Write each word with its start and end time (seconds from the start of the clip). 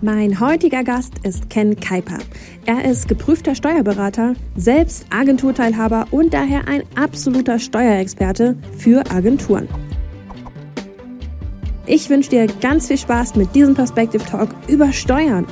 Mein 0.00 0.38
heutiger 0.38 0.84
Gast 0.84 1.14
ist 1.24 1.50
Ken 1.50 1.74
Kuiper. 1.74 2.18
Er 2.66 2.84
ist 2.84 3.08
geprüfter 3.08 3.56
Steuerberater, 3.56 4.34
selbst 4.56 5.04
Agenturteilhaber 5.10 6.06
und 6.12 6.32
daher 6.32 6.68
ein 6.68 6.84
absoluter 6.94 7.58
Steuerexperte 7.58 8.56
für 8.76 9.10
Agenturen. 9.10 9.66
Ich 11.84 12.08
wünsche 12.10 12.30
dir 12.30 12.46
ganz 12.60 12.86
viel 12.86 12.98
Spaß 12.98 13.34
mit 13.34 13.56
diesem 13.56 13.74
Perspective 13.74 14.24
Talk 14.24 14.50
über 14.68 14.92
Steuern. 14.92 15.46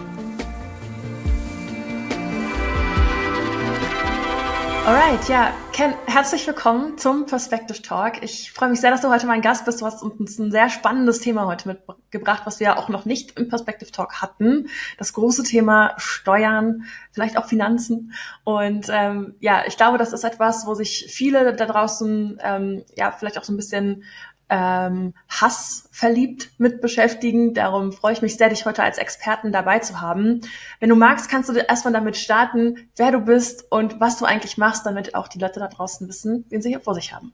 Alright, 4.87 5.29
ja, 5.29 5.53
Ken, 5.73 5.95
herzlich 6.07 6.46
willkommen 6.46 6.96
zum 6.96 7.27
Perspective 7.27 7.82
Talk. 7.82 8.23
Ich 8.23 8.53
freue 8.53 8.68
mich 8.68 8.80
sehr, 8.80 8.93
dass 8.93 9.00
du 9.00 9.11
heute 9.11 9.27
mein 9.27 9.43
Gast 9.43 9.64
bist. 9.64 9.80
Du 9.80 9.85
hast 9.85 10.00
uns 10.00 10.39
ein 10.39 10.53
sehr 10.53 10.71
spannendes 10.71 11.18
Thema 11.18 11.46
heute 11.46 11.66
mitgebracht, 11.66 12.43
was 12.45 12.61
wir 12.61 12.79
auch 12.79 12.89
noch 12.89 13.04
nicht 13.04 13.36
im 13.36 13.49
Perspective 13.49 13.91
Talk 13.91 14.22
hatten. 14.22 14.68
Das 14.96 15.12
große 15.12 15.43
Thema 15.43 15.94
Steuern, 15.96 16.85
vielleicht 17.11 17.36
auch 17.36 17.46
Finanzen. 17.46 18.13
Und 18.44 18.86
ähm, 18.89 19.35
ja, 19.41 19.64
ich 19.67 19.77
glaube, 19.77 19.99
das 19.99 20.13
ist 20.13 20.22
etwas, 20.22 20.68
wo 20.68 20.75
sich 20.75 21.07
viele 21.08 21.53
da 21.53 21.66
draußen 21.66 22.39
ähm, 22.41 22.85
ja 22.94 23.11
vielleicht 23.11 23.39
auch 23.39 23.44
so 23.44 23.53
ein 23.53 23.57
bisschen 23.57 24.05
ähm, 24.49 25.14
Hass 25.29 25.89
verliebt 25.91 26.50
mit 26.59 26.81
beschäftigen. 26.81 27.55
Darum 27.55 27.93
freue 27.93 28.13
ich 28.13 28.23
mich 28.23 28.36
sehr, 28.36 28.49
dich 28.49 28.64
heute 28.67 28.82
als 28.82 28.99
Experten 28.99 29.53
dabei 29.53 29.81
zu 29.81 30.00
haben. 30.00 30.41
Wenn 30.81 30.89
du 30.89 30.96
magst, 30.96 31.31
kannst 31.31 31.49
du 31.49 31.55
erstmal 31.55 31.93
damit 31.93 32.17
starten, 32.17 32.89
wer 32.97 33.12
du 33.12 33.20
bist 33.20 33.70
und 33.70 34.00
was 34.00 34.19
du 34.19 34.25
eigentlich 34.25 34.59
machst, 34.59 34.86
damit 34.86 35.14
auch 35.14 35.28
die 35.28 35.39
Leute 35.39 35.61
da 35.61 35.69
draußen 35.69 36.09
wissen, 36.09 36.45
wen 36.48 36.62
sie 36.62 36.70
hier 36.70 36.81
vor 36.81 36.95
sich 36.95 37.12
haben. 37.12 37.33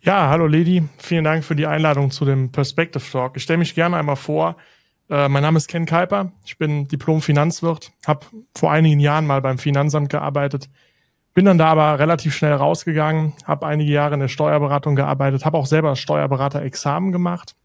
Ja, 0.00 0.28
hallo 0.28 0.46
Lady, 0.46 0.82
vielen 0.98 1.24
Dank 1.24 1.44
für 1.44 1.56
die 1.56 1.66
Einladung 1.66 2.10
zu 2.10 2.24
dem 2.24 2.50
Perspective 2.52 3.04
Talk. 3.10 3.36
Ich 3.36 3.44
stelle 3.44 3.58
mich 3.58 3.74
gerne 3.74 3.96
einmal 3.96 4.16
vor. 4.16 4.56
Äh, 5.08 5.28
mein 5.28 5.42
Name 5.42 5.58
ist 5.58 5.68
Ken 5.68 5.86
Kuiper, 5.86 6.32
ich 6.44 6.58
bin 6.58 6.88
Diplom-Finanzwirt, 6.88 7.92
habe 8.06 8.26
vor 8.56 8.72
einigen 8.72 9.00
Jahren 9.00 9.26
mal 9.26 9.40
beim 9.42 9.58
Finanzamt 9.58 10.10
gearbeitet, 10.10 10.68
bin 11.34 11.44
dann 11.44 11.58
da 11.58 11.66
aber 11.66 11.98
relativ 11.98 12.34
schnell 12.34 12.54
rausgegangen, 12.54 13.34
habe 13.44 13.66
einige 13.66 13.92
Jahre 13.92 14.14
in 14.14 14.20
der 14.20 14.28
Steuerberatung 14.28 14.94
gearbeitet, 14.94 15.44
habe 15.44 15.58
auch 15.58 15.66
selber 15.66 15.96
Steuerberater-Examen 15.96 17.10
gemacht 17.10 17.56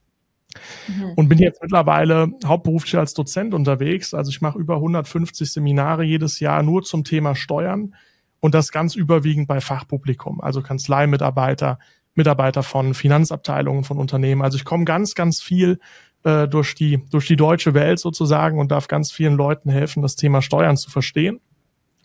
mhm. 0.87 1.13
und 1.15 1.29
bin 1.29 1.37
jetzt 1.37 1.61
mittlerweile 1.61 2.31
hauptberuflich 2.43 2.97
als 2.97 3.13
Dozent 3.13 3.53
unterwegs. 3.53 4.15
Also 4.15 4.31
ich 4.31 4.41
mache 4.41 4.57
über 4.57 4.75
150 4.75 5.51
Seminare 5.51 6.03
jedes 6.03 6.39
Jahr 6.39 6.63
nur 6.63 6.81
zum 6.81 7.03
Thema 7.03 7.35
Steuern 7.35 7.93
und 8.39 8.55
das 8.55 8.71
ganz 8.71 8.95
überwiegend 8.95 9.47
bei 9.47 9.61
Fachpublikum, 9.61 10.41
also 10.41 10.61
Kanzleimitarbeiter, 10.63 11.77
Mitarbeiter 12.15 12.63
von 12.63 12.95
Finanzabteilungen 12.95 13.83
von 13.83 13.99
Unternehmen. 13.99 14.41
Also 14.41 14.57
ich 14.57 14.65
komme 14.65 14.85
ganz, 14.85 15.13
ganz 15.13 15.41
viel 15.41 15.79
äh, 16.23 16.47
durch 16.47 16.73
die 16.73 17.05
durch 17.11 17.27
die 17.27 17.35
deutsche 17.35 17.75
Welt 17.75 17.99
sozusagen 17.99 18.59
und 18.59 18.71
darf 18.71 18.87
ganz 18.87 19.11
vielen 19.11 19.35
Leuten 19.35 19.69
helfen, 19.69 20.01
das 20.01 20.15
Thema 20.15 20.41
Steuern 20.41 20.75
zu 20.75 20.89
verstehen. 20.89 21.39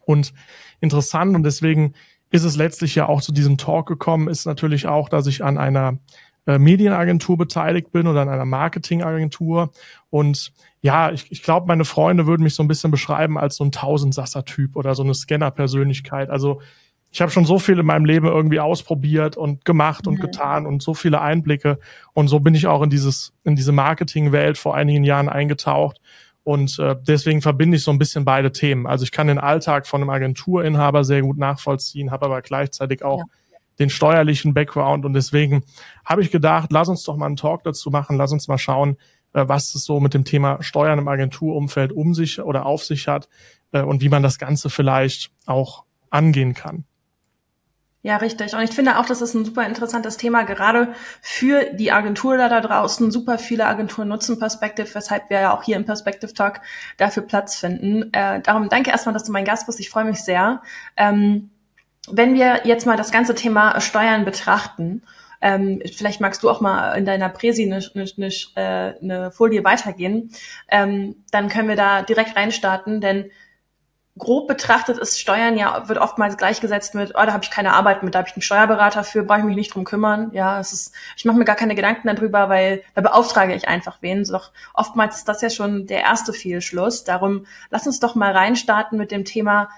Und 0.04 0.34
interessant 0.80 1.34
und 1.34 1.42
deswegen 1.42 1.94
ist 2.30 2.44
es 2.44 2.56
letztlich 2.56 2.94
ja 2.94 3.08
auch 3.08 3.20
zu 3.20 3.32
diesem 3.32 3.58
Talk 3.58 3.86
gekommen, 3.86 4.28
ist 4.28 4.44
natürlich 4.44 4.86
auch, 4.86 5.08
dass 5.08 5.26
ich 5.26 5.44
an 5.44 5.56
einer 5.56 5.98
äh, 6.46 6.58
Medienagentur 6.58 7.38
beteiligt 7.38 7.92
bin 7.92 8.06
oder 8.06 8.22
an 8.22 8.28
einer 8.28 8.44
Marketingagentur. 8.44 9.70
Und 10.10 10.52
ja, 10.82 11.10
ich, 11.12 11.30
ich 11.30 11.42
glaube, 11.42 11.66
meine 11.66 11.84
Freunde 11.84 12.26
würden 12.26 12.42
mich 12.42 12.54
so 12.54 12.62
ein 12.62 12.68
bisschen 12.68 12.90
beschreiben 12.90 13.38
als 13.38 13.56
so 13.56 13.64
ein 13.64 13.72
Tausendsasser-Typ 13.72 14.76
oder 14.76 14.94
so 14.94 15.02
eine 15.02 15.14
Scanner-Persönlichkeit. 15.14 16.28
Also 16.28 16.60
ich 17.10 17.22
habe 17.22 17.30
schon 17.30 17.46
so 17.46 17.60
viel 17.60 17.78
in 17.78 17.86
meinem 17.86 18.04
Leben 18.04 18.26
irgendwie 18.26 18.58
ausprobiert 18.58 19.36
und 19.36 19.64
gemacht 19.64 20.08
und 20.08 20.18
mhm. 20.18 20.22
getan 20.22 20.66
und 20.66 20.82
so 20.82 20.92
viele 20.92 21.20
Einblicke. 21.20 21.78
Und 22.12 22.26
so 22.26 22.40
bin 22.40 22.56
ich 22.56 22.66
auch 22.66 22.82
in 22.82 22.90
dieses, 22.90 23.32
in 23.44 23.54
diese 23.54 23.70
Marketingwelt 23.72 24.58
vor 24.58 24.74
einigen 24.74 25.04
Jahren 25.04 25.28
eingetaucht 25.28 26.00
und 26.44 26.78
äh, 26.78 26.94
deswegen 27.00 27.40
verbinde 27.40 27.78
ich 27.78 27.82
so 27.82 27.90
ein 27.90 27.98
bisschen 27.98 28.26
beide 28.26 28.52
Themen. 28.52 28.86
Also 28.86 29.04
ich 29.04 29.12
kann 29.12 29.26
den 29.26 29.38
Alltag 29.38 29.86
von 29.86 30.02
einem 30.02 30.10
Agenturinhaber 30.10 31.02
sehr 31.02 31.22
gut 31.22 31.38
nachvollziehen, 31.38 32.10
habe 32.10 32.26
aber 32.26 32.42
gleichzeitig 32.42 33.02
auch 33.02 33.20
ja. 33.20 33.24
den 33.78 33.88
steuerlichen 33.88 34.52
Background. 34.52 35.06
Und 35.06 35.14
deswegen 35.14 35.64
habe 36.04 36.20
ich 36.20 36.30
gedacht, 36.30 36.70
lass 36.70 36.88
uns 36.88 37.02
doch 37.02 37.16
mal 37.16 37.26
einen 37.26 37.36
Talk 37.36 37.64
dazu 37.64 37.90
machen, 37.90 38.18
lass 38.18 38.30
uns 38.30 38.46
mal 38.46 38.58
schauen, 38.58 38.98
äh, 39.32 39.48
was 39.48 39.74
es 39.74 39.84
so 39.84 40.00
mit 40.00 40.12
dem 40.12 40.26
Thema 40.26 40.62
Steuern 40.62 40.98
im 40.98 41.08
Agenturumfeld 41.08 41.92
um 41.92 42.12
sich 42.12 42.40
oder 42.40 42.66
auf 42.66 42.84
sich 42.84 43.08
hat 43.08 43.30
äh, 43.72 43.80
und 43.80 44.02
wie 44.02 44.10
man 44.10 44.22
das 44.22 44.38
Ganze 44.38 44.68
vielleicht 44.68 45.30
auch 45.46 45.84
angehen 46.10 46.52
kann. 46.52 46.84
Ja, 48.04 48.18
richtig. 48.18 48.52
Und 48.54 48.60
ich 48.60 48.72
finde 48.72 48.98
auch, 48.98 49.06
das 49.06 49.22
ist 49.22 49.32
ein 49.32 49.46
super 49.46 49.64
interessantes 49.64 50.18
Thema, 50.18 50.42
gerade 50.42 50.92
für 51.22 51.72
die 51.72 51.90
Agentur 51.90 52.36
da, 52.36 52.60
draußen. 52.60 53.10
Super 53.10 53.38
viele 53.38 53.64
Agenturen 53.64 54.08
nutzen 54.08 54.38
Perspective, 54.38 54.94
weshalb 54.94 55.30
wir 55.30 55.40
ja 55.40 55.54
auch 55.54 55.62
hier 55.62 55.76
im 55.76 55.86
Perspective 55.86 56.34
Talk 56.34 56.60
dafür 56.98 57.22
Platz 57.22 57.56
finden. 57.56 58.12
Äh, 58.12 58.42
darum 58.42 58.68
danke 58.68 58.90
erstmal, 58.90 59.14
dass 59.14 59.24
du 59.24 59.32
mein 59.32 59.46
Gast 59.46 59.64
bist. 59.64 59.80
Ich 59.80 59.88
freue 59.88 60.04
mich 60.04 60.18
sehr. 60.22 60.60
Ähm, 60.98 61.48
wenn 62.06 62.34
wir 62.34 62.66
jetzt 62.66 62.84
mal 62.84 62.98
das 62.98 63.10
ganze 63.10 63.34
Thema 63.34 63.80
Steuern 63.80 64.26
betrachten, 64.26 65.00
ähm, 65.40 65.80
vielleicht 65.96 66.20
magst 66.20 66.42
du 66.42 66.50
auch 66.50 66.60
mal 66.60 66.92
in 66.98 67.06
deiner 67.06 67.30
Präsi 67.30 67.62
eine, 67.62 67.82
eine, 67.94 68.06
eine, 68.18 68.98
eine 69.00 69.30
Folie 69.30 69.64
weitergehen, 69.64 70.30
ähm, 70.68 71.24
dann 71.30 71.48
können 71.48 71.68
wir 71.68 71.76
da 71.76 72.02
direkt 72.02 72.36
reinstarten, 72.36 73.00
denn 73.00 73.30
grob 74.16 74.46
betrachtet 74.46 74.98
ist 74.98 75.18
Steuern 75.18 75.56
ja, 75.56 75.88
wird 75.88 75.98
oftmals 75.98 76.36
gleichgesetzt 76.36 76.94
mit, 76.94 77.10
oh, 77.10 77.24
da 77.24 77.32
habe 77.32 77.42
ich 77.42 77.50
keine 77.50 77.72
Arbeit 77.72 78.02
mit, 78.02 78.14
da 78.14 78.20
habe 78.20 78.28
ich 78.28 78.34
einen 78.34 78.42
Steuerberater 78.42 79.02
für, 79.02 79.24
brauche 79.24 79.40
ich 79.40 79.44
mich 79.44 79.56
nicht 79.56 79.74
drum 79.74 79.84
kümmern. 79.84 80.30
Ja, 80.32 80.60
es 80.60 80.72
ist, 80.72 80.94
ich 81.16 81.24
mache 81.24 81.36
mir 81.36 81.44
gar 81.44 81.56
keine 81.56 81.74
Gedanken 81.74 82.06
darüber, 82.06 82.48
weil 82.48 82.82
da 82.94 83.00
beauftrage 83.00 83.54
ich 83.54 83.66
einfach 83.66 83.98
wen. 84.02 84.24
Doch 84.24 84.52
oftmals 84.72 85.16
ist 85.16 85.28
das 85.28 85.42
ja 85.42 85.50
schon 85.50 85.86
der 85.86 86.02
erste 86.02 86.32
Fehlschluss. 86.32 87.02
Darum 87.02 87.46
lass 87.70 87.86
uns 87.86 87.98
doch 87.98 88.14
mal 88.14 88.32
reinstarten 88.32 88.96
mit 88.98 89.10
dem 89.10 89.24
Thema, 89.24 89.68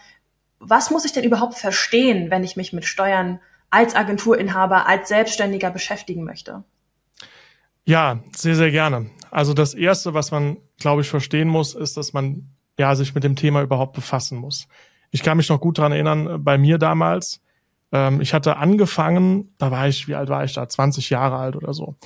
was 0.58 0.90
muss 0.90 1.04
ich 1.04 1.12
denn 1.12 1.24
überhaupt 1.24 1.54
verstehen, 1.54 2.30
wenn 2.30 2.44
ich 2.44 2.56
mich 2.56 2.72
mit 2.72 2.84
Steuern 2.84 3.40
als 3.70 3.94
Agenturinhaber, 3.94 4.86
als 4.86 5.08
Selbstständiger 5.08 5.70
beschäftigen 5.70 6.24
möchte? 6.24 6.62
Ja, 7.84 8.20
sehr, 8.34 8.56
sehr 8.56 8.70
gerne. 8.70 9.10
Also 9.30 9.54
das 9.54 9.74
Erste, 9.74 10.12
was 10.12 10.30
man, 10.30 10.58
glaube 10.78 11.02
ich, 11.02 11.08
verstehen 11.08 11.48
muss, 11.48 11.74
ist, 11.74 11.96
dass 11.96 12.12
man 12.12 12.55
ja, 12.78 12.94
sich 12.94 13.14
mit 13.14 13.24
dem 13.24 13.36
Thema 13.36 13.62
überhaupt 13.62 13.94
befassen 13.94 14.38
muss. 14.38 14.68
Ich 15.10 15.22
kann 15.22 15.36
mich 15.36 15.48
noch 15.48 15.60
gut 15.60 15.78
dran 15.78 15.92
erinnern, 15.92 16.26
äh, 16.26 16.38
bei 16.38 16.58
mir 16.58 16.78
damals, 16.78 17.40
ähm, 17.92 18.20
ich 18.20 18.34
hatte 18.34 18.56
angefangen, 18.56 19.54
da 19.58 19.70
war 19.70 19.88
ich, 19.88 20.08
wie 20.08 20.14
alt 20.14 20.28
war 20.28 20.44
ich 20.44 20.52
da? 20.54 20.68
20 20.68 21.10
Jahre 21.10 21.36
alt 21.36 21.56
oder 21.56 21.72
so. 21.72 21.96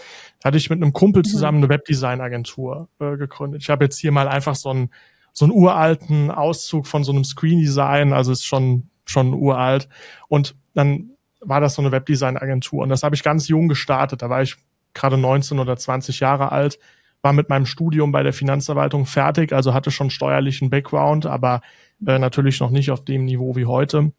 Da 0.41 0.48
hatte 0.48 0.59
ich 0.59 0.70
mit 0.70 0.82
einem 0.82 0.92
Kumpel 0.92 1.20
mhm. 1.20 1.25
zusammen 1.25 1.59
eine 1.59 1.69
Webdesign-Agentur 1.69 2.88
äh, 3.00 3.16
gegründet. 3.16 3.62
Ich 3.62 3.70
habe 3.70 3.84
jetzt 3.84 3.98
hier 3.98 4.12
mal 4.12 4.28
einfach 4.28 4.54
so 4.54 4.70
einen, 4.70 4.91
so 5.32 5.44
einen 5.44 5.53
uralten 5.53 6.30
Auszug 6.30 6.86
von 6.86 7.04
so 7.04 7.12
einem 7.12 7.25
Screen-Design, 7.25 8.12
also 8.12 8.32
ist 8.32 8.44
schon, 8.44 8.91
schon 9.06 9.32
uralt. 9.32 9.88
Und 10.28 10.54
dann 10.75 11.10
war 11.41 11.60
das 11.60 11.75
so 11.75 11.82
eine 11.82 11.92
Webdesign-Agentur. 11.92 12.82
Und 12.82 12.91
das 12.91 13.03
habe 13.03 13.14
ich 13.14 13.22
ganz 13.22 13.48
jung 13.48 13.69
gestartet. 13.69 14.22
Da 14.22 14.28
war 14.28 14.42
ich 14.42 14.56
gerade 14.92 15.16
19 15.16 15.59
oder 15.59 15.76
20 15.76 16.20
Jahre 16.20 16.53
alt 16.53 16.78
war 17.22 17.32
mit 17.32 17.48
meinem 17.48 17.66
Studium 17.66 18.12
bei 18.12 18.22
der 18.22 18.32
Finanzverwaltung 18.32 19.06
fertig, 19.06 19.53
also 19.53 19.75
hatte 19.75 19.91
schon 19.91 20.10
steuerlichen 20.10 20.70
Background, 20.70 21.26
aber 21.26 21.60
äh, 22.06 22.19
natürlich 22.19 22.60
noch 22.60 22.70
nicht 22.70 22.91
auf 22.91 23.04
dem 23.04 23.25
Niveau 23.25 23.56
wie 23.56 23.66
heute. 23.66 24.12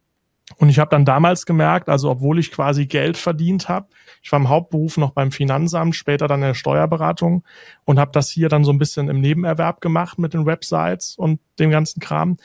Und 0.58 0.70
ich 0.70 0.80
habe 0.80 0.90
dann 0.90 1.06
damals 1.06 1.46
gemerkt, 1.46 1.88
also 1.88 2.10
obwohl 2.10 2.38
ich 2.40 2.52
quasi 2.52 2.86
Geld 2.86 3.18
verdient 3.18 3.70
habe, 3.70 3.88
ich 4.22 4.32
war 4.32 4.40
im 4.40 4.50
Hauptberuf 4.50 4.98
noch 4.98 5.12
beim 5.12 5.32
Finanzamt, 5.32 5.96
später 5.96 6.28
dann 6.28 6.42
in 6.42 6.48
der 6.48 6.54
Steuerberatung 6.54 7.44
und 7.86 8.00
habe 8.00 8.12
das 8.12 8.30
hier 8.30 8.50
dann 8.50 8.64
so 8.64 8.72
ein 8.72 8.78
bisschen 8.78 9.08
im 9.08 9.22
Nebenerwerb 9.22 9.82
gemacht 9.82 10.20
mit 10.20 10.34
den 10.34 10.46
Websites 10.46 11.16
und 11.16 11.40
dem 11.60 11.72
ganzen 11.72 12.00
Kram. 12.00 12.38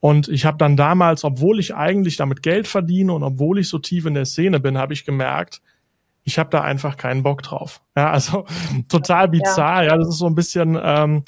Und 0.00 0.28
ich 0.28 0.44
habe 0.44 0.58
dann 0.58 0.76
damals, 0.76 1.24
obwohl 1.24 1.58
ich 1.58 1.74
eigentlich 1.74 2.16
damit 2.16 2.42
Geld 2.42 2.68
verdiene 2.68 3.12
und 3.12 3.22
obwohl 3.22 3.58
ich 3.58 3.68
so 3.68 3.78
tief 3.78 4.06
in 4.06 4.14
der 4.14 4.26
Szene 4.26 4.60
bin, 4.60 4.78
habe 4.78 4.92
ich 4.92 5.04
gemerkt, 5.04 5.62
ich 6.26 6.40
habe 6.40 6.50
da 6.50 6.60
einfach 6.62 6.96
keinen 6.96 7.22
Bock 7.22 7.42
drauf. 7.42 7.80
Ja, 7.96 8.10
also 8.10 8.46
total 8.88 9.28
bizarr. 9.28 9.84
Ja, 9.84 9.90
ja 9.90 9.96
das 9.96 10.08
ist 10.08 10.18
so 10.18 10.26
ein 10.26 10.34
bisschen, 10.34 10.78
ähm, 10.82 11.22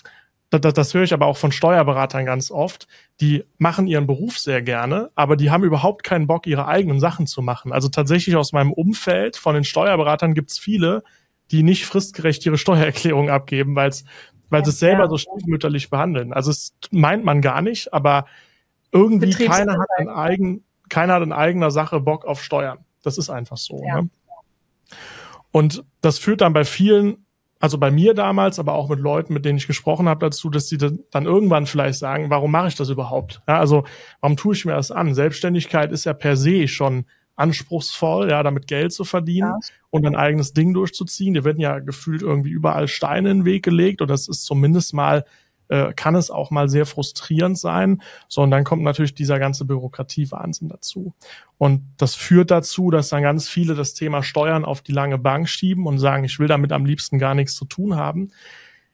das, 0.51 0.61
das 0.75 0.93
höre 0.93 1.05
ich 1.05 1.15
aber 1.15 1.27
auch 1.27 1.37
von 1.37 1.53
Steuerberatern 1.53 2.27
ganz 2.27 2.51
oft. 2.51 2.89
Die 3.21 3.45
machen 3.59 3.87
ihren 3.87 4.09
Beruf 4.09 4.39
sehr 4.39 4.61
gerne, 4.61 5.11
aber 5.15 5.37
die 5.37 5.53
haben 5.53 5.63
überhaupt 5.63 6.03
keinen 6.03 6.27
Bock, 6.27 6.49
ihre 6.49 6.67
eigenen 6.67 6.99
Sachen 6.99 7.29
zu 7.29 7.43
machen. 7.43 7.73
Also 7.73 7.89
tatsächlich 7.89 8.35
aus 8.35 8.53
meinem 8.53 8.73
Umfeld 8.73 9.37
von 9.37 9.55
den 9.55 9.65
Steuerberatern 9.65 10.35
gibt's 10.35 10.59
viele, 10.59 11.05
die 11.53 11.63
nicht 11.63 11.87
fristgerecht 11.87 12.45
ihre 12.45 12.59
Steuererklärung 12.59 13.31
abgeben, 13.31 13.77
weil 13.77 13.91
es 13.91 14.05
weil 14.51 14.65
sie 14.65 14.71
es 14.71 14.79
selber 14.79 15.09
so 15.09 15.19
stiefmütterlich 15.19 15.91
behandeln. 15.91 16.33
Also 16.33 16.51
es 16.51 16.75
meint 16.91 17.23
man 17.23 17.43
gar 17.43 17.61
nicht, 17.61 17.93
aber 17.93 18.25
irgendwie 18.93 19.35
keiner 19.35 19.75
hat 19.75 19.89
einen 19.99 20.09
eigen, 20.09 20.65
keiner 20.89 21.15
hat 21.15 21.23
in 21.23 21.33
eigener 21.33 21.71
Sache 21.71 22.01
Bock 22.01 22.25
auf 22.25 22.43
Steuern. 22.43 22.79
Das 23.03 23.19
ist 23.19 23.29
einfach 23.29 23.59
so. 23.59 23.83
Ja. 23.87 24.01
Ne? 24.01 24.11
Und 25.51 25.85
das 26.01 26.19
führt 26.19 26.41
dann 26.41 26.53
bei 26.53 26.65
vielen, 26.65 27.27
also 27.59 27.79
bei 27.79 27.91
mir 27.91 28.15
damals, 28.15 28.59
aber 28.59 28.75
auch 28.75 28.89
mit 28.89 29.01
Leuten, 29.01 29.33
mit 29.33 29.45
denen 29.45 29.59
ich 29.59 29.67
gesprochen 29.67 30.09
habe, 30.09 30.27
dazu, 30.27 30.51
dass 30.51 30.69
sie 30.69 30.79
dann 30.79 31.25
irgendwann 31.25 31.67
vielleicht 31.67 31.99
sagen, 31.99 32.31
warum 32.31 32.51
mache 32.51 32.69
ich 32.69 32.75
das 32.75 32.89
überhaupt? 32.89 33.43
Ja, 33.49 33.59
also 33.59 33.85
warum 34.21 34.37
tue 34.37 34.55
ich 34.55 34.65
mir 34.65 34.75
das 34.75 34.91
an? 34.91 35.15
Selbstständigkeit 35.15 35.93
ist 35.93 36.05
ja 36.05 36.13
per 36.13 36.37
se 36.37 36.69
schon 36.69 37.07
anspruchsvoll, 37.37 38.31
ja, 38.31 38.43
damit 38.43 38.67
Geld 38.67 38.93
zu 38.93 39.05
verdienen 39.05 39.55
ja. 39.61 39.69
und 39.91 40.07
ein 40.07 40.17
eigenes 40.17 40.53
Ding 40.53 40.75
durchzuziehen. 40.75 41.35
Dir 41.35 41.45
werden 41.45 41.61
ja 41.61 41.79
gefühlt 41.79 42.23
irgendwie 42.23 42.51
überall 42.51 42.89
Steine 42.89 43.31
in 43.31 43.39
den 43.39 43.45
Weg 43.45 43.65
gelegt 43.65 44.03
und 44.03 44.09
das 44.09 44.29
ist 44.29 44.45
zumindest 44.45 44.93
mal 44.93 45.25
äh, 45.69 45.93
kann 45.93 46.15
es 46.15 46.31
auch 46.31 46.51
mal 46.51 46.69
sehr 46.69 46.87
frustrierend 46.87 47.59
sein. 47.59 48.03
So, 48.29 48.43
und 48.43 48.51
dann 48.51 48.65
kommt 48.65 48.83
natürlich 48.83 49.15
dieser 49.15 49.39
ganze 49.39 49.65
Bürokratiewahnsinn 49.65 50.69
dazu. 50.69 51.15
Und 51.59 51.83
das 51.97 52.15
führt 52.15 52.51
dazu, 52.51 52.91
dass 52.91 53.09
dann 53.09 53.23
ganz 53.23 53.49
viele 53.49 53.75
das 53.75 53.95
Thema 53.95 54.23
Steuern 54.23 54.65
auf 54.65 54.83
die 54.83 54.93
lange 54.93 55.19
Bank 55.19 55.49
schieben 55.49 55.87
und 55.87 55.99
sagen, 55.99 56.25
ich 56.25 56.39
will 56.39 56.49
damit 56.49 56.73
am 56.73 56.85
liebsten 56.85 57.19
gar 57.19 57.35
nichts 57.35 57.55
zu 57.55 57.65
tun 57.65 57.97
haben. 57.97 58.31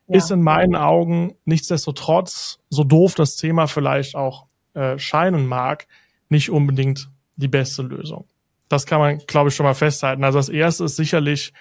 Ja. 0.07 0.19
Ist 0.19 0.31
in 0.31 0.43
meinen 0.43 0.77
Augen 0.77 1.35
nichtsdestotrotz, 1.45 2.59
so 2.69 2.85
doof 2.85 3.15
das 3.15 3.37
Thema 3.37 3.67
vielleicht 3.67 4.17
auch 4.17 4.47
äh, 4.75 4.99
scheinen 4.99 5.47
mag, 5.47 5.87
nicht 6.29 6.51
unbedingt 6.51 7.11
die 7.37 7.49
beste 7.49 7.83
Lösung. 7.83 8.27
Das 8.69 8.87
kann 8.87 8.99
man, 8.99 9.19
glaube 9.27 9.49
ich, 9.49 9.55
schon 9.55 9.65
mal 9.65 9.75
festhalten. 9.75 10.25
Also 10.25 10.39
das 10.39 10.49
erste 10.49 10.85
ist 10.85 10.97
sicherlich, 10.97 11.53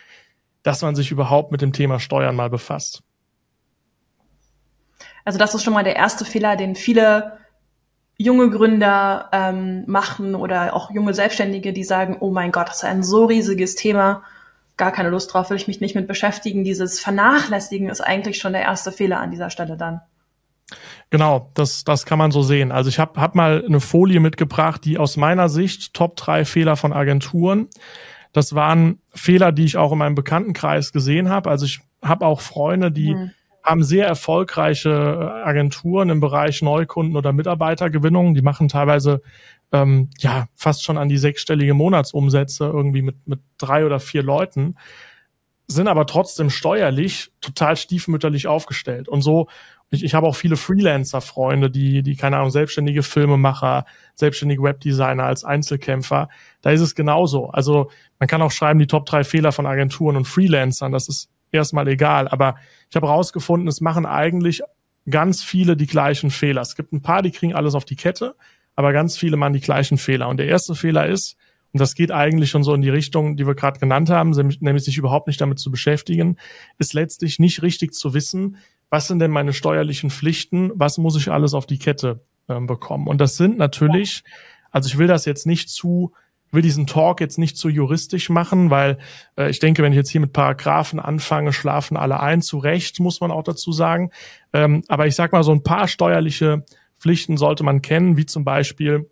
dass 0.63 0.81
man 0.81 0.95
sich 0.95 1.11
überhaupt 1.11 1.51
mit 1.51 1.61
dem 1.61 1.73
Thema 1.73 1.99
Steuern 1.99 2.35
mal 2.35 2.49
befasst. 2.49 3.03
Also 5.25 5.39
das 5.39 5.55
ist 5.55 5.63
schon 5.63 5.73
mal 5.73 5.83
der 5.83 5.95
erste 5.95 6.25
Fehler, 6.25 6.55
den 6.55 6.75
viele 6.75 7.37
junge 8.17 8.49
Gründer 8.49 9.29
ähm, 9.31 9.83
machen 9.87 10.35
oder 10.35 10.75
auch 10.75 10.91
junge 10.91 11.13
Selbstständige, 11.13 11.73
die 11.73 11.83
sagen, 11.83 12.17
oh 12.19 12.31
mein 12.31 12.51
Gott, 12.51 12.69
das 12.69 12.77
ist 12.77 12.83
ein 12.85 13.03
so 13.03 13.25
riesiges 13.25 13.75
Thema, 13.75 14.23
gar 14.77 14.91
keine 14.91 15.09
Lust 15.09 15.33
drauf, 15.33 15.49
will 15.49 15.57
ich 15.57 15.67
mich 15.67 15.81
nicht 15.81 15.95
mit 15.95 16.07
beschäftigen. 16.07 16.63
Dieses 16.63 16.99
Vernachlässigen 16.99 17.89
ist 17.89 18.01
eigentlich 18.01 18.37
schon 18.37 18.53
der 18.53 18.61
erste 18.61 18.91
Fehler 18.91 19.19
an 19.19 19.31
dieser 19.31 19.49
Stelle 19.49 19.77
dann. 19.77 20.01
Genau, 21.09 21.51
das, 21.53 21.83
das 21.83 22.05
kann 22.05 22.17
man 22.17 22.31
so 22.31 22.41
sehen. 22.41 22.71
Also 22.71 22.89
ich 22.89 22.97
habe 22.97 23.19
hab 23.19 23.35
mal 23.35 23.63
eine 23.65 23.79
Folie 23.79 24.19
mitgebracht, 24.19 24.83
die 24.85 24.97
aus 24.97 25.17
meiner 25.17 25.49
Sicht 25.49 25.93
Top 25.93 26.15
drei 26.15 26.45
Fehler 26.45 26.75
von 26.75 26.93
Agenturen. 26.93 27.67
Das 28.31 28.55
waren 28.55 28.99
Fehler, 29.13 29.51
die 29.51 29.65
ich 29.65 29.77
auch 29.77 29.91
in 29.91 29.99
meinem 29.99 30.15
Bekanntenkreis 30.15 30.91
gesehen 30.91 31.29
habe. 31.29 31.51
Also 31.51 31.65
ich 31.65 31.81
habe 32.01 32.25
auch 32.25 32.41
Freunde, 32.41 32.91
die 32.91 33.13
mhm 33.13 33.31
haben 33.63 33.83
sehr 33.83 34.05
erfolgreiche 34.05 34.89
äh, 34.89 35.47
Agenturen 35.47 36.09
im 36.09 36.19
Bereich 36.19 36.61
Neukunden 36.61 37.15
oder 37.15 37.31
Mitarbeitergewinnung. 37.31 38.35
Die 38.35 38.41
machen 38.41 38.67
teilweise 38.67 39.21
ähm, 39.71 40.09
ja 40.19 40.47
fast 40.55 40.83
schon 40.83 40.97
an 40.97 41.09
die 41.09 41.17
sechsstellige 41.17 41.73
Monatsumsätze 41.73 42.65
irgendwie 42.65 43.01
mit, 43.01 43.27
mit 43.27 43.39
drei 43.57 43.85
oder 43.85 43.99
vier 43.99 44.21
Leuten, 44.23 44.75
sind 45.67 45.87
aber 45.87 46.05
trotzdem 46.05 46.49
steuerlich 46.49 47.31
total 47.39 47.77
stiefmütterlich 47.77 48.47
aufgestellt. 48.47 49.07
Und 49.07 49.21
so, 49.21 49.47
ich, 49.89 50.03
ich 50.03 50.13
habe 50.13 50.27
auch 50.27 50.35
viele 50.35 50.57
Freelancer-Freunde, 50.57 51.71
die, 51.71 52.03
die, 52.03 52.15
keine 52.17 52.37
Ahnung, 52.37 52.49
selbstständige 52.49 53.01
Filmemacher, 53.01 53.85
selbstständige 54.15 54.61
Webdesigner 54.61 55.23
als 55.23 55.45
Einzelkämpfer. 55.45 56.27
Da 56.61 56.71
ist 56.71 56.81
es 56.81 56.95
genauso. 56.95 57.49
Also 57.49 57.89
man 58.19 58.27
kann 58.27 58.41
auch 58.41 58.51
schreiben, 58.51 58.79
die 58.79 58.87
Top 58.87 59.05
drei 59.05 59.23
Fehler 59.23 59.53
von 59.53 59.65
Agenturen 59.65 60.17
und 60.17 60.27
Freelancern. 60.27 60.91
Das 60.91 61.07
ist 61.07 61.29
erstmal 61.53 61.87
egal. 61.87 62.27
Aber 62.27 62.55
ich 62.89 62.95
habe 62.95 63.07
herausgefunden, 63.07 63.67
es 63.67 63.81
machen 63.81 64.05
eigentlich 64.05 64.61
ganz 65.09 65.43
viele 65.43 65.75
die 65.75 65.87
gleichen 65.87 66.31
Fehler. 66.31 66.61
Es 66.61 66.75
gibt 66.75 66.93
ein 66.93 67.01
paar, 67.01 67.21
die 67.21 67.31
kriegen 67.31 67.53
alles 67.53 67.75
auf 67.75 67.85
die 67.85 67.95
Kette, 67.95 68.35
aber 68.75 68.93
ganz 68.93 69.17
viele 69.17 69.37
machen 69.37 69.53
die 69.53 69.61
gleichen 69.61 69.97
Fehler. 69.97 70.29
Und 70.29 70.37
der 70.37 70.47
erste 70.47 70.75
Fehler 70.75 71.07
ist, 71.07 71.37
und 71.73 71.79
das 71.79 71.95
geht 71.95 72.11
eigentlich 72.11 72.51
schon 72.51 72.63
so 72.63 72.73
in 72.75 72.81
die 72.81 72.89
Richtung, 72.89 73.35
die 73.35 73.47
wir 73.47 73.55
gerade 73.55 73.79
genannt 73.79 74.09
haben, 74.09 74.29
nämlich 74.59 74.83
sich 74.83 74.97
überhaupt 74.97 75.27
nicht 75.27 75.41
damit 75.41 75.57
zu 75.57 75.71
beschäftigen, 75.71 76.37
ist 76.77 76.93
letztlich 76.93 77.39
nicht 77.39 77.63
richtig 77.63 77.93
zu 77.93 78.13
wissen, 78.13 78.57
was 78.91 79.07
sind 79.07 79.17
denn 79.17 79.31
meine 79.31 79.53
steuerlichen 79.53 80.11
Pflichten, 80.11 80.71
was 80.75 80.99
muss 80.99 81.17
ich 81.17 81.31
alles 81.31 81.55
auf 81.55 81.65
die 81.65 81.79
Kette 81.79 82.21
äh, 82.47 82.59
bekommen. 82.59 83.07
Und 83.07 83.19
das 83.19 83.37
sind 83.37 83.57
natürlich, 83.57 84.23
also 84.69 84.87
ich 84.87 84.99
will 84.99 85.07
das 85.07 85.25
jetzt 85.25 85.47
nicht 85.47 85.69
zu 85.69 86.13
will 86.53 86.61
diesen 86.61 86.87
Talk 86.87 87.19
jetzt 87.19 87.37
nicht 87.37 87.57
zu 87.57 87.69
juristisch 87.69 88.29
machen, 88.29 88.69
weil 88.69 88.97
äh, 89.37 89.49
ich 89.49 89.59
denke, 89.59 89.83
wenn 89.83 89.91
ich 89.91 89.97
jetzt 89.97 90.09
hier 90.09 90.21
mit 90.21 90.33
Paragraphen 90.33 90.99
anfange, 90.99 91.53
schlafen 91.53 91.97
alle 91.97 92.19
ein. 92.19 92.41
Zu 92.41 92.57
Recht 92.59 92.99
muss 92.99 93.21
man 93.21 93.31
auch 93.31 93.43
dazu 93.43 93.71
sagen. 93.71 94.11
Ähm, 94.53 94.83
aber 94.87 95.07
ich 95.07 95.15
sag 95.15 95.31
mal, 95.31 95.43
so 95.43 95.51
ein 95.51 95.63
paar 95.63 95.87
steuerliche 95.87 96.63
Pflichten 96.99 97.37
sollte 97.37 97.63
man 97.63 97.81
kennen, 97.81 98.17
wie 98.17 98.25
zum 98.25 98.45
Beispiel 98.45 99.09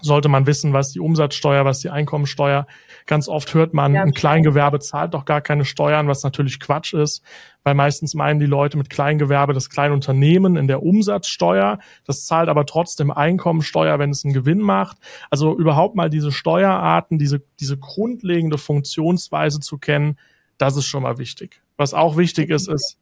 sollte 0.00 0.28
man 0.28 0.46
wissen, 0.46 0.72
was 0.72 0.92
die 0.92 1.00
Umsatzsteuer, 1.00 1.64
was 1.64 1.80
die 1.80 1.90
Einkommensteuer. 1.90 2.66
Ganz 3.06 3.28
oft 3.28 3.52
hört 3.54 3.74
man, 3.74 3.94
ja, 3.94 4.02
ein 4.02 4.12
Kleingewerbe 4.12 4.78
zahlt 4.78 5.14
doch 5.14 5.24
gar 5.24 5.40
keine 5.40 5.64
Steuern, 5.64 6.08
was 6.08 6.22
natürlich 6.22 6.60
Quatsch 6.60 6.94
ist, 6.94 7.22
weil 7.64 7.74
meistens 7.74 8.14
meinen 8.14 8.40
die 8.40 8.46
Leute 8.46 8.78
mit 8.78 8.88
Kleingewerbe 8.88 9.52
das 9.52 9.68
Kleinunternehmen 9.68 10.56
in 10.56 10.68
der 10.68 10.82
Umsatzsteuer. 10.82 11.78
Das 12.04 12.24
zahlt 12.24 12.48
aber 12.48 12.66
trotzdem 12.66 13.10
Einkommensteuer, 13.10 13.98
wenn 13.98 14.10
es 14.10 14.24
einen 14.24 14.34
Gewinn 14.34 14.60
macht. 14.60 14.98
Also 15.28 15.56
überhaupt 15.56 15.96
mal 15.96 16.10
diese 16.10 16.32
Steuerarten, 16.32 17.18
diese, 17.18 17.42
diese 17.58 17.76
grundlegende 17.76 18.58
Funktionsweise 18.58 19.60
zu 19.60 19.78
kennen, 19.78 20.18
das 20.58 20.76
ist 20.76 20.86
schon 20.86 21.02
mal 21.02 21.18
wichtig. 21.18 21.62
Was 21.76 21.94
auch 21.94 22.16
wichtig 22.16 22.50
ist, 22.50 22.68
ist, 22.68 22.98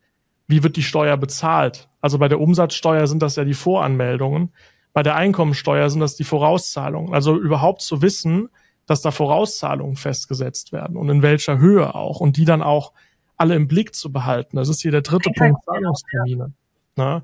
wie 0.46 0.62
wird 0.62 0.76
die 0.76 0.82
Steuer 0.82 1.16
bezahlt? 1.16 1.88
Also 2.00 2.18
bei 2.18 2.28
der 2.28 2.40
Umsatzsteuer 2.40 3.06
sind 3.06 3.22
das 3.22 3.36
ja 3.36 3.44
die 3.44 3.54
Voranmeldungen. 3.54 4.52
Bei 4.98 5.04
der 5.04 5.14
Einkommensteuer 5.14 5.88
sind 5.90 6.00
das 6.00 6.16
die 6.16 6.24
Vorauszahlungen. 6.24 7.14
Also 7.14 7.36
überhaupt 7.36 7.82
zu 7.82 8.02
wissen, 8.02 8.48
dass 8.86 9.00
da 9.00 9.12
Vorauszahlungen 9.12 9.94
festgesetzt 9.94 10.72
werden 10.72 10.96
und 10.96 11.08
in 11.08 11.22
welcher 11.22 11.58
Höhe 11.58 11.94
auch 11.94 12.18
und 12.18 12.36
die 12.36 12.44
dann 12.44 12.62
auch 12.62 12.92
alle 13.36 13.54
im 13.54 13.68
Blick 13.68 13.94
zu 13.94 14.10
behalten. 14.10 14.56
Das 14.56 14.68
ist 14.68 14.82
hier 14.82 14.90
der 14.90 15.02
dritte 15.02 15.30
Punkt, 15.30 15.64
Zahlungstermine. 15.66 16.52
Ne? 16.96 17.22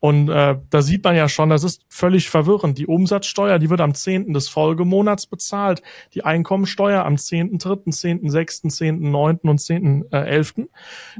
Und 0.00 0.28
äh, 0.28 0.58
da 0.68 0.82
sieht 0.82 1.02
man 1.02 1.16
ja 1.16 1.30
schon, 1.30 1.48
das 1.48 1.64
ist 1.64 1.86
völlig 1.88 2.28
verwirrend. 2.28 2.76
Die 2.76 2.86
Umsatzsteuer, 2.86 3.58
die 3.58 3.70
wird 3.70 3.80
am 3.80 3.94
10. 3.94 4.34
des 4.34 4.50
Folgemonats 4.50 5.26
bezahlt. 5.26 5.80
Die 6.12 6.26
Einkommensteuer 6.26 7.06
am 7.06 7.14
10.3., 7.14 7.86
10.6., 8.20 8.66
10.9. 8.66 9.48
und 9.48 9.60
10.11. 9.60 10.68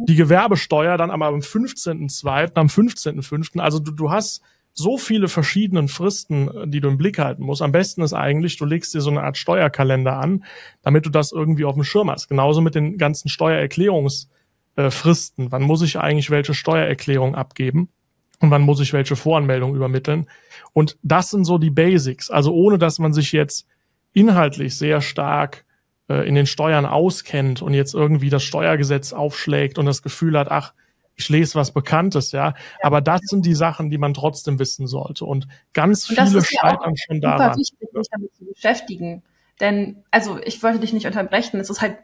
Die 0.07 0.17
Gewerbesteuer 0.17 0.99
dann 0.99 1.11
aber 1.11 1.29
am 1.29 1.39
15.2., 1.39 2.57
am 2.57 2.67
15.5. 2.67 3.59
Also 3.59 3.79
du, 3.79 3.91
du 3.91 4.11
hast 4.11 4.43
so 4.75 4.99
viele 4.99 5.29
verschiedenen 5.29 5.89
Fristen, 5.89 6.49
äh, 6.49 6.69
die 6.69 6.81
du 6.81 6.89
im 6.89 6.99
Blick 6.99 7.19
halten 7.19 7.45
musst. 7.45 7.63
Am 7.63 7.73
besten 7.73 8.03
ist 8.03 8.13
eigentlich, 8.13 8.59
du 8.59 8.67
legst 8.67 8.93
dir 8.95 9.01
so 9.01 9.11
eine 9.11 9.23
Art 9.23 9.39
Steuerkalender 9.39 10.19
an, 10.19 10.45
damit 10.83 11.07
du 11.07 11.11
das 11.11 11.33
irgendwie 11.33 11.65
auf 11.65 11.75
dem 11.75 11.85
Schirm 11.85 12.11
hast. 12.11 12.29
Genauso 12.29 12.61
mit 12.61 12.75
den 12.75 12.99
ganzen 12.99 13.29
Steuererklärungsfristen. 13.29 15.53
Wann 15.53 15.63
muss 15.63 15.83
ich 15.83 15.99
eigentlich 15.99 16.31
welche 16.31 16.55
Steuererklärung 16.55 17.37
abgeben? 17.37 17.89
Und 18.41 18.51
wann 18.51 18.63
muss 18.63 18.81
ich 18.81 18.93
welche 18.93 19.15
Voranmeldung 19.17 19.77
übermitteln? 19.77 20.27
Und 20.73 20.99
das 21.03 21.31
sind 21.31 21.45
so 21.45 21.59
die 21.59 21.71
Basics. 21.71 22.31
Also 22.31 22.53
ohne, 22.53 22.79
dass 22.79 22.99
man 22.99 23.13
sich 23.15 23.31
jetzt 23.33 23.67
inhaltlich 24.13 24.77
sehr 24.77 25.01
stark 25.01 25.65
äh, 26.09 26.29
in 26.29 26.35
den 26.35 26.47
Steuern 26.47 26.85
auskennt 26.85 27.63
und 27.63 27.75
jetzt 27.75 27.95
irgendwie 27.95 28.29
das 28.29 28.43
Steuergesetz 28.43 29.13
aufschlägt 29.13 29.79
und 29.79 29.87
das 29.87 30.03
Gefühl 30.03 30.37
hat, 30.37 30.51
ach, 30.51 30.73
ich 31.17 31.29
lese 31.29 31.55
was 31.55 31.73
Bekanntes, 31.73 32.33
ja. 32.33 32.49
ja. 32.49 32.55
Aber 32.83 33.01
das 33.01 33.21
sind 33.25 33.47
die 33.47 33.55
Sachen, 33.55 33.91
die 33.91 33.99
man 33.99 34.15
trotzdem 34.15 34.59
wissen 34.59 34.87
sollte. 34.87 35.25
Und 35.25 35.47
ganz 35.73 36.09
und 36.09 36.17
viele 36.17 36.45
scheitern 36.45 36.97
schon 36.97 37.21
daran. 37.21 37.49
Das 37.49 37.59
ist 37.59 37.73
wichtig, 37.73 37.89
sich 37.93 38.09
damit 38.11 38.35
zu 38.35 38.45
beschäftigen. 38.45 39.23
Denn, 39.61 40.03
also 40.11 40.39
ich 40.45 40.63
wollte 40.63 40.81
dich 40.81 40.93
nicht 40.93 41.07
unterbrechen, 41.07 41.61
es 41.61 41.71
ist 41.71 41.81
halt 41.81 41.97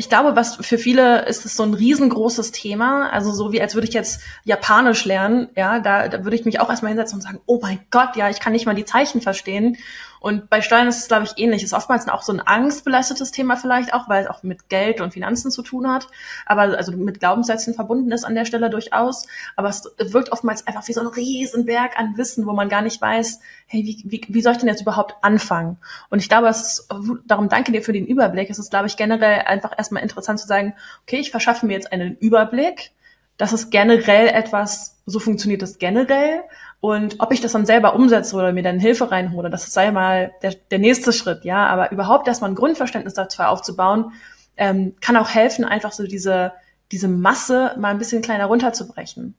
ich 0.00 0.08
glaube, 0.08 0.36
was 0.36 0.54
für 0.54 0.78
viele 0.78 1.26
ist 1.26 1.44
es 1.44 1.56
so 1.56 1.64
ein 1.64 1.74
riesengroßes 1.74 2.52
Thema. 2.52 3.10
Also 3.10 3.32
so 3.32 3.50
wie 3.50 3.60
als 3.60 3.74
würde 3.74 3.88
ich 3.88 3.94
jetzt 3.94 4.20
Japanisch 4.44 5.04
lernen, 5.04 5.48
ja, 5.56 5.80
da, 5.80 6.06
da 6.06 6.22
würde 6.22 6.36
ich 6.36 6.44
mich 6.44 6.60
auch 6.60 6.70
erstmal 6.70 6.90
hinsetzen 6.90 7.16
und 7.16 7.22
sagen, 7.22 7.40
oh 7.46 7.58
mein 7.60 7.80
Gott, 7.90 8.14
ja, 8.14 8.30
ich 8.30 8.38
kann 8.38 8.52
nicht 8.52 8.64
mal 8.64 8.76
die 8.76 8.84
Zeichen 8.84 9.20
verstehen. 9.20 9.76
Und 10.20 10.50
bei 10.50 10.62
Steuern 10.62 10.88
ist 10.88 10.98
es, 10.98 11.08
glaube 11.08 11.24
ich, 11.24 11.32
ähnlich. 11.36 11.62
Ist 11.62 11.72
oftmals 11.72 12.08
auch 12.08 12.22
so 12.22 12.32
ein 12.32 12.40
angstbelastetes 12.40 13.30
Thema 13.30 13.56
vielleicht 13.56 13.94
auch, 13.94 14.08
weil 14.08 14.24
es 14.24 14.30
auch 14.30 14.42
mit 14.42 14.68
Geld 14.68 15.00
und 15.00 15.12
Finanzen 15.12 15.50
zu 15.50 15.62
tun 15.62 15.88
hat. 15.90 16.08
Aber 16.46 16.62
also 16.76 16.92
mit 16.92 17.20
Glaubenssätzen 17.20 17.74
verbunden 17.74 18.10
ist 18.12 18.24
an 18.24 18.34
der 18.34 18.44
Stelle 18.44 18.70
durchaus. 18.70 19.26
Aber 19.56 19.68
es 19.68 19.84
wirkt 19.98 20.32
oftmals 20.32 20.66
einfach 20.66 20.86
wie 20.88 20.92
so 20.92 21.00
ein 21.00 21.06
Riesenberg 21.06 21.98
an 21.98 22.16
Wissen, 22.16 22.46
wo 22.46 22.52
man 22.52 22.68
gar 22.68 22.82
nicht 22.82 23.00
weiß, 23.00 23.40
hey, 23.66 23.84
wie, 23.84 24.02
wie, 24.04 24.22
wie 24.28 24.42
soll 24.42 24.52
ich 24.52 24.58
denn 24.58 24.68
jetzt 24.68 24.82
überhaupt 24.82 25.16
anfangen? 25.22 25.76
Und 26.10 26.20
ich 26.20 26.28
glaube, 26.28 26.48
es 26.48 26.60
ist, 26.60 26.88
darum 27.26 27.48
danke 27.48 27.72
dir 27.72 27.82
für 27.82 27.92
den 27.92 28.06
Überblick. 28.06 28.50
Es 28.50 28.58
ist, 28.58 28.70
glaube 28.70 28.86
ich, 28.86 28.96
generell 28.96 29.42
einfach 29.42 29.72
erstmal 29.76 30.02
interessant 30.02 30.40
zu 30.40 30.46
sagen, 30.46 30.74
okay, 31.02 31.18
ich 31.18 31.30
verschaffe 31.30 31.66
mir 31.66 31.74
jetzt 31.74 31.92
einen 31.92 32.16
Überblick. 32.16 32.92
Das 33.36 33.52
ist 33.52 33.70
generell 33.70 34.28
etwas, 34.28 34.96
so 35.06 35.20
funktioniert 35.20 35.62
das 35.62 35.78
generell. 35.78 36.42
Und 36.80 37.16
ob 37.18 37.32
ich 37.32 37.40
das 37.40 37.52
dann 37.52 37.66
selber 37.66 37.94
umsetze 37.94 38.36
oder 38.36 38.52
mir 38.52 38.62
dann 38.62 38.78
Hilfe 38.78 39.10
reinhole, 39.10 39.50
das 39.50 39.72
sei 39.72 39.90
mal 39.90 40.32
der, 40.42 40.54
der 40.70 40.78
nächste 40.78 41.12
Schritt, 41.12 41.44
ja. 41.44 41.66
Aber 41.66 41.90
überhaupt 41.90 42.28
erstmal 42.28 42.50
ein 42.50 42.56
Grundverständnis 42.56 43.14
dazu 43.14 43.42
aufzubauen, 43.42 44.12
ähm, 44.56 44.94
kann 45.00 45.16
auch 45.16 45.28
helfen, 45.28 45.64
einfach 45.64 45.92
so 45.92 46.04
diese, 46.04 46.52
diese 46.92 47.08
Masse 47.08 47.74
mal 47.78 47.90
ein 47.90 47.98
bisschen 47.98 48.22
kleiner 48.22 48.46
runterzubrechen 48.46 49.34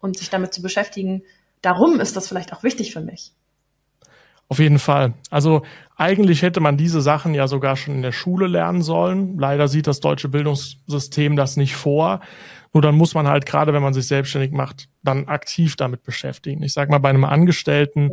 und 0.00 0.18
sich 0.18 0.30
damit 0.30 0.54
zu 0.54 0.62
beschäftigen. 0.62 1.22
Darum 1.60 1.98
ist 1.98 2.16
das 2.16 2.28
vielleicht 2.28 2.52
auch 2.52 2.62
wichtig 2.62 2.92
für 2.92 3.00
mich. 3.00 3.32
Auf 4.48 4.60
jeden 4.60 4.78
Fall. 4.78 5.14
Also 5.28 5.62
eigentlich 5.96 6.42
hätte 6.42 6.60
man 6.60 6.76
diese 6.76 7.00
Sachen 7.00 7.34
ja 7.34 7.48
sogar 7.48 7.74
schon 7.76 7.96
in 7.96 8.02
der 8.02 8.12
Schule 8.12 8.46
lernen 8.46 8.82
sollen. 8.82 9.38
Leider 9.38 9.66
sieht 9.66 9.88
das 9.88 9.98
deutsche 9.98 10.28
Bildungssystem 10.28 11.34
das 11.34 11.56
nicht 11.56 11.74
vor. 11.74 12.20
Nur 12.72 12.82
dann 12.82 12.94
muss 12.94 13.14
man 13.14 13.26
halt 13.26 13.46
gerade, 13.46 13.72
wenn 13.72 13.82
man 13.82 13.94
sich 13.94 14.06
selbstständig 14.06 14.52
macht, 14.52 14.88
dann 15.02 15.28
aktiv 15.28 15.76
damit 15.76 16.02
beschäftigen. 16.02 16.62
Ich 16.62 16.72
sage 16.72 16.90
mal, 16.90 16.98
bei 16.98 17.10
einem 17.10 17.24
Angestellten 17.24 18.12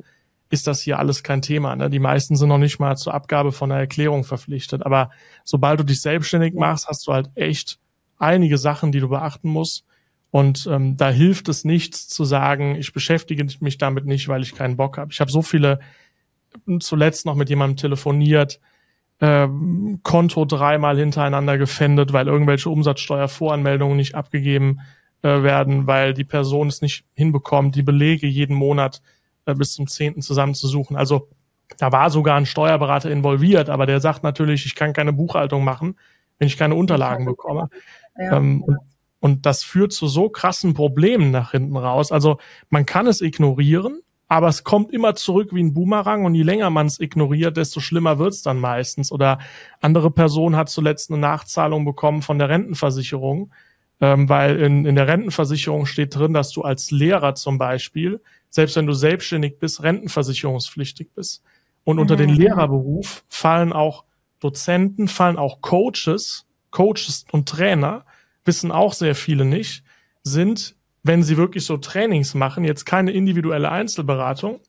ist 0.49 0.67
das 0.67 0.81
hier 0.81 0.99
alles 0.99 1.23
kein 1.23 1.41
Thema. 1.41 1.75
Ne? 1.75 1.89
Die 1.89 1.99
meisten 1.99 2.35
sind 2.35 2.49
noch 2.49 2.59
nicht 2.59 2.79
mal 2.79 2.95
zur 2.95 3.13
Abgabe 3.13 3.51
von 3.51 3.71
einer 3.71 3.81
Erklärung 3.81 4.23
verpflichtet. 4.23 4.85
Aber 4.85 5.09
sobald 5.43 5.79
du 5.79 5.83
dich 5.83 6.01
selbstständig 6.01 6.53
machst, 6.53 6.87
hast 6.87 7.07
du 7.07 7.13
halt 7.13 7.31
echt 7.35 7.79
einige 8.17 8.57
Sachen, 8.57 8.91
die 8.91 8.99
du 8.99 9.09
beachten 9.09 9.49
musst. 9.49 9.85
Und 10.29 10.67
ähm, 10.71 10.95
da 10.97 11.09
hilft 11.09 11.49
es 11.49 11.65
nichts 11.65 12.07
zu 12.07 12.23
sagen, 12.23 12.75
ich 12.75 12.93
beschäftige 12.93 13.45
mich 13.59 13.77
damit 13.77 14.05
nicht, 14.05 14.27
weil 14.27 14.41
ich 14.41 14.55
keinen 14.55 14.77
Bock 14.77 14.97
habe. 14.97 15.11
Ich 15.11 15.19
habe 15.19 15.31
so 15.31 15.41
viele 15.41 15.79
zuletzt 16.79 17.25
noch 17.25 17.35
mit 17.35 17.49
jemandem 17.49 17.77
telefoniert, 17.77 18.59
äh, 19.23 19.47
Konto 20.03 20.43
dreimal 20.43 20.97
hintereinander 20.97 21.57
gefändet, 21.57 22.11
weil 22.11 22.27
irgendwelche 22.27 22.69
Umsatzsteuervoranmeldungen 22.69 23.95
nicht 23.95 24.15
abgegeben 24.15 24.81
äh, 25.21 25.43
werden, 25.43 25.87
weil 25.87 26.13
die 26.13 26.25
Person 26.25 26.67
es 26.67 26.81
nicht 26.81 27.05
hinbekommt, 27.13 27.75
die 27.75 27.83
Belege 27.83 28.27
jeden 28.27 28.53
Monat 28.53 29.01
äh, 29.45 29.55
bis 29.55 29.75
zum 29.75 29.87
zehnten 29.87 30.21
zusammenzusuchen. 30.21 30.97
Also 30.97 31.29
da 31.77 31.93
war 31.93 32.09
sogar 32.09 32.35
ein 32.35 32.45
Steuerberater 32.45 33.09
involviert, 33.09 33.69
aber 33.69 33.85
der 33.85 34.01
sagt 34.01 34.23
natürlich, 34.23 34.65
ich 34.65 34.75
kann 34.75 34.91
keine 34.91 35.13
Buchhaltung 35.13 35.63
machen, 35.63 35.95
wenn 36.37 36.47
ich 36.47 36.57
keine 36.57 36.75
Unterlagen 36.75 37.23
bekomme. 37.23 37.69
Ja. 38.19 38.35
Ähm, 38.35 38.61
und, 38.61 38.77
und 39.21 39.45
das 39.45 39.63
führt 39.63 39.93
zu 39.93 40.09
so 40.09 40.27
krassen 40.27 40.73
Problemen 40.73 41.31
nach 41.31 41.51
hinten 41.51 41.77
raus. 41.77 42.11
Also 42.11 42.39
man 42.69 42.85
kann 42.85 43.07
es 43.07 43.21
ignorieren, 43.21 44.01
aber 44.27 44.47
es 44.47 44.63
kommt 44.63 44.91
immer 44.91 45.15
zurück 45.15 45.49
wie 45.53 45.61
ein 45.61 45.73
Boomerang 45.73 46.25
und 46.25 46.35
je 46.35 46.43
länger 46.43 46.69
man 46.69 46.87
es 46.87 46.99
ignoriert, 46.99 47.57
desto 47.57 47.79
schlimmer 47.79 48.17
wird's 48.19 48.41
dann 48.41 48.59
meistens. 48.59 49.11
Oder 49.11 49.39
andere 49.81 50.11
Person 50.11 50.55
hat 50.55 50.69
zuletzt 50.69 51.11
eine 51.11 51.19
Nachzahlung 51.19 51.85
bekommen 51.85 52.21
von 52.21 52.39
der 52.39 52.49
Rentenversicherung, 52.49 53.51
ähm, 54.01 54.29
weil 54.29 54.59
in, 54.59 54.85
in 54.85 54.95
der 54.95 55.07
Rentenversicherung 55.07 55.85
steht 55.85 56.15
drin, 56.15 56.33
dass 56.33 56.51
du 56.51 56.63
als 56.63 56.89
Lehrer 56.91 57.35
zum 57.35 57.57
Beispiel, 57.57 58.21
selbst 58.49 58.75
wenn 58.75 58.87
du 58.87 58.93
selbstständig 58.93 59.59
bist, 59.59 59.83
rentenversicherungspflichtig 59.83 61.09
bist. 61.13 61.43
Und 61.83 61.99
unter 61.99 62.15
den 62.15 62.31
mhm. 62.31 62.37
Lehrerberuf 62.37 63.25
fallen 63.27 63.73
auch 63.73 64.05
Dozenten, 64.39 65.07
fallen 65.07 65.37
auch 65.37 65.61
Coaches, 65.61 66.45
Coaches 66.71 67.25
und 67.31 67.47
Trainer, 67.47 68.05
wissen 68.45 68.71
auch 68.71 68.93
sehr 68.93 69.15
viele 69.15 69.45
nicht, 69.45 69.83
sind 70.23 70.75
wenn 71.03 71.21
sie 71.21 71.37
wirklich 71.37 71.65
so 71.65 71.77
Trainings 71.77 72.33
machen, 72.33 72.63
jetzt 72.63 72.85
keine 72.85 73.11
individuelle 73.11 73.69
Einzelberatung, 73.69 74.59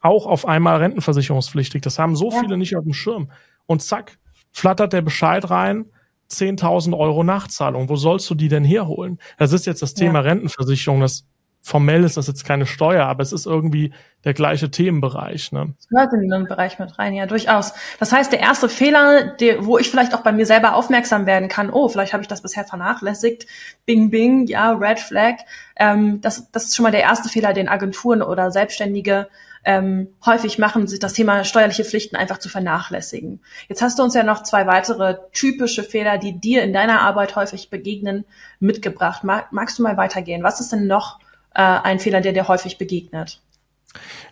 auch 0.00 0.26
auf 0.26 0.46
einmal 0.46 0.78
rentenversicherungspflichtig. 0.78 1.82
Das 1.82 1.98
haben 1.98 2.16
so 2.16 2.30
ja. 2.30 2.40
viele 2.40 2.56
nicht 2.56 2.76
auf 2.76 2.84
dem 2.84 2.92
Schirm. 2.92 3.30
Und 3.66 3.82
zack, 3.82 4.18
flattert 4.52 4.92
der 4.92 5.02
Bescheid 5.02 5.50
rein, 5.50 5.86
10.000 6.30 6.96
Euro 6.96 7.24
Nachzahlung. 7.24 7.88
Wo 7.88 7.96
sollst 7.96 8.28
du 8.30 8.34
die 8.34 8.48
denn 8.48 8.64
herholen? 8.64 9.18
Das 9.38 9.52
ist 9.52 9.66
jetzt 9.66 9.82
das 9.82 9.94
Thema 9.94 10.20
ja. 10.20 10.30
Rentenversicherung. 10.30 11.00
Das 11.00 11.26
formell 11.66 12.04
ist 12.04 12.16
das 12.16 12.28
jetzt 12.28 12.44
keine 12.44 12.64
Steuer, 12.64 13.06
aber 13.06 13.24
es 13.24 13.32
ist 13.32 13.44
irgendwie 13.44 13.92
der 14.24 14.34
gleiche 14.34 14.70
Themenbereich. 14.70 15.50
Ne? 15.50 15.74
Das 15.76 15.88
gehört 15.88 16.12
in 16.12 16.30
den 16.30 16.44
Bereich 16.44 16.78
mit 16.78 16.96
rein, 16.96 17.12
ja, 17.12 17.26
durchaus. 17.26 17.72
Das 17.98 18.12
heißt, 18.12 18.30
der 18.30 18.38
erste 18.38 18.68
Fehler, 18.68 19.32
der, 19.40 19.66
wo 19.66 19.76
ich 19.76 19.90
vielleicht 19.90 20.14
auch 20.14 20.20
bei 20.20 20.30
mir 20.30 20.46
selber 20.46 20.76
aufmerksam 20.76 21.26
werden 21.26 21.48
kann, 21.48 21.70
oh, 21.70 21.88
vielleicht 21.88 22.12
habe 22.12 22.22
ich 22.22 22.28
das 22.28 22.40
bisher 22.40 22.64
vernachlässigt, 22.64 23.48
bing, 23.84 24.10
bing, 24.10 24.46
ja, 24.46 24.70
Red 24.74 25.00
Flag, 25.00 25.38
ähm, 25.74 26.20
das, 26.20 26.52
das 26.52 26.66
ist 26.66 26.76
schon 26.76 26.84
mal 26.84 26.92
der 26.92 27.02
erste 27.02 27.28
Fehler, 27.28 27.52
den 27.52 27.68
Agenturen 27.68 28.22
oder 28.22 28.52
Selbstständige 28.52 29.26
ähm, 29.64 30.14
häufig 30.24 30.58
machen, 30.58 30.86
sich 30.86 31.00
das 31.00 31.14
Thema 31.14 31.42
steuerliche 31.42 31.84
Pflichten 31.84 32.14
einfach 32.14 32.38
zu 32.38 32.48
vernachlässigen. 32.48 33.40
Jetzt 33.66 33.82
hast 33.82 33.98
du 33.98 34.04
uns 34.04 34.14
ja 34.14 34.22
noch 34.22 34.44
zwei 34.44 34.68
weitere 34.68 35.16
typische 35.32 35.82
Fehler, 35.82 36.16
die 36.18 36.38
dir 36.38 36.62
in 36.62 36.72
deiner 36.72 37.00
Arbeit 37.00 37.34
häufig 37.34 37.70
begegnen, 37.70 38.24
mitgebracht. 38.60 39.24
Mag, 39.24 39.50
magst 39.50 39.80
du 39.80 39.82
mal 39.82 39.96
weitergehen? 39.96 40.44
Was 40.44 40.60
ist 40.60 40.70
denn 40.70 40.86
noch 40.86 41.18
äh, 41.56 41.62
ein 41.62 41.98
Fehler, 41.98 42.20
der 42.20 42.32
dir 42.32 42.48
häufig 42.48 42.78
begegnet? 42.78 43.42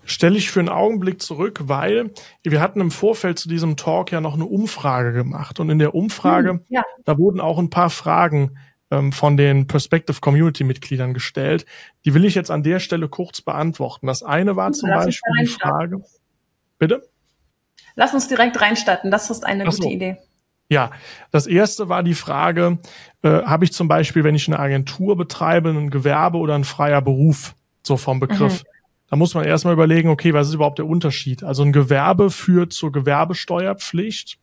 Stelle 0.05 0.37
ich 0.37 0.51
für 0.51 0.61
einen 0.61 0.69
Augenblick 0.69 1.23
zurück, 1.23 1.61
weil 1.63 2.13
wir 2.43 2.61
hatten 2.61 2.81
im 2.81 2.91
Vorfeld 2.91 3.39
zu 3.39 3.49
diesem 3.49 3.77
Talk 3.77 4.13
ja 4.13 4.21
noch 4.21 4.35
eine 4.35 4.45
Umfrage 4.45 5.13
gemacht 5.13 5.59
und 5.59 5.71
in 5.71 5.79
der 5.79 5.95
Umfrage, 5.95 6.51
hm, 6.51 6.61
ja. 6.69 6.83
da 7.05 7.17
wurden 7.19 7.41
auch 7.41 7.59
ein 7.59 7.71
paar 7.71 7.89
Fragen 7.89 8.59
ähm, 8.91 9.13
von 9.13 9.39
den 9.39 9.67
Perspective 9.67 10.21
Community 10.21 10.65
Mitgliedern 10.65 11.15
gestellt. 11.15 11.65
Die 12.05 12.13
will 12.13 12.27
ich 12.27 12.35
jetzt 12.35 12.51
an 12.51 12.63
der 12.63 12.79
Stelle 12.79 13.09
kurz 13.09 13.41
beantworten. 13.41 14.07
Das 14.07 14.23
eine 14.23 14.57
war 14.57 14.73
zum 14.73 14.91
Lass 14.91 15.07
Beispiel 15.07 15.33
die 15.41 15.47
Frage. 15.47 16.05
Bitte? 16.79 17.09
Lass 17.95 18.13
uns 18.13 18.29
direkt 18.29 18.61
reinstarten. 18.61 19.11
Das 19.11 19.31
ist 19.31 19.47
eine 19.47 19.71
so. 19.71 19.83
gute 19.83 19.95
Idee. 19.95 20.19
Ja, 20.69 20.91
das 21.31 21.47
erste 21.47 21.89
war 21.89 22.03
die 22.03 22.15
Frage, 22.15 22.79
äh, 23.23 23.43
habe 23.43 23.65
ich 23.65 23.73
zum 23.73 23.87
Beispiel, 23.87 24.25
wenn 24.25 24.35
ich 24.35 24.49
eine 24.49 24.59
Agentur 24.59 25.17
betreibe, 25.17 25.71
ein 25.71 25.91
Gewerbe 25.91 26.39
oder 26.39 26.55
ein 26.55 26.65
freier 26.65 27.03
Beruf, 27.03 27.55
so 27.83 27.97
vom 27.97 28.19
Begriff. 28.19 28.63
Mhm. 28.63 28.69
Da 29.11 29.17
muss 29.17 29.35
man 29.35 29.45
erstmal 29.45 29.75
überlegen, 29.75 30.09
okay, 30.09 30.33
was 30.33 30.49
ist 30.49 30.55
überhaupt 30.55 30.79
der 30.79 30.87
Unterschied? 30.87 31.45
Also 31.45 31.63
ein 31.63 31.73
Gewerbe 31.73 32.31
führt 32.31 32.73
zur 32.73 32.93
Gewerbesteuerpflicht 32.93 34.39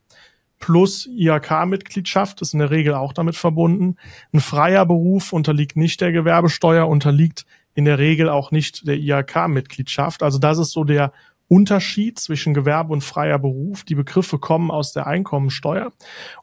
plus 0.62 1.08
IHK-Mitgliedschaft 1.08 2.42
ist 2.42 2.54
in 2.54 2.60
der 2.60 2.70
Regel 2.70 2.94
auch 2.94 3.12
damit 3.12 3.36
verbunden. 3.36 3.98
Ein 4.32 4.40
freier 4.40 4.86
Beruf 4.86 5.34
unterliegt 5.34 5.76
nicht 5.76 6.00
der 6.00 6.14
Gewerbesteuer, 6.14 6.88
unterliegt 6.88 7.46
in 7.74 7.84
der 7.86 8.00
Regel 8.00 8.30
auch 8.30 8.52
nicht 8.52 8.88
der 8.88 8.98
IHK-Mitgliedschaft. 8.98 10.24
Also 10.24 10.40
das 10.40 10.58
ist 10.58 10.72
so 10.72 10.84
der 10.84 11.12
Unterschied 11.52 12.18
zwischen 12.18 12.54
Gewerbe 12.54 12.94
und 12.94 13.04
freier 13.04 13.38
Beruf. 13.38 13.84
Die 13.84 13.96
Begriffe 13.96 14.40
kommen 14.40 14.72
aus 14.72 14.94
der 14.94 15.06
Einkommensteuer. 15.06 15.92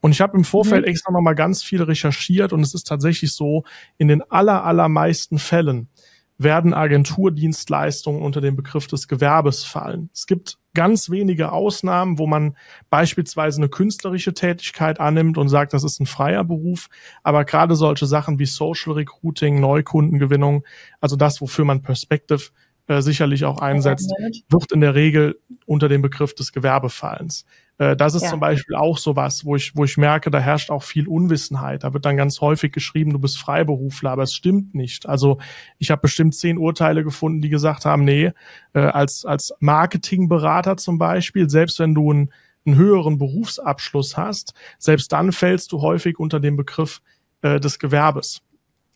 Und 0.02 0.10
ich 0.10 0.20
habe 0.20 0.36
im 0.36 0.44
Vorfeld 0.44 0.82
mhm. 0.82 0.90
extra 0.90 1.10
nochmal 1.10 1.34
ganz 1.34 1.62
viel 1.62 1.82
recherchiert 1.82 2.52
und 2.52 2.60
es 2.60 2.74
ist 2.74 2.86
tatsächlich 2.86 3.32
so, 3.32 3.64
in 3.96 4.08
den 4.08 4.20
aller, 4.30 4.64
allermeisten 4.64 5.38
Fällen 5.38 5.88
werden 6.36 6.74
Agenturdienstleistungen 6.74 8.20
unter 8.20 8.42
den 8.42 8.54
Begriff 8.54 8.86
des 8.86 9.08
Gewerbes 9.08 9.64
fallen. 9.64 10.10
Es 10.12 10.26
gibt 10.26 10.58
ganz 10.74 11.08
wenige 11.08 11.52
Ausnahmen, 11.52 12.18
wo 12.18 12.26
man 12.26 12.54
beispielsweise 12.90 13.60
eine 13.60 13.70
künstlerische 13.70 14.34
Tätigkeit 14.34 15.00
annimmt 15.00 15.38
und 15.38 15.48
sagt, 15.48 15.72
das 15.72 15.84
ist 15.84 16.00
ein 16.00 16.06
freier 16.06 16.44
Beruf. 16.44 16.88
Aber 17.22 17.46
gerade 17.46 17.76
solche 17.76 18.04
Sachen 18.04 18.38
wie 18.38 18.44
Social 18.44 18.92
Recruiting, 18.92 19.58
Neukundengewinnung, 19.58 20.64
also 21.00 21.16
das, 21.16 21.40
wofür 21.40 21.64
man 21.64 21.80
Perspective 21.80 22.50
äh, 22.88 23.02
sicherlich 23.02 23.44
auch 23.44 23.60
einsetzt, 23.60 24.10
wird 24.48 24.72
in 24.72 24.80
der 24.80 24.94
Regel 24.94 25.38
unter 25.66 25.88
dem 25.88 26.02
Begriff 26.02 26.34
des 26.34 26.52
Gewerbefallens. 26.52 27.44
Äh, 27.78 27.96
das 27.96 28.14
ist 28.14 28.22
ja. 28.22 28.30
zum 28.30 28.40
Beispiel 28.40 28.76
auch 28.76 28.98
sowas, 28.98 29.44
wo 29.44 29.56
ich, 29.56 29.76
wo 29.76 29.84
ich 29.84 29.96
merke, 29.96 30.30
da 30.30 30.38
herrscht 30.38 30.70
auch 30.70 30.82
viel 30.82 31.06
Unwissenheit. 31.06 31.84
Da 31.84 31.92
wird 31.92 32.04
dann 32.04 32.16
ganz 32.16 32.40
häufig 32.40 32.72
geschrieben, 32.72 33.12
du 33.12 33.18
bist 33.18 33.38
Freiberufler, 33.38 34.10
aber 34.10 34.24
es 34.24 34.34
stimmt 34.34 34.74
nicht. 34.74 35.08
Also 35.08 35.38
ich 35.78 35.90
habe 35.90 36.00
bestimmt 36.00 36.34
zehn 36.34 36.58
Urteile 36.58 37.04
gefunden, 37.04 37.40
die 37.40 37.48
gesagt 37.48 37.84
haben, 37.84 38.04
nee, 38.04 38.32
äh, 38.72 38.80
als, 38.80 39.24
als 39.24 39.54
Marketingberater 39.60 40.76
zum 40.76 40.98
Beispiel, 40.98 41.48
selbst 41.48 41.78
wenn 41.78 41.94
du 41.94 42.10
einen, 42.10 42.32
einen 42.66 42.76
höheren 42.76 43.18
Berufsabschluss 43.18 44.16
hast, 44.16 44.54
selbst 44.78 45.12
dann 45.12 45.32
fällst 45.32 45.72
du 45.72 45.80
häufig 45.80 46.18
unter 46.18 46.40
den 46.40 46.56
Begriff 46.56 47.00
äh, 47.42 47.60
des 47.60 47.78
Gewerbes. 47.78 48.40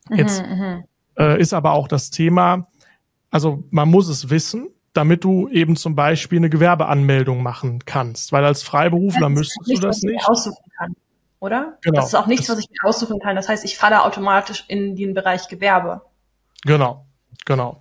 Mhm, 0.09 0.17
Jetzt 0.17 0.43
mhm, 0.43 0.85
äh, 1.19 1.41
ist 1.41 1.55
aber 1.55 1.73
auch 1.73 1.89
das 1.89 2.11
Thema, 2.11 2.69
also 3.33 3.65
man 3.71 3.89
muss 3.89 4.09
es 4.09 4.31
wissen, 4.31 4.69
damit 4.93 5.25
du 5.25 5.49
eben 5.49 5.75
zum 5.75 5.97
Beispiel 5.97 6.39
eine 6.39 6.51
Gewerbeanmeldung 6.51 7.43
machen 7.43 7.81
kannst. 7.85 8.31
Weil 8.31 8.45
als 8.45 8.63
Freiberufler 8.63 9.31
müsstest 9.31 9.67
nicht, 9.67 9.83
du 9.83 9.87
das 9.89 10.03
nicht. 10.03 10.29
Aussuchen 10.29 10.71
kann, 10.79 10.95
oder? 11.41 11.79
Genau. 11.81 11.97
Das 11.97 12.09
ist 12.09 12.15
auch 12.15 12.27
nichts, 12.27 12.49
was 12.51 12.59
ich 12.59 12.69
mir 12.69 12.87
aussuchen 12.87 13.19
kann. 13.19 13.35
Das 13.35 13.49
heißt, 13.49 13.65
ich 13.65 13.77
falle 13.77 14.05
automatisch 14.05 14.65
in 14.69 14.95
den 14.95 15.15
Bereich 15.15 15.49
Gewerbe. 15.49 16.03
Genau, 16.65 17.07
genau. 17.47 17.81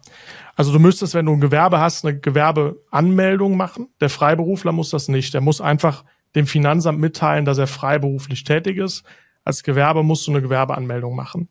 Also 0.55 0.71
du 0.71 0.79
müsstest, 0.79 1.13
wenn 1.13 1.25
du 1.25 1.33
ein 1.33 1.41
Gewerbe 1.41 1.79
hast, 1.79 2.05
eine 2.05 2.17
Gewerbeanmeldung 2.17 3.57
machen. 3.57 3.89
Der 3.99 4.09
Freiberufler 4.09 4.71
muss 4.71 4.89
das 4.89 5.09
nicht. 5.09 5.33
Der 5.33 5.41
muss 5.41 5.59
einfach 5.59 6.05
dem 6.33 6.47
Finanzamt 6.47 6.99
mitteilen, 6.99 7.43
dass 7.43 7.57
er 7.57 7.67
freiberuflich 7.67 8.45
tätig 8.45 8.77
ist. 8.77 9.03
Als 9.43 9.63
Gewerbe 9.63 10.01
musst 10.03 10.25
du 10.27 10.31
eine 10.31 10.41
Gewerbeanmeldung 10.41 11.13
machen. 11.13 11.49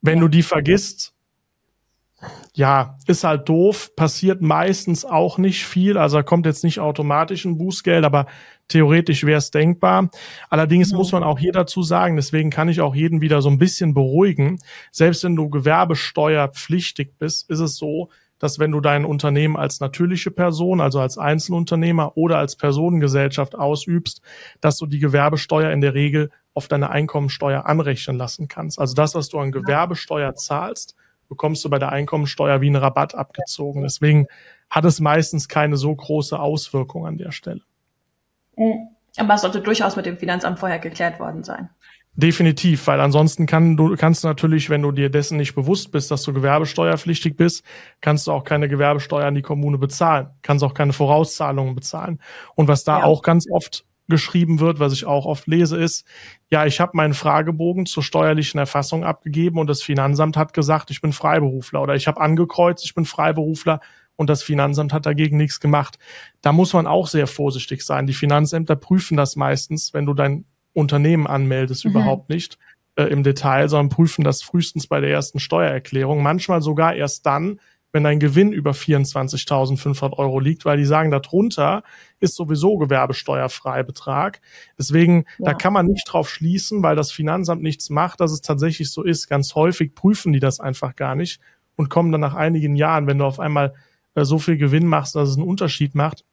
Wenn 0.00 0.18
ja. 0.18 0.20
du 0.22 0.28
die 0.28 0.42
vergisst, 0.42 1.15
ja, 2.54 2.96
ist 3.06 3.24
halt 3.24 3.48
doof, 3.48 3.94
passiert 3.94 4.40
meistens 4.40 5.04
auch 5.04 5.36
nicht 5.36 5.66
viel, 5.66 5.98
also 5.98 6.16
da 6.16 6.22
kommt 6.22 6.46
jetzt 6.46 6.64
nicht 6.64 6.80
automatisch 6.80 7.44
ein 7.44 7.58
Bußgeld, 7.58 8.04
aber 8.04 8.26
theoretisch 8.68 9.24
wäre 9.24 9.38
es 9.38 9.50
denkbar. 9.50 10.08
Allerdings 10.48 10.90
ja. 10.90 10.96
muss 10.96 11.12
man 11.12 11.22
auch 11.22 11.38
hier 11.38 11.52
dazu 11.52 11.82
sagen, 11.82 12.16
deswegen 12.16 12.50
kann 12.50 12.68
ich 12.68 12.80
auch 12.80 12.94
jeden 12.94 13.20
wieder 13.20 13.42
so 13.42 13.50
ein 13.50 13.58
bisschen 13.58 13.92
beruhigen, 13.92 14.58
selbst 14.90 15.24
wenn 15.24 15.36
du 15.36 15.50
gewerbesteuerpflichtig 15.50 17.18
bist, 17.18 17.50
ist 17.50 17.60
es 17.60 17.76
so, 17.76 18.08
dass 18.38 18.58
wenn 18.58 18.72
du 18.72 18.80
dein 18.80 19.04
Unternehmen 19.04 19.56
als 19.56 19.80
natürliche 19.80 20.30
Person, 20.30 20.80
also 20.80 21.00
als 21.00 21.18
Einzelunternehmer 21.18 22.16
oder 22.16 22.38
als 22.38 22.56
Personengesellschaft 22.56 23.54
ausübst, 23.54 24.20
dass 24.60 24.76
du 24.76 24.86
die 24.86 24.98
Gewerbesteuer 24.98 25.70
in 25.70 25.80
der 25.80 25.94
Regel 25.94 26.30
auf 26.54 26.68
deine 26.68 26.90
Einkommensteuer 26.90 27.66
anrechnen 27.66 28.16
lassen 28.16 28.48
kannst. 28.48 28.78
Also 28.78 28.94
das, 28.94 29.14
was 29.14 29.28
du 29.28 29.38
an 29.38 29.52
Gewerbesteuer 29.52 30.34
zahlst, 30.34 30.96
bekommst 31.28 31.64
du 31.64 31.70
bei 31.70 31.78
der 31.78 31.90
Einkommensteuer 31.90 32.60
wie 32.60 32.66
einen 32.66 32.76
Rabatt 32.76 33.14
abgezogen. 33.14 33.82
Deswegen 33.82 34.26
hat 34.70 34.84
es 34.84 35.00
meistens 35.00 35.48
keine 35.48 35.76
so 35.76 35.94
große 35.94 36.38
Auswirkung 36.38 37.06
an 37.06 37.18
der 37.18 37.32
Stelle. 37.32 37.62
Mhm. 38.56 38.88
Aber 39.18 39.34
es 39.34 39.40
sollte 39.40 39.60
durchaus 39.60 39.96
mit 39.96 40.06
dem 40.06 40.18
Finanzamt 40.18 40.58
vorher 40.58 40.78
geklärt 40.78 41.18
worden 41.18 41.42
sein. 41.42 41.70
Definitiv, 42.18 42.86
weil 42.86 43.00
ansonsten 43.00 43.44
kann 43.44 43.76
du, 43.76 43.94
kannst 43.94 44.24
du 44.24 44.28
natürlich, 44.28 44.70
wenn 44.70 44.80
du 44.80 44.90
dir 44.90 45.10
dessen 45.10 45.36
nicht 45.36 45.54
bewusst 45.54 45.92
bist, 45.92 46.10
dass 46.10 46.22
du 46.22 46.32
gewerbesteuerpflichtig 46.32 47.36
bist, 47.36 47.62
kannst 48.00 48.26
du 48.26 48.32
auch 48.32 48.44
keine 48.44 48.68
Gewerbesteuer 48.68 49.26
an 49.26 49.34
die 49.34 49.42
Kommune 49.42 49.76
bezahlen, 49.76 50.28
kannst 50.40 50.64
auch 50.64 50.72
keine 50.72 50.94
Vorauszahlungen 50.94 51.74
bezahlen. 51.74 52.20
Und 52.54 52.68
was 52.68 52.84
da 52.84 53.00
ja. 53.00 53.04
auch 53.04 53.22
ganz 53.22 53.46
oft 53.50 53.85
geschrieben 54.08 54.60
wird, 54.60 54.78
was 54.78 54.92
ich 54.92 55.04
auch 55.04 55.26
oft 55.26 55.46
lese, 55.46 55.76
ist, 55.76 56.06
ja, 56.50 56.66
ich 56.66 56.80
habe 56.80 56.92
meinen 56.94 57.14
Fragebogen 57.14 57.86
zur 57.86 58.02
steuerlichen 58.02 58.58
Erfassung 58.58 59.04
abgegeben 59.04 59.58
und 59.58 59.68
das 59.68 59.82
Finanzamt 59.82 60.36
hat 60.36 60.52
gesagt, 60.52 60.90
ich 60.90 61.00
bin 61.00 61.12
Freiberufler 61.12 61.82
oder 61.82 61.94
ich 61.94 62.06
habe 62.06 62.20
angekreuzt, 62.20 62.84
ich 62.84 62.94
bin 62.94 63.04
Freiberufler 63.04 63.80
und 64.16 64.30
das 64.30 64.42
Finanzamt 64.42 64.92
hat 64.92 65.06
dagegen 65.06 65.36
nichts 65.36 65.60
gemacht. 65.60 65.98
Da 66.40 66.52
muss 66.52 66.72
man 66.72 66.86
auch 66.86 67.06
sehr 67.06 67.26
vorsichtig 67.26 67.82
sein. 67.82 68.06
Die 68.06 68.14
Finanzämter 68.14 68.76
prüfen 68.76 69.16
das 69.16 69.36
meistens, 69.36 69.92
wenn 69.92 70.06
du 70.06 70.14
dein 70.14 70.44
Unternehmen 70.72 71.26
anmeldest, 71.26 71.84
mhm. 71.84 71.92
überhaupt 71.92 72.28
nicht 72.28 72.58
äh, 72.96 73.04
im 73.04 73.22
Detail, 73.22 73.68
sondern 73.68 73.88
prüfen 73.90 74.24
das 74.24 74.42
frühestens 74.42 74.86
bei 74.86 75.00
der 75.00 75.10
ersten 75.10 75.38
Steuererklärung. 75.38 76.22
Manchmal 76.22 76.62
sogar 76.62 76.94
erst 76.94 77.26
dann, 77.26 77.60
wenn 77.96 78.04
dein 78.04 78.20
Gewinn 78.20 78.52
über 78.52 78.72
24.500 78.72 80.18
Euro 80.18 80.38
liegt, 80.38 80.66
weil 80.66 80.76
die 80.76 80.84
sagen, 80.84 81.10
darunter 81.10 81.82
ist 82.20 82.36
sowieso 82.36 82.76
gewerbesteuerfrei 82.76 83.82
Betrag. 83.84 84.42
Deswegen, 84.78 85.24
ja. 85.38 85.46
da 85.46 85.54
kann 85.54 85.72
man 85.72 85.86
nicht 85.86 86.04
drauf 86.06 86.28
schließen, 86.28 86.82
weil 86.82 86.94
das 86.94 87.10
Finanzamt 87.10 87.62
nichts 87.62 87.88
macht, 87.88 88.20
dass 88.20 88.32
es 88.32 88.42
tatsächlich 88.42 88.92
so 88.92 89.02
ist. 89.02 89.28
Ganz 89.28 89.54
häufig 89.54 89.94
prüfen 89.94 90.34
die 90.34 90.40
das 90.40 90.60
einfach 90.60 90.94
gar 90.94 91.14
nicht 91.14 91.40
und 91.76 91.88
kommen 91.88 92.12
dann 92.12 92.20
nach 92.20 92.34
einigen 92.34 92.76
Jahren, 92.76 93.06
wenn 93.06 93.16
du 93.16 93.24
auf 93.24 93.40
einmal 93.40 93.72
äh, 94.14 94.26
so 94.26 94.38
viel 94.38 94.58
Gewinn 94.58 94.86
machst, 94.86 95.16
dass 95.16 95.30
es 95.30 95.38
einen 95.38 95.48
Unterschied 95.48 95.94
macht, 95.94 96.26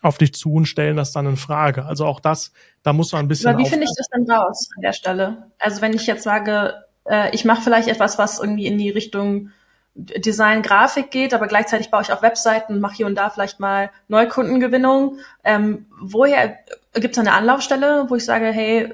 auf 0.00 0.16
dich 0.16 0.32
zu 0.32 0.54
und 0.54 0.64
stellen 0.64 0.96
das 0.96 1.12
dann 1.12 1.26
in 1.26 1.36
Frage. 1.36 1.84
Also 1.84 2.06
auch 2.06 2.20
das, 2.20 2.52
da 2.82 2.94
muss 2.94 3.12
man 3.12 3.26
ein 3.26 3.28
bisschen. 3.28 3.50
Aber 3.50 3.58
wie 3.58 3.68
finde 3.68 3.84
ich 3.84 3.92
das 3.94 4.08
denn 4.08 4.30
raus 4.30 4.70
an 4.74 4.80
der 4.80 4.94
Stelle? 4.94 5.50
Also 5.58 5.82
wenn 5.82 5.92
ich 5.92 6.06
jetzt 6.06 6.22
sage, 6.22 6.72
äh, 7.04 7.34
ich 7.34 7.44
mache 7.44 7.60
vielleicht 7.60 7.88
etwas, 7.88 8.16
was 8.16 8.40
irgendwie 8.40 8.64
in 8.64 8.78
die 8.78 8.88
Richtung 8.88 9.50
Design, 9.94 10.62
Grafik 10.62 11.10
geht, 11.10 11.34
aber 11.34 11.46
gleichzeitig 11.46 11.90
baue 11.90 12.02
ich 12.02 12.12
auch 12.12 12.22
Webseiten, 12.22 12.80
mache 12.80 12.96
hier 12.96 13.06
und 13.06 13.14
da 13.14 13.28
vielleicht 13.28 13.60
mal 13.60 13.90
Neukundengewinnung. 14.08 15.18
Ähm, 15.44 15.86
woher 16.00 16.56
gibt 16.94 17.12
es 17.12 17.18
eine 17.18 17.32
Anlaufstelle, 17.32 18.06
wo 18.08 18.14
ich 18.14 18.24
sage, 18.24 18.46
hey, 18.46 18.90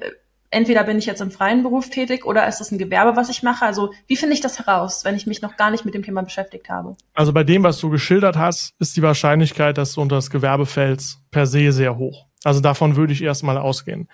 entweder 0.51 0.83
bin 0.83 0.97
ich 0.97 1.05
jetzt 1.05 1.21
im 1.21 1.31
freien 1.31 1.63
Beruf 1.63 1.89
tätig 1.89 2.25
oder 2.25 2.47
ist 2.47 2.59
es 2.59 2.71
ein 2.71 2.77
Gewerbe, 2.77 3.15
was 3.15 3.29
ich 3.29 3.43
mache? 3.43 3.65
Also 3.65 3.93
wie 4.07 4.15
finde 4.15 4.33
ich 4.33 4.41
das 4.41 4.59
heraus, 4.59 5.05
wenn 5.05 5.15
ich 5.15 5.27
mich 5.27 5.41
noch 5.41 5.57
gar 5.57 5.71
nicht 5.71 5.85
mit 5.85 5.93
dem 5.93 6.03
Thema 6.03 6.21
beschäftigt 6.21 6.69
habe? 6.69 6.95
Also 7.13 7.31
bei 7.33 7.43
dem, 7.43 7.63
was 7.63 7.79
du 7.79 7.89
geschildert 7.89 8.37
hast, 8.37 8.73
ist 8.79 8.97
die 8.97 9.01
Wahrscheinlichkeit, 9.01 9.77
dass 9.77 9.93
du 9.93 10.01
unter 10.01 10.15
das 10.15 10.29
Gewerbe 10.29 10.65
fällst, 10.65 11.19
per 11.31 11.45
se 11.45 11.71
sehr 11.71 11.97
hoch. 11.97 12.25
Also 12.43 12.61
davon 12.61 12.95
würde 12.95 13.13
ich 13.13 13.21
erstmal 13.21 13.57
ausgehen. 13.57 14.09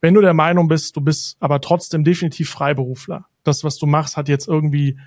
Wenn 0.00 0.14
du 0.14 0.20
der 0.20 0.34
Meinung 0.34 0.68
bist, 0.68 0.96
du 0.96 1.00
bist 1.00 1.36
aber 1.40 1.60
trotzdem 1.60 2.04
definitiv 2.04 2.50
Freiberufler, 2.50 3.26
das, 3.44 3.64
was 3.64 3.78
du 3.78 3.86
machst, 3.86 4.16
hat 4.16 4.28
jetzt 4.28 4.46
irgendwie 4.46 4.98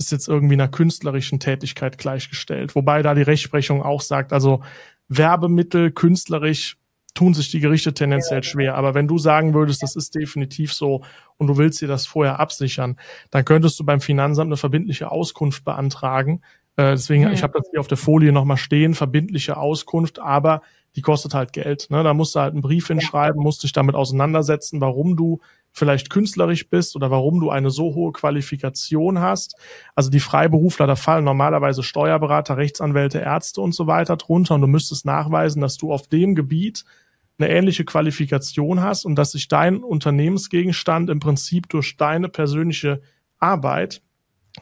ist 0.00 0.10
jetzt 0.10 0.28
irgendwie 0.28 0.54
einer 0.54 0.68
künstlerischen 0.68 1.38
Tätigkeit 1.38 1.98
gleichgestellt. 1.98 2.74
Wobei 2.74 3.02
da 3.02 3.14
die 3.14 3.22
Rechtsprechung 3.22 3.82
auch 3.82 4.00
sagt, 4.00 4.32
also 4.32 4.62
Werbemittel 5.08 5.92
künstlerisch 5.92 6.78
tun 7.14 7.34
sich 7.34 7.50
die 7.50 7.60
Gerichte 7.60 7.92
tendenziell 7.92 8.42
schwer. 8.42 8.76
Aber 8.76 8.94
wenn 8.94 9.08
du 9.08 9.18
sagen 9.18 9.52
würdest, 9.52 9.82
das 9.82 9.96
ist 9.96 10.14
definitiv 10.14 10.72
so 10.72 11.02
und 11.36 11.48
du 11.48 11.58
willst 11.58 11.82
dir 11.82 11.88
das 11.88 12.06
vorher 12.06 12.40
absichern, 12.40 12.96
dann 13.30 13.44
könntest 13.44 13.78
du 13.78 13.84
beim 13.84 14.00
Finanzamt 14.00 14.48
eine 14.48 14.56
verbindliche 14.56 15.10
Auskunft 15.10 15.64
beantragen. 15.64 16.40
Äh, 16.76 16.92
deswegen, 16.92 17.30
ich 17.30 17.42
habe 17.42 17.58
das 17.58 17.68
hier 17.70 17.80
auf 17.80 17.88
der 17.88 17.98
Folie 17.98 18.32
nochmal 18.32 18.56
stehen, 18.56 18.94
verbindliche 18.94 19.58
Auskunft, 19.58 20.18
aber 20.18 20.62
die 20.96 21.02
kostet 21.02 21.34
halt 21.34 21.52
Geld. 21.52 21.88
Ne? 21.90 22.02
Da 22.02 22.14
musst 22.14 22.34
du 22.34 22.40
halt 22.40 22.52
einen 22.52 22.62
Brief 22.62 22.86
hinschreiben, 22.86 23.42
musst 23.42 23.64
dich 23.64 23.72
damit 23.72 23.94
auseinandersetzen, 23.94 24.80
warum 24.80 25.16
du 25.16 25.40
vielleicht 25.72 26.10
künstlerisch 26.10 26.68
bist 26.68 26.96
oder 26.96 27.10
warum 27.10 27.40
du 27.40 27.50
eine 27.50 27.70
so 27.70 27.94
hohe 27.94 28.12
Qualifikation 28.12 29.20
hast. 29.20 29.56
Also 29.94 30.10
die 30.10 30.20
Freiberufler, 30.20 30.86
da 30.86 30.96
fallen 30.96 31.24
normalerweise 31.24 31.82
Steuerberater, 31.82 32.56
Rechtsanwälte, 32.56 33.18
Ärzte 33.18 33.60
und 33.60 33.74
so 33.74 33.86
weiter 33.86 34.16
drunter 34.16 34.56
und 34.56 34.62
du 34.62 34.66
müsstest 34.66 35.06
nachweisen, 35.06 35.60
dass 35.60 35.76
du 35.76 35.92
auf 35.92 36.08
dem 36.08 36.34
Gebiet 36.34 36.84
eine 37.38 37.50
ähnliche 37.50 37.84
Qualifikation 37.84 38.82
hast 38.82 39.04
und 39.04 39.14
dass 39.16 39.32
sich 39.32 39.48
dein 39.48 39.82
Unternehmensgegenstand 39.82 41.08
im 41.08 41.20
Prinzip 41.20 41.68
durch 41.68 41.96
deine 41.96 42.28
persönliche 42.28 43.00
Arbeit 43.38 44.02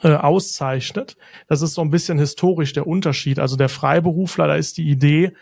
äh, 0.02 0.14
auszeichnet. 0.14 1.16
Das 1.48 1.62
ist 1.62 1.74
so 1.74 1.80
ein 1.82 1.90
bisschen 1.90 2.18
historisch 2.18 2.72
der 2.72 2.86
Unterschied. 2.86 3.38
Also 3.38 3.56
der 3.56 3.68
Freiberufler, 3.68 4.46
da 4.46 4.54
ist 4.54 4.76
die 4.76 4.88
Idee, 4.88 5.32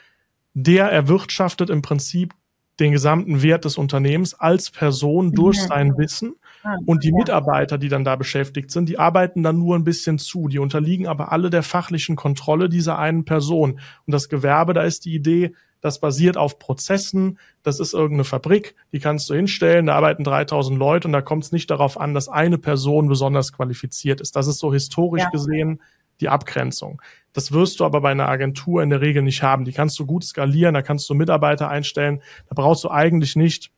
der 0.55 0.91
erwirtschaftet 0.91 1.69
im 1.69 1.83
Prinzip 1.83 2.33
den 2.81 2.93
gesamten 2.93 3.43
Wert 3.43 3.65
des 3.65 3.79
Unternehmens 3.79 4.35
als 4.35 4.71
Person 4.71 5.33
durch 5.33 5.61
sein 5.61 5.97
Wissen. 5.97 6.35
Ah, 6.63 6.77
und 6.85 7.05
die 7.05 7.13
Mitarbeiter, 7.13 7.79
die 7.79 7.89
dann 7.89 8.05
da 8.05 8.17
beschäftigt 8.17 8.71
sind, 8.71 8.89
die 8.89 8.99
arbeiten 8.99 9.43
dann 9.43 9.59
nur 9.59 9.77
ein 9.77 9.85
bisschen 9.85 10.19
zu. 10.19 10.49
Die 10.49 10.59
unterliegen 10.59 11.07
aber 11.07 11.33
alle 11.33 11.49
der 11.49 11.63
fachlichen 11.63 12.17
Kontrolle 12.17 12.69
dieser 12.69 12.99
einen 12.99 13.25
Person. 13.25 13.81
Und 14.07 14.13
das 14.13 14.29
Gewerbe, 14.29 14.75
da 14.75 14.83
ist 14.83 15.05
die 15.05 15.15
Idee, 15.15 15.55
das 15.81 16.01
basiert 16.01 16.37
auf 16.37 16.59
Prozessen. 16.59 17.39
Das 17.63 17.81
ist 17.81 17.95
irgendeine 17.95 18.25
Fabrik, 18.25 18.75
die 18.93 18.99
kannst 18.99 19.31
du 19.31 19.35
hinstellen. 19.35 19.87
Da 19.87 19.95
arbeiten 19.95 20.25
3000 20.25 20.79
Leute 20.79 21.09
und 21.09 21.13
da 21.13 21.23
kommt 21.23 21.45
es 21.45 21.53
nicht 21.53 21.71
darauf 21.71 21.99
an, 21.99 22.13
dass 22.13 22.29
eine 22.29 22.59
Person 22.59 23.09
besonders 23.09 23.53
qualifiziert 23.53 24.21
ist. 24.21 24.37
Das 24.37 24.49
ist 24.49 24.59
so 24.59 24.73
historisch 24.73 25.23
ja. 25.23 25.31
gesehen 25.31 25.81
die 26.21 26.29
Abgrenzung. 26.29 27.01
Das 27.33 27.53
wirst 27.53 27.81
du 27.81 27.85
aber 27.85 28.01
bei 28.01 28.11
einer 28.11 28.29
Agentur 28.29 28.83
in 28.83 28.91
der 28.91 29.03
Regel 29.03 29.23
nicht 29.23 29.43
haben. 29.43 29.65
Die 29.65 29.73
kannst 29.73 29.99
du 29.99 30.07
gut 30.07 30.25
skalieren, 30.25 30.75
da 30.75 30.83
kannst 30.83 31.09
du 31.11 31.15
Mitarbeiter 31.15 31.69
einstellen. 31.69 32.23
Da 32.49 32.55
brauchst 32.55 32.83
du 32.85 32.91
eigentlich 32.91 33.37
nicht 33.37 33.71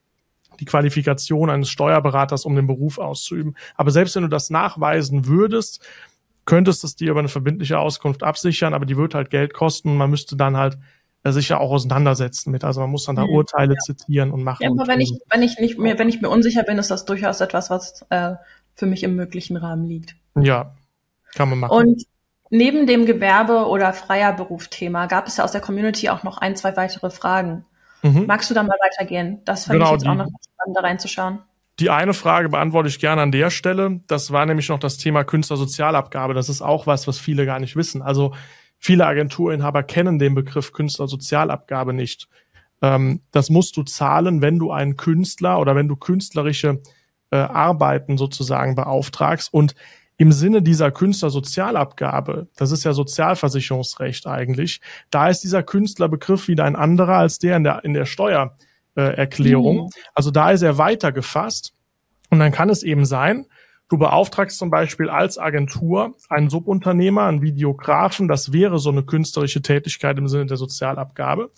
die 0.60 0.64
Qualifikation 0.64 1.50
eines 1.50 1.68
Steuerberaters, 1.68 2.44
um 2.44 2.54
den 2.54 2.66
Beruf 2.66 2.98
auszuüben. 2.98 3.56
Aber 3.74 3.90
selbst 3.90 4.16
wenn 4.16 4.22
du 4.22 4.28
das 4.28 4.50
nachweisen 4.50 5.26
würdest, 5.26 5.84
könntest 6.44 6.84
es 6.84 6.96
dir 6.96 7.10
über 7.10 7.18
eine 7.20 7.28
verbindliche 7.28 7.78
Auskunft 7.78 8.22
absichern, 8.22 8.74
aber 8.74 8.86
die 8.86 8.96
wird 8.96 9.14
halt 9.14 9.30
Geld 9.30 9.54
kosten. 9.54 9.96
Man 9.96 10.10
müsste 10.10 10.36
dann 10.36 10.56
halt 10.56 10.78
äh, 11.24 11.32
sich 11.32 11.48
ja 11.48 11.58
auch 11.58 11.70
auseinandersetzen 11.70 12.50
mit. 12.50 12.64
Also 12.64 12.80
man 12.80 12.90
muss 12.90 13.04
dann 13.04 13.16
da 13.16 13.24
mhm. 13.24 13.34
Urteile 13.34 13.74
ja. 13.74 13.78
zitieren 13.80 14.30
und 14.30 14.42
machen. 14.42 14.62
Ja, 14.62 14.70
aber 14.70 14.86
wenn 14.86 15.00
ich, 15.00 15.12
wenn 15.30 15.42
ich 15.42 15.58
nicht 15.58 15.78
mehr, 15.78 15.98
wenn 15.98 16.08
ich 16.08 16.20
mir 16.20 16.28
unsicher 16.28 16.62
bin, 16.62 16.78
ist 16.78 16.90
das 16.90 17.04
durchaus 17.04 17.40
etwas, 17.40 17.70
was 17.70 18.04
äh, 18.10 18.34
für 18.74 18.86
mich 18.86 19.02
im 19.02 19.16
möglichen 19.16 19.56
Rahmen 19.56 19.84
liegt. 19.84 20.16
Ja, 20.40 20.76
kann 21.34 21.50
man 21.50 21.58
machen. 21.58 21.76
Und 21.76 22.04
Neben 22.50 22.86
dem 22.86 23.06
Gewerbe- 23.06 23.66
oder 23.68 23.92
freier 23.92 24.32
Berufsthema 24.32 25.06
gab 25.06 25.26
es 25.26 25.36
ja 25.36 25.44
aus 25.44 25.52
der 25.52 25.60
Community 25.60 26.08
auch 26.08 26.22
noch 26.22 26.38
ein, 26.38 26.56
zwei 26.56 26.76
weitere 26.76 27.10
Fragen. 27.10 27.64
Mhm. 28.02 28.26
Magst 28.26 28.48
du 28.50 28.54
da 28.54 28.62
mal 28.62 28.76
weitergehen? 28.80 29.40
Das 29.44 29.64
fand 29.64 29.78
genau, 29.78 29.86
ich 29.86 29.92
jetzt 29.92 30.04
die, 30.04 30.08
auch 30.08 30.14
noch 30.14 30.26
spannend, 30.26 30.76
da 30.76 30.80
reinzuschauen. 30.80 31.38
Die 31.78 31.90
eine 31.90 32.14
Frage 32.14 32.48
beantworte 32.48 32.88
ich 32.88 32.98
gerne 32.98 33.22
an 33.22 33.32
der 33.32 33.50
Stelle. 33.50 34.00
Das 34.08 34.32
war 34.32 34.46
nämlich 34.46 34.68
noch 34.68 34.80
das 34.80 34.96
Thema 34.96 35.24
Künstlersozialabgabe. 35.24 36.34
Das 36.34 36.48
ist 36.48 36.60
auch 36.62 36.86
was, 36.86 37.06
was 37.06 37.18
viele 37.18 37.46
gar 37.46 37.60
nicht 37.60 37.76
wissen. 37.76 38.02
Also 38.02 38.34
viele 38.78 39.06
Agenturinhaber 39.06 39.82
kennen 39.82 40.18
den 40.18 40.34
Begriff 40.34 40.72
Künstlersozialabgabe 40.72 41.92
nicht. 41.92 42.28
Ähm, 42.82 43.20
das 43.30 43.50
musst 43.50 43.76
du 43.76 43.82
zahlen, 43.84 44.42
wenn 44.42 44.58
du 44.58 44.72
einen 44.72 44.96
Künstler 44.96 45.60
oder 45.60 45.76
wenn 45.76 45.88
du 45.88 45.96
künstlerische 45.96 46.82
äh, 47.30 47.36
Arbeiten 47.36 48.16
sozusagen 48.18 48.74
beauftragst. 48.74 49.52
Und 49.52 49.74
im 50.18 50.32
Sinne 50.32 50.62
dieser 50.62 50.90
Künstlersozialabgabe, 50.90 52.48
das 52.56 52.72
ist 52.72 52.84
ja 52.84 52.92
Sozialversicherungsrecht 52.92 54.26
eigentlich, 54.26 54.80
da 55.10 55.28
ist 55.28 55.40
dieser 55.40 55.62
Künstlerbegriff 55.62 56.48
wieder 56.48 56.64
ein 56.64 56.76
anderer 56.76 57.18
als 57.18 57.38
der 57.38 57.56
in 57.56 57.64
der, 57.64 57.84
in 57.84 57.94
der 57.94 58.04
Steuererklärung. 58.04 59.84
Mhm. 59.84 59.90
Also 60.14 60.32
da 60.32 60.50
ist 60.50 60.62
er 60.62 60.76
weiter 60.76 61.12
gefasst. 61.12 61.72
Und 62.30 62.40
dann 62.40 62.50
kann 62.50 62.68
es 62.68 62.82
eben 62.82 63.06
sein, 63.06 63.46
du 63.88 63.96
beauftragst 63.96 64.58
zum 64.58 64.70
Beispiel 64.70 65.08
als 65.08 65.38
Agentur 65.38 66.16
einen 66.28 66.50
Subunternehmer, 66.50 67.24
einen 67.24 67.40
Videografen, 67.40 68.26
das 68.26 68.52
wäre 68.52 68.80
so 68.80 68.90
eine 68.90 69.04
künstlerische 69.04 69.62
Tätigkeit 69.62 70.18
im 70.18 70.26
Sinne 70.26 70.46
der 70.46 70.56
Sozialabgabe. 70.56 71.52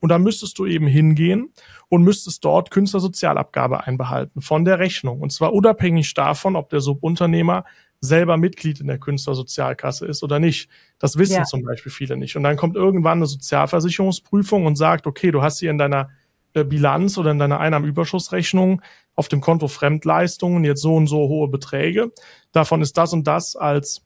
Und 0.00 0.08
da 0.08 0.18
müsstest 0.18 0.58
du 0.58 0.64
eben 0.66 0.86
hingehen 0.86 1.52
und 1.88 2.02
müsstest 2.02 2.44
dort 2.44 2.70
Künstlersozialabgabe 2.70 3.86
einbehalten 3.86 4.40
von 4.40 4.64
der 4.64 4.78
Rechnung. 4.78 5.20
Und 5.20 5.32
zwar 5.32 5.52
unabhängig 5.52 6.14
davon, 6.14 6.56
ob 6.56 6.70
der 6.70 6.80
Subunternehmer 6.80 7.64
selber 8.00 8.36
Mitglied 8.36 8.80
in 8.80 8.86
der 8.86 8.98
Künstlersozialkasse 8.98 10.06
ist 10.06 10.22
oder 10.22 10.38
nicht. 10.38 10.68
Das 10.98 11.16
wissen 11.18 11.36
ja. 11.36 11.44
zum 11.44 11.62
Beispiel 11.62 11.92
viele 11.92 12.16
nicht. 12.16 12.36
Und 12.36 12.42
dann 12.42 12.56
kommt 12.56 12.76
irgendwann 12.76 13.18
eine 13.18 13.26
Sozialversicherungsprüfung 13.26 14.66
und 14.66 14.76
sagt, 14.76 15.06
okay, 15.06 15.30
du 15.30 15.42
hast 15.42 15.60
hier 15.60 15.70
in 15.70 15.78
deiner 15.78 16.10
äh, 16.54 16.64
Bilanz 16.64 17.18
oder 17.18 17.30
in 17.30 17.38
deiner 17.38 17.60
Einnahmenüberschussrechnung 17.60 18.82
auf 19.14 19.28
dem 19.28 19.40
Konto 19.40 19.68
Fremdleistungen 19.68 20.64
jetzt 20.64 20.82
so 20.82 20.94
und 20.94 21.06
so 21.06 21.28
hohe 21.28 21.48
Beträge. 21.48 22.12
Davon 22.52 22.82
ist 22.82 22.96
das 22.96 23.12
und 23.12 23.26
das 23.26 23.56
als 23.56 24.02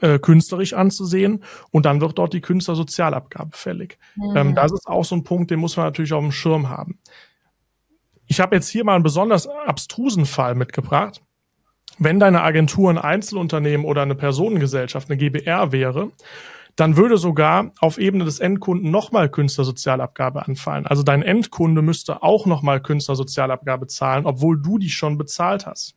äh, 0.00 0.18
künstlerisch 0.18 0.74
anzusehen 0.74 1.42
und 1.70 1.86
dann 1.86 2.00
wird 2.00 2.18
dort 2.18 2.32
die 2.32 2.40
Künstlersozialabgabe 2.40 3.56
fällig. 3.56 3.98
Mhm. 4.16 4.36
Ähm, 4.36 4.54
das 4.54 4.72
ist 4.72 4.86
auch 4.86 5.04
so 5.04 5.14
ein 5.14 5.24
Punkt, 5.24 5.50
den 5.50 5.60
muss 5.60 5.76
man 5.76 5.86
natürlich 5.86 6.12
auf 6.12 6.22
dem 6.22 6.32
Schirm 6.32 6.68
haben. 6.68 6.98
Ich 8.26 8.40
habe 8.40 8.54
jetzt 8.54 8.68
hier 8.68 8.84
mal 8.84 8.94
einen 8.94 9.02
besonders 9.02 9.46
abstrusen 9.46 10.26
Fall 10.26 10.54
mitgebracht 10.54 11.22
wenn 11.98 12.20
deine 12.20 12.42
Agentur 12.42 12.90
ein 12.90 12.98
Einzelunternehmen 12.98 13.86
oder 13.86 14.02
eine 14.02 14.14
Personengesellschaft, 14.14 15.10
eine 15.10 15.16
GBR 15.16 15.72
wäre, 15.72 16.10
dann 16.76 16.96
würde 16.96 17.18
sogar 17.18 17.72
auf 17.80 17.98
Ebene 17.98 18.24
des 18.24 18.38
Endkunden 18.38 18.90
nochmal 18.90 19.28
Künstlersozialabgabe 19.28 20.46
anfallen. 20.46 20.86
Also 20.86 21.02
dein 21.02 21.22
Endkunde 21.22 21.82
müsste 21.82 22.22
auch 22.22 22.46
nochmal 22.46 22.80
Künstlersozialabgabe 22.80 23.88
zahlen, 23.88 24.26
obwohl 24.26 24.62
du 24.62 24.78
die 24.78 24.90
schon 24.90 25.18
bezahlt 25.18 25.66
hast. 25.66 25.96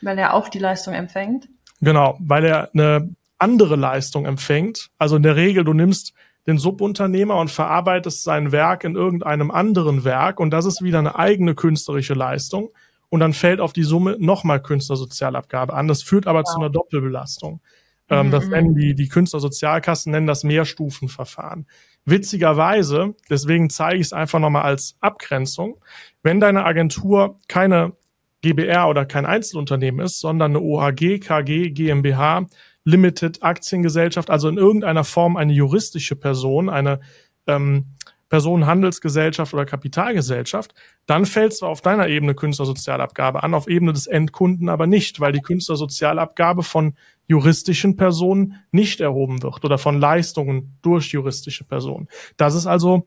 Weil 0.00 0.18
er 0.18 0.34
auch 0.34 0.48
die 0.48 0.60
Leistung 0.60 0.94
empfängt? 0.94 1.48
Genau, 1.80 2.16
weil 2.20 2.44
er 2.44 2.70
eine 2.72 3.14
andere 3.38 3.74
Leistung 3.74 4.24
empfängt. 4.24 4.90
Also 4.96 5.16
in 5.16 5.24
der 5.24 5.34
Regel, 5.34 5.64
du 5.64 5.72
nimmst 5.72 6.12
den 6.46 6.58
Subunternehmer 6.58 7.36
und 7.36 7.50
verarbeitest 7.50 8.22
sein 8.22 8.52
Werk 8.52 8.84
in 8.84 8.94
irgendeinem 8.94 9.50
anderen 9.50 10.04
Werk 10.04 10.38
und 10.38 10.50
das 10.50 10.66
ist 10.66 10.82
wieder 10.82 11.00
eine 11.00 11.16
eigene 11.16 11.54
künstlerische 11.54 12.14
Leistung 12.14 12.70
und 13.12 13.20
dann 13.20 13.34
fällt 13.34 13.60
auf 13.60 13.74
die 13.74 13.82
Summe 13.82 14.16
nochmal 14.18 14.62
Künstlersozialabgabe 14.62 15.74
an. 15.74 15.86
Das 15.86 16.02
führt 16.02 16.26
aber 16.26 16.38
wow. 16.38 16.50
zu 16.50 16.58
einer 16.58 16.70
Doppelbelastung. 16.70 17.60
Ähm, 18.08 18.28
mhm. 18.28 18.30
Das 18.30 18.46
nennen 18.46 18.74
die, 18.74 18.94
die 18.94 19.08
Künstlersozialkassen 19.08 20.12
nennen 20.12 20.26
das 20.26 20.44
Mehrstufenverfahren. 20.44 21.66
Witzigerweise, 22.06 23.14
deswegen 23.28 23.68
zeige 23.68 23.96
ich 23.96 24.06
es 24.06 24.12
einfach 24.14 24.38
nochmal 24.38 24.62
als 24.62 24.96
Abgrenzung, 25.00 25.76
wenn 26.22 26.40
deine 26.40 26.64
Agentur 26.64 27.38
keine 27.48 27.92
GBR 28.40 28.88
oder 28.88 29.04
kein 29.04 29.26
Einzelunternehmen 29.26 30.02
ist, 30.02 30.18
sondern 30.18 30.52
eine 30.52 30.62
OHG, 30.62 31.18
KG, 31.18 31.68
GmbH, 31.68 32.46
Limited, 32.84 33.42
Aktiengesellschaft, 33.42 34.30
also 34.30 34.48
in 34.48 34.56
irgendeiner 34.56 35.04
Form 35.04 35.36
eine 35.36 35.52
juristische 35.52 36.16
Person, 36.16 36.70
eine 36.70 37.00
ähm, 37.46 37.88
Personenhandelsgesellschaft 38.32 39.52
oder 39.52 39.66
Kapitalgesellschaft, 39.66 40.72
dann 41.04 41.26
fällt 41.26 41.52
zwar 41.52 41.68
auf 41.68 41.82
deiner 41.82 42.08
Ebene 42.08 42.34
Künstlersozialabgabe 42.34 43.42
an, 43.42 43.52
auf 43.52 43.68
Ebene 43.68 43.92
des 43.92 44.06
Endkunden 44.06 44.70
aber 44.70 44.86
nicht, 44.86 45.20
weil 45.20 45.32
die 45.32 45.42
Künstlersozialabgabe 45.42 46.62
von 46.62 46.94
juristischen 47.26 47.96
Personen 47.96 48.54
nicht 48.70 49.02
erhoben 49.02 49.42
wird 49.42 49.62
oder 49.66 49.76
von 49.76 50.00
Leistungen 50.00 50.78
durch 50.80 51.12
juristische 51.12 51.64
Personen. 51.64 52.08
Das 52.38 52.54
ist 52.54 52.66
also 52.66 53.06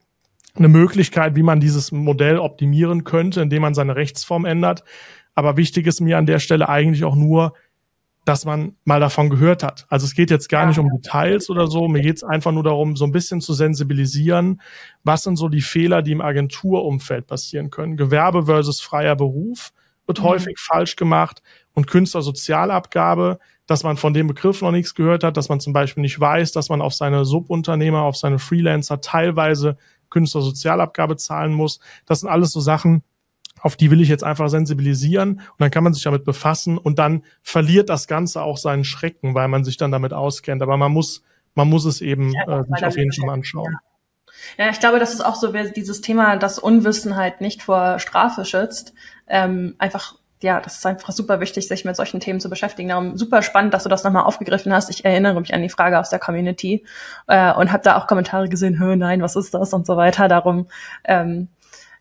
eine 0.53 0.67
Möglichkeit, 0.67 1.35
wie 1.35 1.41
man 1.41 1.59
dieses 1.59 1.91
Modell 1.91 2.37
optimieren 2.37 3.03
könnte, 3.03 3.41
indem 3.41 3.63
man 3.63 3.73
seine 3.73 3.95
Rechtsform 3.95 4.45
ändert. 4.45 4.83
Aber 5.33 5.57
wichtig 5.57 5.87
ist 5.87 6.01
mir 6.01 6.19
an 6.19 6.27
der 6.27 6.37
Stelle 6.37 6.69
eigentlich 6.69 7.03
auch 7.03 7.15
nur, 7.15 7.53
dass 8.25 8.43
man 8.43 8.75
mal 8.83 8.99
davon 8.99 9.29
gehört 9.29 9.61
hat. 9.61 9.85
Also 9.87 10.05
es 10.05 10.15
geht 10.15 10.31
jetzt 10.31 10.49
gar 10.49 10.65
nicht 10.65 10.79
um 10.79 10.89
Details 10.89 11.49
oder 11.49 11.67
so. 11.67 11.87
Mir 11.87 12.01
geht 12.01 12.17
es 12.17 12.23
einfach 12.23 12.51
nur 12.51 12.63
darum, 12.63 12.95
so 12.95 13.05
ein 13.05 13.11
bisschen 13.11 13.39
zu 13.39 13.53
sensibilisieren, 13.53 14.61
was 15.03 15.23
sind 15.23 15.35
so 15.35 15.47
die 15.47 15.61
Fehler, 15.61 16.01
die 16.01 16.11
im 16.11 16.21
Agenturumfeld 16.21 17.27
passieren 17.27 17.69
können. 17.69 17.97
Gewerbe 17.97 18.47
versus 18.47 18.81
freier 18.81 19.15
Beruf 19.15 19.71
wird 20.07 20.19
mhm. 20.19 20.23
häufig 20.23 20.57
falsch 20.59 20.95
gemacht 20.95 21.43
und 21.73 21.85
Künstlersozialabgabe, 21.85 23.37
dass 23.67 23.83
man 23.83 23.95
von 23.95 24.13
dem 24.13 24.27
Begriff 24.27 24.61
noch 24.61 24.71
nichts 24.71 24.95
gehört 24.95 25.23
hat, 25.23 25.37
dass 25.37 25.49
man 25.49 25.59
zum 25.59 25.73
Beispiel 25.73 26.01
nicht 26.01 26.19
weiß, 26.19 26.51
dass 26.51 26.69
man 26.69 26.81
auf 26.81 26.93
seine 26.95 27.25
Subunternehmer, 27.25 28.01
auf 28.01 28.17
seine 28.17 28.39
Freelancer 28.39 29.01
teilweise 29.01 29.77
Künstlersozialabgabe 30.09 31.15
zahlen 31.17 31.53
muss. 31.53 31.79
Das 32.05 32.21
sind 32.21 32.29
alles 32.29 32.51
so 32.51 32.59
Sachen, 32.59 33.03
auf 33.65 33.75
die 33.75 33.89
will 33.89 33.99
ich 33.99 34.09
jetzt 34.09 34.23
einfach 34.23 34.47
sensibilisieren 34.47 35.39
und 35.39 35.57
dann 35.57 35.71
kann 35.71 35.83
man 35.83 35.91
sich 35.91 36.03
damit 36.03 36.23
befassen 36.23 36.77
und 36.77 36.99
dann 36.99 37.23
verliert 37.41 37.89
das 37.89 38.05
Ganze 38.05 38.43
auch 38.43 38.57
seinen 38.57 38.83
Schrecken, 38.83 39.33
weil 39.33 39.47
man 39.47 39.63
sich 39.63 39.75
dann 39.75 39.91
damit 39.91 40.13
auskennt. 40.13 40.61
Aber 40.61 40.77
man 40.77 40.91
muss, 40.91 41.23
man 41.55 41.67
muss 41.67 41.83
es 41.85 41.99
eben 41.99 42.31
ja, 42.31 42.59
äh, 42.59 42.63
sich 42.63 42.85
auf 42.85 42.95
jeden 42.95 43.11
Fall 43.11 43.31
anschauen. 43.31 43.75
Ja. 44.57 44.65
ja. 44.65 44.71
ich 44.71 44.79
glaube, 44.79 44.99
das 44.99 45.15
ist 45.15 45.25
auch 45.25 45.33
so, 45.33 45.51
dieses 45.51 46.01
Thema, 46.01 46.37
das 46.37 46.59
Unwissen 46.59 47.15
halt 47.15 47.41
nicht 47.41 47.63
vor 47.63 47.97
Strafe 47.97 48.45
schützt, 48.45 48.93
ähm, 49.27 49.73
einfach 49.79 50.13
ja, 50.41 50.59
das 50.59 50.77
ist 50.77 50.85
einfach 50.85 51.11
super 51.11 51.39
wichtig, 51.39 51.67
sich 51.67 51.85
mit 51.85 51.95
solchen 51.95 52.19
Themen 52.19 52.39
zu 52.39 52.49
beschäftigen. 52.49 52.89
Darum 52.89 53.17
super 53.17 53.41
spannend, 53.41 53.73
dass 53.73 53.83
du 53.83 53.89
das 53.89 54.03
nochmal 54.03 54.25
aufgegriffen 54.25 54.71
hast. 54.73 54.91
Ich 54.91 55.03
erinnere 55.03 55.39
mich 55.39 55.53
an 55.55 55.61
die 55.63 55.69
Frage 55.69 55.99
aus 55.99 56.09
der 56.11 56.19
Community 56.19 56.85
äh, 57.27 57.51
und 57.53 57.71
habe 57.71 57.81
da 57.83 57.97
auch 57.97 58.05
Kommentare 58.05 58.47
gesehen, 58.47 58.77
nein, 58.97 59.21
was 59.21 59.35
ist 59.35 59.55
das 59.55 59.73
und 59.73 59.87
so 59.87 59.97
weiter. 59.97 60.27
Darum 60.27 60.67
ähm, 61.05 61.47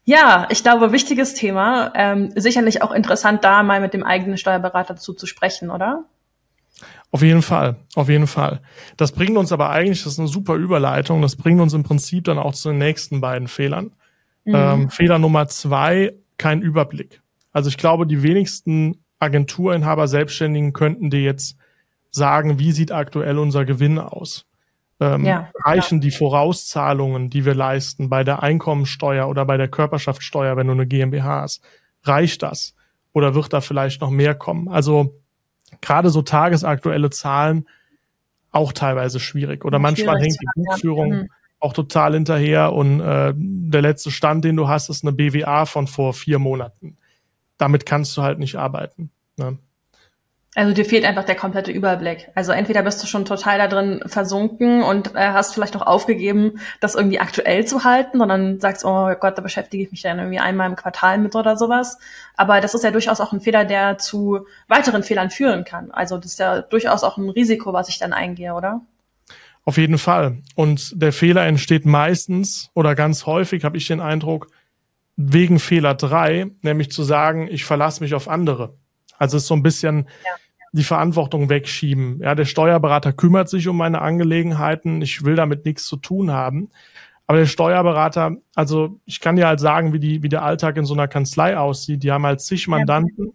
ja, 0.04 0.46
ich 0.50 0.62
glaube, 0.62 0.92
wichtiges 0.92 1.34
Thema. 1.34 1.92
Ähm, 1.94 2.32
sicherlich 2.36 2.82
auch 2.82 2.92
interessant, 2.92 3.44
da 3.44 3.62
mal 3.62 3.80
mit 3.80 3.94
dem 3.94 4.04
eigenen 4.04 4.36
Steuerberater 4.36 4.94
dazu 4.94 5.14
zu 5.14 5.26
sprechen, 5.26 5.70
oder? 5.70 6.04
Auf 7.10 7.22
jeden 7.22 7.42
Fall, 7.42 7.76
auf 7.94 8.08
jeden 8.08 8.26
Fall. 8.26 8.60
Das 8.96 9.12
bringt 9.12 9.36
uns 9.36 9.52
aber 9.52 9.70
eigentlich, 9.70 10.02
das 10.02 10.14
ist 10.14 10.18
eine 10.18 10.28
super 10.28 10.56
Überleitung, 10.56 11.22
das 11.22 11.36
bringt 11.36 11.60
uns 11.60 11.72
im 11.72 11.84
Prinzip 11.84 12.24
dann 12.24 12.38
auch 12.38 12.54
zu 12.54 12.70
den 12.70 12.78
nächsten 12.78 13.20
beiden 13.20 13.48
Fehlern. 13.48 13.92
Mhm. 14.44 14.54
Ähm, 14.54 14.90
Fehler 14.90 15.18
Nummer 15.18 15.46
zwei, 15.48 16.14
kein 16.38 16.60
Überblick. 16.60 17.22
Also 17.52 17.68
ich 17.68 17.78
glaube, 17.78 18.06
die 18.06 18.22
wenigsten 18.22 19.04
Agenturinhaber, 19.20 20.08
Selbstständigen 20.08 20.72
könnten 20.72 21.08
dir 21.08 21.22
jetzt 21.22 21.56
sagen, 22.10 22.58
wie 22.58 22.72
sieht 22.72 22.92
aktuell 22.92 23.38
unser 23.38 23.64
Gewinn 23.64 23.98
aus? 23.98 24.44
Ähm, 25.00 25.24
ja, 25.24 25.50
reichen 25.64 25.98
ja. 25.98 26.02
die 26.02 26.10
Vorauszahlungen, 26.10 27.30
die 27.30 27.44
wir 27.44 27.54
leisten 27.54 28.08
bei 28.08 28.24
der 28.24 28.42
Einkommensteuer 28.42 29.28
oder 29.28 29.44
bei 29.44 29.56
der 29.56 29.68
Körperschaftssteuer, 29.68 30.56
wenn 30.56 30.66
du 30.66 30.72
eine 30.72 30.86
GmbH 30.86 31.42
hast, 31.42 31.62
reicht 32.04 32.42
das? 32.42 32.74
Oder 33.12 33.34
wird 33.34 33.52
da 33.52 33.60
vielleicht 33.60 34.00
noch 34.00 34.10
mehr 34.10 34.34
kommen? 34.34 34.68
Also 34.68 35.20
gerade 35.80 36.10
so 36.10 36.22
tagesaktuelle 36.22 37.10
Zahlen 37.10 37.66
auch 38.50 38.72
teilweise 38.72 39.20
schwierig. 39.20 39.64
Oder 39.64 39.78
manchmal 39.78 40.20
hängt 40.20 40.40
die 40.40 40.46
Buchführung 40.54 41.12
ja. 41.12 41.22
Mhm. 41.22 41.28
auch 41.58 41.72
total 41.72 42.14
hinterher 42.14 42.72
und 42.72 43.00
äh, 43.00 43.32
der 43.36 43.82
letzte 43.82 44.10
Stand, 44.10 44.44
den 44.44 44.56
du 44.56 44.68
hast, 44.68 44.88
ist 44.90 45.04
eine 45.04 45.12
BWA 45.12 45.66
von 45.66 45.86
vor 45.86 46.14
vier 46.14 46.38
Monaten. 46.38 46.96
Damit 47.58 47.86
kannst 47.86 48.16
du 48.16 48.22
halt 48.22 48.38
nicht 48.38 48.56
arbeiten. 48.56 49.10
Ne? 49.36 49.58
Also 50.56 50.72
dir 50.72 50.84
fehlt 50.84 51.04
einfach 51.04 51.24
der 51.24 51.34
komplette 51.34 51.72
Überblick. 51.72 52.28
Also 52.36 52.52
entweder 52.52 52.82
bist 52.84 53.02
du 53.02 53.08
schon 53.08 53.24
total 53.24 53.58
da 53.58 53.66
drin 53.66 54.02
versunken 54.06 54.84
und 54.84 55.14
äh, 55.16 55.32
hast 55.32 55.52
vielleicht 55.52 55.74
auch 55.74 55.82
aufgegeben, 55.82 56.60
das 56.78 56.94
irgendwie 56.94 57.18
aktuell 57.18 57.66
zu 57.66 57.82
halten, 57.82 58.18
sondern 58.18 58.60
sagst, 58.60 58.84
oh 58.84 59.12
Gott, 59.18 59.36
da 59.36 59.42
beschäftige 59.42 59.82
ich 59.82 59.90
mich 59.90 60.02
dann 60.02 60.18
irgendwie 60.18 60.38
einmal 60.38 60.70
im 60.70 60.76
Quartal 60.76 61.18
mit 61.18 61.34
oder 61.34 61.56
sowas. 61.56 61.98
Aber 62.36 62.60
das 62.60 62.74
ist 62.74 62.84
ja 62.84 62.92
durchaus 62.92 63.20
auch 63.20 63.32
ein 63.32 63.40
Fehler, 63.40 63.64
der 63.64 63.98
zu 63.98 64.46
weiteren 64.68 65.02
Fehlern 65.02 65.30
führen 65.30 65.64
kann. 65.64 65.90
Also 65.90 66.18
das 66.18 66.32
ist 66.32 66.38
ja 66.38 66.62
durchaus 66.62 67.02
auch 67.02 67.16
ein 67.16 67.30
Risiko, 67.30 67.72
was 67.72 67.88
ich 67.88 67.98
dann 67.98 68.12
eingehe, 68.12 68.54
oder? 68.54 68.80
Auf 69.64 69.76
jeden 69.76 69.98
Fall. 69.98 70.38
Und 70.54 70.92
der 71.02 71.12
Fehler 71.12 71.46
entsteht 71.46 71.84
meistens 71.84 72.70
oder 72.74 72.94
ganz 72.94 73.26
häufig, 73.26 73.64
habe 73.64 73.76
ich 73.76 73.88
den 73.88 74.00
Eindruck, 74.00 74.46
wegen 75.16 75.58
Fehler 75.58 75.94
drei, 75.94 76.46
nämlich 76.62 76.92
zu 76.92 77.02
sagen, 77.02 77.48
ich 77.50 77.64
verlasse 77.64 78.02
mich 78.02 78.14
auf 78.14 78.28
andere. 78.28 78.74
Also 79.16 79.36
es 79.36 79.44
ist 79.44 79.48
so 79.48 79.54
ein 79.54 79.62
bisschen, 79.62 80.08
ja 80.24 80.30
die 80.74 80.82
Verantwortung 80.82 81.48
wegschieben. 81.50 82.18
Ja, 82.20 82.34
der 82.34 82.46
Steuerberater 82.46 83.12
kümmert 83.12 83.48
sich 83.48 83.68
um 83.68 83.76
meine 83.76 84.02
Angelegenheiten. 84.02 85.02
Ich 85.02 85.24
will 85.24 85.36
damit 85.36 85.64
nichts 85.64 85.86
zu 85.86 85.96
tun 85.96 86.32
haben. 86.32 86.70
Aber 87.28 87.38
der 87.38 87.46
Steuerberater, 87.46 88.38
also 88.56 88.98
ich 89.04 89.20
kann 89.20 89.36
dir 89.36 89.46
halt 89.46 89.60
sagen, 89.60 89.92
wie 89.92 90.00
die, 90.00 90.24
wie 90.24 90.28
der 90.28 90.42
Alltag 90.42 90.76
in 90.76 90.84
so 90.84 90.92
einer 90.92 91.06
Kanzlei 91.06 91.56
aussieht. 91.56 92.02
Die 92.02 92.10
haben 92.10 92.26
halt 92.26 92.40
zig 92.40 92.66
Mandanten, 92.66 93.34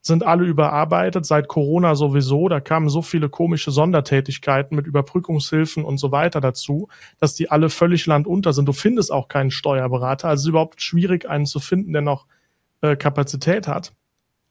sind 0.00 0.26
alle 0.26 0.44
überarbeitet, 0.44 1.24
seit 1.26 1.46
Corona 1.46 1.94
sowieso. 1.94 2.48
Da 2.48 2.58
kamen 2.58 2.88
so 2.88 3.02
viele 3.02 3.28
komische 3.28 3.70
Sondertätigkeiten 3.70 4.74
mit 4.74 4.88
Überbrückungshilfen 4.88 5.84
und 5.84 5.98
so 5.98 6.10
weiter 6.10 6.40
dazu, 6.40 6.88
dass 7.20 7.36
die 7.36 7.52
alle 7.52 7.70
völlig 7.70 8.04
landunter 8.06 8.52
sind. 8.52 8.66
Du 8.66 8.72
findest 8.72 9.12
auch 9.12 9.28
keinen 9.28 9.52
Steuerberater. 9.52 10.26
Also 10.26 10.40
es 10.40 10.44
ist 10.46 10.50
überhaupt 10.50 10.82
schwierig, 10.82 11.30
einen 11.30 11.46
zu 11.46 11.60
finden, 11.60 11.92
der 11.92 12.02
noch 12.02 12.26
äh, 12.80 12.96
Kapazität 12.96 13.68
hat. 13.68 13.92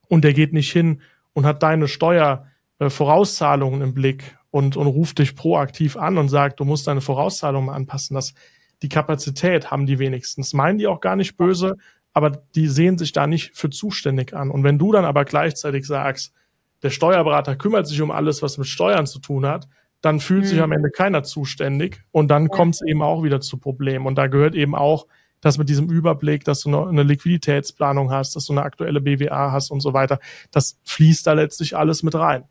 Und 0.07 0.23
der 0.23 0.33
geht 0.33 0.53
nicht 0.53 0.71
hin 0.71 1.01
und 1.33 1.45
hat 1.45 1.63
deine 1.63 1.87
Steuervorauszahlungen 1.87 3.81
im 3.81 3.93
Blick 3.93 4.37
und, 4.51 4.77
und 4.77 4.87
ruft 4.87 5.19
dich 5.19 5.35
proaktiv 5.35 5.97
an 5.97 6.17
und 6.17 6.29
sagt, 6.29 6.59
du 6.59 6.65
musst 6.65 6.87
deine 6.87 7.01
Vorauszahlungen 7.01 7.69
anpassen. 7.69 8.15
Das, 8.15 8.33
die 8.81 8.89
Kapazität 8.89 9.71
haben 9.71 9.85
die 9.85 9.99
wenigstens. 9.99 10.53
Meinen 10.53 10.77
die 10.77 10.87
auch 10.87 11.01
gar 11.01 11.15
nicht 11.15 11.37
böse, 11.37 11.77
aber 12.13 12.31
die 12.55 12.67
sehen 12.67 12.97
sich 12.97 13.11
da 13.11 13.27
nicht 13.27 13.55
für 13.55 13.69
zuständig 13.69 14.33
an. 14.33 14.49
Und 14.51 14.63
wenn 14.63 14.79
du 14.79 14.91
dann 14.91 15.05
aber 15.05 15.25
gleichzeitig 15.25 15.85
sagst, 15.85 16.33
der 16.81 16.89
Steuerberater 16.89 17.55
kümmert 17.55 17.87
sich 17.87 18.01
um 18.01 18.11
alles, 18.11 18.41
was 18.41 18.57
mit 18.57 18.67
Steuern 18.67 19.05
zu 19.05 19.19
tun 19.19 19.45
hat, 19.45 19.67
dann 20.01 20.19
fühlt 20.19 20.43
mhm. 20.43 20.47
sich 20.47 20.61
am 20.61 20.71
Ende 20.71 20.89
keiner 20.91 21.23
zuständig 21.23 22.03
und 22.11 22.29
dann 22.29 22.43
ja. 22.43 22.49
kommt 22.49 22.75
es 22.75 22.81
eben 22.87 23.01
auch 23.01 23.23
wieder 23.23 23.41
zu 23.41 23.57
Problemen. 23.57 24.05
Und 24.05 24.15
da 24.15 24.27
gehört 24.27 24.55
eben 24.55 24.75
auch 24.75 25.07
dass 25.41 25.57
mit 25.57 25.69
diesem 25.69 25.89
Überblick, 25.89 26.43
dass 26.43 26.61
du 26.61 26.77
eine 26.77 27.03
Liquiditätsplanung 27.03 28.11
hast, 28.11 28.35
dass 28.35 28.45
du 28.45 28.53
eine 28.53 28.63
aktuelle 28.63 29.01
BWA 29.01 29.51
hast 29.51 29.71
und 29.71 29.81
so 29.81 29.93
weiter, 29.93 30.19
das 30.51 30.79
fließt 30.83 31.25
da 31.25 31.33
letztlich 31.33 31.77
alles 31.77 32.03
mit 32.03 32.15
rein. 32.15 32.43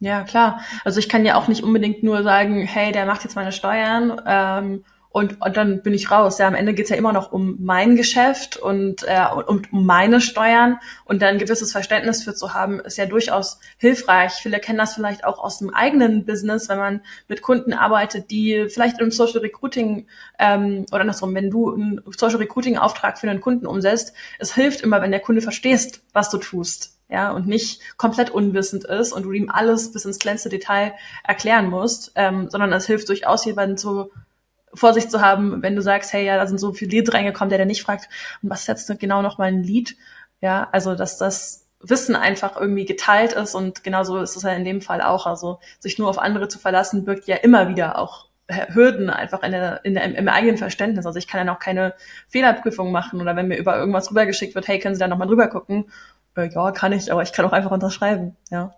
Ja, 0.00 0.22
klar. 0.22 0.60
Also 0.84 0.98
ich 0.98 1.08
kann 1.08 1.24
ja 1.24 1.36
auch 1.36 1.48
nicht 1.48 1.62
unbedingt 1.62 2.02
nur 2.02 2.22
sagen, 2.22 2.62
hey, 2.62 2.92
der 2.92 3.06
macht 3.06 3.24
jetzt 3.24 3.36
meine 3.36 3.52
Steuern 3.52 4.20
ähm, 4.26 4.84
und, 5.14 5.40
und 5.40 5.56
dann 5.56 5.80
bin 5.80 5.94
ich 5.94 6.10
raus. 6.10 6.38
Ja, 6.38 6.48
am 6.48 6.56
Ende 6.56 6.74
geht's 6.74 6.90
ja 6.90 6.96
immer 6.96 7.12
noch 7.12 7.30
um 7.30 7.56
mein 7.60 7.94
Geschäft 7.94 8.56
und 8.56 9.04
äh, 9.04 9.24
um, 9.46 9.62
um 9.70 9.86
meine 9.86 10.20
Steuern 10.20 10.80
und 11.04 11.22
dann 11.22 11.34
ein 11.34 11.38
gewisses 11.38 11.70
Verständnis 11.70 12.24
für 12.24 12.34
zu 12.34 12.52
haben, 12.52 12.80
ist 12.80 12.98
ja 12.98 13.06
durchaus 13.06 13.60
hilfreich. 13.76 14.32
Viele 14.32 14.58
kennen 14.58 14.76
das 14.76 14.94
vielleicht 14.94 15.24
auch 15.24 15.38
aus 15.38 15.58
dem 15.58 15.72
eigenen 15.72 16.26
Business, 16.26 16.68
wenn 16.68 16.78
man 16.78 17.00
mit 17.28 17.42
Kunden 17.42 17.74
arbeitet, 17.74 18.32
die 18.32 18.66
vielleicht 18.68 19.00
im 19.00 19.12
Social 19.12 19.38
Recruiting 19.38 20.08
ähm, 20.40 20.84
oder 20.90 21.02
andersrum, 21.02 21.32
wenn 21.32 21.48
du 21.48 21.72
einen 21.72 22.00
Social 22.16 22.38
Recruiting 22.38 22.76
Auftrag 22.76 23.16
für 23.16 23.30
einen 23.30 23.40
Kunden 23.40 23.68
umsetzt, 23.68 24.14
es 24.40 24.52
hilft 24.56 24.80
immer, 24.80 25.00
wenn 25.00 25.12
der 25.12 25.20
Kunde 25.20 25.42
verstehst, 25.42 26.02
was 26.12 26.28
du 26.28 26.38
tust 26.38 26.98
ja, 27.08 27.30
und 27.30 27.46
nicht 27.46 27.80
komplett 27.98 28.30
unwissend 28.30 28.84
ist 28.84 29.12
und 29.12 29.22
du 29.22 29.30
ihm 29.30 29.48
alles 29.48 29.92
bis 29.92 30.04
ins 30.04 30.18
kleinste 30.18 30.48
Detail 30.48 30.94
erklären 31.22 31.70
musst, 31.70 32.10
ähm, 32.16 32.48
sondern 32.50 32.72
es 32.72 32.86
hilft 32.86 33.08
durchaus 33.08 33.44
jemanden 33.44 33.76
zu 33.76 34.10
Vorsicht 34.74 35.10
zu 35.10 35.20
haben, 35.20 35.62
wenn 35.62 35.76
du 35.76 35.82
sagst, 35.82 36.12
hey, 36.12 36.24
ja, 36.26 36.36
da 36.36 36.46
sind 36.46 36.58
so 36.58 36.72
viele 36.72 36.90
Leads 36.90 37.12
reingekommen, 37.14 37.48
der 37.48 37.58
der 37.58 37.66
nicht 37.66 37.82
fragt, 37.82 38.08
und 38.42 38.50
was 38.50 38.64
setzt 38.64 38.88
du 38.88 38.96
genau 38.96 39.22
noch 39.22 39.38
mal 39.38 39.48
ein 39.48 39.62
Lied? 39.62 39.96
Ja, 40.40 40.68
also, 40.72 40.94
dass 40.94 41.18
das 41.18 41.66
Wissen 41.80 42.16
einfach 42.16 42.56
irgendwie 42.58 42.84
geteilt 42.84 43.32
ist 43.32 43.54
und 43.54 43.84
genauso 43.84 44.18
ist 44.18 44.36
es 44.36 44.42
ja 44.42 44.52
in 44.52 44.64
dem 44.64 44.80
Fall 44.80 45.02
auch. 45.02 45.26
Also, 45.26 45.60
sich 45.78 45.98
nur 45.98 46.08
auf 46.08 46.18
andere 46.18 46.48
zu 46.48 46.58
verlassen, 46.58 47.04
birgt 47.04 47.26
ja 47.26 47.36
immer 47.36 47.68
wieder 47.68 47.98
auch 47.98 48.28
Hürden 48.48 49.08
einfach 49.08 49.42
in 49.42 49.52
der, 49.52 49.84
in 49.84 49.94
der, 49.94 50.04
im 50.04 50.28
eigenen 50.28 50.58
Verständnis. 50.58 51.06
Also 51.06 51.18
ich 51.18 51.26
kann 51.26 51.46
dann 51.46 51.54
auch 51.54 51.58
keine 51.58 51.94
Fehlerprüfung 52.28 52.92
machen 52.92 53.20
oder 53.20 53.36
wenn 53.36 53.48
mir 53.48 53.56
über 53.56 53.78
irgendwas 53.78 54.10
rübergeschickt 54.10 54.54
wird, 54.54 54.68
hey, 54.68 54.78
können 54.78 54.94
Sie 54.94 54.98
da 54.98 55.08
nochmal 55.08 55.28
drüber 55.28 55.48
gucken? 55.48 55.90
Äh, 56.36 56.50
ja, 56.50 56.70
kann 56.72 56.92
ich, 56.92 57.10
aber 57.10 57.22
ich 57.22 57.32
kann 57.32 57.46
auch 57.46 57.52
einfach 57.52 57.70
unterschreiben, 57.70 58.36
ja. 58.50 58.74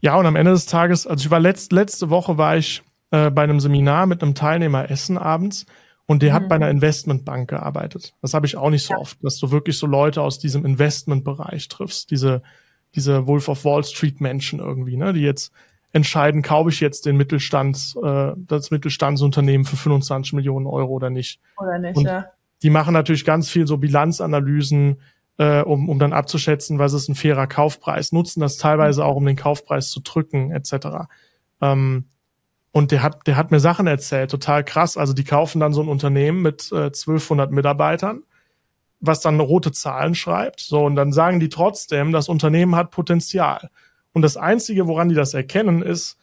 Ja, 0.00 0.16
und 0.16 0.26
am 0.26 0.36
Ende 0.36 0.50
des 0.50 0.66
Tages, 0.66 1.06
also 1.06 1.24
ich 1.24 1.30
war 1.30 1.40
letzt, 1.40 1.72
letzte 1.72 2.10
Woche 2.10 2.36
war 2.36 2.56
ich 2.56 2.82
äh, 3.14 3.30
bei 3.30 3.42
einem 3.42 3.60
Seminar 3.60 4.06
mit 4.06 4.22
einem 4.22 4.34
Teilnehmer 4.34 4.90
essen 4.90 5.18
abends 5.18 5.66
und 6.06 6.22
der 6.22 6.30
mhm. 6.30 6.34
hat 6.34 6.48
bei 6.48 6.56
einer 6.56 6.70
Investmentbank 6.70 7.48
gearbeitet. 7.48 8.14
Das 8.20 8.34
habe 8.34 8.46
ich 8.46 8.56
auch 8.56 8.70
nicht 8.70 8.84
so 8.84 8.94
ja. 8.94 9.00
oft, 9.00 9.22
dass 9.22 9.38
du 9.38 9.50
wirklich 9.50 9.78
so 9.78 9.86
Leute 9.86 10.22
aus 10.22 10.38
diesem 10.38 10.64
Investmentbereich 10.64 11.68
triffst, 11.68 12.10
diese 12.10 12.42
diese 12.94 13.26
Wolf 13.26 13.48
of 13.48 13.64
Wall 13.64 13.84
Street 13.84 14.20
Menschen 14.20 14.60
irgendwie, 14.60 14.96
ne, 14.96 15.12
die 15.12 15.20
jetzt 15.20 15.52
entscheiden, 15.92 16.42
kaufe 16.42 16.70
ich 16.70 16.80
jetzt 16.80 17.06
den 17.06 17.16
Mittelstands, 17.16 17.96
äh, 18.02 18.32
das 18.36 18.70
Mittelstandsunternehmen 18.70 19.64
für 19.64 19.76
25 19.76 20.32
Millionen 20.32 20.66
Euro 20.66 20.92
oder 20.92 21.10
nicht. 21.10 21.40
Oder 21.56 21.78
nicht, 21.78 21.96
und 21.96 22.04
ja. 22.04 22.26
Die 22.62 22.70
machen 22.70 22.94
natürlich 22.94 23.24
ganz 23.24 23.50
viel 23.50 23.66
so 23.66 23.76
Bilanzanalysen, 23.76 25.00
äh, 25.38 25.62
um, 25.62 25.88
um 25.88 25.98
dann 25.98 26.12
abzuschätzen, 26.12 26.78
was 26.78 26.94
ist 26.94 27.08
ein 27.08 27.14
fairer 27.14 27.46
Kaufpreis, 27.46 28.12
nutzen 28.12 28.40
das 28.40 28.56
teilweise 28.56 29.02
mhm. 29.02 29.06
auch, 29.06 29.16
um 29.16 29.26
den 29.26 29.36
Kaufpreis 29.36 29.90
zu 29.90 30.00
drücken, 30.00 30.50
etc. 30.50 31.08
Ähm, 31.60 32.06
und 32.74 32.90
der 32.90 33.04
hat, 33.04 33.28
der 33.28 33.36
hat 33.36 33.52
mir 33.52 33.60
Sachen 33.60 33.86
erzählt, 33.86 34.32
total 34.32 34.64
krass. 34.64 34.96
Also 34.96 35.12
die 35.12 35.22
kaufen 35.22 35.60
dann 35.60 35.72
so 35.72 35.80
ein 35.80 35.86
Unternehmen 35.86 36.42
mit 36.42 36.72
äh, 36.72 36.86
1200 36.86 37.52
Mitarbeitern, 37.52 38.24
was 38.98 39.20
dann 39.20 39.38
rote 39.38 39.70
Zahlen 39.70 40.16
schreibt. 40.16 40.58
So, 40.58 40.84
und 40.84 40.96
dann 40.96 41.12
sagen 41.12 41.38
die 41.38 41.48
trotzdem, 41.48 42.10
das 42.10 42.28
Unternehmen 42.28 42.74
hat 42.74 42.90
Potenzial. 42.90 43.70
Und 44.12 44.22
das 44.22 44.36
Einzige, 44.36 44.88
woran 44.88 45.08
die 45.08 45.14
das 45.14 45.34
erkennen, 45.34 45.82
ist 45.82 46.18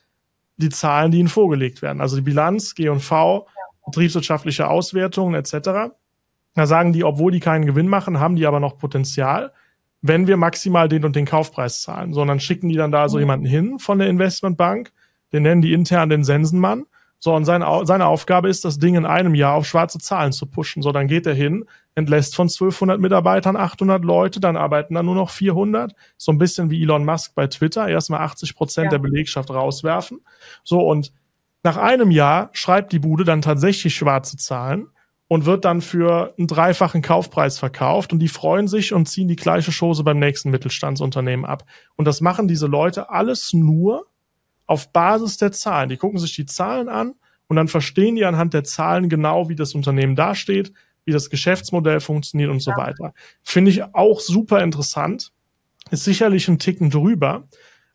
die 0.58 0.68
Zahlen, 0.68 1.12
die 1.12 1.20
ihnen 1.20 1.30
vorgelegt 1.30 1.82
werden. 1.82 2.02
Also 2.02 2.18
die 2.18 2.22
Bilanz, 2.22 2.76
G&V, 2.76 3.48
betriebswirtschaftliche 3.86 4.68
Auswertungen 4.68 5.36
etc. 5.36 5.94
Da 6.54 6.68
sagen 6.68 6.92
die, 6.92 7.06
obwohl 7.06 7.32
die 7.32 7.40
keinen 7.40 7.66
Gewinn 7.66 7.88
machen, 7.88 8.20
haben 8.20 8.36
die 8.36 8.46
aber 8.46 8.60
noch 8.60 8.78
Potenzial, 8.78 9.54
wenn 10.02 10.28
wir 10.28 10.36
maximal 10.36 10.90
den 10.90 11.06
und 11.06 11.16
den 11.16 11.26
Kaufpreis 11.26 11.82
zahlen. 11.82 12.14
Sondern 12.14 12.42
schicken 12.42 12.68
die 12.68 12.76
dann 12.76 12.92
da 12.92 13.08
so 13.08 13.16
mhm. 13.16 13.22
jemanden 13.22 13.46
hin 13.46 13.80
von 13.80 14.00
der 14.00 14.10
Investmentbank, 14.10 14.92
den 15.34 15.44
nennen 15.44 15.62
die 15.62 15.74
intern 15.74 16.10
den 16.10 16.24
Sensenmann. 16.24 16.86
So, 17.24 17.36
und 17.36 17.46
seine, 17.46 17.68
seine 17.84 18.08
Aufgabe 18.08 18.50
ist, 18.50 18.66
das 18.66 18.80
Ding 18.80 18.96
in 18.96 19.06
einem 19.06 19.36
Jahr 19.36 19.54
auf 19.54 19.68
schwarze 19.68 20.00
Zahlen 20.00 20.32
zu 20.32 20.48
pushen. 20.48 20.82
So, 20.82 20.92
dann 20.92 21.06
geht 21.06 21.28
er 21.28 21.36
hin, 21.36 21.66
entlässt 21.94 22.36
von 22.36 22.46
1200 22.46 23.00
Mitarbeitern 23.00 23.56
800 23.56 24.04
Leute, 24.04 24.40
dann 24.40 24.58
arbeiten 24.58 24.96
da 24.96 25.04
nur 25.04 25.14
noch 25.14 25.30
400. 25.30 25.94
So 26.18 26.32
ein 26.32 26.40
bisschen 26.40 26.72
wie 26.72 26.82
Elon 26.82 27.06
Musk 27.06 27.36
bei 27.36 27.46
Twitter. 27.46 27.88
Erstmal 27.88 28.22
80 28.22 28.56
Prozent 28.56 28.86
ja. 28.86 28.90
der 28.92 29.00
Belegschaft 29.00 29.52
rauswerfen. 29.52 30.22
So, 30.64 30.80
und 30.80 31.14
nach 31.62 31.78
einem 31.78 32.10
Jahr 32.10 32.50
schreibt 32.54 32.92
die 32.92 33.00
Bude 33.00 33.24
dann 33.24 33.44
tatsächlich 33.44 33.94
schwarze 33.94 34.38
Zahlen 34.38 34.88
und 35.28 35.46
wird 35.46 35.64
dann 35.64 35.82
für 35.82 36.34
einen 36.40 36.48
dreifachen 36.48 37.04
Kaufpreis 37.04 37.60
verkauft 37.60 38.12
und 38.14 38.20
die 38.20 38.30
freuen 38.30 38.68
sich 38.68 38.94
und 38.94 39.08
ziehen 39.08 39.28
die 39.28 39.36
gleiche 39.36 39.72
Chose 39.72 40.04
beim 40.04 40.18
nächsten 40.18 40.50
Mittelstandsunternehmen 40.50 41.46
ab. 41.46 41.66
Und 41.96 42.06
das 42.06 42.20
machen 42.20 42.48
diese 42.48 42.66
Leute 42.66 43.12
alles 43.12 43.54
nur 43.54 44.08
auf 44.66 44.92
Basis 44.92 45.38
der 45.38 45.52
Zahlen. 45.52 45.90
Die 45.90 45.98
gucken 45.98 46.20
sich 46.20 46.36
die 46.36 46.46
Zahlen 46.46 46.90
an 46.90 47.14
und 47.48 47.56
dann 47.56 47.68
verstehen 47.68 48.16
die 48.16 48.26
anhand 48.26 48.54
der 48.54 48.64
Zahlen 48.64 49.10
genau, 49.10 49.50
wie 49.50 49.56
das 49.56 49.76
Unternehmen 49.76 50.16
dasteht, 50.16 50.72
wie 51.06 51.12
das 51.12 51.30
Geschäftsmodell 51.30 52.00
funktioniert 52.00 52.50
und 52.50 52.62
so 52.62 52.72
ja. 52.72 52.78
weiter. 52.78 53.14
Finde 53.44 53.72
ich 53.72 53.84
auch 53.94 54.20
super 54.20 54.62
interessant. 54.64 55.32
Ist 55.90 56.04
sicherlich 56.04 56.48
ein 56.48 56.60
Ticken 56.60 56.90
drüber. 56.90 57.48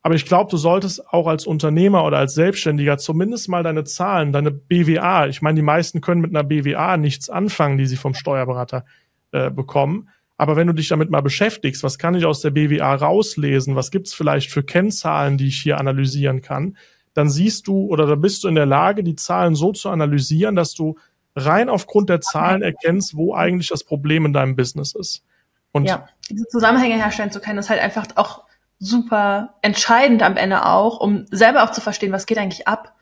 Aber 0.03 0.15
ich 0.15 0.25
glaube, 0.25 0.51
du 0.51 0.57
solltest 0.57 1.09
auch 1.09 1.27
als 1.27 1.47
Unternehmer 1.47 2.05
oder 2.05 2.19
als 2.19 2.35
Selbstständiger 2.35 2.97
zumindest 2.97 3.49
mal 3.49 3.65
deine 3.65 3.83
Zahlen, 3.83 4.33
deine 4.33 4.53
BWA, 4.53 5.27
ich 5.27 5.43
meine, 5.43 5.57
die 5.57 5.63
meisten 5.63 6.01
können 6.01 6.21
mit 6.21 6.31
einer 6.31 6.45
BWA 6.45 6.97
nichts 6.97 7.29
anfangen, 7.29 7.77
die 7.77 7.87
sie 7.87 7.97
vom 7.97 8.15
Steuerberater 8.15 8.85
äh, 9.33 9.51
bekommen. 9.51 10.09
Aber 10.39 10.57
wenn 10.57 10.67
du 10.67 10.75
dich 10.75 10.89
damit 10.89 11.11
mal 11.11 11.23
beschäftigst, 11.23 11.83
was 11.83 11.99
kann 11.99 12.15
ich 12.15 12.27
aus 12.27 12.41
der 12.41 12.51
BWA 12.51 12.95
rauslesen, 12.95 13.75
was 13.75 13.91
gibt's 13.91 14.13
vielleicht 14.13 14.51
für 14.51 14.63
Kennzahlen, 14.63 15.39
die 15.39 15.49
ich 15.49 15.61
hier 15.61 15.79
analysieren 15.79 16.43
kann, 16.43 16.77
dann 17.15 17.31
siehst 17.31 17.67
du 17.67 17.87
oder 17.87 18.07
da 18.07 18.15
bist 18.15 18.45
du 18.45 18.49
in 18.49 18.55
der 18.55 18.67
Lage, 18.67 19.03
die 19.03 19.17
Zahlen 19.17 19.55
so 19.55 19.73
zu 19.73 19.89
analysieren, 19.89 20.55
dass 20.55 20.75
du 20.75 20.99
rein 21.35 21.71
aufgrund 21.71 22.11
der 22.11 22.21
Zahlen 22.21 22.63
erkennst, 22.63 23.17
wo 23.17 23.35
eigentlich 23.35 23.69
das 23.69 23.85
Problem 23.85 24.27
in 24.27 24.35
deinem 24.35 24.57
Business 24.57 24.95
ist. 24.95 25.25
Und 25.73 25.85
ja, 25.85 26.09
diese 26.29 26.47
Zusammenhänge 26.49 26.97
herstellen 26.97 27.31
zu 27.31 27.41
können, 27.41 27.59
ist 27.59 27.71
halt 27.71 27.81
einfach 27.81 28.07
auch 28.17 28.45
super 28.79 29.55
entscheidend 29.63 30.23
am 30.23 30.37
Ende 30.37 30.67
auch, 30.67 31.01
um 31.01 31.27
selber 31.31 31.65
auch 31.65 31.71
zu 31.71 31.81
verstehen, 31.81 32.13
was 32.13 32.27
geht 32.27 32.39
eigentlich 32.39 32.69
ab. 32.69 32.95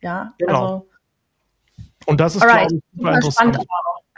Ja, 0.00 0.34
genau. 0.38 0.62
also. 0.62 0.86
Und 2.06 2.20
das 2.20 2.34
ist, 2.34 2.42
glaube 2.42 2.66
ich, 2.70 2.80
super 2.94 3.14
interessant. 3.14 3.58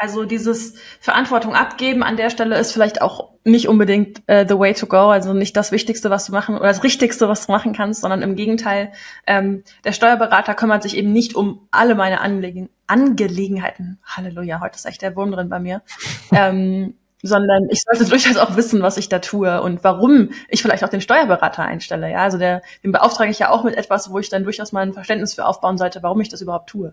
Also 0.03 0.25
dieses 0.25 0.75
Verantwortung 0.99 1.55
abgeben 1.55 2.03
an 2.03 2.17
der 2.17 2.29
Stelle 2.29 2.59
ist 2.59 2.73
vielleicht 2.73 3.01
auch 3.01 3.31
nicht 3.45 3.69
unbedingt 3.69 4.21
äh, 4.27 4.45
the 4.49 4.59
way 4.59 4.75
to 4.75 4.87
go, 4.87 5.11
also 5.11 5.33
nicht 5.33 5.57
das 5.57 5.71
Wichtigste, 5.71 6.11
was 6.11 6.27
du 6.27 6.33
machen 6.33 6.57
oder 6.57 6.67
das 6.67 6.83
Richtigste, 6.83 7.29
was 7.29 7.47
du 7.47 7.53
machen 7.53 7.73
kannst, 7.73 8.01
sondern 8.01 8.21
im 8.21 8.35
Gegenteil, 8.35 8.91
ähm, 9.29 9.63
der 9.85 9.93
Steuerberater 9.93 10.55
kümmert 10.55 10.83
sich 10.83 10.97
eben 10.97 11.13
nicht 11.13 11.37
um 11.37 11.69
alle 11.71 11.95
meine 11.95 12.21
Anlegen 12.21 12.69
Angelegenheiten. 12.89 14.01
Halleluja, 14.03 14.59
heute 14.61 14.75
ist 14.75 14.87
echt 14.87 15.03
der 15.03 15.15
Wurm 15.15 15.31
drin 15.31 15.49
bei 15.49 15.61
mir. 15.61 15.83
ähm, 16.33 16.95
sondern 17.23 17.69
ich 17.71 17.83
sollte 17.83 18.11
durchaus 18.11 18.39
auch 18.39 18.57
wissen, 18.57 18.83
was 18.83 18.97
ich 18.97 19.09
da 19.09 19.21
tue 19.21 19.63
und 19.63 19.85
warum 19.85 20.31
ich 20.49 20.63
vielleicht 20.63 20.83
auch 20.83 20.89
den 20.89 21.01
Steuerberater 21.01 21.63
einstelle. 21.63 22.11
Ja, 22.11 22.25
also 22.25 22.39
der, 22.39 22.63
den 22.83 22.91
beauftrage 22.91 23.31
ich 23.31 23.39
ja 23.39 23.51
auch 23.51 23.63
mit 23.63 23.77
etwas, 23.77 24.11
wo 24.11 24.19
ich 24.19 24.31
dann 24.31 24.43
durchaus 24.43 24.73
mal 24.73 24.81
ein 24.81 24.95
Verständnis 24.95 25.35
für 25.35 25.47
aufbauen 25.47 25.79
sollte, 25.79 26.03
warum 26.03 26.21
ich 26.21 26.29
das 26.29 26.41
überhaupt 26.41 26.71
tue. 26.71 26.93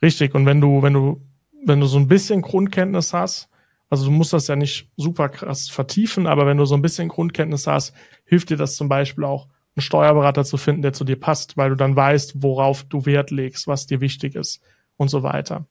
Richtig. 0.00 0.36
Und 0.36 0.46
wenn 0.46 0.60
du, 0.60 0.82
wenn 0.82 0.92
du, 0.92 1.20
wenn 1.66 1.80
du 1.80 1.86
so 1.86 1.98
ein 1.98 2.08
bisschen 2.08 2.42
Grundkenntnis 2.42 3.12
hast, 3.12 3.48
also 3.88 4.06
du 4.06 4.10
musst 4.10 4.32
das 4.32 4.48
ja 4.48 4.56
nicht 4.56 4.88
super 4.96 5.28
krass 5.28 5.68
vertiefen, 5.68 6.26
aber 6.26 6.46
wenn 6.46 6.56
du 6.56 6.64
so 6.64 6.74
ein 6.74 6.82
bisschen 6.82 7.08
Grundkenntnis 7.08 7.66
hast, 7.66 7.94
hilft 8.24 8.50
dir 8.50 8.56
das 8.56 8.76
zum 8.76 8.88
Beispiel 8.88 9.24
auch, 9.24 9.48
einen 9.76 9.82
Steuerberater 9.82 10.44
zu 10.44 10.56
finden, 10.56 10.80
der 10.80 10.94
zu 10.94 11.04
dir 11.04 11.20
passt, 11.20 11.58
weil 11.58 11.68
du 11.68 11.76
dann 11.76 11.94
weißt, 11.94 12.42
worauf 12.42 12.84
du 12.84 13.04
Wert 13.04 13.30
legst, 13.30 13.66
was 13.66 13.86
dir 13.86 14.00
wichtig 14.00 14.34
ist 14.34 14.62
und 14.96 15.08
so 15.08 15.22
weiter. 15.22 15.66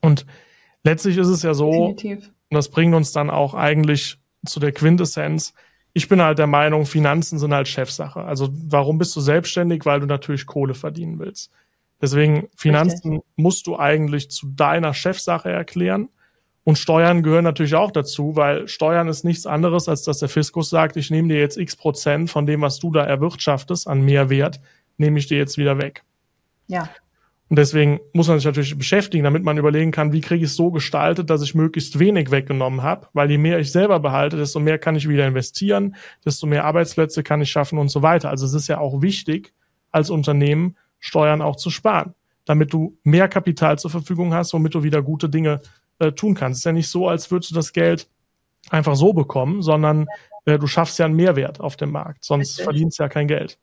Und 0.00 0.24
letztlich 0.82 1.18
ist 1.18 1.28
es 1.28 1.42
ja 1.42 1.52
so, 1.52 1.70
Definitiv. 1.70 2.30
Und 2.54 2.56
das 2.56 2.70
bringt 2.70 2.94
uns 2.94 3.12
dann 3.12 3.30
auch 3.30 3.54
eigentlich 3.54 4.18
zu 4.46 4.60
der 4.60 4.72
Quintessenz. 4.72 5.54
Ich 5.92 6.08
bin 6.08 6.22
halt 6.22 6.38
der 6.38 6.46
Meinung, 6.46 6.86
Finanzen 6.86 7.38
sind 7.38 7.52
halt 7.52 7.68
Chefsache. 7.68 8.20
Also 8.22 8.48
warum 8.52 8.98
bist 8.98 9.14
du 9.16 9.20
selbstständig? 9.20 9.84
Weil 9.84 10.00
du 10.00 10.06
natürlich 10.06 10.46
Kohle 10.46 10.74
verdienen 10.74 11.18
willst. 11.18 11.50
Deswegen 12.00 12.48
Finanzen 12.56 13.14
Richtig. 13.14 13.32
musst 13.36 13.66
du 13.66 13.78
eigentlich 13.78 14.30
zu 14.30 14.48
deiner 14.48 14.94
Chefsache 14.94 15.50
erklären. 15.50 16.08
Und 16.64 16.78
Steuern 16.78 17.22
gehören 17.22 17.44
natürlich 17.44 17.74
auch 17.74 17.90
dazu, 17.90 18.36
weil 18.36 18.68
Steuern 18.68 19.08
ist 19.08 19.24
nichts 19.24 19.46
anderes, 19.46 19.88
als 19.88 20.02
dass 20.02 20.18
der 20.18 20.30
Fiskus 20.30 20.70
sagt, 20.70 20.96
ich 20.96 21.10
nehme 21.10 21.28
dir 21.28 21.38
jetzt 21.38 21.58
x 21.58 21.76
Prozent 21.76 22.30
von 22.30 22.46
dem, 22.46 22.62
was 22.62 22.78
du 22.78 22.90
da 22.90 23.04
erwirtschaftest 23.04 23.86
an 23.86 24.02
Mehrwert, 24.02 24.60
nehme 24.96 25.18
ich 25.18 25.26
dir 25.26 25.36
jetzt 25.36 25.58
wieder 25.58 25.78
weg. 25.78 26.04
Ja. 26.66 26.88
Und 27.50 27.58
deswegen 27.58 28.00
muss 28.14 28.28
man 28.28 28.38
sich 28.38 28.46
natürlich 28.46 28.76
beschäftigen, 28.76 29.24
damit 29.24 29.44
man 29.44 29.58
überlegen 29.58 29.90
kann, 29.90 30.14
wie 30.14 30.22
kriege 30.22 30.44
ich 30.44 30.50
es 30.50 30.56
so 30.56 30.70
gestaltet, 30.70 31.28
dass 31.28 31.42
ich 31.42 31.54
möglichst 31.54 31.98
wenig 31.98 32.30
weggenommen 32.30 32.82
habe, 32.82 33.08
weil 33.12 33.30
je 33.30 33.38
mehr 33.38 33.58
ich 33.58 33.70
selber 33.70 34.00
behalte, 34.00 34.38
desto 34.38 34.60
mehr 34.60 34.78
kann 34.78 34.96
ich 34.96 35.08
wieder 35.08 35.26
investieren, 35.26 35.96
desto 36.24 36.46
mehr 36.46 36.64
Arbeitsplätze 36.64 37.22
kann 37.22 37.42
ich 37.42 37.50
schaffen 37.50 37.78
und 37.78 37.90
so 37.90 38.00
weiter. 38.00 38.30
Also 38.30 38.46
es 38.46 38.54
ist 38.54 38.68
ja 38.68 38.78
auch 38.78 39.02
wichtig, 39.02 39.52
als 39.92 40.08
Unternehmen 40.08 40.76
Steuern 41.04 41.42
auch 41.42 41.56
zu 41.56 41.68
sparen, 41.68 42.14
damit 42.46 42.72
du 42.72 42.96
mehr 43.02 43.28
Kapital 43.28 43.78
zur 43.78 43.90
Verfügung 43.90 44.32
hast, 44.32 44.54
womit 44.54 44.74
du 44.74 44.82
wieder 44.82 45.02
gute 45.02 45.28
Dinge 45.28 45.60
äh, 45.98 46.12
tun 46.12 46.34
kannst. 46.34 46.56
Es 46.56 46.60
ist 46.60 46.64
ja 46.64 46.72
nicht 46.72 46.88
so, 46.88 47.08
als 47.08 47.30
würdest 47.30 47.50
du 47.50 47.54
das 47.54 47.74
Geld 47.74 48.08
einfach 48.70 48.96
so 48.96 49.12
bekommen, 49.12 49.60
sondern 49.60 50.06
äh, 50.46 50.58
du 50.58 50.66
schaffst 50.66 50.98
ja 50.98 51.04
einen 51.04 51.14
Mehrwert 51.14 51.60
auf 51.60 51.76
dem 51.76 51.90
Markt, 51.90 52.24
sonst 52.24 52.62
verdienst 52.62 52.98
du 52.98 53.02
ja 53.02 53.10
kein 53.10 53.28
Geld. 53.28 53.58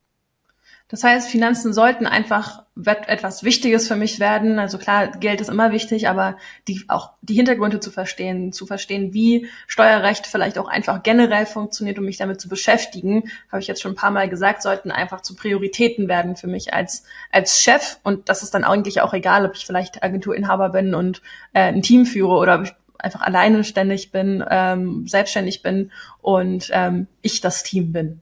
Das 0.91 1.05
heißt, 1.05 1.29
Finanzen 1.29 1.71
sollten 1.71 2.05
einfach 2.05 2.63
etwas 3.07 3.43
Wichtiges 3.43 3.87
für 3.87 3.95
mich 3.95 4.19
werden. 4.19 4.59
Also 4.59 4.77
klar, 4.77 5.07
Geld 5.07 5.39
ist 5.39 5.49
immer 5.49 5.71
wichtig, 5.71 6.09
aber 6.09 6.35
die, 6.67 6.83
auch 6.89 7.11
die 7.21 7.33
Hintergründe 7.33 7.79
zu 7.79 7.91
verstehen, 7.91 8.51
zu 8.51 8.65
verstehen, 8.65 9.13
wie 9.13 9.47
Steuerrecht 9.67 10.27
vielleicht 10.27 10.57
auch 10.57 10.67
einfach 10.67 11.01
generell 11.01 11.45
funktioniert, 11.45 11.97
um 11.97 12.03
mich 12.03 12.17
damit 12.17 12.41
zu 12.41 12.49
beschäftigen, 12.49 13.31
habe 13.49 13.61
ich 13.61 13.67
jetzt 13.67 13.81
schon 13.81 13.93
ein 13.93 13.95
paar 13.95 14.11
Mal 14.11 14.27
gesagt, 14.27 14.61
sollten 14.63 14.91
einfach 14.91 15.21
zu 15.21 15.33
Prioritäten 15.33 16.09
werden 16.09 16.35
für 16.35 16.47
mich 16.47 16.73
als, 16.73 17.05
als 17.31 17.61
Chef. 17.61 17.99
Und 18.03 18.27
das 18.27 18.43
ist 18.43 18.53
dann 18.53 18.65
eigentlich 18.65 18.99
auch 18.99 19.13
egal, 19.13 19.45
ob 19.45 19.55
ich 19.55 19.65
vielleicht 19.65 20.03
Agenturinhaber 20.03 20.69
bin 20.69 20.93
und 20.93 21.21
äh, 21.53 21.61
ein 21.61 21.83
Team 21.83 22.05
führe 22.05 22.33
oder 22.33 22.55
ob 22.55 22.63
ich 22.63 22.73
einfach 22.97 23.21
alleine 23.21 23.63
ständig 23.63 24.11
bin, 24.11 24.43
ähm, 24.49 25.07
selbstständig 25.07 25.63
bin 25.63 25.93
und 26.19 26.69
ähm, 26.73 27.07
ich 27.21 27.39
das 27.39 27.63
Team 27.63 27.93
bin. 27.93 28.21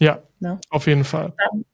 Ja, 0.00 0.20
ne? 0.42 0.60
auf 0.68 0.86
jeden 0.86 1.04
Fall. 1.04 1.32
Dann, 1.38 1.64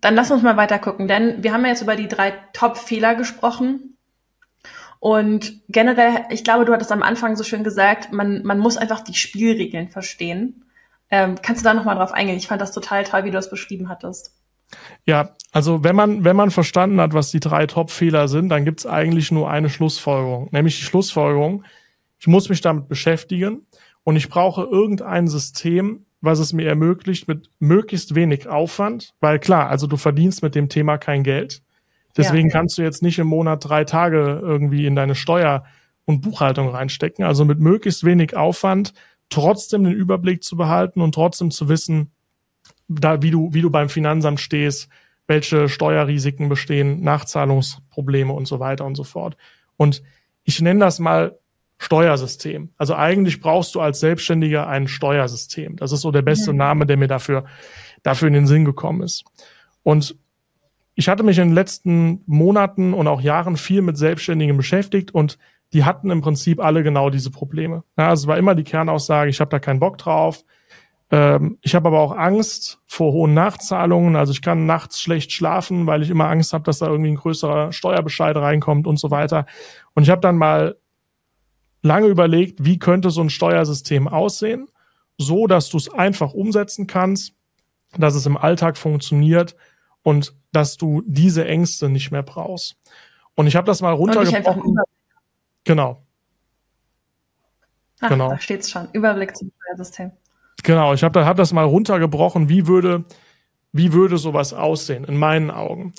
dann 0.00 0.14
lass 0.14 0.30
uns 0.30 0.42
mal 0.42 0.56
weiter 0.56 0.78
gucken, 0.78 1.08
denn 1.08 1.42
wir 1.42 1.52
haben 1.52 1.62
ja 1.64 1.70
jetzt 1.70 1.82
über 1.82 1.96
die 1.96 2.08
drei 2.08 2.32
Top-Fehler 2.52 3.14
gesprochen. 3.14 3.96
Und 4.98 5.62
generell, 5.68 6.26
ich 6.30 6.44
glaube, 6.44 6.64
du 6.66 6.72
hattest 6.72 6.92
am 6.92 7.02
Anfang 7.02 7.36
so 7.36 7.44
schön 7.44 7.64
gesagt, 7.64 8.12
man, 8.12 8.42
man 8.44 8.58
muss 8.58 8.76
einfach 8.76 9.00
die 9.00 9.14
Spielregeln 9.14 9.88
verstehen. 9.88 10.64
Ähm, 11.10 11.36
kannst 11.42 11.62
du 11.62 11.68
da 11.68 11.74
nochmal 11.74 11.96
drauf 11.96 12.12
eingehen? 12.12 12.36
Ich 12.36 12.46
fand 12.46 12.60
das 12.60 12.72
total 12.72 13.04
toll, 13.04 13.24
wie 13.24 13.30
du 13.30 13.36
das 13.36 13.50
beschrieben 13.50 13.88
hattest. 13.88 14.36
Ja, 15.04 15.34
also 15.52 15.82
wenn 15.82 15.96
man, 15.96 16.24
wenn 16.24 16.36
man 16.36 16.50
verstanden 16.50 17.00
hat, 17.00 17.12
was 17.12 17.30
die 17.30 17.40
drei 17.40 17.66
Top-Fehler 17.66 18.28
sind, 18.28 18.50
dann 18.50 18.64
gibt 18.64 18.80
es 18.80 18.86
eigentlich 18.86 19.32
nur 19.32 19.50
eine 19.50 19.70
Schlussfolgerung, 19.70 20.48
nämlich 20.52 20.78
die 20.78 20.84
Schlussfolgerung, 20.84 21.64
ich 22.18 22.26
muss 22.26 22.48
mich 22.48 22.60
damit 22.60 22.88
beschäftigen 22.88 23.66
und 24.04 24.16
ich 24.16 24.28
brauche 24.28 24.62
irgendein 24.62 25.26
System, 25.26 26.04
was 26.20 26.38
es 26.38 26.52
mir 26.52 26.68
ermöglicht, 26.68 27.28
mit 27.28 27.50
möglichst 27.58 28.14
wenig 28.14 28.48
Aufwand, 28.48 29.14
weil 29.20 29.38
klar, 29.38 29.68
also 29.68 29.86
du 29.86 29.96
verdienst 29.96 30.42
mit 30.42 30.54
dem 30.54 30.68
Thema 30.68 30.98
kein 30.98 31.22
Geld. 31.22 31.62
Deswegen 32.16 32.48
ja. 32.48 32.52
kannst 32.52 32.76
du 32.76 32.82
jetzt 32.82 33.02
nicht 33.02 33.18
im 33.18 33.26
Monat 33.26 33.64
drei 33.66 33.84
Tage 33.84 34.40
irgendwie 34.42 34.86
in 34.86 34.96
deine 34.96 35.14
Steuer 35.14 35.64
und 36.04 36.20
Buchhaltung 36.20 36.68
reinstecken. 36.68 37.24
Also 37.24 37.44
mit 37.44 37.60
möglichst 37.60 38.04
wenig 38.04 38.36
Aufwand 38.36 38.92
trotzdem 39.30 39.84
den 39.84 39.94
Überblick 39.94 40.42
zu 40.42 40.56
behalten 40.56 41.00
und 41.00 41.14
trotzdem 41.14 41.50
zu 41.50 41.68
wissen, 41.68 42.10
da, 42.88 43.22
wie 43.22 43.30
du, 43.30 43.54
wie 43.54 43.62
du 43.62 43.70
beim 43.70 43.88
Finanzamt 43.88 44.40
stehst, 44.40 44.88
welche 45.28 45.68
Steuerrisiken 45.68 46.48
bestehen, 46.48 47.02
Nachzahlungsprobleme 47.02 48.32
und 48.32 48.46
so 48.46 48.58
weiter 48.58 48.84
und 48.84 48.96
so 48.96 49.04
fort. 49.04 49.36
Und 49.76 50.02
ich 50.42 50.60
nenne 50.60 50.80
das 50.80 50.98
mal 50.98 51.38
Steuersystem. 51.82 52.68
Also 52.76 52.94
eigentlich 52.94 53.40
brauchst 53.40 53.74
du 53.74 53.80
als 53.80 54.00
Selbstständiger 54.00 54.68
ein 54.68 54.86
Steuersystem. 54.86 55.76
Das 55.76 55.92
ist 55.92 56.02
so 56.02 56.10
der 56.10 56.20
beste 56.20 56.52
mhm. 56.52 56.58
Name, 56.58 56.86
der 56.86 56.98
mir 56.98 57.08
dafür, 57.08 57.46
dafür 58.02 58.28
in 58.28 58.34
den 58.34 58.46
Sinn 58.46 58.66
gekommen 58.66 59.00
ist. 59.02 59.24
Und 59.82 60.14
ich 60.94 61.08
hatte 61.08 61.22
mich 61.22 61.38
in 61.38 61.48
den 61.48 61.54
letzten 61.54 62.22
Monaten 62.26 62.92
und 62.92 63.08
auch 63.08 63.22
Jahren 63.22 63.56
viel 63.56 63.80
mit 63.80 63.96
Selbstständigen 63.96 64.58
beschäftigt 64.58 65.14
und 65.14 65.38
die 65.72 65.84
hatten 65.84 66.10
im 66.10 66.20
Prinzip 66.20 66.60
alle 66.60 66.82
genau 66.82 67.08
diese 67.08 67.30
Probleme. 67.30 67.82
Ja, 67.96 68.10
also 68.10 68.24
es 68.24 68.26
war 68.26 68.36
immer 68.36 68.54
die 68.54 68.64
Kernaussage, 68.64 69.30
ich 69.30 69.40
habe 69.40 69.50
da 69.50 69.58
keinen 69.58 69.80
Bock 69.80 69.96
drauf. 69.96 70.44
Ähm, 71.10 71.56
ich 71.62 71.74
habe 71.74 71.88
aber 71.88 72.00
auch 72.00 72.14
Angst 72.14 72.78
vor 72.86 73.12
hohen 73.12 73.32
Nachzahlungen. 73.32 74.16
Also 74.16 74.32
ich 74.32 74.42
kann 74.42 74.66
nachts 74.66 75.00
schlecht 75.00 75.32
schlafen, 75.32 75.86
weil 75.86 76.02
ich 76.02 76.10
immer 76.10 76.28
Angst 76.28 76.52
habe, 76.52 76.64
dass 76.64 76.80
da 76.80 76.88
irgendwie 76.88 77.12
ein 77.12 77.16
größerer 77.16 77.72
Steuerbescheid 77.72 78.36
reinkommt 78.36 78.86
und 78.86 78.98
so 78.98 79.10
weiter. 79.10 79.46
Und 79.94 80.02
ich 80.02 80.10
habe 80.10 80.20
dann 80.20 80.36
mal 80.36 80.76
lange 81.82 82.06
überlegt, 82.06 82.64
wie 82.64 82.78
könnte 82.78 83.10
so 83.10 83.20
ein 83.20 83.30
Steuersystem 83.30 84.08
aussehen, 84.08 84.68
so 85.18 85.46
dass 85.46 85.68
du 85.68 85.76
es 85.76 85.92
einfach 85.92 86.32
umsetzen 86.32 86.86
kannst, 86.86 87.34
dass 87.96 88.14
es 88.14 88.26
im 88.26 88.36
Alltag 88.36 88.76
funktioniert 88.76 89.56
und 90.02 90.34
dass 90.52 90.76
du 90.76 91.02
diese 91.06 91.46
Ängste 91.46 91.88
nicht 91.88 92.10
mehr 92.10 92.22
brauchst. 92.22 92.76
Und 93.34 93.46
ich 93.46 93.56
habe 93.56 93.66
das 93.66 93.80
mal 93.80 93.92
runtergebrochen. 93.92 94.76
Genau. 95.64 96.02
Ach, 98.00 98.08
genau. 98.08 98.30
Da 98.30 98.38
steht's 98.38 98.70
schon. 98.70 98.88
Überblick 98.92 99.36
zum 99.36 99.50
Steuersystem. 99.60 100.12
Genau, 100.62 100.94
ich 100.94 101.02
habe 101.02 101.12
da, 101.12 101.24
hab 101.24 101.36
das 101.36 101.52
mal 101.52 101.64
runtergebrochen. 101.64 102.48
Wie 102.48 102.66
würde, 102.66 103.04
wie 103.72 103.92
würde 103.92 104.18
sowas 104.18 104.52
aussehen 104.52 105.04
in 105.04 105.16
meinen 105.16 105.50
Augen? 105.50 105.94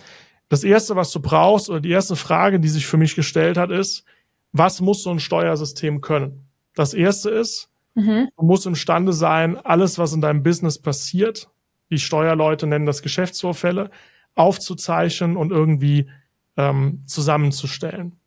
Das 0.50 0.64
erste, 0.64 0.96
was 0.96 1.12
du 1.12 1.22
brauchst, 1.22 1.70
oder 1.70 1.80
die 1.80 1.92
erste 1.92 2.16
Frage, 2.16 2.60
die 2.60 2.68
sich 2.68 2.86
für 2.86 2.98
mich 2.98 3.16
gestellt 3.16 3.58
hat, 3.58 3.72
ist, 3.72 4.04
was 4.52 4.82
muss 4.82 5.04
so 5.04 5.12
ein 5.12 5.20
Steuersystem 5.20 6.02
können? 6.02 6.48
Das 6.76 6.94
erste 6.94 7.30
ist, 7.30 7.70
mhm. 7.96 8.30
du 8.38 8.46
musst 8.46 8.66
imstande 8.66 9.14
sein, 9.14 9.58
alles, 9.58 9.98
was 9.98 10.14
in 10.14 10.22
deinem 10.22 10.44
Business 10.44 10.80
passiert, 10.80 11.50
die 11.90 12.00
Steuerleute 12.00 12.68
nennen 12.68 12.86
das 12.86 13.02
Geschäftsvorfälle, 13.02 13.92
aufzuzeichnen 14.36 15.36
und 15.36 15.52
irgendwie 15.52 16.10
ähm, 16.58 17.04
zusammenzustellen. 17.06 18.18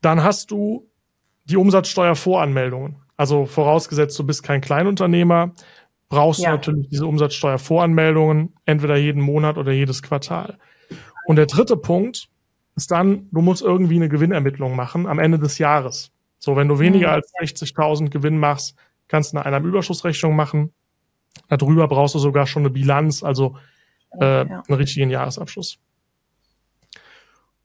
Dann 0.00 0.22
hast 0.22 0.50
du 0.50 0.88
die 1.44 1.56
Umsatzsteuervoranmeldungen. 1.56 2.96
Also 3.16 3.44
vorausgesetzt, 3.46 4.18
du 4.18 4.24
bist 4.24 4.42
kein 4.42 4.60
Kleinunternehmer, 4.60 5.52
brauchst 6.08 6.40
ja. 6.40 6.50
du 6.50 6.56
natürlich 6.56 6.88
diese 6.88 7.06
Umsatzsteuervoranmeldungen, 7.06 8.54
entweder 8.64 8.96
jeden 8.96 9.22
Monat 9.22 9.58
oder 9.58 9.72
jedes 9.72 10.02
Quartal. 10.02 10.58
Und 11.26 11.36
der 11.36 11.46
dritte 11.46 11.76
Punkt 11.76 12.28
ist 12.74 12.90
dann, 12.90 13.28
du 13.30 13.40
musst 13.40 13.62
irgendwie 13.62 13.96
eine 13.96 14.08
Gewinnermittlung 14.08 14.76
machen 14.76 15.06
am 15.06 15.18
Ende 15.18 15.38
des 15.38 15.58
Jahres. 15.58 16.10
So, 16.38 16.56
wenn 16.56 16.68
du 16.68 16.78
weniger 16.78 17.08
mhm. 17.08 17.14
als 17.14 17.32
60.000 17.40 18.10
Gewinn 18.10 18.38
machst, 18.38 18.76
kannst 19.08 19.32
du 19.32 19.36
eine 19.36 19.46
Einnahmenüberschussrechnung 19.46 20.34
machen. 20.34 20.72
Darüber 21.48 21.86
brauchst 21.88 22.14
du 22.14 22.18
sogar 22.18 22.46
schon 22.46 22.62
eine 22.62 22.70
Bilanz, 22.70 23.22
also 23.22 23.56
äh, 24.20 24.46
ja. 24.48 24.62
einen 24.66 24.78
richtigen 24.78 25.10
Jahresabschluss. 25.10 25.78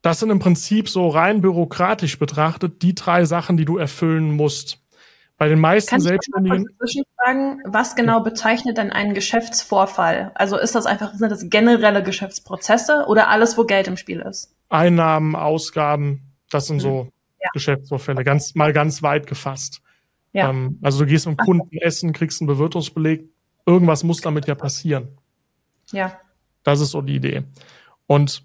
Das 0.02 0.20
sind 0.20 0.30
im 0.30 0.40
Prinzip 0.40 0.90
so 0.90 1.10
rein 1.10 1.42
bürokratisch 1.42 2.20
betrachtet 2.20 2.82
die 2.82 2.96
drei 2.96 3.26
Sachen, 3.26 3.58
die 3.58 3.66
du 3.66 3.78
erfüllen 3.78 4.32
musst. 4.32 4.80
Bei 5.38 5.48
den 5.48 5.60
meisten 5.60 6.00
Selbstständigen. 6.00 6.66
fragen, 7.16 7.62
was 7.64 7.96
genau 7.96 8.22
bezeichnet 8.22 8.78
denn 8.78 8.92
einen 8.92 9.14
Geschäftsvorfall? 9.14 10.32
Also 10.34 10.58
ist 10.58 10.74
das 10.74 10.88
einfach, 10.88 11.14
sind 11.14 11.32
das 11.32 11.50
generelle 11.50 12.02
Geschäftsprozesse 12.02 13.06
oder 13.08 13.30
alles, 13.30 13.58
wo 13.58 13.64
Geld 13.64 13.88
im 13.88 13.98
Spiel 13.98 14.20
ist? 14.20 14.56
Einnahmen, 14.70 15.36
Ausgaben, 15.36 16.34
das 16.50 16.66
sind 16.66 16.80
so 16.80 17.02
hm. 17.02 17.12
ja. 17.40 17.50
Geschäftsvorfälle, 17.54 18.24
ganz, 18.24 18.56
mal 18.56 18.74
ganz 18.74 19.04
weit 19.04 19.28
gefasst. 19.28 19.82
Ja. 20.34 20.50
Ähm, 20.50 20.80
also 20.82 21.00
du 21.00 21.06
gehst 21.06 21.28
mit 21.28 21.38
Kunden 21.38 21.78
essen, 21.78 22.14
kriegst 22.14 22.42
einen 22.42 22.48
Bewirtungsbeleg, 22.48 23.30
irgendwas 23.66 24.04
muss 24.04 24.22
damit 24.22 24.48
ja 24.48 24.56
passieren. 24.56 25.20
Ja. 25.92 26.20
Das 26.64 26.80
ist 26.80 26.92
so 26.92 27.02
die 27.02 27.16
Idee. 27.16 27.44
Und 28.08 28.44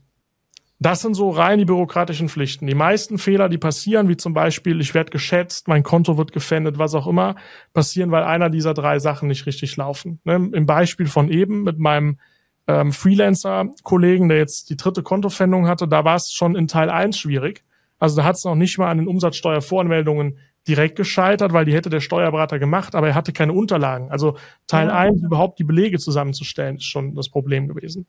das 0.82 1.02
sind 1.02 1.14
so 1.14 1.30
rein 1.30 1.58
die 1.58 1.64
bürokratischen 1.64 2.28
Pflichten. 2.28 2.66
Die 2.66 2.74
meisten 2.74 3.18
Fehler, 3.18 3.48
die 3.48 3.58
passieren, 3.58 4.08
wie 4.08 4.16
zum 4.16 4.34
Beispiel, 4.34 4.80
ich 4.80 4.94
werde 4.94 5.10
geschätzt, 5.10 5.68
mein 5.68 5.82
Konto 5.82 6.16
wird 6.16 6.32
gefändet, 6.32 6.78
was 6.78 6.94
auch 6.94 7.06
immer, 7.06 7.36
passieren, 7.72 8.10
weil 8.10 8.24
einer 8.24 8.50
dieser 8.50 8.74
drei 8.74 8.98
Sachen 8.98 9.28
nicht 9.28 9.46
richtig 9.46 9.76
laufen. 9.76 10.20
Ne? 10.24 10.50
Im 10.52 10.66
Beispiel 10.66 11.06
von 11.06 11.28
eben 11.28 11.62
mit 11.62 11.78
meinem 11.78 12.18
ähm, 12.66 12.92
Freelancer-Kollegen, 12.92 14.28
der 14.28 14.38
jetzt 14.38 14.70
die 14.70 14.76
dritte 14.76 15.02
Kontofendung 15.02 15.66
hatte, 15.66 15.88
da 15.88 16.04
war 16.04 16.16
es 16.16 16.32
schon 16.32 16.54
in 16.54 16.68
Teil 16.68 16.90
1 16.90 17.18
schwierig. 17.18 17.62
Also 17.98 18.16
da 18.16 18.24
hat 18.24 18.36
es 18.36 18.44
noch 18.44 18.54
nicht 18.54 18.78
mal 18.78 18.90
an 18.90 18.98
den 18.98 19.08
Umsatzsteuervoranmeldungen 19.08 20.38
direkt 20.66 20.96
gescheitert, 20.96 21.52
weil 21.52 21.64
die 21.64 21.74
hätte 21.74 21.90
der 21.90 22.00
Steuerberater 22.00 22.58
gemacht, 22.58 22.94
aber 22.94 23.08
er 23.08 23.14
hatte 23.14 23.32
keine 23.32 23.52
Unterlagen. 23.52 24.10
Also 24.10 24.36
Teil 24.66 24.88
ja. 24.88 24.94
1 24.94 25.22
überhaupt 25.22 25.58
die 25.58 25.64
Belege 25.64 25.98
zusammenzustellen, 25.98 26.76
ist 26.76 26.84
schon 26.84 27.14
das 27.14 27.28
Problem 27.28 27.68
gewesen. 27.68 28.06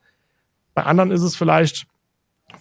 Bei 0.74 0.84
anderen 0.84 1.12
ist 1.12 1.24
es 1.24 1.36
vielleicht, 1.36 1.88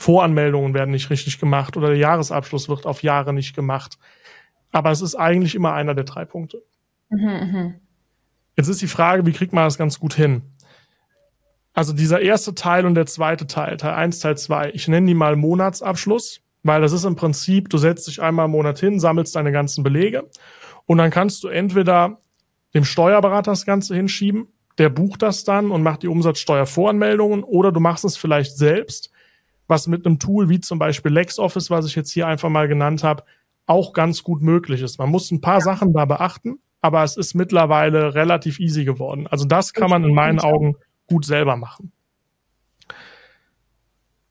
Voranmeldungen 0.03 0.75
werden 0.75 0.91
nicht 0.91 1.11
richtig 1.11 1.39
gemacht 1.39 1.77
oder 1.77 1.89
der 1.89 1.97
Jahresabschluss 1.97 2.69
wird 2.69 2.87
auf 2.87 3.05
Jahre 3.05 3.33
nicht 3.33 3.55
gemacht. 3.55 3.99
Aber 4.73 4.91
es 4.91 5.01
ist 5.01 5.15
eigentlich 5.15 5.55
immer 5.55 5.75
einer 5.75 5.95
der 5.95 6.03
drei 6.03 6.25
Punkte. 6.25 6.63
Mhm, 7.09 7.21
mh. 7.21 7.75
Jetzt 8.57 8.67
ist 8.67 8.83
die 8.83 8.89
Frage, 8.89 9.25
wie 9.27 9.33
kriegt 9.33 9.53
man 9.53 9.65
das 9.65 9.79
ganz 9.79 10.01
gut 10.01 10.15
hin? 10.15 10.43
Also 11.73 11.93
dieser 11.93 12.21
erste 12.21 12.55
Teil 12.55 12.85
und 12.85 12.97
der 12.97 13.07
zweite 13.07 13.47
Teil, 13.47 13.77
Teil 13.77 13.95
1, 13.95 14.19
Teil 14.19 14.37
2, 14.37 14.73
ich 14.75 14.89
nenne 14.89 15.07
die 15.07 15.15
mal 15.15 15.37
Monatsabschluss, 15.37 16.41
weil 16.65 16.81
das 16.81 16.93
ist 16.93 17.05
im 17.05 17.15
Prinzip, 17.15 17.71
du 17.71 17.79
setzt 17.79 18.09
dich 18.09 18.21
einmal 18.21 18.47
im 18.47 18.51
Monat 18.51 18.81
hin, 18.81 18.99
sammelst 18.99 19.37
deine 19.37 19.53
ganzen 19.53 19.85
Belege 19.85 20.29
und 20.87 20.99
dann 20.99 21.11
kannst 21.11 21.45
du 21.45 21.49
entweder 21.49 22.19
dem 22.75 22.85
Steuerberater 22.85 23.53
das 23.53 23.65
Ganze 23.65 23.95
hinschieben, 23.95 24.49
der 24.79 24.91
bucht 24.91 25.23
das 25.23 25.45
dann 25.45 25.71
und 25.71 25.83
macht 25.83 26.03
die 26.03 26.09
Umsatzsteuervoranmeldungen 26.09 27.45
oder 27.45 27.71
du 27.71 27.79
machst 27.79 28.05
es 28.05 28.17
vielleicht 28.17 28.57
selbst 28.57 29.13
was 29.67 29.87
mit 29.87 30.07
einem 30.07 30.19
Tool 30.19 30.49
wie 30.49 30.61
zum 30.61 30.79
Beispiel 30.79 31.13
LexOffice, 31.13 31.71
was 31.71 31.87
ich 31.87 31.95
jetzt 31.95 32.11
hier 32.11 32.27
einfach 32.27 32.49
mal 32.49 32.69
genannt 32.69 33.05
habe, 33.05 33.25
auch 33.67 33.93
ganz 33.93 34.23
gut 34.23 34.43
möglich 34.43 34.83
ist. 34.83 34.99
Man 34.99 35.11
muss 35.11 35.31
ein 35.31 35.41
paar 35.41 35.61
Sachen 35.61 35.93
da 35.93 36.05
beachten, 36.05 36.59
aber 36.81 37.05
es 37.05 37.17
ist 37.17 37.35
mittlerweile 37.35 38.15
relativ 38.15 38.59
easy 38.59 38.85
geworden. 38.85 39.27
Also 39.27 39.47
das 39.47 39.73
kann 39.73 39.91
man 39.91 40.05
in 40.05 40.15
meinen 40.15 40.41
Augen 40.41 40.77
gut 41.07 41.25
selber 41.25 41.57
machen. 41.57 41.93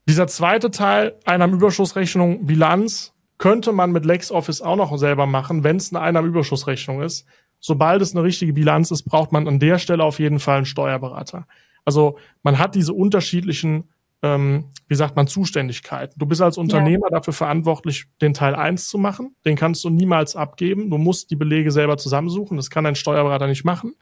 Dieser 0.07 0.27
zweite 0.27 0.71
Teil, 0.71 1.17
Einnahmenüberschussrechnung, 1.25 2.45
Bilanz, 2.45 3.13
könnte 3.37 3.71
man 3.71 3.91
mit 3.91 4.05
LexOffice 4.05 4.61
auch 4.61 4.75
noch 4.75 4.95
selber 4.97 5.25
machen, 5.25 5.63
wenn 5.63 5.77
es 5.77 5.93
eine 5.93 6.03
Einnahmenüberschussrechnung 6.03 7.01
ist. 7.01 7.25
Sobald 7.59 8.01
es 8.01 8.13
eine 8.13 8.23
richtige 8.23 8.53
Bilanz 8.53 8.91
ist, 8.91 9.03
braucht 9.03 9.31
man 9.31 9.47
an 9.47 9.59
der 9.59 9.79
Stelle 9.79 10.03
auf 10.03 10.19
jeden 10.19 10.39
Fall 10.39 10.57
einen 10.57 10.65
Steuerberater. 10.65 11.47
Also 11.85 12.17
man 12.43 12.59
hat 12.59 12.75
diese 12.75 12.93
unterschiedlichen 12.93 13.89
ähm, 14.21 14.65
wie 14.87 14.95
sagt 14.95 15.15
man, 15.15 15.27
Zuständigkeit. 15.27 16.13
Du 16.17 16.25
bist 16.25 16.41
als 16.41 16.57
Unternehmer 16.57 17.07
ja. 17.09 17.17
dafür 17.17 17.33
verantwortlich, 17.33 18.05
den 18.21 18.33
Teil 18.33 18.55
eins 18.55 18.87
zu 18.87 18.97
machen. 18.97 19.35
Den 19.45 19.55
kannst 19.55 19.83
du 19.83 19.89
niemals 19.89 20.35
abgeben. 20.35 20.89
Du 20.89 20.97
musst 20.97 21.31
die 21.31 21.35
Belege 21.35 21.71
selber 21.71 21.97
zusammensuchen. 21.97 22.57
Das 22.57 22.69
kann 22.69 22.85
ein 22.85 22.95
Steuerberater 22.95 23.47
nicht 23.47 23.63
machen. 23.63 23.95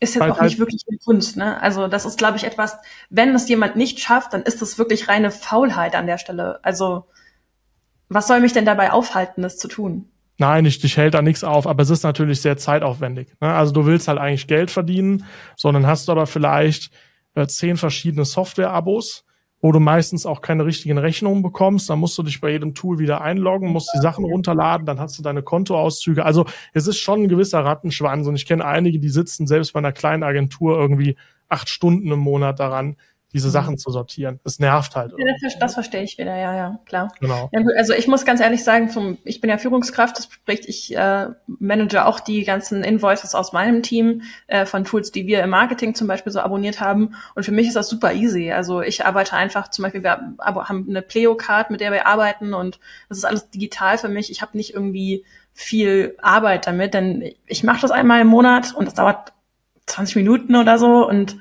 Ist 0.00 0.14
jetzt 0.14 0.22
auch 0.22 0.38
halt 0.38 0.50
nicht 0.50 0.58
wirklich 0.58 0.82
eine 0.88 0.98
Kunst, 0.98 1.36
ne? 1.36 1.60
Also 1.60 1.86
das 1.86 2.06
ist, 2.06 2.16
glaube 2.16 2.38
ich, 2.38 2.44
etwas, 2.44 2.78
wenn 3.10 3.34
es 3.34 3.48
jemand 3.48 3.76
nicht 3.76 4.00
schafft, 4.00 4.32
dann 4.32 4.42
ist 4.42 4.62
das 4.62 4.78
wirklich 4.78 5.08
reine 5.08 5.30
Faulheit 5.30 5.94
an 5.94 6.06
der 6.06 6.16
Stelle. 6.16 6.64
Also 6.64 7.04
was 8.08 8.26
soll 8.26 8.40
mich 8.40 8.52
denn 8.52 8.64
dabei 8.64 8.90
aufhalten, 8.90 9.42
das 9.42 9.58
zu 9.58 9.68
tun? 9.68 10.08
Nein, 10.38 10.64
ich, 10.64 10.80
dich 10.80 10.96
hält 10.96 11.14
da 11.14 11.22
nichts 11.22 11.44
auf, 11.44 11.66
aber 11.66 11.82
es 11.82 11.90
ist 11.90 12.02
natürlich 12.02 12.40
sehr 12.40 12.56
zeitaufwendig. 12.56 13.28
Ne? 13.40 13.52
Also 13.52 13.72
du 13.72 13.86
willst 13.86 14.08
halt 14.08 14.18
eigentlich 14.18 14.46
Geld 14.46 14.70
verdienen, 14.70 15.24
sondern 15.56 15.86
hast 15.86 16.08
du 16.08 16.12
aber 16.12 16.26
vielleicht 16.26 16.90
äh, 17.34 17.46
zehn 17.46 17.76
verschiedene 17.76 18.24
Software-Abos 18.24 19.24
wo 19.62 19.70
du 19.70 19.80
meistens 19.80 20.26
auch 20.26 20.42
keine 20.42 20.66
richtigen 20.66 20.98
Rechnungen 20.98 21.42
bekommst. 21.42 21.88
Dann 21.88 22.00
musst 22.00 22.18
du 22.18 22.24
dich 22.24 22.40
bei 22.40 22.50
jedem 22.50 22.74
Tool 22.74 22.98
wieder 22.98 23.22
einloggen, 23.22 23.70
musst 23.70 23.90
die 23.94 24.00
Sachen 24.00 24.24
runterladen, 24.24 24.84
dann 24.84 24.98
hast 24.98 25.18
du 25.18 25.22
deine 25.22 25.42
Kontoauszüge. 25.42 26.26
Also 26.26 26.44
es 26.74 26.86
ist 26.88 26.98
schon 26.98 27.22
ein 27.22 27.28
gewisser 27.28 27.64
Rattenschwanz 27.64 28.26
und 28.26 28.34
ich 28.34 28.44
kenne 28.44 28.64
einige, 28.64 28.98
die 28.98 29.08
sitzen 29.08 29.46
selbst 29.46 29.72
bei 29.72 29.78
einer 29.78 29.92
kleinen 29.92 30.24
Agentur 30.24 30.76
irgendwie 30.76 31.16
acht 31.48 31.68
Stunden 31.68 32.10
im 32.10 32.18
Monat 32.18 32.58
daran, 32.58 32.96
diese 33.32 33.48
mhm. 33.48 33.52
Sachen 33.52 33.78
zu 33.78 33.90
sortieren. 33.90 34.40
Es 34.44 34.58
nervt 34.58 34.94
halt. 34.94 35.12
Ja, 35.16 35.34
das, 35.42 35.58
das, 35.58 35.74
verstehe 35.74 36.02
ich 36.02 36.18
wieder, 36.18 36.36
ja, 36.36 36.54
ja, 36.54 36.78
klar. 36.84 37.12
Genau. 37.20 37.48
Ja, 37.52 37.60
also 37.76 37.94
ich 37.94 38.08
muss 38.08 38.24
ganz 38.24 38.40
ehrlich 38.40 38.62
sagen, 38.62 38.90
zum, 38.90 39.18
ich 39.24 39.40
bin 39.40 39.50
ja 39.50 39.58
Führungskraft, 39.58 40.18
das 40.18 40.24
spricht, 40.26 40.66
ich 40.66 40.96
äh, 40.96 41.28
manage 41.46 42.04
auch 42.04 42.20
die 42.20 42.44
ganzen 42.44 42.84
Invoices 42.84 43.34
aus 43.34 43.52
meinem 43.52 43.82
Team 43.82 44.22
äh, 44.46 44.66
von 44.66 44.84
Tools, 44.84 45.12
die 45.12 45.26
wir 45.26 45.42
im 45.42 45.50
Marketing 45.50 45.94
zum 45.94 46.06
Beispiel 46.06 46.32
so 46.32 46.40
abonniert 46.40 46.80
haben. 46.80 47.14
Und 47.34 47.44
für 47.44 47.52
mich 47.52 47.68
ist 47.68 47.76
das 47.76 47.88
super 47.88 48.12
easy. 48.12 48.52
Also 48.52 48.82
ich 48.82 49.04
arbeite 49.06 49.34
einfach, 49.34 49.68
zum 49.68 49.84
Beispiel, 49.84 50.02
wir 50.02 50.36
haben 50.38 50.86
eine 50.88 51.02
Pleo-Card, 51.02 51.70
mit 51.70 51.80
der 51.80 51.92
wir 51.92 52.06
arbeiten 52.06 52.54
und 52.54 52.78
das 53.08 53.18
ist 53.18 53.24
alles 53.24 53.50
digital 53.50 53.98
für 53.98 54.08
mich. 54.08 54.30
Ich 54.30 54.42
habe 54.42 54.56
nicht 54.56 54.74
irgendwie 54.74 55.24
viel 55.54 56.16
Arbeit 56.20 56.66
damit, 56.66 56.94
denn 56.94 57.32
ich 57.46 57.62
mache 57.62 57.82
das 57.82 57.90
einmal 57.90 58.20
im 58.20 58.28
Monat 58.28 58.74
und 58.74 58.86
das 58.86 58.94
dauert 58.94 59.32
20 59.86 60.16
Minuten 60.16 60.56
oder 60.56 60.78
so 60.78 61.06
und 61.06 61.36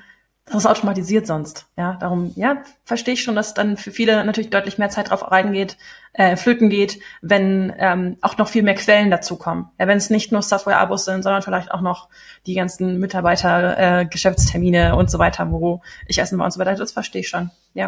das 0.45 0.55
ist 0.55 0.65
automatisiert 0.65 1.27
sonst. 1.27 1.67
Ja, 1.77 1.97
darum, 1.99 2.33
ja, 2.35 2.63
verstehe 2.83 3.13
ich 3.13 3.23
schon, 3.23 3.35
dass 3.35 3.53
dann 3.53 3.77
für 3.77 3.91
viele 3.91 4.25
natürlich 4.25 4.49
deutlich 4.49 4.77
mehr 4.77 4.89
Zeit 4.89 5.09
drauf 5.09 5.31
reingeht, 5.31 5.77
äh, 6.13 6.35
flöten 6.35 6.69
geht, 6.69 6.99
wenn 7.21 7.73
ähm, 7.77 8.17
auch 8.21 8.37
noch 8.37 8.49
viel 8.49 8.63
mehr 8.63 8.75
Quellen 8.75 9.11
dazukommen. 9.11 9.67
Ja, 9.79 9.87
wenn 9.87 9.97
es 9.97 10.09
nicht 10.09 10.31
nur 10.31 10.41
Software-Abos 10.41 11.05
sind, 11.05 11.23
sondern 11.23 11.41
vielleicht 11.41 11.71
auch 11.71 11.81
noch 11.81 12.09
die 12.47 12.55
ganzen 12.55 12.99
Mitarbeiter, 12.99 14.01
äh, 14.01 14.05
Geschäftstermine 14.05 14.95
und 14.95 15.11
so 15.11 15.19
weiter, 15.19 15.51
wo 15.51 15.81
ich 16.07 16.17
essen 16.17 16.37
war 16.39 16.45
und 16.45 16.51
so 16.51 16.59
weiter. 16.59 16.75
Das 16.75 16.91
verstehe 16.91 17.21
ich 17.21 17.29
schon. 17.29 17.51
Ja. 17.73 17.87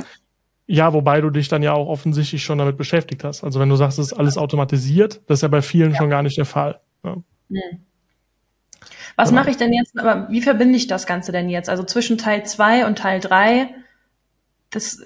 Ja, 0.66 0.93
wobei 0.93 1.20
du 1.20 1.30
dich 1.30 1.49
dann 1.49 1.64
ja 1.64 1.74
auch 1.74 1.88
offensichtlich 1.88 2.43
schon 2.43 2.60
damit 2.60 2.78
beschäftigt 2.78 3.24
hast. 3.24 3.43
Also 3.43 3.60
wenn 3.60 3.68
du 3.68 3.76
sagst, 3.76 3.99
es 3.99 4.08
ist 4.08 4.14
alles 4.14 4.38
automatisiert, 4.38 5.22
das 5.28 5.39
ist 5.39 5.41
ja 5.41 5.49
bei 5.49 5.62
vielen 5.62 5.91
ja. 5.91 5.97
schon 5.97 6.10
gar 6.10 6.24
nicht 6.24 6.38
der 6.38 6.45
Fall. 6.45 6.80
Ja. 7.04 7.18
Mhm. 7.49 7.86
Was 9.16 9.30
genau. 9.30 9.41
mache 9.41 9.51
ich 9.51 9.57
denn 9.57 9.74
jetzt, 9.74 9.97
aber 9.97 10.30
wie 10.30 10.41
verbinde 10.41 10.76
ich 10.76 10.88
das 10.88 11.05
Ganze 11.05 11.32
denn 11.32 11.49
jetzt? 11.49 11.70
Also 11.70 11.84
zwischen 11.84 12.18
Teil 12.18 12.45
2 12.45 12.86
und 12.88 12.97
Teil 12.97 13.20
3, 13.20 13.70
das 14.72 14.99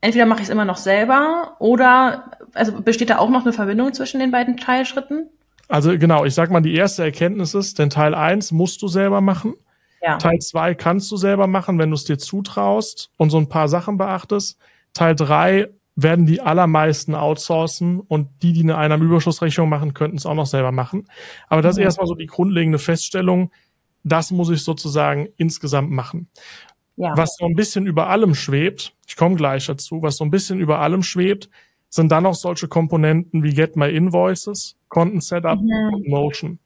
entweder 0.00 0.26
mache 0.26 0.40
ich 0.40 0.44
es 0.44 0.50
immer 0.50 0.64
noch 0.64 0.76
selber 0.76 1.56
oder 1.58 2.30
also 2.54 2.80
besteht 2.80 3.10
da 3.10 3.18
auch 3.18 3.30
noch 3.30 3.42
eine 3.42 3.52
Verbindung 3.52 3.92
zwischen 3.92 4.20
den 4.20 4.30
beiden 4.30 4.56
Teilschritten? 4.56 5.28
Also 5.68 5.96
genau, 5.96 6.24
ich 6.24 6.34
sag 6.34 6.50
mal, 6.50 6.60
die 6.60 6.74
erste 6.74 7.04
Erkenntnis 7.04 7.54
ist, 7.54 7.78
denn 7.78 7.90
Teil 7.90 8.14
1 8.14 8.52
musst 8.52 8.82
du 8.82 8.88
selber 8.88 9.20
machen. 9.20 9.54
Ja. 10.02 10.16
Teil 10.16 10.38
2 10.38 10.74
kannst 10.74 11.10
du 11.10 11.16
selber 11.16 11.46
machen, 11.46 11.78
wenn 11.78 11.90
du 11.90 11.94
es 11.94 12.04
dir 12.04 12.18
zutraust 12.18 13.10
und 13.16 13.30
so 13.30 13.38
ein 13.38 13.48
paar 13.48 13.68
Sachen 13.68 13.98
beachtest. 13.98 14.58
Teil 14.94 15.14
3 15.14 15.68
werden 15.96 16.26
die 16.26 16.40
allermeisten 16.40 17.14
outsourcen 17.14 18.00
und 18.00 18.28
die, 18.42 18.52
die 18.52 18.62
eine 18.62 18.76
Einnahmenüberschussrechnung 18.76 19.68
machen, 19.68 19.94
könnten 19.94 20.16
es 20.16 20.26
auch 20.26 20.34
noch 20.34 20.46
selber 20.46 20.72
machen. 20.72 21.08
Aber 21.48 21.62
das 21.62 21.76
ist 21.76 21.82
erstmal 21.82 22.06
so 22.06 22.14
die 22.14 22.26
grundlegende 22.26 22.78
Feststellung. 22.78 23.52
Das 24.02 24.30
muss 24.30 24.50
ich 24.50 24.62
sozusagen 24.62 25.28
insgesamt 25.36 25.90
machen. 25.90 26.28
Ja. 26.96 27.16
Was 27.16 27.36
so 27.38 27.46
ein 27.46 27.54
bisschen 27.54 27.86
über 27.86 28.08
allem 28.08 28.34
schwebt, 28.34 28.94
ich 29.06 29.16
komme 29.16 29.36
gleich 29.36 29.66
dazu, 29.66 30.02
was 30.02 30.16
so 30.16 30.24
ein 30.24 30.30
bisschen 30.30 30.60
über 30.60 30.80
allem 30.80 31.02
schwebt, 31.02 31.50
sind 31.88 32.12
dann 32.12 32.26
auch 32.26 32.34
solche 32.34 32.68
Komponenten 32.68 33.42
wie 33.42 33.54
Get 33.54 33.76
My 33.76 33.90
Invoices, 33.90 34.76
Content 34.88 35.24
Setup 35.24 35.60
mhm. 35.60 35.94
und 35.94 36.08
Motion. 36.08 36.58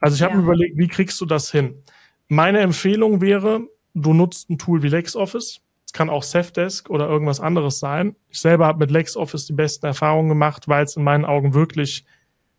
Also 0.00 0.16
ich 0.16 0.22
habe 0.22 0.34
ja. 0.34 0.38
mir 0.38 0.44
überlegt, 0.44 0.78
wie 0.78 0.88
kriegst 0.88 1.20
du 1.20 1.26
das 1.26 1.50
hin? 1.50 1.82
Meine 2.28 2.60
Empfehlung 2.60 3.20
wäre, 3.20 3.60
du 3.94 4.14
nutzt 4.14 4.50
ein 4.50 4.58
Tool 4.58 4.82
wie 4.82 4.88
LexOffice 4.88 5.60
kann 5.94 6.10
auch 6.10 6.24
Safdesk 6.24 6.90
oder 6.90 7.08
irgendwas 7.08 7.40
anderes 7.40 7.78
sein. 7.78 8.16
Ich 8.28 8.40
selber 8.40 8.66
habe 8.66 8.80
mit 8.80 8.90
LexOffice 8.90 9.46
die 9.46 9.52
besten 9.52 9.86
Erfahrungen 9.86 10.28
gemacht, 10.28 10.68
weil 10.68 10.84
es 10.84 10.96
in 10.96 11.04
meinen 11.04 11.24
Augen 11.24 11.54
wirklich 11.54 12.04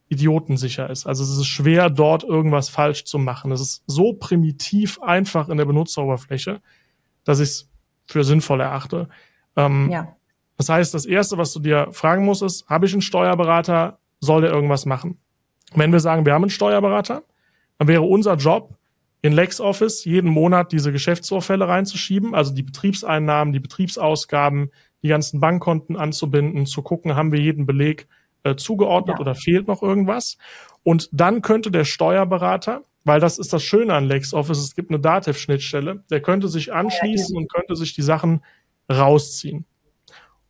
idiotensicher 0.07 0.89
ist. 0.89 1.05
Also 1.05 1.23
es 1.23 1.38
ist 1.38 1.45
schwer, 1.45 1.89
dort 1.89 2.23
irgendwas 2.23 2.69
falsch 2.69 3.03
zu 3.03 3.19
machen. 3.19 3.51
Es 3.51 3.59
ist 3.59 3.83
so 3.88 4.13
primitiv 4.13 5.01
einfach 5.01 5.49
in 5.49 5.57
der 5.57 5.65
Benutzeroberfläche, 5.65 6.61
dass 7.25 7.39
ich 7.39 7.49
es 7.49 7.69
für 8.07 8.23
sinnvoll 8.23 8.61
erachte. 8.61 9.09
Ähm, 9.57 9.89
ja. 9.91 10.15
Das 10.57 10.69
heißt, 10.69 10.93
das 10.93 11.05
Erste, 11.05 11.38
was 11.38 11.51
du 11.51 11.59
dir 11.59 11.89
fragen 11.91 12.23
musst, 12.23 12.41
ist, 12.41 12.67
habe 12.69 12.86
ich 12.86 12.93
einen 12.93 13.01
Steuerberater, 13.01 13.99
soll 14.21 14.41
der 14.41 14.51
irgendwas 14.51 14.86
machen? 14.86 15.19
Wenn 15.73 15.91
wir 15.91 15.99
sagen, 15.99 16.25
wir 16.25 16.33
haben 16.33 16.43
einen 16.43 16.51
Steuerberater, 16.51 17.23
dann 17.79 17.88
wäre 17.89 18.03
unser 18.03 18.36
Job, 18.36 18.77
in 19.26 19.34
LexOffice 19.34 20.05
jeden 20.05 20.30
Monat 20.30 20.71
diese 20.71 20.91
Geschäftsvorfälle 20.91 21.67
reinzuschieben, 21.67 22.36
also 22.36 22.53
die 22.53 22.61
Betriebseinnahmen, 22.61 23.53
die 23.53 23.59
Betriebsausgaben, 23.59 24.71
die 25.01 25.07
ganzen 25.07 25.39
Bankkonten 25.39 25.95
anzubinden, 25.95 26.67
zu 26.67 26.84
gucken, 26.84 27.15
haben 27.15 27.32
wir 27.32 27.39
jeden 27.39 27.65
Beleg 27.65 28.07
äh, 28.43 28.55
zugeordnet 28.55 29.15
ja. 29.17 29.21
oder 29.21 29.34
fehlt 29.34 29.67
noch 29.67 29.82
irgendwas. 29.82 30.38
Und 30.84 31.09
dann 31.11 31.41
könnte 31.41 31.71
der 31.71 31.86
Steuerberater, 31.86 32.84
weil 33.03 33.19
das 33.19 33.39
ist 33.39 33.51
das 33.51 33.63
Schöne 33.63 33.95
an 33.95 34.05
LexOffice, 34.05 34.59
es 34.59 34.76
gibt 34.76 34.91
eine 34.91 34.99
Dativ-Schnittstelle, 34.99 36.03
der 36.11 36.21
könnte 36.21 36.47
sich 36.47 36.71
anschließen 36.71 37.36
und 37.36 37.51
könnte 37.51 37.76
sich 37.76 37.95
die 37.95 38.03
Sachen 38.03 38.43
rausziehen. 38.91 39.65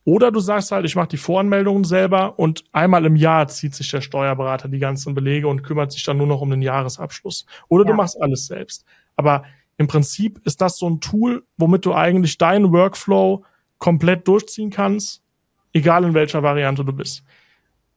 Oder 0.06 0.30
du 0.30 0.38
sagst 0.38 0.70
halt, 0.70 0.86
ich 0.86 0.94
mache 0.94 1.08
die 1.08 1.16
Voranmeldungen 1.16 1.82
selber 1.82 2.38
und 2.38 2.62
einmal 2.70 3.04
im 3.06 3.16
Jahr 3.16 3.48
zieht 3.48 3.74
sich 3.74 3.90
der 3.90 4.00
Steuerberater 4.00 4.68
die 4.68 4.78
ganzen 4.78 5.14
Belege 5.14 5.48
und 5.48 5.64
kümmert 5.64 5.90
sich 5.90 6.04
dann 6.04 6.16
nur 6.16 6.28
noch 6.28 6.40
um 6.40 6.48
den 6.48 6.62
Jahresabschluss. 6.62 7.44
Oder 7.66 7.84
ja. 7.84 7.90
du 7.90 7.96
machst 7.96 8.16
alles 8.22 8.46
selbst. 8.46 8.84
Aber 9.16 9.42
im 9.78 9.88
Prinzip 9.88 10.40
ist 10.44 10.60
das 10.60 10.78
so 10.78 10.88
ein 10.88 11.00
Tool, 11.00 11.44
womit 11.56 11.84
du 11.86 11.92
eigentlich 11.92 12.38
deinen 12.38 12.70
Workflow 12.72 13.44
komplett 13.78 14.28
durchziehen 14.28 14.70
kannst, 14.70 15.24
egal 15.72 16.04
in 16.04 16.14
welcher 16.14 16.44
Variante 16.44 16.84
du 16.84 16.92
bist. 16.92 17.24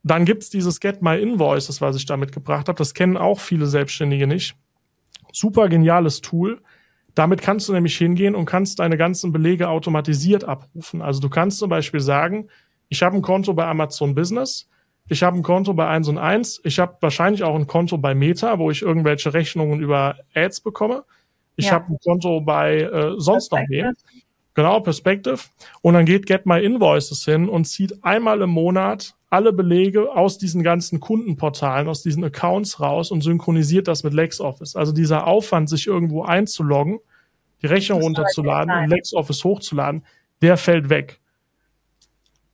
Dann 0.02 0.26
gibt's 0.26 0.50
dieses 0.50 0.80
Get 0.80 1.04
My 1.04 1.22
Invoices, 1.22 1.80
was 1.80 1.96
ich 1.96 2.08
da 2.08 2.18
mitgebracht 2.18 2.70
habe. 2.70 2.78
Das 2.80 2.96
kennen 2.96 3.18
auch 3.18 3.40
viele 3.40 3.68
Selbstständige 3.68 4.26
nicht. 4.26 4.56
Super 5.32 5.70
geniales 5.70 6.22
Tool 6.22 6.60
damit 7.20 7.42
kannst 7.42 7.68
du 7.68 7.74
nämlich 7.74 7.98
hingehen 7.98 8.34
und 8.34 8.46
kannst 8.46 8.80
deine 8.80 8.96
ganzen 8.96 9.34
Belege 9.34 9.68
automatisiert 9.68 10.46
abrufen. 10.46 11.02
Also 11.02 11.20
du 11.20 11.28
kannst 11.28 11.60
zum 11.60 11.70
Beispiel 11.70 12.00
sagen, 12.00 12.48
ich 12.88 13.04
habe 13.04 13.18
ein 13.18 13.22
Konto 13.22 13.54
bei 13.54 13.66
Amazon 13.66 14.16
Business, 14.16 14.70
ich 15.10 15.22
habe 15.22 15.36
ein 15.36 15.44
Konto 15.44 15.74
bei 15.74 15.86
1 15.86 16.08
und 16.08 16.18
1, 16.18 16.62
ich 16.64 16.80
habe 16.80 16.96
wahrscheinlich 17.02 17.44
auch 17.44 17.56
ein 17.56 17.68
Konto 17.68 17.98
bei 17.98 18.16
Meta, 18.16 18.58
wo 18.58 18.72
ich 18.72 18.84
irgendwelche 18.84 19.34
Rechnungen 19.34 19.82
über 19.82 20.16
Ads 20.34 20.62
bekomme. 20.62 21.04
Ich 21.58 21.66
ja. 21.66 21.74
habe 21.74 21.92
ein 21.92 21.98
Konto 22.02 22.40
bei 22.40 22.84
äh, 22.84 23.12
sonst 23.18 23.52
noch 23.52 23.68
wem. 23.68 23.96
Genau, 24.54 24.80
Perspective. 24.80 25.40
Und 25.82 25.96
dann 25.96 26.06
geht 26.06 26.26
Get 26.26 26.46
My 26.46 26.64
Invoices 26.64 27.26
hin 27.26 27.50
und 27.50 27.66
zieht 27.66 28.02
einmal 28.02 28.40
im 28.42 28.52
Monat 28.52 29.16
alle 29.30 29.52
Belege 29.52 30.16
aus 30.16 30.38
diesen 30.38 30.64
ganzen 30.64 31.02
Kundenportalen, 31.02 31.90
aus 31.90 32.02
diesen 32.02 32.24
Accounts 32.24 32.80
raus 32.80 33.12
und 33.12 33.22
synchronisiert 33.22 33.90
das 33.90 34.04
mit 34.04 34.14
LexOffice. 34.14 34.78
Also 34.78 34.94
dieser 34.94 35.28
Aufwand, 35.28 35.70
sich 35.70 35.86
irgendwo 35.86 36.24
einzuloggen, 36.24 37.00
die 37.62 37.68
Rechnung 37.68 38.02
runterzuladen 38.02 38.74
und 38.74 38.90
LexOffice 38.90 39.44
hochzuladen, 39.44 40.06
der 40.42 40.58
fällt 40.58 40.90
weg. 40.90 41.20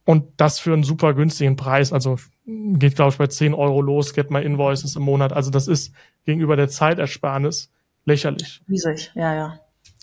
Und 0.06 0.26
das 0.38 0.60
für 0.60 0.74
einen 0.74 0.84
super 0.84 1.14
günstigen 1.14 1.56
Preis. 1.56 1.92
Also 1.92 2.18
geht, 2.46 2.96
glaube 2.96 3.12
ich, 3.12 3.18
bei 3.18 3.28
10 3.28 3.54
Euro 3.54 3.82
los, 3.82 4.14
get 4.14 4.30
my 4.30 4.42
invoices 4.42 4.96
im 4.96 5.04
Monat. 5.04 5.34
Also 5.34 5.50
das 5.50 5.68
ist 5.68 5.94
gegenüber 6.26 6.56
der 6.56 6.70
Zeitersparnis 6.70 7.72
lächerlich. 8.06 8.62
Riesig, 8.70 9.12
ja, 9.16 9.34
ja. 9.34 9.60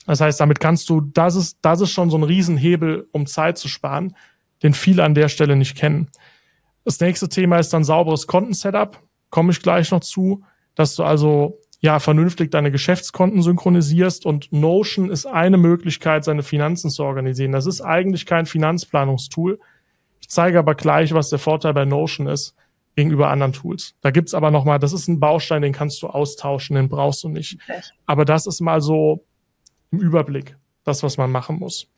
Das 0.07 0.21
heißt, 0.21 0.41
damit 0.41 0.59
kannst 0.59 0.89
du, 0.89 1.01
das 1.01 1.37
ist, 1.37 1.59
das 1.63 1.81
ist 1.81 1.93
schon 1.93 2.11
so 2.11 2.17
ein 2.19 2.25
Riesenhebel, 2.25 3.09
um 3.13 3.27
Zeit 3.27 3.59
zu 3.59 3.69
sparen, 3.69 4.17
den 4.65 4.75
viele 4.75 5.05
an 5.05 5.15
der 5.15 5.29
Stelle 5.29 5.55
nicht 5.55 5.77
kennen. 5.77 6.09
Das 6.85 6.99
nächste 6.99 7.29
Thema 7.29 7.59
ist 7.59 7.73
dann 7.73 7.85
sauberes 7.85 8.27
Kontensetup. 8.27 9.01
Komme 9.31 9.53
ich 9.53 9.63
gleich 9.63 9.93
noch 9.93 10.01
zu, 10.01 10.43
dass 10.75 10.97
du 10.97 11.05
also 11.05 11.61
ja 11.83 11.99
vernünftig 11.99 12.53
deine 12.53 12.71
Geschäftskonten 12.71 13.43
synchronisierst 13.43 14.25
und 14.25 14.53
Notion 14.53 15.11
ist 15.11 15.27
eine 15.27 15.59
Möglichkeit, 15.59 16.25
seine 16.25 16.45
Finanzen 16.45 16.91
zu 16.91 17.03
organisieren. 17.03 17.51
Das 17.51 17.67
ist 17.67 17.81
eigentlich 17.81 18.25
kein 18.25 18.47
Finanzplanungstool. 18.47 19.59
Ich 20.21 20.29
zeige 20.29 20.61
aber 20.61 20.77
gleich, 20.77 21.13
was 21.13 21.29
der 21.29 21.41
Vorteil 21.41 21.75
bei 21.75 21.85
Notion 21.85 22.29
ist 22.29 22.55
gegenüber 22.95 23.31
anderen 23.31 23.53
Tools. 23.53 23.97
Da 24.01 24.13
gibt's 24.13 24.33
aber 24.33 24.53
nochmal, 24.53 24.79
das 24.79 24.93
ist 24.93 25.09
ein 25.09 25.19
Baustein, 25.19 25.63
den 25.63 25.73
kannst 25.73 26.01
du 26.03 26.07
austauschen, 26.07 26.77
den 26.77 26.89
brauchst 26.89 27.25
du 27.25 27.29
nicht. 27.29 27.59
Okay. 27.69 27.81
Aber 28.07 28.25
das 28.25 28.47
ist 28.47 28.61
mal 28.61 28.81
so 28.81 29.25
im 29.91 29.99
Überblick, 29.99 30.57
das, 30.85 31.03
was 31.03 31.17
man 31.17 31.33
machen 31.33 31.59
muss. 31.59 31.89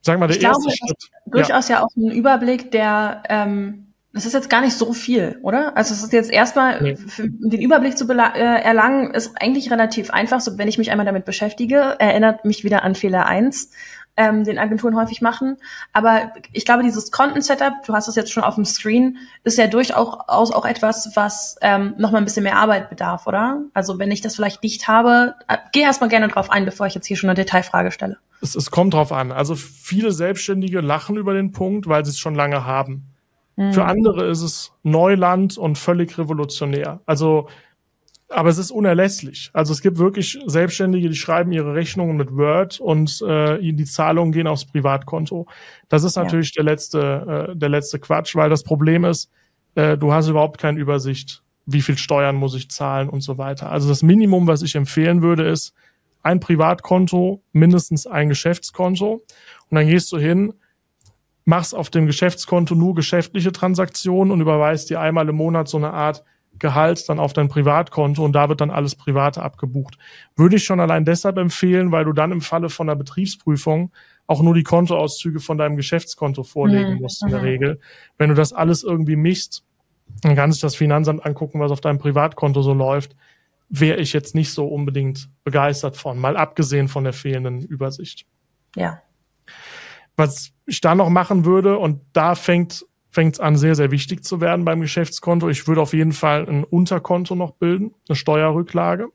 Sag 0.00 0.18
mal, 0.18 0.26
der 0.26 0.38
ich 0.38 0.42
erste 0.42 0.62
glaube, 0.62 0.76
Schritt. 0.76 1.10
Durchaus 1.26 1.68
ja. 1.68 1.76
ja 1.76 1.84
auch 1.84 1.94
ein 1.96 2.10
Überblick, 2.12 2.70
der 2.70 3.24
ähm, 3.28 3.87
das 4.12 4.24
ist 4.24 4.32
jetzt 4.32 4.48
gar 4.48 4.62
nicht 4.62 4.76
so 4.76 4.92
viel, 4.94 5.38
oder? 5.42 5.76
Also 5.76 5.92
es 5.92 6.02
ist 6.02 6.12
jetzt 6.12 6.30
erstmal, 6.30 6.82
nee. 6.82 6.96
den 7.18 7.60
Überblick 7.60 7.98
zu 7.98 8.08
äh, 8.08 8.62
erlangen, 8.62 9.12
ist 9.12 9.40
eigentlich 9.40 9.70
relativ 9.70 10.10
einfach. 10.10 10.40
So, 10.40 10.56
wenn 10.56 10.68
ich 10.68 10.78
mich 10.78 10.90
einmal 10.90 11.06
damit 11.06 11.26
beschäftige, 11.26 11.96
erinnert 11.98 12.44
mich 12.44 12.64
wieder 12.64 12.82
an 12.84 12.94
Fehler 12.94 13.26
eins, 13.26 13.70
ähm, 14.16 14.44
den 14.44 14.58
Agenturen 14.58 14.96
häufig 14.96 15.20
machen. 15.20 15.58
Aber 15.92 16.32
ich 16.52 16.64
glaube, 16.64 16.82
dieses 16.82 17.10
Content-Setup, 17.10 17.84
du 17.86 17.92
hast 17.92 18.08
es 18.08 18.16
jetzt 18.16 18.32
schon 18.32 18.42
auf 18.42 18.54
dem 18.54 18.64
Screen, 18.64 19.18
ist 19.44 19.58
ja 19.58 19.66
durchaus 19.66 20.52
auch 20.52 20.64
etwas, 20.64 21.12
was 21.14 21.56
ähm, 21.60 21.94
nochmal 21.98 22.22
ein 22.22 22.24
bisschen 22.24 22.44
mehr 22.44 22.56
Arbeit 22.56 22.88
bedarf, 22.88 23.26
oder? 23.26 23.62
Also 23.74 23.98
wenn 23.98 24.10
ich 24.10 24.22
das 24.22 24.34
vielleicht 24.34 24.62
nicht 24.62 24.88
habe, 24.88 25.34
äh, 25.48 25.58
geh 25.72 25.80
erstmal 25.82 26.08
gerne 26.08 26.28
drauf 26.28 26.50
ein, 26.50 26.64
bevor 26.64 26.86
ich 26.86 26.94
jetzt 26.94 27.06
hier 27.06 27.16
schon 27.18 27.28
eine 27.28 27.36
Detailfrage 27.36 27.92
stelle. 27.92 28.16
Es, 28.40 28.54
es 28.54 28.70
kommt 28.70 28.94
drauf 28.94 29.12
an. 29.12 29.32
Also 29.32 29.54
viele 29.54 30.12
Selbstständige 30.12 30.80
lachen 30.80 31.16
über 31.16 31.34
den 31.34 31.52
Punkt, 31.52 31.86
weil 31.86 32.06
sie 32.06 32.10
es 32.10 32.18
schon 32.18 32.34
lange 32.34 32.64
haben. 32.64 33.04
Für 33.58 33.82
mhm. 33.82 33.88
andere 33.88 34.26
ist 34.26 34.42
es 34.42 34.72
Neuland 34.84 35.58
und 35.58 35.78
völlig 35.78 36.16
revolutionär. 36.16 37.00
Also 37.06 37.48
aber 38.30 38.50
es 38.50 38.58
ist 38.58 38.70
unerlässlich. 38.70 39.50
Also 39.54 39.72
es 39.72 39.80
gibt 39.80 39.98
wirklich 39.98 40.38
Selbstständige, 40.46 41.08
die 41.08 41.16
schreiben 41.16 41.50
ihre 41.50 41.74
Rechnungen 41.74 42.16
mit 42.16 42.36
Word 42.36 42.78
und 42.78 43.22
äh, 43.22 43.58
die 43.58 43.84
Zahlungen 43.84 44.32
gehen 44.32 44.46
aufs 44.46 44.66
Privatkonto. 44.66 45.46
Das 45.88 46.04
ist 46.04 46.16
natürlich 46.16 46.54
ja. 46.54 46.62
der 46.62 46.64
letzte, 46.64 47.48
äh, 47.50 47.56
der 47.56 47.68
letzte 47.70 47.98
Quatsch, 47.98 48.36
weil 48.36 48.50
das 48.50 48.64
Problem 48.64 49.04
ist, 49.04 49.30
äh, 49.76 49.96
du 49.96 50.12
hast 50.12 50.28
überhaupt 50.28 50.60
keine 50.60 50.78
Übersicht, 50.78 51.42
wie 51.64 51.80
viel 51.80 51.96
Steuern 51.96 52.36
muss 52.36 52.54
ich 52.54 52.70
zahlen 52.70 53.08
und 53.08 53.22
so 53.22 53.38
weiter. 53.38 53.70
Also 53.70 53.88
das 53.88 54.02
Minimum, 54.02 54.46
was 54.46 54.62
ich 54.62 54.74
empfehlen 54.74 55.22
würde, 55.22 55.48
ist 55.48 55.72
ein 56.22 56.40
Privatkonto, 56.40 57.42
mindestens 57.52 58.06
ein 58.06 58.28
Geschäftskonto. 58.28 59.22
Und 59.70 59.74
dann 59.74 59.86
gehst 59.86 60.12
du 60.12 60.18
hin, 60.18 60.52
machst 61.48 61.74
auf 61.74 61.88
dem 61.88 62.04
Geschäftskonto 62.04 62.74
nur 62.74 62.94
geschäftliche 62.94 63.52
Transaktionen 63.52 64.32
und 64.32 64.42
überweist 64.42 64.90
dir 64.90 65.00
einmal 65.00 65.26
im 65.30 65.36
Monat 65.36 65.66
so 65.66 65.78
eine 65.78 65.94
Art 65.94 66.22
Gehalt 66.58 67.08
dann 67.08 67.18
auf 67.18 67.32
dein 67.32 67.48
Privatkonto 67.48 68.22
und 68.22 68.32
da 68.34 68.50
wird 68.50 68.60
dann 68.60 68.70
alles 68.70 68.96
Private 68.96 69.42
abgebucht. 69.42 69.96
Würde 70.36 70.56
ich 70.56 70.64
schon 70.64 70.78
allein 70.78 71.06
deshalb 71.06 71.38
empfehlen, 71.38 71.90
weil 71.90 72.04
du 72.04 72.12
dann 72.12 72.32
im 72.32 72.42
Falle 72.42 72.68
von 72.68 72.86
der 72.88 72.96
Betriebsprüfung 72.96 73.92
auch 74.26 74.42
nur 74.42 74.52
die 74.52 74.62
Kontoauszüge 74.62 75.40
von 75.40 75.56
deinem 75.56 75.76
Geschäftskonto 75.76 76.42
vorlegen 76.42 76.94
mhm. 76.94 77.00
musst 77.00 77.22
in 77.22 77.30
der 77.30 77.38
mhm. 77.38 77.46
Regel. 77.46 77.80
Wenn 78.18 78.28
du 78.28 78.34
das 78.34 78.52
alles 78.52 78.82
irgendwie 78.82 79.16
mischst, 79.16 79.64
dann 80.20 80.36
kann 80.36 80.52
sich 80.52 80.60
das 80.60 80.74
Finanzamt 80.74 81.24
angucken, 81.24 81.60
was 81.60 81.70
auf 81.70 81.80
deinem 81.80 81.98
Privatkonto 81.98 82.60
so 82.60 82.74
läuft. 82.74 83.16
Wäre 83.70 84.00
ich 84.00 84.12
jetzt 84.12 84.34
nicht 84.34 84.52
so 84.52 84.66
unbedingt 84.66 85.30
begeistert 85.44 85.96
von, 85.96 86.18
mal 86.18 86.36
abgesehen 86.36 86.88
von 86.88 87.04
der 87.04 87.14
fehlenden 87.14 87.62
Übersicht. 87.62 88.26
Ja. 88.76 89.00
Was 90.18 90.50
ich 90.66 90.82
da 90.82 90.94
noch 90.94 91.08
machen 91.08 91.46
würde, 91.46 91.78
und 91.78 92.00
da 92.12 92.34
fängt 92.34 92.84
fängt 93.10 93.36
es 93.36 93.40
an, 93.40 93.56
sehr, 93.56 93.74
sehr 93.74 93.90
wichtig 93.90 94.22
zu 94.22 94.40
werden 94.40 94.64
beim 94.64 94.80
Geschäftskonto. 94.80 95.48
Ich 95.48 95.66
würde 95.66 95.80
auf 95.80 95.92
jeden 95.92 96.12
Fall 96.12 96.46
ein 96.46 96.64
Unterkonto 96.64 97.34
noch 97.34 97.52
bilden, 97.52 97.94
eine 98.08 98.16
Steuerrücklage. 98.16 99.08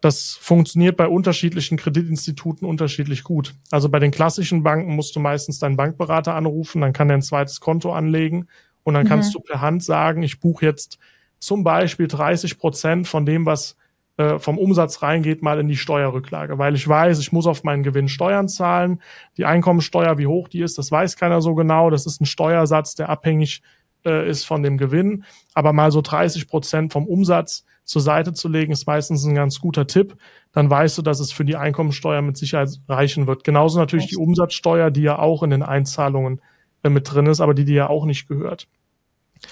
Das 0.00 0.32
funktioniert 0.40 0.96
bei 0.96 1.06
unterschiedlichen 1.06 1.76
Kreditinstituten 1.76 2.66
unterschiedlich 2.66 3.22
gut. 3.22 3.54
Also 3.70 3.88
bei 3.88 3.98
den 3.98 4.10
klassischen 4.10 4.62
Banken 4.62 4.96
musst 4.96 5.14
du 5.14 5.20
meistens 5.20 5.58
deinen 5.58 5.76
Bankberater 5.76 6.34
anrufen, 6.34 6.80
dann 6.80 6.92
kann 6.92 7.10
er 7.10 7.16
ein 7.18 7.22
zweites 7.22 7.60
Konto 7.60 7.92
anlegen 7.92 8.48
und 8.82 8.94
dann 8.94 9.04
mhm. 9.04 9.08
kannst 9.08 9.34
du 9.34 9.40
per 9.40 9.60
Hand 9.60 9.84
sagen, 9.84 10.22
ich 10.22 10.40
buche 10.40 10.64
jetzt 10.64 10.98
zum 11.38 11.62
Beispiel 11.62 12.08
30 12.08 12.58
Prozent 12.58 13.06
von 13.06 13.26
dem, 13.26 13.46
was 13.46 13.76
äh, 14.16 14.38
vom 14.38 14.58
Umsatz 14.58 15.02
reingeht, 15.02 15.42
mal 15.42 15.58
in 15.58 15.68
die 15.68 15.76
Steuerrücklage, 15.76 16.58
weil 16.58 16.74
ich 16.74 16.86
weiß, 16.86 17.18
ich 17.18 17.32
muss 17.32 17.46
auf 17.46 17.64
meinen 17.64 17.82
Gewinn 17.82 18.08
Steuern 18.08 18.48
zahlen. 18.48 19.00
Die 19.36 19.44
Einkommensteuer, 19.44 20.18
wie 20.18 20.26
hoch 20.26 20.48
die 20.48 20.60
ist, 20.60 20.78
das 20.78 20.90
weiß 20.90 21.16
keiner 21.16 21.40
so 21.40 21.54
genau. 21.54 21.90
Das 21.90 22.06
ist 22.06 22.20
ein 22.20 22.26
Steuersatz, 22.26 22.94
der 22.94 23.08
abhängig 23.08 23.62
äh, 24.04 24.28
ist 24.28 24.44
von 24.44 24.62
dem 24.62 24.78
Gewinn. 24.78 25.24
Aber 25.54 25.72
mal 25.72 25.90
so 25.90 26.02
30 26.02 26.46
Prozent 26.48 26.92
vom 26.92 27.06
Umsatz 27.06 27.64
zur 27.84 28.02
Seite 28.02 28.32
zu 28.32 28.48
legen, 28.48 28.72
ist 28.72 28.86
meistens 28.86 29.24
ein 29.24 29.34
ganz 29.34 29.60
guter 29.60 29.86
Tipp. 29.86 30.16
Dann 30.52 30.70
weißt 30.70 30.98
du, 30.98 31.02
dass 31.02 31.18
es 31.18 31.32
für 31.32 31.44
die 31.44 31.56
Einkommensteuer 31.56 32.22
mit 32.22 32.36
Sicherheit 32.36 32.68
reichen 32.88 33.26
wird. 33.26 33.44
Genauso 33.44 33.78
natürlich 33.78 34.06
die 34.06 34.16
Umsatzsteuer, 34.16 34.90
die 34.90 35.02
ja 35.02 35.18
auch 35.18 35.42
in 35.42 35.50
den 35.50 35.62
Einzahlungen 35.62 36.40
äh, 36.82 36.90
mit 36.90 37.12
drin 37.12 37.26
ist, 37.26 37.40
aber 37.40 37.54
die 37.54 37.64
dir 37.64 37.74
ja 37.74 37.88
auch 37.88 38.04
nicht 38.04 38.28
gehört. 38.28 38.68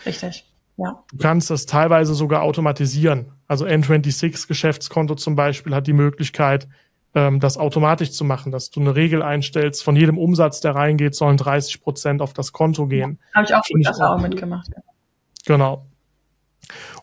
Richtig. 0.07 0.45
Ja. 0.77 1.03
Du 1.11 1.19
kannst 1.19 1.51
das 1.51 1.67
teilweise 1.67 2.15
sogar 2.15 2.43
automatisieren. 2.43 3.33
Also 3.51 3.67
N26 3.67 4.47
Geschäftskonto 4.47 5.17
zum 5.17 5.35
Beispiel 5.35 5.75
hat 5.75 5.89
die 5.89 5.93
Möglichkeit, 5.93 6.69
ähm, 7.17 7.41
das 7.41 7.59
automatisch 7.59 8.13
zu 8.13 8.25
machen, 8.25 8.53
dass 8.53 8.71
du 8.71 8.79
eine 8.79 8.95
Regel 8.95 9.25
einstellst, 9.25 9.83
von 9.83 9.97
jedem 9.97 10.19
Umsatz, 10.19 10.61
der 10.61 10.77
reingeht, 10.77 11.17
sollen 11.17 11.37
30 11.37 11.83
Prozent 11.83 12.23
auf 12.23 12.33
das 12.33 12.53
Konto 12.53 12.87
gehen. 12.87 13.19
Ja, 13.21 13.35
Habe 13.35 13.47
ich 13.47 13.55
auch 13.57 13.63
gute 13.69 13.89
Erfahrungen 13.89 14.23
mitgemacht. 14.23 14.69
Genau. 15.47 15.85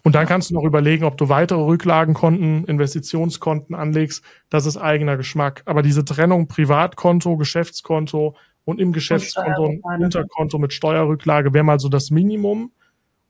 Und 0.03 0.15
dann 0.15 0.25
kannst 0.25 0.49
du 0.49 0.53
noch 0.53 0.63
überlegen, 0.63 1.03
ob 1.03 1.17
du 1.17 1.27
weitere 1.27 1.59
Rücklagenkonten, 1.59 2.63
Investitionskonten 2.63 3.75
anlegst. 3.75 4.23
Das 4.49 4.65
ist 4.65 4.77
eigener 4.77 5.17
Geschmack. 5.17 5.63
Aber 5.65 5.81
diese 5.81 6.05
Trennung 6.05 6.47
Privatkonto, 6.47 7.35
Geschäftskonto 7.35 8.37
und 8.63 8.79
im 8.79 8.93
Geschäftskonto 8.93 9.81
ein 9.83 10.01
Unterkonto 10.01 10.59
mit 10.59 10.71
Steuerrücklage 10.71 11.53
wäre 11.53 11.65
mal 11.65 11.81
so 11.81 11.89
das 11.89 12.09
Minimum. 12.09 12.71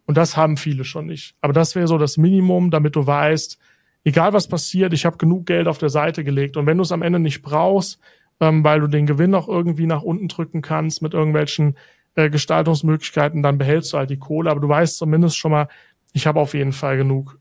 Und 0.08 0.18
das 0.18 0.36
haben 0.36 0.58
viele 0.58 0.86
schon 0.86 1.05
nicht. 1.05 1.36
Aber 1.41 1.53
das 1.53 1.76
wäre 1.76 1.88
so 1.88 1.97
das 1.97 2.18
Minimum, 2.18 2.72
damit 2.72 2.95
du 2.95 3.05
weißt, 3.05 3.60
egal 4.05 4.34
was 4.34 4.47
passiert, 4.47 4.93
ich 4.93 5.05
habe 5.05 5.18
genug 5.18 5.45
Geld 5.45 5.68
auf 5.68 5.78
der 5.78 5.89
Seite 5.89 6.24
gelegt. 6.24 6.58
Und 6.58 6.66
wenn 6.66 6.78
du 6.78 6.84
es 6.84 6.93
am 6.93 7.01
Ende 7.01 7.20
nicht 7.20 7.41
brauchst, 7.41 7.99
ähm, 8.39 8.64
weil 8.64 8.80
du 8.80 8.88
den 8.88 9.05
Gewinn 9.05 9.36
auch 9.36 9.49
irgendwie 9.49 9.86
nach 9.86 10.01
unten 10.01 10.30
drücken 10.30 10.62
kannst 10.62 11.01
mit 11.01 11.14
irgendwelchen 11.14 11.76
äh, 12.16 12.30
Gestaltungsmöglichkeiten, 12.30 13.43
dann 13.43 13.58
behältst 13.58 13.91
du 13.91 13.97
halt 13.97 14.10
die 14.10 14.18
Kohle. 14.18 14.49
Aber 14.49 14.62
du 14.62 14.70
weißt 14.70 14.97
zumindest 14.97 15.38
schon 15.38 15.51
mal, 15.51 15.68
ich 16.14 16.26
habe 16.26 16.39
auf 16.39 16.53
jeden 16.53 16.72
Fall 16.72 16.95
genug 16.95 17.38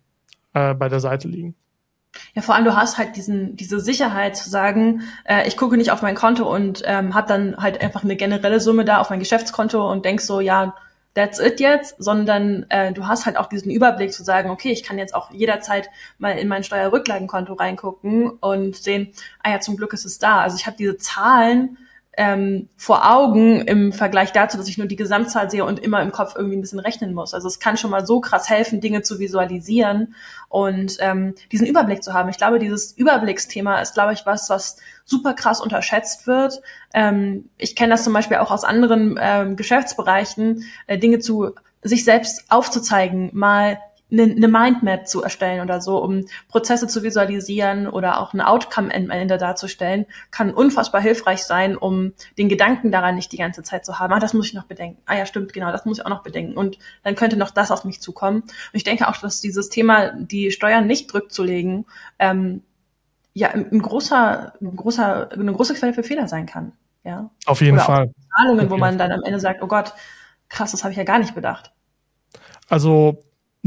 äh, 0.54 0.74
bei 0.74 0.88
der 0.88 1.00
Seite 1.00 1.28
liegen. 1.28 1.54
Ja, 2.34 2.42
vor 2.42 2.54
allem 2.54 2.64
du 2.64 2.74
hast 2.74 2.98
halt 2.98 3.14
diesen 3.14 3.56
diese 3.56 3.78
Sicherheit 3.78 4.36
zu 4.36 4.48
sagen, 4.48 5.02
äh, 5.24 5.46
ich 5.46 5.56
gucke 5.56 5.76
nicht 5.76 5.92
auf 5.92 6.02
mein 6.02 6.14
Konto 6.14 6.52
und 6.52 6.82
ähm, 6.86 7.14
habe 7.14 7.28
dann 7.28 7.56
halt 7.58 7.80
einfach 7.80 8.02
eine 8.02 8.16
generelle 8.16 8.58
Summe 8.58 8.84
da 8.84 8.98
auf 8.98 9.10
mein 9.10 9.20
Geschäftskonto 9.20 9.90
und 9.90 10.04
denk 10.04 10.20
so, 10.20 10.40
ja, 10.40 10.74
that's 11.16 11.40
it 11.40 11.60
jetzt, 11.60 11.96
sondern 11.98 12.66
äh, 12.68 12.92
du 12.92 13.06
hast 13.06 13.24
halt 13.24 13.38
auch 13.38 13.46
diesen 13.46 13.70
Überblick 13.70 14.12
zu 14.12 14.22
sagen, 14.22 14.50
okay, 14.50 14.70
ich 14.70 14.82
kann 14.82 14.98
jetzt 14.98 15.14
auch 15.14 15.30
jederzeit 15.30 15.88
mal 16.18 16.38
in 16.38 16.46
mein 16.46 16.62
Steuerrücklagenkonto 16.62 17.54
reingucken 17.54 18.28
und 18.28 18.76
sehen, 18.76 19.12
ah 19.42 19.50
ja, 19.50 19.60
zum 19.60 19.78
Glück 19.78 19.94
ist 19.94 20.04
es 20.04 20.18
da. 20.18 20.42
Also 20.42 20.58
ich 20.58 20.66
habe 20.66 20.76
diese 20.76 20.98
Zahlen 20.98 21.78
ähm, 22.16 22.68
vor 22.76 23.10
Augen 23.10 23.60
im 23.60 23.92
Vergleich 23.92 24.32
dazu, 24.32 24.56
dass 24.56 24.68
ich 24.68 24.78
nur 24.78 24.86
die 24.86 24.96
Gesamtzahl 24.96 25.50
sehe 25.50 25.64
und 25.64 25.78
immer 25.78 26.00
im 26.00 26.12
Kopf 26.12 26.34
irgendwie 26.34 26.56
ein 26.56 26.62
bisschen 26.62 26.78
rechnen 26.78 27.12
muss. 27.12 27.34
Also 27.34 27.46
es 27.46 27.60
kann 27.60 27.76
schon 27.76 27.90
mal 27.90 28.06
so 28.06 28.20
krass 28.20 28.48
helfen, 28.48 28.80
Dinge 28.80 29.02
zu 29.02 29.18
visualisieren 29.18 30.14
und 30.48 30.96
ähm, 31.00 31.34
diesen 31.52 31.66
Überblick 31.66 32.02
zu 32.02 32.14
haben. 32.14 32.30
Ich 32.30 32.38
glaube, 32.38 32.58
dieses 32.58 32.92
Überblicksthema 32.92 33.80
ist, 33.80 33.94
glaube 33.94 34.14
ich, 34.14 34.24
was, 34.24 34.48
was 34.48 34.78
super 35.04 35.34
krass 35.34 35.60
unterschätzt 35.60 36.26
wird. 36.26 36.62
Ähm, 36.94 37.50
ich 37.58 37.76
kenne 37.76 37.92
das 37.92 38.04
zum 38.04 38.14
Beispiel 38.14 38.38
auch 38.38 38.50
aus 38.50 38.64
anderen 38.64 39.18
ähm, 39.20 39.56
Geschäftsbereichen, 39.56 40.64
äh, 40.86 40.98
Dinge 40.98 41.18
zu 41.18 41.50
sich 41.82 42.04
selbst 42.04 42.44
aufzuzeigen, 42.48 43.30
mal 43.32 43.78
eine, 44.10 44.22
eine 44.22 44.48
Mindmap 44.48 45.08
zu 45.08 45.22
erstellen 45.22 45.60
oder 45.62 45.80
so, 45.80 46.02
um 46.02 46.26
Prozesse 46.48 46.86
zu 46.86 47.02
visualisieren 47.02 47.88
oder 47.88 48.20
auch 48.20 48.34
ein 48.34 48.40
Outcome 48.40 48.94
am 48.94 49.10
Ende 49.10 49.36
darzustellen, 49.36 50.06
kann 50.30 50.52
unfassbar 50.52 51.00
hilfreich 51.00 51.42
sein, 51.44 51.76
um 51.76 52.12
den 52.38 52.48
Gedanken 52.48 52.92
daran 52.92 53.16
nicht 53.16 53.32
die 53.32 53.36
ganze 53.36 53.62
Zeit 53.62 53.84
zu 53.84 53.98
haben. 53.98 54.12
Ah, 54.12 54.20
das 54.20 54.32
muss 54.32 54.46
ich 54.46 54.54
noch 54.54 54.64
bedenken. 54.64 55.02
Ah 55.06 55.16
ja, 55.16 55.26
stimmt, 55.26 55.52
genau, 55.52 55.72
das 55.72 55.84
muss 55.84 55.98
ich 55.98 56.06
auch 56.06 56.10
noch 56.10 56.22
bedenken. 56.22 56.56
Und 56.56 56.78
dann 57.02 57.16
könnte 57.16 57.36
noch 57.36 57.50
das 57.50 57.70
auf 57.70 57.84
mich 57.84 58.00
zukommen. 58.00 58.42
Und 58.42 58.52
ich 58.72 58.84
denke 58.84 59.08
auch, 59.08 59.16
dass 59.16 59.40
dieses 59.40 59.68
Thema, 59.68 60.12
die 60.12 60.52
Steuern 60.52 60.86
nicht 60.86 61.10
zurückzulegen, 61.10 61.86
ähm, 62.18 62.62
ja, 63.32 63.50
ein 63.50 63.82
großer, 63.82 64.54
ein 64.62 64.76
großer, 64.76 65.32
eine 65.32 65.52
große 65.52 65.74
Quelle 65.74 65.92
für 65.92 66.02
Fehler 66.02 66.26
sein 66.26 66.46
kann. 66.46 66.72
Ja. 67.04 67.28
Auf 67.44 67.60
jeden 67.60 67.76
oder 67.76 67.84
Fall. 67.84 68.14
Zahlungen, 68.34 68.70
wo 68.70 68.76
man 68.76 68.98
dann 68.98 69.12
am 69.12 69.22
Ende 69.24 69.40
sagt, 69.40 69.62
oh 69.62 69.66
Gott, 69.66 69.92
krass, 70.48 70.70
das 70.70 70.84
habe 70.84 70.92
ich 70.92 70.96
ja 70.96 71.04
gar 71.04 71.18
nicht 71.18 71.34
bedacht. 71.34 71.72
Also 72.68 73.20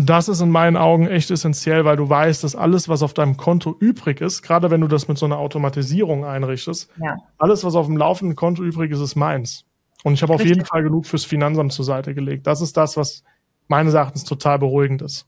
das 0.06 0.30
ist 0.30 0.40
in 0.40 0.50
meinen 0.50 0.78
Augen 0.78 1.08
echt 1.08 1.30
essentiell, 1.30 1.84
weil 1.84 1.98
du 1.98 2.08
weißt, 2.08 2.44
dass 2.44 2.56
alles, 2.56 2.88
was 2.88 3.04
auf 3.04 3.14
deinem 3.14 3.36
Konto 3.36 3.76
übrig 3.80 4.22
ist, 4.22 4.42
gerade 4.42 4.72
wenn 4.72 4.82
du 4.82 4.88
das 4.88 5.08
mit 5.08 5.18
so 5.18 5.26
einer 5.26 5.38
Automatisierung 5.38 6.24
einrichtest, 6.24 6.90
ja. 7.04 7.18
alles, 7.38 7.64
was 7.66 7.76
auf 7.76 7.88
dem 7.88 7.98
laufenden 7.98 8.36
Konto 8.36 8.64
übrig 8.64 8.92
ist, 8.92 9.00
ist 9.00 9.16
meins. 9.16 9.66
Und 10.04 10.14
ich 10.14 10.22
habe 10.22 10.34
auf 10.34 10.46
jeden 10.46 10.64
Fall 10.64 10.84
genug 10.84 11.06
fürs 11.06 11.26
Finanzamt 11.26 11.74
zur 11.74 11.84
Seite 11.84 12.14
gelegt. 12.14 12.48
Das 12.48 12.62
ist 12.62 12.78
das, 12.78 12.96
was 12.96 13.24
meines 13.68 13.94
Erachtens 13.94 14.24
total 14.24 14.58
beruhigend 14.60 15.02
ist. 15.02 15.28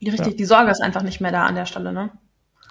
Richtig, 0.00 0.26
ja. 0.26 0.32
die 0.32 0.44
Sorge 0.44 0.70
ist 0.70 0.80
einfach 0.82 1.02
nicht 1.02 1.20
mehr 1.20 1.32
da 1.32 1.44
an 1.44 1.54
der 1.54 1.66
Stelle, 1.66 1.92
ne? 1.92 2.10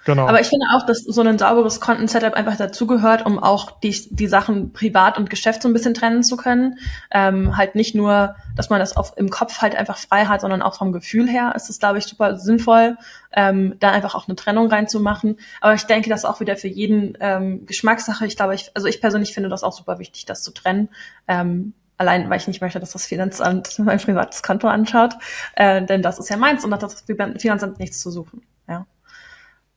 Genau. 0.06 0.28
Aber 0.28 0.40
ich 0.40 0.46
finde 0.46 0.66
auch, 0.72 0.86
dass 0.86 1.00
so 1.00 1.20
ein 1.20 1.36
sauberes 1.36 1.80
Kontensetup 1.80 2.34
einfach 2.34 2.56
dazugehört, 2.56 3.26
um 3.26 3.40
auch 3.42 3.72
die, 3.80 3.90
die 4.14 4.28
Sachen 4.28 4.72
privat 4.72 5.18
und 5.18 5.28
Geschäft 5.28 5.62
so 5.62 5.68
ein 5.68 5.72
bisschen 5.72 5.94
trennen 5.94 6.22
zu 6.22 6.36
können. 6.36 6.78
Ähm, 7.10 7.56
halt 7.56 7.74
nicht 7.74 7.96
nur, 7.96 8.36
dass 8.54 8.70
man 8.70 8.78
das 8.78 8.96
auf, 8.96 9.14
im 9.16 9.30
Kopf 9.30 9.62
halt 9.62 9.74
einfach 9.74 9.98
frei 9.98 10.26
hat, 10.26 10.42
sondern 10.42 10.62
auch 10.62 10.76
vom 10.76 10.92
Gefühl 10.92 11.28
her 11.28 11.54
ist 11.56 11.70
es, 11.70 11.80
glaube 11.80 11.98
ich, 11.98 12.04
super 12.04 12.38
sinnvoll, 12.38 12.96
ähm, 13.32 13.74
da 13.80 13.90
einfach 13.90 14.14
auch 14.14 14.28
eine 14.28 14.36
Trennung 14.36 14.68
reinzumachen. 14.68 15.40
Aber 15.60 15.74
ich 15.74 15.82
denke, 15.86 16.08
das 16.08 16.20
ist 16.20 16.24
auch 16.24 16.38
wieder 16.38 16.56
für 16.56 16.68
jeden 16.68 17.18
ähm, 17.18 17.66
Geschmackssache. 17.66 18.26
Ich 18.26 18.36
glaube, 18.36 18.54
ich, 18.54 18.70
also 18.74 18.86
ich 18.86 19.00
persönlich 19.00 19.34
finde 19.34 19.48
das 19.48 19.64
auch 19.64 19.72
super 19.72 19.98
wichtig, 19.98 20.24
das 20.24 20.44
zu 20.44 20.52
trennen. 20.52 20.88
Ähm, 21.26 21.74
allein 21.98 22.30
weil 22.30 22.38
ich 22.38 22.46
nicht 22.46 22.60
möchte, 22.60 22.78
dass 22.78 22.92
das 22.92 23.06
Finanzamt 23.06 23.76
mein 23.80 23.98
privates 23.98 24.44
Konto 24.44 24.68
anschaut, 24.68 25.14
äh, 25.56 25.84
denn 25.84 26.02
das 26.02 26.20
ist 26.20 26.30
ja 26.30 26.36
meins 26.36 26.64
und 26.64 26.72
hat 26.72 26.84
das 26.84 27.02
Finanzamt 27.38 27.80
nichts 27.80 27.98
zu 27.98 28.12
suchen. 28.12 28.42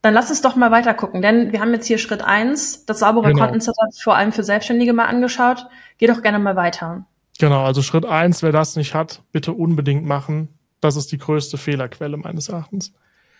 Dann 0.02 0.14
lass 0.14 0.30
uns 0.30 0.40
doch 0.40 0.56
mal 0.56 0.70
weiter 0.70 0.94
gucken, 0.94 1.20
denn 1.20 1.52
wir 1.52 1.60
haben 1.60 1.72
jetzt 1.74 1.86
hier 1.86 1.98
Schritt 1.98 2.22
eins, 2.22 2.86
das 2.86 3.00
saubere 3.00 3.28
genau. 3.28 3.44
Kontensetup 3.44 3.94
vor 4.02 4.16
allem 4.16 4.32
für 4.32 4.42
Selbstständige 4.42 4.94
mal 4.94 5.04
angeschaut. 5.06 5.66
Geh 5.98 6.06
doch 6.06 6.22
gerne 6.22 6.38
mal 6.38 6.56
weiter. 6.56 7.04
Genau, 7.38 7.64
also 7.64 7.82
Schritt 7.82 8.06
eins, 8.06 8.42
wer 8.42 8.52
das 8.52 8.76
nicht 8.76 8.94
hat, 8.94 9.22
bitte 9.32 9.52
unbedingt 9.52 10.06
machen. 10.06 10.48
Das 10.80 10.96
ist 10.96 11.12
die 11.12 11.18
größte 11.18 11.58
Fehlerquelle 11.58 12.16
meines 12.16 12.48
Erachtens. 12.48 12.92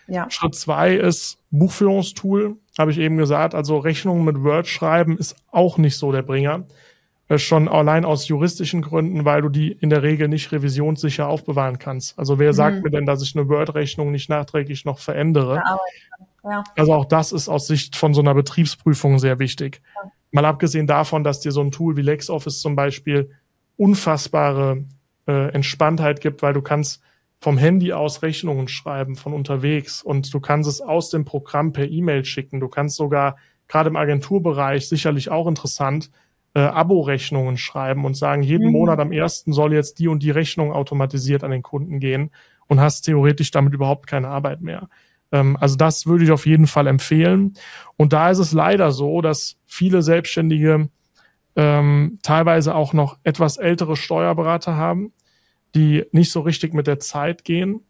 Ja. 0.07 0.29
Schritt 0.29 0.55
zwei 0.55 0.95
ist 0.95 1.39
Buchführungstool, 1.51 2.57
habe 2.77 2.91
ich 2.91 2.97
eben 2.99 3.17
gesagt. 3.17 3.55
Also 3.55 3.77
Rechnungen 3.77 4.25
mit 4.25 4.43
Word 4.43 4.67
schreiben 4.67 5.17
ist 5.17 5.35
auch 5.51 5.77
nicht 5.77 5.97
so 5.97 6.11
der 6.11 6.21
Bringer. 6.21 6.65
äh, 7.31 7.37
schon 7.37 7.67
allein 7.69 8.03
aus 8.03 8.27
juristischen 8.27 8.81
Gründen, 8.81 9.23
weil 9.23 9.41
du 9.41 9.49
die 9.49 9.71
in 9.71 9.89
der 9.89 10.03
Regel 10.03 10.27
nicht 10.27 10.51
revisionssicher 10.51 11.27
aufbewahren 11.27 11.79
kannst. 11.79 12.19
Also 12.19 12.39
wer 12.39 12.51
mhm. 12.51 12.55
sagt 12.55 12.83
mir 12.83 12.91
denn, 12.91 13.05
dass 13.05 13.21
ich 13.23 13.35
eine 13.35 13.47
Word-Rechnung 13.47 14.11
nicht 14.11 14.29
nachträglich 14.29 14.83
noch 14.83 14.99
verändere? 14.99 15.55
Ja. 15.55 15.79
Also 16.75 16.93
auch 16.93 17.05
das 17.05 17.31
ist 17.31 17.49
aus 17.49 17.67
Sicht 17.67 17.95
von 17.95 18.13
so 18.13 18.21
einer 18.21 18.33
Betriebsprüfung 18.33 19.19
sehr 19.19 19.39
wichtig. 19.39 19.81
Ja. 19.95 20.11
Mal 20.31 20.45
abgesehen 20.45 20.87
davon, 20.87 21.23
dass 21.23 21.39
dir 21.39 21.51
so 21.51 21.61
ein 21.61 21.71
Tool 21.71 21.97
wie 21.97 22.01
LexOffice 22.01 22.61
zum 22.61 22.75
Beispiel 22.75 23.31
unfassbare 23.77 24.85
äh, 25.27 25.49
Entspanntheit 25.53 26.21
gibt, 26.21 26.41
weil 26.41 26.53
du 26.53 26.61
kannst 26.61 27.01
vom 27.39 27.57
Handy 27.57 27.91
aus 27.91 28.21
Rechnungen 28.21 28.67
schreiben 28.67 29.15
von 29.15 29.33
unterwegs 29.33 30.03
und 30.03 30.31
du 30.33 30.39
kannst 30.39 30.69
es 30.69 30.79
aus 30.79 31.09
dem 31.09 31.25
Programm 31.25 31.73
per 31.73 31.89
E-Mail 31.89 32.23
schicken. 32.23 32.59
Du 32.59 32.69
kannst 32.69 32.95
sogar 32.95 33.37
gerade 33.67 33.89
im 33.89 33.95
Agenturbereich 33.95 34.87
sicherlich 34.87 35.31
auch 35.31 35.47
interessant 35.47 36.11
äh, 36.53 36.59
Abo-Rechnungen 36.59 37.57
schreiben 37.57 38.05
und 38.05 38.15
sagen, 38.15 38.43
jeden 38.43 38.67
mhm. 38.67 38.73
Monat 38.73 38.99
am 38.99 39.11
ersten 39.11 39.53
soll 39.53 39.73
jetzt 39.73 39.99
die 39.99 40.07
und 40.07 40.21
die 40.21 40.31
Rechnung 40.31 40.71
automatisiert 40.71 41.43
an 41.43 41.51
den 41.51 41.63
Kunden 41.63 41.99
gehen 41.99 42.31
und 42.67 42.79
hast 42.79 43.01
theoretisch 43.01 43.51
damit 43.51 43.73
überhaupt 43.73 44.05
keine 44.05 44.27
Arbeit 44.27 44.61
mehr. 44.61 44.87
Ähm, 45.31 45.57
also 45.59 45.75
das 45.75 46.05
würde 46.05 46.23
ich 46.23 46.31
auf 46.31 46.45
jeden 46.45 46.67
Fall 46.67 46.87
empfehlen. 46.87 47.53
Und 47.97 48.13
da 48.13 48.29
ist 48.29 48.39
es 48.39 48.51
leider 48.51 48.91
so, 48.91 49.21
dass 49.21 49.57
viele 49.65 50.01
Selbstständige 50.01 50.89
ähm, 51.55 52.19
teilweise 52.23 52.75
auch 52.75 52.93
noch 52.93 53.17
etwas 53.23 53.57
ältere 53.57 53.95
Steuerberater 53.95 54.75
haben, 54.75 55.13
die 55.75 56.05
nicht 56.11 56.31
so 56.31 56.41
richtig 56.41 56.73
mit 56.73 56.87
der 56.87 56.99
Zeit 56.99 57.43
gehen 57.43 57.81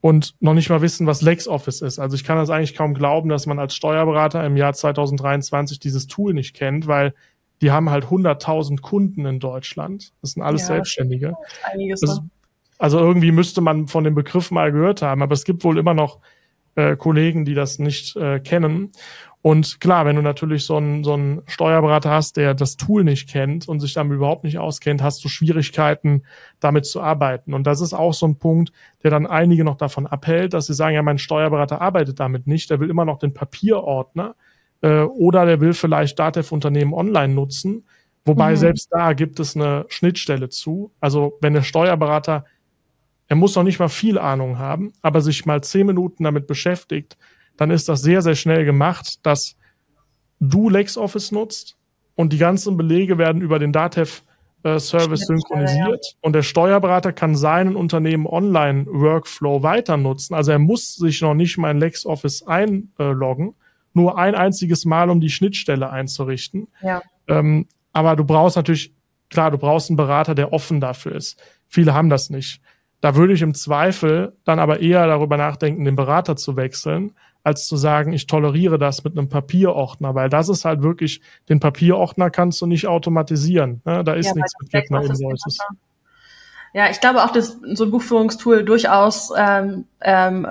und 0.00 0.34
noch 0.40 0.54
nicht 0.54 0.70
mal 0.70 0.80
wissen, 0.80 1.06
was 1.06 1.22
LexOffice 1.22 1.82
ist. 1.82 1.98
Also 1.98 2.14
ich 2.14 2.24
kann 2.24 2.38
das 2.38 2.50
eigentlich 2.50 2.74
kaum 2.74 2.94
glauben, 2.94 3.28
dass 3.28 3.46
man 3.46 3.58
als 3.58 3.74
Steuerberater 3.74 4.44
im 4.44 4.56
Jahr 4.56 4.72
2023 4.72 5.78
dieses 5.78 6.06
Tool 6.06 6.32
nicht 6.34 6.54
kennt, 6.54 6.86
weil 6.86 7.14
die 7.60 7.70
haben 7.70 7.90
halt 7.90 8.06
100.000 8.06 8.80
Kunden 8.80 9.26
in 9.26 9.38
Deutschland. 9.38 10.12
Das 10.22 10.32
sind 10.32 10.42
alles 10.42 10.62
ja, 10.62 10.68
Selbstständige. 10.68 11.34
Das, 12.00 12.20
also 12.78 12.98
irgendwie 12.98 13.32
müsste 13.32 13.60
man 13.60 13.88
von 13.88 14.04
dem 14.04 14.14
Begriff 14.14 14.50
mal 14.50 14.72
gehört 14.72 15.02
haben, 15.02 15.22
aber 15.22 15.34
es 15.34 15.44
gibt 15.44 15.62
wohl 15.64 15.76
immer 15.76 15.92
noch 15.92 16.20
äh, 16.74 16.96
Kollegen, 16.96 17.44
die 17.44 17.54
das 17.54 17.78
nicht 17.78 18.16
äh, 18.16 18.40
kennen. 18.40 18.92
Und 19.42 19.80
klar, 19.80 20.04
wenn 20.04 20.16
du 20.16 20.22
natürlich 20.22 20.66
so 20.66 20.76
einen, 20.76 21.02
so 21.02 21.14
einen 21.14 21.42
Steuerberater 21.46 22.10
hast, 22.10 22.36
der 22.36 22.52
das 22.52 22.76
Tool 22.76 23.04
nicht 23.04 23.28
kennt 23.28 23.68
und 23.68 23.80
sich 23.80 23.94
damit 23.94 24.16
überhaupt 24.16 24.44
nicht 24.44 24.58
auskennt, 24.58 25.02
hast 25.02 25.24
du 25.24 25.28
Schwierigkeiten, 25.28 26.24
damit 26.60 26.84
zu 26.84 27.00
arbeiten. 27.00 27.54
Und 27.54 27.66
das 27.66 27.80
ist 27.80 27.94
auch 27.94 28.12
so 28.12 28.26
ein 28.26 28.36
Punkt, 28.36 28.70
der 29.02 29.10
dann 29.10 29.26
einige 29.26 29.64
noch 29.64 29.76
davon 29.76 30.06
abhält, 30.06 30.52
dass 30.52 30.66
sie 30.66 30.74
sagen, 30.74 30.94
ja, 30.94 31.02
mein 31.02 31.16
Steuerberater 31.16 31.80
arbeitet 31.80 32.20
damit 32.20 32.46
nicht, 32.46 32.68
der 32.68 32.80
will 32.80 32.90
immer 32.90 33.06
noch 33.06 33.18
den 33.18 33.32
Papierordner 33.32 34.34
äh, 34.82 35.00
oder 35.00 35.46
der 35.46 35.60
will 35.62 35.72
vielleicht 35.72 36.18
Datev-Unternehmen 36.18 36.92
online 36.92 37.32
nutzen. 37.32 37.84
Wobei 38.26 38.50
mhm. 38.50 38.56
selbst 38.56 38.88
da 38.90 39.14
gibt 39.14 39.40
es 39.40 39.56
eine 39.56 39.86
Schnittstelle 39.88 40.50
zu. 40.50 40.92
Also 41.00 41.38
wenn 41.40 41.54
der 41.54 41.62
Steuerberater, 41.62 42.44
er 43.30 43.36
muss 43.36 43.54
noch 43.54 43.62
nicht 43.62 43.78
mal 43.78 43.88
viel 43.88 44.18
Ahnung 44.18 44.58
haben, 44.58 44.92
aber 45.02 45.20
sich 45.20 45.46
mal 45.46 45.62
zehn 45.62 45.86
Minuten 45.86 46.24
damit 46.24 46.48
beschäftigt, 46.48 47.16
dann 47.56 47.70
ist 47.70 47.88
das 47.88 48.02
sehr, 48.02 48.22
sehr 48.22 48.34
schnell 48.34 48.64
gemacht, 48.64 49.24
dass 49.24 49.56
du 50.40 50.68
LexOffice 50.68 51.30
nutzt 51.30 51.76
und 52.16 52.32
die 52.32 52.38
ganzen 52.38 52.76
Belege 52.76 53.18
werden 53.18 53.40
über 53.40 53.60
den 53.60 53.72
Datev 53.72 54.22
äh, 54.64 54.80
Service 54.80 55.26
synchronisiert 55.28 56.04
ja. 56.04 56.18
und 56.22 56.32
der 56.32 56.42
Steuerberater 56.42 57.12
kann 57.12 57.36
seinen 57.36 57.76
Unternehmen 57.76 58.26
Online 58.26 58.84
Workflow 58.86 59.62
weiter 59.62 59.96
nutzen. 59.96 60.34
Also 60.34 60.50
er 60.50 60.58
muss 60.58 60.96
sich 60.96 61.20
noch 61.20 61.34
nicht 61.34 61.56
mal 61.56 61.70
in 61.70 61.78
LexOffice 61.78 62.42
einloggen, 62.48 63.54
nur 63.94 64.18
ein 64.18 64.34
einziges 64.34 64.84
Mal, 64.84 65.08
um 65.08 65.20
die 65.20 65.30
Schnittstelle 65.30 65.88
einzurichten. 65.90 66.66
Ja. 66.82 67.00
Ähm, 67.28 67.68
aber 67.92 68.16
du 68.16 68.24
brauchst 68.24 68.56
natürlich, 68.56 68.92
klar, 69.28 69.52
du 69.52 69.58
brauchst 69.58 69.88
einen 69.88 69.96
Berater, 69.96 70.34
der 70.34 70.52
offen 70.52 70.80
dafür 70.80 71.14
ist. 71.14 71.40
Viele 71.68 71.94
haben 71.94 72.10
das 72.10 72.28
nicht. 72.28 72.60
Da 73.00 73.16
würde 73.16 73.32
ich 73.32 73.42
im 73.42 73.54
Zweifel 73.54 74.36
dann 74.44 74.58
aber 74.58 74.80
eher 74.80 75.06
darüber 75.06 75.36
nachdenken, 75.36 75.84
den 75.84 75.96
Berater 75.96 76.36
zu 76.36 76.56
wechseln, 76.56 77.12
als 77.42 77.66
zu 77.66 77.76
sagen, 77.76 78.12
ich 78.12 78.26
toleriere 78.26 78.78
das 78.78 79.04
mit 79.04 79.16
einem 79.16 79.28
Papierordner, 79.28 80.14
weil 80.14 80.28
das 80.28 80.48
ist 80.48 80.64
halt 80.64 80.82
wirklich, 80.82 81.22
den 81.48 81.60
Papierordner 81.60 82.30
kannst 82.30 82.60
du 82.60 82.66
nicht 82.66 82.86
automatisieren. 82.86 83.80
Ne? 83.84 84.04
Da 84.04 84.12
ist 84.12 84.26
ja, 84.26 84.34
nichts 84.34 84.52
mit 84.60 84.90
My 84.90 85.06
Invoices. 85.06 85.58
Ja, 86.72 86.88
ich 86.88 87.00
glaube 87.00 87.24
auch, 87.24 87.32
dass 87.32 87.58
so 87.72 87.84
ein 87.84 87.90
Buchführungstool 87.90 88.64
durchaus 88.64 89.32
ähm, 89.36 89.86
ähm, 90.00 90.46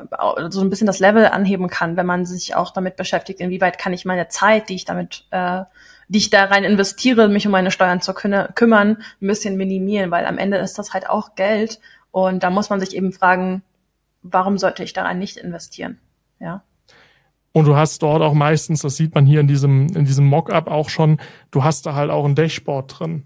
so 0.49 0.59
ein 0.59 0.69
bisschen 0.69 0.87
das 0.87 0.99
Level 0.99 1.25
anheben 1.27 1.69
kann, 1.69 1.95
wenn 1.95 2.05
man 2.05 2.25
sich 2.25 2.55
auch 2.55 2.71
damit 2.71 2.97
beschäftigt, 2.97 3.39
inwieweit 3.39 3.77
kann 3.77 3.93
ich 3.93 4.03
meine 4.03 4.27
Zeit, 4.27 4.67
die 4.67 4.75
ich 4.75 4.83
damit, 4.83 5.25
äh, 5.31 5.61
die 6.09 6.17
ich 6.17 6.29
da 6.29 6.45
rein 6.45 6.65
investiere, 6.65 7.29
mich 7.29 7.45
um 7.45 7.53
meine 7.53 7.71
Steuern 7.71 8.01
zu 8.01 8.13
kümmern, 8.13 8.97
ein 9.21 9.27
bisschen 9.27 9.55
minimieren, 9.55 10.11
weil 10.11 10.25
am 10.25 10.37
Ende 10.37 10.57
ist 10.57 10.77
das 10.77 10.93
halt 10.93 11.09
auch 11.09 11.35
Geld 11.35 11.79
und 12.11 12.43
da 12.43 12.49
muss 12.49 12.69
man 12.69 12.79
sich 12.79 12.95
eben 12.95 13.11
fragen, 13.11 13.61
warum 14.21 14.57
sollte 14.57 14.83
ich 14.83 14.93
daran 14.93 15.19
nicht 15.19 15.37
investieren? 15.37 15.99
Ja. 16.39 16.63
Und 17.51 17.65
du 17.65 17.75
hast 17.75 18.01
dort 18.03 18.21
auch 18.21 18.33
meistens, 18.33 18.81
das 18.81 18.95
sieht 18.95 19.15
man 19.15 19.25
hier 19.25 19.39
in 19.39 19.47
diesem, 19.47 19.87
in 19.87 20.05
diesem 20.05 20.25
Mockup 20.25 20.67
auch 20.67 20.89
schon, 20.89 21.19
du 21.51 21.63
hast 21.63 21.85
da 21.85 21.95
halt 21.95 22.11
auch 22.11 22.25
ein 22.25 22.35
Dashboard 22.35 22.99
drin. 22.99 23.25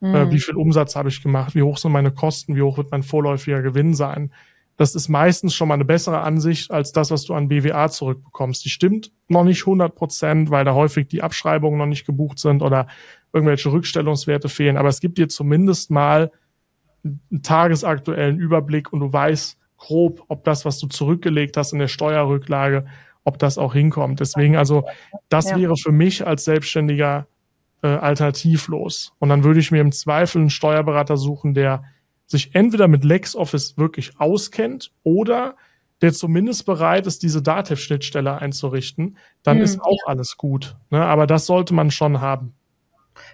Mhm. 0.00 0.14
Äh, 0.14 0.30
wie 0.30 0.40
viel 0.40 0.54
Umsatz 0.54 0.96
habe 0.96 1.08
ich 1.08 1.22
gemacht? 1.22 1.54
Wie 1.54 1.62
hoch 1.62 1.78
sind 1.78 1.92
meine 1.92 2.12
Kosten? 2.12 2.56
Wie 2.56 2.62
hoch 2.62 2.76
wird 2.76 2.90
mein 2.90 3.02
vorläufiger 3.02 3.62
Gewinn 3.62 3.94
sein? 3.94 4.32
Das 4.76 4.94
ist 4.94 5.08
meistens 5.08 5.54
schon 5.54 5.68
mal 5.68 5.74
eine 5.74 5.84
bessere 5.84 6.20
Ansicht 6.20 6.72
als 6.72 6.92
das, 6.92 7.10
was 7.10 7.24
du 7.24 7.34
an 7.34 7.48
BWA 7.48 7.88
zurückbekommst. 7.88 8.64
Die 8.64 8.70
stimmt 8.70 9.12
noch 9.28 9.44
nicht 9.44 9.62
100 9.62 9.94
Prozent, 9.94 10.50
weil 10.50 10.64
da 10.64 10.74
häufig 10.74 11.06
die 11.06 11.22
Abschreibungen 11.22 11.78
noch 11.78 11.86
nicht 11.86 12.06
gebucht 12.06 12.40
sind 12.40 12.60
oder 12.60 12.88
irgendwelche 13.32 13.70
Rückstellungswerte 13.70 14.48
fehlen. 14.48 14.76
Aber 14.76 14.88
es 14.88 15.00
gibt 15.00 15.18
dir 15.18 15.28
zumindest 15.28 15.90
mal 15.90 16.32
einen 17.04 17.42
tagesaktuellen 17.42 18.38
Überblick 18.38 18.92
und 18.92 19.00
du 19.00 19.12
weißt 19.12 19.58
grob, 19.76 20.24
ob 20.28 20.44
das, 20.44 20.64
was 20.64 20.78
du 20.78 20.86
zurückgelegt 20.86 21.56
hast 21.56 21.72
in 21.72 21.78
der 21.78 21.88
Steuerrücklage, 21.88 22.86
ob 23.24 23.38
das 23.38 23.58
auch 23.58 23.74
hinkommt. 23.74 24.20
Deswegen 24.20 24.56
also, 24.56 24.84
das 25.28 25.50
ja. 25.50 25.58
wäre 25.58 25.76
für 25.76 25.92
mich 25.92 26.26
als 26.26 26.44
Selbstständiger 26.44 27.26
äh, 27.82 27.88
alternativlos. 27.88 29.12
Und 29.18 29.28
dann 29.28 29.44
würde 29.44 29.60
ich 29.60 29.70
mir 29.70 29.80
im 29.80 29.92
Zweifel 29.92 30.40
einen 30.40 30.50
Steuerberater 30.50 31.16
suchen, 31.16 31.54
der 31.54 31.84
sich 32.26 32.54
entweder 32.54 32.88
mit 32.88 33.04
LexOffice 33.04 33.76
wirklich 33.76 34.18
auskennt 34.18 34.92
oder 35.02 35.56
der 36.00 36.12
zumindest 36.12 36.66
bereit 36.66 37.06
ist, 37.06 37.22
diese 37.22 37.42
Datev-Schnittstelle 37.42 38.38
einzurichten, 38.38 39.16
dann 39.42 39.58
hm. 39.58 39.64
ist 39.64 39.80
auch 39.80 39.98
alles 40.06 40.36
gut. 40.36 40.76
Ne? 40.90 41.04
Aber 41.04 41.26
das 41.26 41.46
sollte 41.46 41.74
man 41.74 41.90
schon 41.90 42.20
haben. 42.20 42.54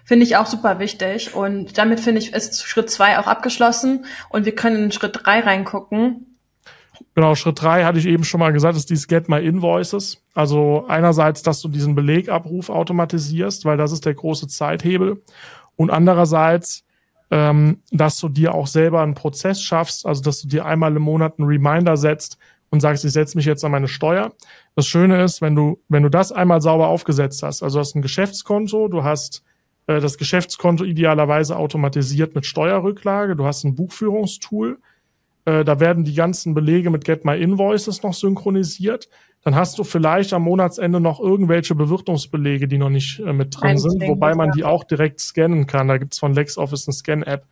Finde 0.05 0.25
ich 0.25 0.37
auch 0.37 0.45
super 0.45 0.79
wichtig. 0.79 1.33
Und 1.33 1.77
damit 1.77 1.99
finde 1.99 2.19
ich, 2.19 2.33
ist 2.33 2.63
Schritt 2.65 2.89
zwei 2.89 3.19
auch 3.19 3.27
abgeschlossen. 3.27 4.05
Und 4.29 4.45
wir 4.45 4.55
können 4.55 4.85
in 4.85 4.91
Schritt 4.91 5.19
drei 5.23 5.39
reingucken. 5.39 6.37
Genau, 7.15 7.35
Schritt 7.35 7.61
drei 7.61 7.83
hatte 7.83 7.99
ich 7.99 8.05
eben 8.05 8.23
schon 8.23 8.39
mal 8.39 8.53
gesagt, 8.53 8.77
ist 8.77 8.89
dieses 8.89 9.07
Get 9.07 9.27
My 9.27 9.39
Invoices. 9.39 10.23
Also 10.33 10.85
einerseits, 10.87 11.41
dass 11.41 11.61
du 11.61 11.67
diesen 11.67 11.95
Belegabruf 11.95 12.69
automatisierst, 12.69 13.65
weil 13.65 13.77
das 13.77 13.91
ist 13.91 14.05
der 14.05 14.13
große 14.13 14.47
Zeithebel. 14.47 15.21
Und 15.75 15.89
andererseits, 15.89 16.85
ähm, 17.29 17.81
dass 17.91 18.17
du 18.19 18.29
dir 18.29 18.53
auch 18.53 18.67
selber 18.67 19.01
einen 19.01 19.15
Prozess 19.15 19.61
schaffst, 19.61 20.05
also 20.05 20.21
dass 20.21 20.41
du 20.41 20.47
dir 20.47 20.65
einmal 20.65 20.95
im 20.95 21.01
Monat 21.01 21.37
einen 21.37 21.47
Reminder 21.47 21.97
setzt 21.97 22.37
und 22.69 22.79
sagst, 22.79 23.03
ich 23.03 23.11
setze 23.11 23.37
mich 23.37 23.45
jetzt 23.45 23.63
an 23.65 23.71
meine 23.71 23.87
Steuer. 23.87 24.31
Das 24.75 24.87
Schöne 24.87 25.21
ist, 25.23 25.41
wenn 25.41 25.55
du, 25.55 25.81
wenn 25.89 26.03
du 26.03 26.09
das 26.09 26.31
einmal 26.31 26.61
sauber 26.61 26.87
aufgesetzt 26.87 27.43
hast, 27.43 27.61
also 27.61 27.77
du 27.77 27.79
hast 27.81 27.95
ein 27.95 28.01
Geschäftskonto, 28.01 28.87
du 28.87 29.03
hast 29.03 29.43
das 29.99 30.17
Geschäftskonto 30.17 30.83
idealerweise 30.83 31.57
automatisiert 31.57 32.35
mit 32.35 32.45
Steuerrücklage, 32.45 33.35
du 33.35 33.45
hast 33.45 33.63
ein 33.63 33.75
Buchführungstool, 33.75 34.79
äh, 35.45 35.63
da 35.63 35.79
werden 35.79 36.03
die 36.03 36.13
ganzen 36.13 36.53
Belege 36.53 36.89
mit 36.89 37.05
Get 37.05 37.25
My 37.25 37.39
Invoices 37.41 38.03
noch 38.03 38.13
synchronisiert. 38.13 39.09
Dann 39.43 39.55
hast 39.55 39.79
du 39.79 39.83
vielleicht 39.83 40.33
am 40.33 40.43
Monatsende 40.43 40.99
noch 40.99 41.19
irgendwelche 41.19 41.73
Bewirtungsbelege, 41.73 42.67
die 42.67 42.77
noch 42.77 42.91
nicht 42.91 43.19
äh, 43.19 43.33
mit 43.33 43.59
drin 43.59 43.77
sind, 43.77 44.07
wobei 44.07 44.35
man 44.35 44.51
die 44.51 44.63
auch 44.63 44.83
direkt 44.83 45.19
scannen 45.19 45.65
kann. 45.65 45.87
Da 45.87 45.97
gibt's 45.97 46.19
von 46.19 46.33
LexOffice 46.33 46.87
eine 46.87 46.93
Scan-App. 46.93 47.47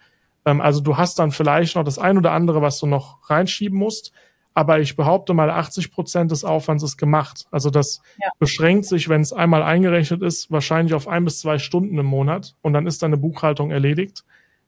Ähm, 0.45 0.61
also 0.61 0.81
du 0.81 0.97
hast 0.97 1.17
dann 1.17 1.31
vielleicht 1.31 1.75
noch 1.75 1.83
das 1.83 1.97
ein 1.97 2.17
oder 2.17 2.31
andere, 2.31 2.61
was 2.61 2.79
du 2.79 2.85
noch 2.85 3.27
reinschieben 3.29 3.77
musst. 3.77 4.11
Aber 4.53 4.79
ich 4.79 4.95
behaupte 4.95 5.33
mal, 5.33 5.49
80 5.49 5.91
Prozent 5.91 6.31
des 6.31 6.43
Aufwands 6.43 6.83
ist 6.83 6.97
gemacht. 6.97 7.45
Also 7.51 7.69
das 7.69 8.01
ja. 8.21 8.29
beschränkt 8.39 8.85
sich, 8.85 9.07
wenn 9.07 9.21
es 9.21 9.31
einmal 9.31 9.63
eingerechnet 9.63 10.21
ist, 10.21 10.51
wahrscheinlich 10.51 10.93
auf 10.93 11.07
ein 11.07 11.23
bis 11.23 11.39
zwei 11.39 11.59
Stunden 11.59 11.97
im 11.97 12.05
Monat 12.05 12.55
und 12.61 12.73
dann 12.73 12.87
ist 12.87 13.03
deine 13.03 13.17
Buchhaltung 13.17 13.71
erledigt 13.71 14.23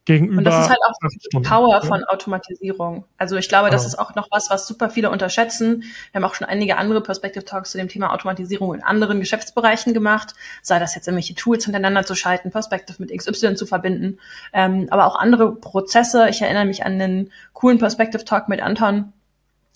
gegenüber. 0.06 0.40
Und 0.40 0.44
das 0.46 0.66
ist 0.66 0.70
halt 0.70 0.80
auch 0.88 0.96
die 1.34 1.40
Power 1.48 1.82
von 1.84 2.04
Automatisierung. 2.06 3.06
Also 3.18 3.36
ich 3.38 3.50
glaube, 3.50 3.70
das 3.70 3.86
ist 3.86 4.00
auch 4.00 4.16
noch 4.16 4.30
was, 4.32 4.50
was 4.50 4.68
super 4.68 4.90
viele 4.90 5.10
unterschätzen. 5.10 5.84
Wir 6.12 6.22
haben 6.22 6.24
auch 6.24 6.36
schon 6.36 6.48
einige 6.48 6.78
andere 6.78 7.02
Perspective 7.02 7.46
Talks 7.46 7.72
zu 7.72 7.78
dem 7.78 7.88
Thema 7.88 8.14
Automatisierung 8.14 8.74
in 8.74 8.84
anderen 8.84 9.20
Geschäftsbereichen 9.20 9.94
gemacht, 9.94 10.34
sei 10.62 10.80
das 10.80 10.96
jetzt 10.96 11.08
irgendwelche 11.08 11.36
Tools 11.36 11.66
hintereinander 11.66 12.04
zu 12.04 12.16
schalten, 12.16 12.52
Perspective 12.52 12.98
mit 13.00 13.16
XY 13.16 13.56
zu 13.56 13.66
verbinden, 13.66 14.20
ähm, 14.54 14.88
aber 14.90 15.06
auch 15.06 15.16
andere 15.16 15.56
Prozesse. 15.56 16.30
Ich 16.30 16.42
erinnere 16.42 16.66
mich 16.66 16.84
an 16.84 16.98
den 16.98 17.32
coolen 17.54 17.78
Perspective 17.78 18.26
Talk 18.26 18.50
mit 18.50 18.62
Anton 18.62 19.14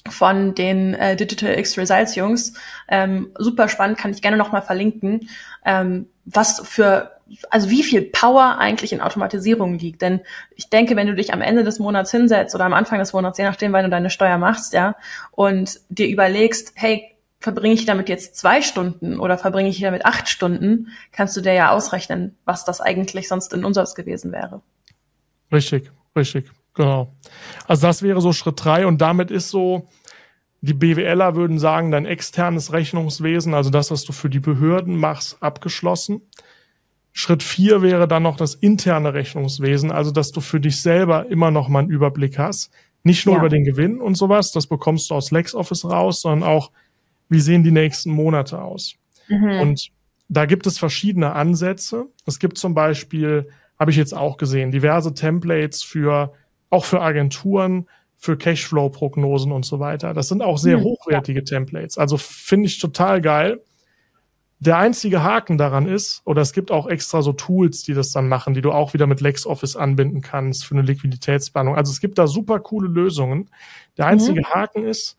von 0.08 0.56
den 0.56 0.94
äh, 0.94 1.16
Digital 1.16 1.58
X 1.58 1.78
Results 1.78 2.16
Jungs. 2.16 2.54
Ähm, 2.88 3.32
super 3.38 3.70
spannend, 3.70 3.98
kann 3.98 4.12
ich 4.12 4.22
gerne 4.22 4.38
nochmal 4.38 4.62
verlinken, 4.62 5.30
ähm, 5.66 6.08
was 6.26 6.62
für 6.68 7.12
also 7.50 7.70
wie 7.70 7.84
viel 7.84 8.04
Power 8.04 8.58
eigentlich 8.60 8.94
in 8.94 9.02
Automatisierung 9.02 9.80
liegt. 9.80 10.02
Denn 10.02 10.22
ich 10.56 10.70
denke, 10.70 10.96
wenn 10.96 11.08
du 11.08 11.16
dich 11.16 11.34
am 11.34 11.42
Ende 11.42 11.64
des 11.64 11.80
Monats 11.80 12.12
hinsetzt 12.12 12.54
oder 12.56 12.66
am 12.66 12.74
Anfang 12.74 13.00
des 13.00 13.14
Monats, 13.14 13.38
je 13.38 13.46
nachdem, 13.46 13.74
wann 13.74 13.86
du 13.86 13.90
deine 13.90 14.10
Steuer 14.10 14.38
machst, 14.38 14.74
ja, 14.74 14.96
und 15.32 15.80
dir 15.90 16.08
überlegst, 16.08 16.74
hey, 16.76 17.16
verbringe 17.40 17.74
ich 17.74 17.86
damit 17.86 18.10
jetzt 18.10 18.36
zwei 18.36 18.62
Stunden 18.62 19.20
oder 19.20 19.38
verbringe 19.38 19.70
ich 19.70 19.80
damit 19.80 20.06
acht 20.06 20.30
Stunden, 20.30 20.90
kannst 21.12 21.36
du 21.38 21.42
dir 21.42 21.54
ja 21.54 21.72
ausrechnen, 21.72 22.38
was 22.46 22.66
das 22.66 22.82
eigentlich 22.82 23.28
sonst 23.28 23.54
in 23.54 23.66
Umsatz 23.66 23.96
gewesen 23.96 24.32
wäre. 24.32 24.62
Richtig, 25.52 25.92
richtig, 26.16 26.52
genau. 26.76 27.16
Also 27.68 27.88
das 27.88 28.02
wäre 28.02 28.22
so 28.22 28.34
Schritt 28.34 28.64
drei 28.64 28.86
und 28.86 29.00
damit 29.00 29.32
ist 29.32 29.50
so, 29.50 29.88
die 30.62 30.74
BWLer 30.74 31.36
würden 31.36 31.60
sagen, 31.60 31.92
dein 31.92 32.06
externes 32.06 32.74
Rechnungswesen, 32.74 33.54
also 33.54 33.70
das, 33.70 33.92
was 33.92 34.04
du 34.04 34.14
für 34.14 34.30
die 34.30 34.40
Behörden 34.40 34.96
machst, 34.98 35.38
abgeschlossen. 35.42 36.22
Schritt 37.12 37.44
vier 37.44 37.82
wäre 37.82 38.08
dann 38.08 38.24
noch 38.24 38.36
das 38.36 38.56
interne 38.56 39.14
Rechnungswesen, 39.14 39.92
also 39.92 40.12
dass 40.12 40.32
du 40.32 40.42
für 40.42 40.60
dich 40.60 40.82
selber 40.82 41.28
immer 41.28 41.52
noch 41.52 41.70
mal 41.70 41.80
einen 41.80 41.90
Überblick 41.90 42.38
hast. 42.38 42.72
Nicht 43.04 43.26
nur 43.26 43.36
ja. 43.36 43.42
über 43.42 43.50
den 43.50 43.64
Gewinn 43.64 44.02
und 44.02 44.16
sowas, 44.16 44.52
das 44.52 44.68
bekommst 44.68 45.10
du 45.10 45.16
aus 45.16 45.32
LexOffice 45.32 45.86
raus, 45.86 46.22
sondern 46.22 46.50
auch, 46.50 46.72
wie 47.30 47.40
sehen 47.40 47.64
die 47.64 47.72
nächsten 47.72 48.12
Monate 48.12 48.62
aus. 48.62 48.96
Mhm. 49.28 49.60
Und 49.60 49.92
da 50.28 50.46
gibt 50.46 50.66
es 50.66 50.80
verschiedene 50.80 51.34
Ansätze. 51.34 52.08
Es 52.26 52.40
gibt 52.40 52.58
zum 52.58 52.74
Beispiel, 52.74 53.50
habe 53.80 53.92
ich 53.92 53.98
jetzt 53.98 54.14
auch 54.14 54.38
gesehen, 54.38 54.72
diverse 54.72 55.14
Templates 55.14 55.84
für, 55.84 56.34
auch 56.76 56.86
für 56.86 57.02
Agenturen, 57.02 57.88
für 58.18 58.38
Cashflow-Prognosen 58.38 59.52
und 59.52 59.66
so 59.66 59.80
weiter. 59.80 60.14
Das 60.14 60.28
sind 60.28 60.42
auch 60.42 60.58
sehr 60.58 60.78
hm, 60.78 60.84
hochwertige 60.84 61.44
Templates. 61.44 61.98
Also 61.98 62.18
finde 62.18 62.68
ich 62.68 62.80
total 62.80 63.22
geil. 63.22 63.62
Der 64.60 64.78
einzige 64.78 65.24
Haken 65.24 65.58
daran 65.58 65.88
ist, 65.88 66.22
oder 66.26 66.42
es 66.42 66.54
gibt 66.54 66.72
auch 66.72 66.88
extra 66.88 67.22
so 67.22 67.34
Tools, 67.34 67.84
die 67.84 67.94
das 67.94 68.12
dann 68.12 68.28
machen, 68.28 68.54
die 68.54 68.62
du 68.62 68.72
auch 68.72 68.94
wieder 68.94 69.06
mit 69.06 69.22
LexOffice 69.22 69.76
anbinden 69.76 70.22
kannst 70.22 70.66
für 70.66 70.76
eine 70.76 70.82
Liquiditätsplanung. 70.84 71.76
Also 71.76 71.92
es 71.92 72.00
gibt 72.00 72.18
da 72.18 72.28
super 72.28 72.60
coole 72.60 72.88
Lösungen. 72.88 73.50
Der 73.98 74.08
einzige 74.08 74.42
mhm. 74.42 74.46
Haken 74.46 74.86
ist, 74.86 75.18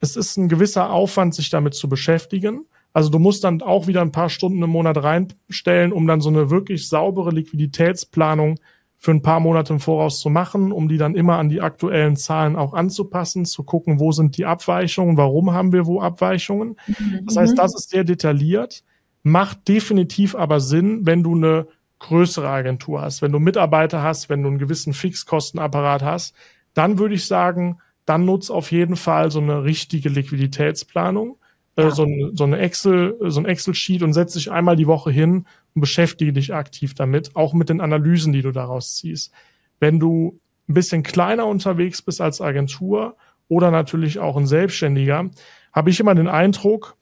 es 0.00 0.16
ist 0.16 0.36
ein 0.36 0.48
gewisser 0.48 0.90
Aufwand, 0.90 1.34
sich 1.34 1.50
damit 1.50 1.74
zu 1.74 1.88
beschäftigen. 1.88 2.66
Also 2.92 3.08
du 3.10 3.18
musst 3.18 3.42
dann 3.42 3.62
auch 3.62 3.86
wieder 3.86 4.02
ein 4.02 4.12
paar 4.12 4.30
Stunden 4.30 4.62
im 4.62 4.70
Monat 4.70 5.02
reinstellen, 5.02 5.92
um 5.92 6.06
dann 6.06 6.20
so 6.20 6.28
eine 6.28 6.50
wirklich 6.50 6.88
saubere 6.88 7.30
Liquiditätsplanung 7.30 8.60
für 9.04 9.10
ein 9.10 9.20
paar 9.20 9.38
Monate 9.38 9.74
im 9.74 9.80
Voraus 9.80 10.18
zu 10.18 10.30
machen, 10.30 10.72
um 10.72 10.88
die 10.88 10.96
dann 10.96 11.14
immer 11.14 11.36
an 11.36 11.50
die 11.50 11.60
aktuellen 11.60 12.16
Zahlen 12.16 12.56
auch 12.56 12.72
anzupassen, 12.72 13.44
zu 13.44 13.62
gucken, 13.62 14.00
wo 14.00 14.12
sind 14.12 14.38
die 14.38 14.46
Abweichungen, 14.46 15.18
warum 15.18 15.52
haben 15.52 15.74
wir 15.74 15.84
wo 15.84 16.00
Abweichungen. 16.00 16.76
Mhm. 16.86 17.20
Das 17.26 17.36
heißt, 17.36 17.58
das 17.58 17.74
ist 17.74 17.90
sehr 17.90 18.04
detailliert, 18.04 18.82
macht 19.22 19.68
definitiv 19.68 20.34
aber 20.34 20.58
Sinn, 20.58 21.04
wenn 21.04 21.22
du 21.22 21.34
eine 21.34 21.66
größere 21.98 22.48
Agentur 22.48 23.02
hast, 23.02 23.20
wenn 23.20 23.30
du 23.30 23.38
Mitarbeiter 23.38 24.02
hast, 24.02 24.30
wenn 24.30 24.42
du 24.42 24.48
einen 24.48 24.58
gewissen 24.58 24.94
Fixkostenapparat 24.94 26.02
hast, 26.02 26.34
dann 26.72 26.98
würde 26.98 27.16
ich 27.16 27.26
sagen, 27.26 27.80
dann 28.06 28.24
nutz 28.24 28.48
auf 28.48 28.72
jeden 28.72 28.96
Fall 28.96 29.30
so 29.30 29.38
eine 29.38 29.64
richtige 29.64 30.08
Liquiditätsplanung 30.08 31.36
ja. 31.76 31.90
so, 31.90 32.04
ein, 32.04 32.30
so 32.34 32.44
eine 32.44 32.58
Excel, 32.58 33.16
so 33.20 33.40
ein 33.40 33.46
Excel-Sheet 33.46 34.02
und 34.02 34.12
setz 34.12 34.34
dich 34.34 34.50
einmal 34.50 34.76
die 34.76 34.86
Woche 34.86 35.10
hin 35.10 35.46
und 35.74 35.80
beschäftige 35.80 36.32
dich 36.32 36.54
aktiv 36.54 36.94
damit, 36.94 37.34
auch 37.34 37.52
mit 37.54 37.68
den 37.68 37.80
Analysen, 37.80 38.32
die 38.32 38.42
du 38.42 38.52
daraus 38.52 38.96
ziehst. 38.96 39.32
Wenn 39.80 39.98
du 39.98 40.40
ein 40.68 40.74
bisschen 40.74 41.02
kleiner 41.02 41.46
unterwegs 41.46 42.02
bist 42.02 42.20
als 42.20 42.40
Agentur 42.40 43.16
oder 43.48 43.70
natürlich 43.70 44.18
auch 44.18 44.36
ein 44.36 44.46
Selbstständiger, 44.46 45.30
habe 45.72 45.90
ich 45.90 46.00
immer 46.00 46.14
den 46.14 46.28
Eindruck, 46.28 46.96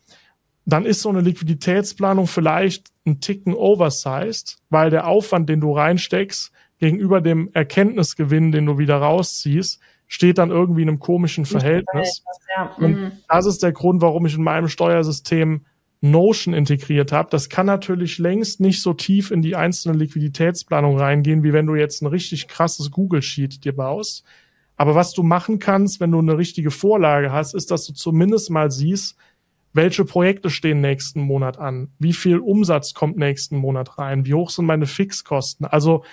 dann 0.65 0.87
ist 0.87 1.03
so 1.03 1.09
eine 1.09 1.21
Liquiditätsplanung 1.21 2.27
vielleicht 2.27 2.89
ein 3.07 3.21
Ticken 3.21 3.55
oversized, 3.55 4.59
weil 4.71 4.91
der 4.91 5.07
Aufwand, 5.07 5.49
den 5.49 5.61
du 5.61 5.73
reinsteckst, 5.73 6.53
gegenüber 6.79 7.21
dem 7.21 7.51
Erkenntnisgewinn, 7.53 8.53
den 8.53 8.67
du 8.67 8.79
wieder 8.79 8.97
rausziehst, 8.97 9.81
steht 10.13 10.37
dann 10.37 10.51
irgendwie 10.51 10.83
in 10.83 10.91
einem 10.91 10.99
komischen 10.99 11.47
Verhältnis. 11.47 12.23
Ja. 12.55 12.75
Und 12.77 13.01
mhm. 13.01 13.13
das 13.31 13.47
ist 13.47 13.63
der 13.63 13.73
Grund, 13.73 14.03
warum 14.03 14.27
ich 14.27 14.37
in 14.37 14.43
meinem 14.43 14.69
Steuersystem 14.69 15.65
Notion 16.03 16.53
integriert 16.53 17.13
habe. 17.13 17.31
Das 17.31 17.49
kann 17.49 17.65
natürlich 17.65 18.19
längst 18.19 18.61
nicht 18.61 18.83
so 18.83 18.93
tief 18.93 19.31
in 19.31 19.41
die 19.41 19.57
einzelne 19.57 19.97
Liquiditätsplanung 19.97 20.99
reingehen, 20.99 21.45
wie 21.45 21.55
wenn 21.55 21.67
du 21.67 21.77
jetzt 21.77 22.03
ein 22.03 22.09
richtig 22.09 22.47
krasses 22.47 22.91
Google 22.91 23.23
Sheet 23.23 23.65
dir 23.65 23.75
baust. 23.75 24.23
Aber 24.77 24.95
was 24.95 25.15
du 25.15 25.23
machen 25.23 25.59
kannst, 25.59 25.99
wenn 25.99 26.11
du 26.11 26.19
eine 26.19 26.37
richtige 26.37 26.71
Vorlage 26.71 27.33
hast, 27.33 27.55
ist, 27.55 27.71
dass 27.71 27.87
du 27.87 27.95
zumindest 27.95 28.51
mal 28.51 28.71
siehst, 28.71 29.17
welche 29.73 30.05
Projekte 30.05 30.51
stehen 30.51 30.83
nächsten 30.83 31.23
Monat 31.23 31.59
an? 31.59 31.89
Wie 31.99 32.13
viel 32.13 32.39
Umsatz 32.39 32.93
kommt 32.93 33.17
nächsten 33.17 33.57
Monat 33.57 33.97
rein? 33.97 34.27
Wie 34.27 34.35
hoch 34.35 34.51
sind 34.51 34.67
meine 34.67 34.85
Fixkosten? 34.85 35.65
Also 35.65 36.05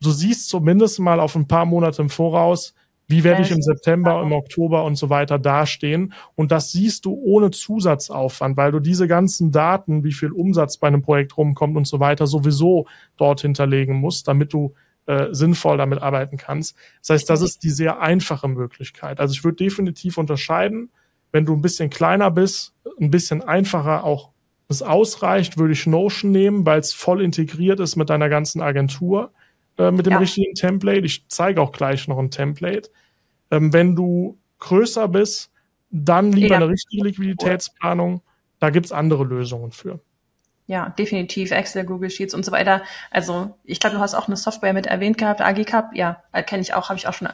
du 0.00 0.10
siehst 0.10 0.48
zumindest 0.48 1.00
mal 1.00 1.20
auf 1.20 1.36
ein 1.36 1.48
paar 1.48 1.66
Monate 1.66 2.00
im 2.00 2.08
Voraus, 2.08 2.72
wie 3.12 3.24
werde 3.24 3.42
ich 3.42 3.50
im 3.50 3.62
September, 3.62 4.20
im 4.22 4.32
Oktober 4.32 4.84
und 4.84 4.96
so 4.96 5.10
weiter 5.10 5.38
dastehen? 5.38 6.14
Und 6.34 6.50
das 6.50 6.72
siehst 6.72 7.04
du 7.04 7.12
ohne 7.12 7.50
Zusatzaufwand, 7.50 8.56
weil 8.56 8.72
du 8.72 8.80
diese 8.80 9.06
ganzen 9.06 9.52
Daten, 9.52 10.02
wie 10.02 10.12
viel 10.12 10.32
Umsatz 10.32 10.78
bei 10.78 10.88
einem 10.88 11.02
Projekt 11.02 11.36
rumkommt 11.36 11.76
und 11.76 11.86
so 11.86 12.00
weiter, 12.00 12.26
sowieso 12.26 12.86
dort 13.16 13.42
hinterlegen 13.42 13.96
musst, 13.96 14.26
damit 14.26 14.52
du 14.52 14.74
äh, 15.06 15.28
sinnvoll 15.32 15.76
damit 15.76 16.00
arbeiten 16.00 16.38
kannst. 16.38 16.74
Das 17.00 17.10
heißt, 17.10 17.30
das 17.30 17.42
ist 17.42 17.62
die 17.62 17.70
sehr 17.70 18.00
einfache 18.00 18.48
Möglichkeit. 18.48 19.20
Also 19.20 19.32
ich 19.32 19.44
würde 19.44 19.56
definitiv 19.56 20.16
unterscheiden, 20.16 20.90
wenn 21.32 21.44
du 21.44 21.54
ein 21.54 21.62
bisschen 21.62 21.90
kleiner 21.90 22.30
bist, 22.30 22.74
ein 22.98 23.10
bisschen 23.10 23.42
einfacher 23.42 24.04
auch 24.04 24.30
es 24.68 24.82
ausreicht, 24.82 25.58
würde 25.58 25.74
ich 25.74 25.86
Notion 25.86 26.30
nehmen, 26.32 26.64
weil 26.64 26.80
es 26.80 26.92
voll 26.94 27.22
integriert 27.22 27.78
ist 27.78 27.96
mit 27.96 28.10
deiner 28.10 28.28
ganzen 28.28 28.62
Agentur, 28.62 29.32
äh, 29.78 29.90
mit 29.90 30.06
dem 30.06 30.14
ja. 30.14 30.18
richtigen 30.18 30.54
Template. 30.54 31.04
Ich 31.04 31.26
zeige 31.28 31.60
auch 31.60 31.72
gleich 31.72 32.08
noch 32.08 32.18
ein 32.18 32.30
Template. 32.30 32.88
Ähm, 33.52 33.72
wenn 33.72 33.94
du 33.94 34.38
größer 34.58 35.06
bist, 35.06 35.50
dann 35.90 36.32
lieber 36.32 36.54
ja. 36.54 36.56
eine 36.56 36.68
richtige 36.68 37.04
Liquiditätsplanung. 37.04 38.22
Da 38.58 38.70
gibt's 38.70 38.90
andere 38.90 39.24
Lösungen 39.24 39.70
für. 39.70 40.00
Ja, 40.66 40.88
definitiv. 40.88 41.50
Excel, 41.50 41.84
Google 41.84 42.08
Sheets 42.08 42.34
und 42.34 42.44
so 42.44 42.52
weiter. 42.52 42.82
Also 43.10 43.58
ich 43.64 43.78
glaube, 43.78 43.96
du 43.96 44.00
hast 44.00 44.14
auch 44.14 44.26
eine 44.26 44.36
Software 44.36 44.72
mit 44.72 44.86
erwähnt 44.86 45.18
gehabt, 45.18 45.40
AgiCup. 45.40 45.90
Ja, 45.92 46.22
kenne 46.46 46.62
ich 46.62 46.72
auch, 46.72 46.88
habe 46.88 46.98
ich 46.98 47.06
auch 47.06 47.12
schon 47.12 47.28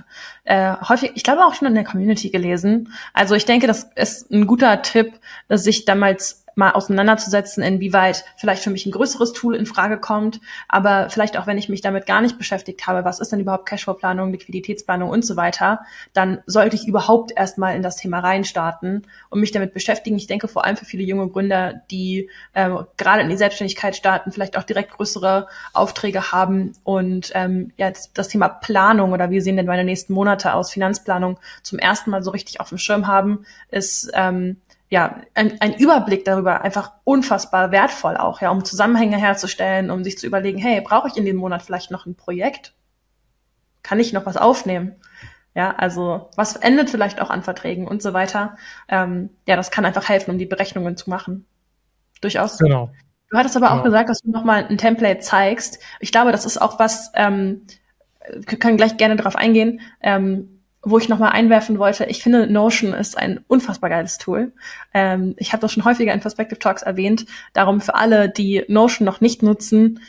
äh, 0.44 0.74
häufig, 0.88 1.12
ich 1.14 1.22
glaube 1.22 1.44
auch 1.44 1.54
schon 1.54 1.68
in 1.68 1.74
der 1.74 1.84
Community 1.84 2.30
gelesen. 2.30 2.92
Also 3.12 3.34
ich 3.34 3.44
denke, 3.44 3.66
das 3.66 3.84
ist 3.94 4.30
ein 4.32 4.46
guter 4.46 4.82
Tipp, 4.82 5.20
sich 5.50 5.84
damals 5.84 6.46
mal 6.58 6.72
auseinanderzusetzen, 6.72 7.62
inwieweit 7.62 8.24
vielleicht 8.36 8.64
für 8.64 8.70
mich 8.70 8.84
ein 8.84 8.90
größeres 8.90 9.32
Tool 9.32 9.54
in 9.54 9.64
Frage 9.64 9.96
kommt, 9.96 10.40
aber 10.66 11.08
vielleicht 11.08 11.38
auch, 11.38 11.46
wenn 11.46 11.56
ich 11.56 11.68
mich 11.68 11.82
damit 11.82 12.04
gar 12.04 12.20
nicht 12.20 12.36
beschäftigt 12.36 12.84
habe, 12.88 13.04
was 13.04 13.20
ist 13.20 13.30
denn 13.30 13.38
überhaupt 13.38 13.66
Cashflow-Planung, 13.66 14.32
Liquiditätsplanung 14.32 15.08
und 15.08 15.24
so 15.24 15.36
weiter, 15.36 15.80
dann 16.14 16.42
sollte 16.46 16.74
ich 16.74 16.88
überhaupt 16.88 17.30
erstmal 17.30 17.76
in 17.76 17.82
das 17.82 17.94
Thema 17.94 18.18
reinstarten 18.18 19.06
und 19.30 19.38
mich 19.38 19.52
damit 19.52 19.72
beschäftigen. 19.72 20.16
Ich 20.16 20.26
denke 20.26 20.48
vor 20.48 20.64
allem 20.64 20.76
für 20.76 20.84
viele 20.84 21.04
junge 21.04 21.28
Gründer, 21.28 21.80
die 21.92 22.28
äh, 22.54 22.68
gerade 22.96 23.22
in 23.22 23.28
die 23.28 23.36
Selbstständigkeit 23.36 23.94
starten, 23.94 24.32
vielleicht 24.32 24.58
auch 24.58 24.64
direkt 24.64 24.90
größere 24.90 25.46
Aufträge 25.74 26.32
haben 26.32 26.72
und 26.82 27.30
ähm, 27.34 27.72
ja, 27.76 27.92
das 28.14 28.28
Thema 28.28 28.48
Planung 28.48 29.12
oder 29.12 29.30
wie 29.30 29.40
sehen 29.40 29.56
denn 29.56 29.66
meine 29.66 29.84
nächsten 29.84 30.12
Monate 30.12 30.54
aus, 30.54 30.72
Finanzplanung 30.72 31.38
zum 31.62 31.78
ersten 31.78 32.10
Mal 32.10 32.24
so 32.24 32.32
richtig 32.32 32.60
auf 32.60 32.70
dem 32.70 32.78
Schirm 32.78 33.06
haben, 33.06 33.44
ist 33.70 34.10
ähm, 34.14 34.56
ja, 34.90 35.20
ein, 35.34 35.60
ein 35.60 35.74
Überblick 35.74 36.24
darüber 36.24 36.62
einfach 36.62 36.92
unfassbar 37.04 37.70
wertvoll 37.72 38.16
auch, 38.16 38.40
ja, 38.40 38.50
um 38.50 38.64
Zusammenhänge 38.64 39.18
herzustellen, 39.18 39.90
um 39.90 40.02
sich 40.02 40.18
zu 40.18 40.26
überlegen, 40.26 40.58
hey, 40.58 40.80
brauche 40.80 41.08
ich 41.08 41.16
in 41.16 41.26
dem 41.26 41.36
Monat 41.36 41.62
vielleicht 41.62 41.90
noch 41.90 42.06
ein 42.06 42.14
Projekt? 42.14 42.74
Kann 43.82 44.00
ich 44.00 44.12
noch 44.12 44.26
was 44.26 44.36
aufnehmen? 44.36 44.96
Ja, 45.54 45.74
also 45.76 46.30
was 46.36 46.56
endet 46.56 46.88
vielleicht 46.88 47.20
auch 47.20 47.30
an 47.30 47.42
Verträgen 47.42 47.86
und 47.86 48.00
so 48.02 48.12
weiter. 48.12 48.56
Ähm, 48.88 49.30
ja, 49.46 49.56
das 49.56 49.70
kann 49.70 49.84
einfach 49.84 50.08
helfen, 50.08 50.30
um 50.30 50.38
die 50.38 50.46
Berechnungen 50.46 50.96
zu 50.96 51.10
machen. 51.10 51.46
Durchaus. 52.20 52.58
Genau. 52.58 52.90
Du 53.30 53.36
hattest 53.36 53.56
aber 53.56 53.68
genau. 53.68 53.80
auch 53.80 53.84
gesagt, 53.84 54.08
dass 54.08 54.22
du 54.22 54.30
nochmal 54.30 54.66
ein 54.68 54.78
Template 54.78 55.20
zeigst. 55.20 55.80
Ich 56.00 56.12
glaube, 56.12 56.32
das 56.32 56.46
ist 56.46 56.58
auch 56.58 56.78
was, 56.78 57.10
ähm, 57.14 57.66
wir 58.30 58.58
können 58.58 58.76
gleich 58.76 58.96
gerne 58.96 59.16
darauf 59.16 59.36
eingehen. 59.36 59.80
Ähm, 60.00 60.57
wo 60.82 60.98
ich 60.98 61.08
nochmal 61.08 61.32
einwerfen 61.32 61.78
wollte, 61.78 62.04
ich 62.04 62.22
finde 62.22 62.46
Notion 62.46 62.92
ist 62.94 63.18
ein 63.18 63.40
unfassbar 63.48 63.90
geiles 63.90 64.18
Tool. 64.18 64.52
Ähm, 64.94 65.34
ich 65.36 65.52
habe 65.52 65.60
das 65.60 65.72
schon 65.72 65.84
häufiger 65.84 66.12
in 66.12 66.20
Perspective 66.20 66.58
Talks 66.58 66.82
erwähnt. 66.82 67.26
Darum 67.52 67.80
für 67.80 67.94
alle, 67.94 68.28
die 68.28 68.64
Notion 68.68 69.04
noch 69.04 69.20
nicht 69.20 69.42
nutzen, 69.42 70.00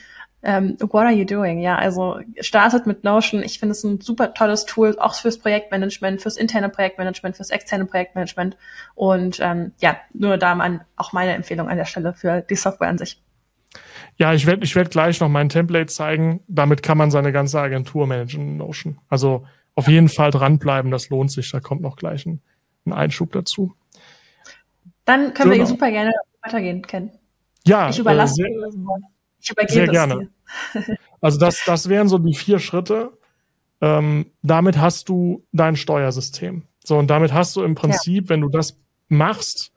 ähm, 0.41 0.77
what 0.79 1.03
are 1.03 1.11
you 1.11 1.25
doing? 1.25 1.59
Ja, 1.59 1.75
also 1.75 2.19
startet 2.39 2.87
mit 2.87 3.03
Notion. 3.03 3.43
Ich 3.43 3.59
finde 3.59 3.71
es 3.73 3.83
ein 3.83 3.99
super 3.99 4.33
tolles 4.33 4.65
Tool, 4.65 4.97
auch 4.97 5.15
fürs 5.15 5.37
Projektmanagement, 5.37 6.21
fürs 6.21 6.37
interne 6.37 6.69
Projektmanagement, 6.69 7.35
fürs 7.35 7.49
externe 7.49 7.85
Projektmanagement. 7.85 8.55
Und 8.95 9.39
ähm, 9.41 9.73
ja, 9.81 9.97
nur 10.13 10.37
da 10.37 10.55
mal 10.55 10.85
auch 10.95 11.11
meine 11.11 11.33
Empfehlung 11.33 11.67
an 11.67 11.77
der 11.77 11.85
Stelle 11.85 12.13
für 12.13 12.41
die 12.41 12.55
Software 12.55 12.87
an 12.87 12.97
sich. 12.97 13.21
Ja, 14.15 14.33
ich 14.33 14.45
werde 14.45 14.63
ich 14.63 14.75
werd 14.75 14.91
gleich 14.91 15.19
noch 15.19 15.29
mein 15.29 15.49
Template 15.49 15.87
zeigen. 15.87 16.41
Damit 16.47 16.83
kann 16.83 16.97
man 16.97 17.11
seine 17.11 17.31
ganze 17.31 17.59
Agentur 17.59 18.07
managen 18.07 18.41
in 18.41 18.57
Notion. 18.57 18.99
Also 19.09 19.45
auf 19.79 19.87
jeden 19.87 20.09
Fall 20.09 20.31
dranbleiben, 20.31 20.91
das 20.91 21.09
lohnt 21.09 21.31
sich. 21.31 21.51
Da 21.51 21.59
kommt 21.59 21.81
noch 21.81 21.95
gleich 21.95 22.25
ein, 22.25 22.41
ein 22.85 22.93
Einschub 22.93 23.31
dazu. 23.31 23.73
Dann 25.05 25.33
können 25.33 25.51
genau. 25.51 25.63
wir 25.63 25.65
super 25.65 25.89
gerne 25.89 26.11
weitergehen, 26.43 26.81
Ken. 26.83 27.11
Ja, 27.65 27.89
ich 27.89 27.99
überlasse 27.99 28.43
äh, 28.43 28.45
sehr, 28.45 28.71
Ich 29.41 29.49
übergebe 29.49 29.73
Sehr 29.73 29.87
gerne. 29.87 30.29
also 31.21 31.39
das, 31.39 31.63
das 31.65 31.89
wären 31.89 32.07
so 32.07 32.17
die 32.17 32.35
vier 32.35 32.59
Schritte. 32.59 33.11
Ähm, 33.81 34.27
damit 34.41 34.77
hast 34.77 35.09
du 35.09 35.45
dein 35.51 35.75
Steuersystem. 35.75 36.63
So, 36.83 36.97
und 36.97 37.07
damit 37.07 37.33
hast 37.33 37.55
du 37.55 37.63
im 37.63 37.75
Prinzip, 37.75 38.25
ja. 38.25 38.29
wenn 38.29 38.41
du 38.41 38.49
das 38.49 38.77
machst, 39.07 39.71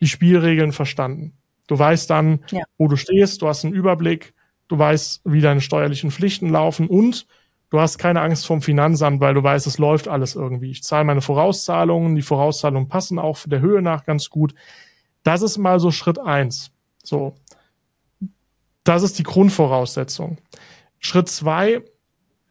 die 0.00 0.08
Spielregeln 0.08 0.72
verstanden. 0.72 1.34
Du 1.66 1.78
weißt 1.78 2.08
dann, 2.10 2.44
ja. 2.50 2.62
wo 2.78 2.88
du 2.88 2.96
stehst, 2.96 3.42
du 3.42 3.48
hast 3.48 3.64
einen 3.64 3.74
Überblick, 3.74 4.34
du 4.68 4.78
weißt, 4.78 5.22
wie 5.24 5.40
deine 5.40 5.60
steuerlichen 5.60 6.10
Pflichten 6.10 6.48
laufen 6.48 6.88
und 6.88 7.26
du 7.72 7.80
hast 7.80 7.96
keine 7.96 8.20
Angst 8.20 8.46
vom 8.46 8.60
Finanzamt, 8.60 9.22
weil 9.22 9.32
du 9.32 9.42
weißt, 9.42 9.66
es 9.66 9.78
läuft 9.78 10.06
alles 10.06 10.34
irgendwie. 10.34 10.70
Ich 10.70 10.82
zahle 10.82 11.04
meine 11.04 11.22
Vorauszahlungen, 11.22 12.14
die 12.14 12.22
Vorauszahlungen 12.22 12.86
passen 12.86 13.18
auch 13.18 13.38
der 13.46 13.60
Höhe 13.60 13.80
nach 13.80 14.04
ganz 14.04 14.28
gut. 14.28 14.54
Das 15.22 15.40
ist 15.40 15.56
mal 15.56 15.80
so 15.80 15.90
Schritt 15.90 16.18
eins. 16.18 16.70
So. 17.02 17.34
Das 18.84 19.02
ist 19.02 19.18
die 19.18 19.22
Grundvoraussetzung. 19.22 20.36
Schritt 20.98 21.30
zwei 21.30 21.80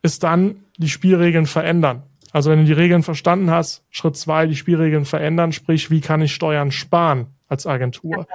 ist 0.01 0.23
dann 0.23 0.63
die 0.77 0.89
Spielregeln 0.89 1.45
verändern. 1.45 2.01
Also 2.31 2.49
wenn 2.49 2.59
du 2.59 2.65
die 2.65 2.73
Regeln 2.73 3.03
verstanden 3.03 3.51
hast, 3.51 3.83
Schritt 3.91 4.17
zwei, 4.17 4.47
die 4.47 4.55
Spielregeln 4.55 5.05
verändern, 5.05 5.51
sprich, 5.51 5.91
wie 5.91 6.01
kann 6.01 6.23
ich 6.23 6.33
Steuern 6.33 6.71
sparen 6.71 7.27
als 7.47 7.67
Agentur? 7.67 8.25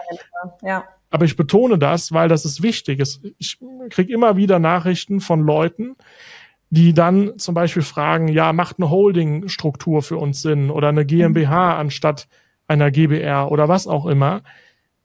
Ja. 0.62 0.84
Aber 1.10 1.24
ich 1.24 1.36
betone 1.36 1.78
das, 1.78 2.12
weil 2.12 2.28
das 2.28 2.44
ist 2.44 2.62
wichtig. 2.62 3.02
Ich 3.38 3.58
kriege 3.90 4.12
immer 4.12 4.36
wieder 4.36 4.60
Nachrichten 4.60 5.20
von 5.20 5.40
Leuten, 5.40 5.96
die 6.70 6.94
dann 6.94 7.38
zum 7.38 7.54
Beispiel 7.54 7.82
fragen, 7.82 8.28
ja, 8.28 8.52
macht 8.52 8.78
eine 8.78 8.90
Holding-Struktur 8.90 10.02
für 10.02 10.16
uns 10.16 10.42
Sinn 10.42 10.70
oder 10.70 10.88
eine 10.88 11.06
GmbH 11.06 11.74
mhm. 11.74 11.80
anstatt 11.80 12.28
einer 12.66 12.90
GBR 12.90 13.50
oder 13.52 13.68
was 13.68 13.86
auch 13.86 14.06
immer. 14.06 14.42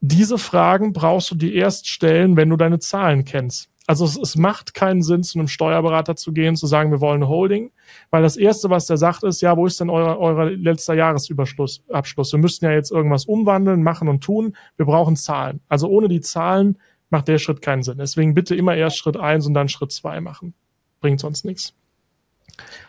Diese 0.00 0.38
Fragen 0.38 0.92
brauchst 0.92 1.30
du 1.30 1.36
dir 1.36 1.52
erst 1.54 1.88
stellen, 1.88 2.36
wenn 2.36 2.50
du 2.50 2.56
deine 2.56 2.80
Zahlen 2.80 3.24
kennst. 3.24 3.70
Also 3.86 4.04
es, 4.04 4.16
es, 4.16 4.36
macht 4.36 4.74
keinen 4.74 5.02
Sinn, 5.02 5.22
zu 5.22 5.38
einem 5.38 5.48
Steuerberater 5.48 6.14
zu 6.14 6.32
gehen, 6.32 6.56
zu 6.56 6.66
sagen, 6.66 6.92
wir 6.92 7.00
wollen 7.00 7.22
eine 7.22 7.28
Holding, 7.28 7.72
weil 8.10 8.22
das 8.22 8.36
Erste, 8.36 8.70
was 8.70 8.86
der 8.86 8.96
sagt, 8.96 9.24
ist, 9.24 9.40
ja, 9.40 9.56
wo 9.56 9.66
ist 9.66 9.80
denn 9.80 9.90
euer, 9.90 10.18
euer 10.18 10.50
letzter 10.50 10.94
Jahresüberschluss? 10.94 11.82
Abschluss? 11.90 12.32
Wir 12.32 12.38
müssten 12.38 12.64
ja 12.64 12.72
jetzt 12.72 12.92
irgendwas 12.92 13.24
umwandeln, 13.24 13.82
machen 13.82 14.08
und 14.08 14.22
tun. 14.22 14.56
Wir 14.76 14.86
brauchen 14.86 15.16
Zahlen. 15.16 15.60
Also 15.68 15.88
ohne 15.88 16.08
die 16.08 16.20
Zahlen 16.20 16.78
macht 17.10 17.28
der 17.28 17.38
Schritt 17.38 17.60
keinen 17.60 17.82
Sinn. 17.82 17.98
Deswegen 17.98 18.34
bitte 18.34 18.54
immer 18.54 18.74
erst 18.76 18.98
Schritt 18.98 19.16
eins 19.16 19.46
und 19.46 19.54
dann 19.54 19.68
Schritt 19.68 19.92
zwei 19.92 20.20
machen. 20.20 20.54
Bringt 21.02 21.20
sonst 21.20 21.44
nichts. 21.44 21.74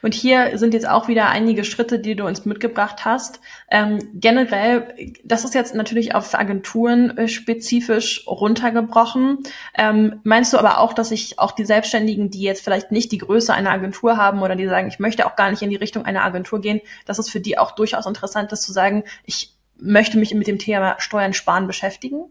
Und 0.01 0.14
hier 0.14 0.57
sind 0.57 0.74
jetzt 0.74 0.88
auch 0.88 1.07
wieder 1.07 1.30
einige 1.30 1.64
Schritte, 1.64 1.99
die 1.99 2.16
du 2.16 2.26
uns 2.26 2.45
mitgebracht 2.45 3.05
hast. 3.05 3.39
Ähm, 3.72 3.99
generell, 4.14 4.93
das 5.24 5.45
ist 5.45 5.55
jetzt 5.55 5.76
natürlich 5.76 6.14
auf 6.14 6.36
Agenturen 6.36 7.18
äh, 7.18 7.28
spezifisch 7.28 8.26
runtergebrochen. 8.28 9.39
Ähm, 9.78 10.20
meinst 10.24 10.51
du 10.53 10.57
aber 10.57 10.80
auch, 10.80 10.93
dass 10.93 11.09
sich 11.09 11.39
auch 11.39 11.51
die 11.51 11.66
Selbstständigen, 11.66 12.30
die 12.30 12.41
jetzt 12.41 12.64
vielleicht 12.64 12.91
nicht 12.91 13.11
die 13.11 13.18
Größe 13.18 13.53
einer 13.53 13.72
Agentur 13.72 14.18
haben 14.18 14.41
oder 14.41 14.55
die 14.55 14.68
sagen, 14.68 14.88
ich 14.88 14.99
möchte 14.99 15.26
auch 15.26 15.36
gar 15.36 15.49
nicht 15.49 15.61
in 15.61 15.70
die 15.70 15.78
Richtung 15.78 16.05
einer 16.05 16.24
Agentur 16.24 16.59
gehen, 16.59 16.82
dass 17.05 17.20
es 17.20 17.30
für 17.30 17.39
die 17.39 17.57
auch 17.57 17.72
durchaus 17.72 18.05
interessant 18.05 18.51
ist 18.51 18.64
zu 18.64 18.74
sagen, 18.74 19.03
ich 19.26 19.55
möchte 19.78 20.18
mich 20.18 20.34
mit 20.34 20.47
dem 20.47 20.59
Thema 20.59 20.95
Steuern 20.99 21.34
sparen 21.34 21.68
beschäftigen? 21.68 22.26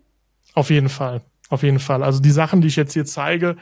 Auf 0.55 0.71
jeden 0.71 0.89
Fall, 0.89 1.23
auf 1.49 1.63
jeden 1.63 1.81
Fall. 1.81 2.03
Also 2.03 2.21
die 2.21 2.31
Sachen, 2.31 2.61
die 2.61 2.69
ich 2.69 2.77
jetzt 2.77 2.93
hier 2.93 3.07
zeige, 3.07 3.57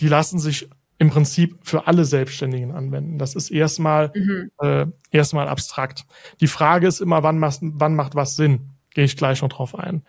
die 0.00 0.08
lassen 0.08 0.38
sich 0.38 0.68
im 1.02 1.10
Prinzip 1.10 1.58
für 1.62 1.88
alle 1.88 2.04
Selbstständigen 2.04 2.70
anwenden. 2.70 3.18
Das 3.18 3.34
ist 3.34 3.50
erstmal 3.50 4.12
mhm. 4.14 4.52
äh, 4.58 4.86
erstmal 5.10 5.48
abstrakt. 5.48 6.06
Die 6.40 6.46
Frage 6.46 6.86
ist 6.86 7.00
immer, 7.00 7.24
wann, 7.24 7.40
macht, 7.40 7.58
wann 7.60 7.96
macht 7.96 8.14
was 8.14 8.36
Sinn? 8.36 8.70
Gehe 8.90 9.04
ich 9.04 9.16
gleich 9.16 9.42
noch 9.42 9.48
drauf 9.48 9.76
ein. 9.76 10.04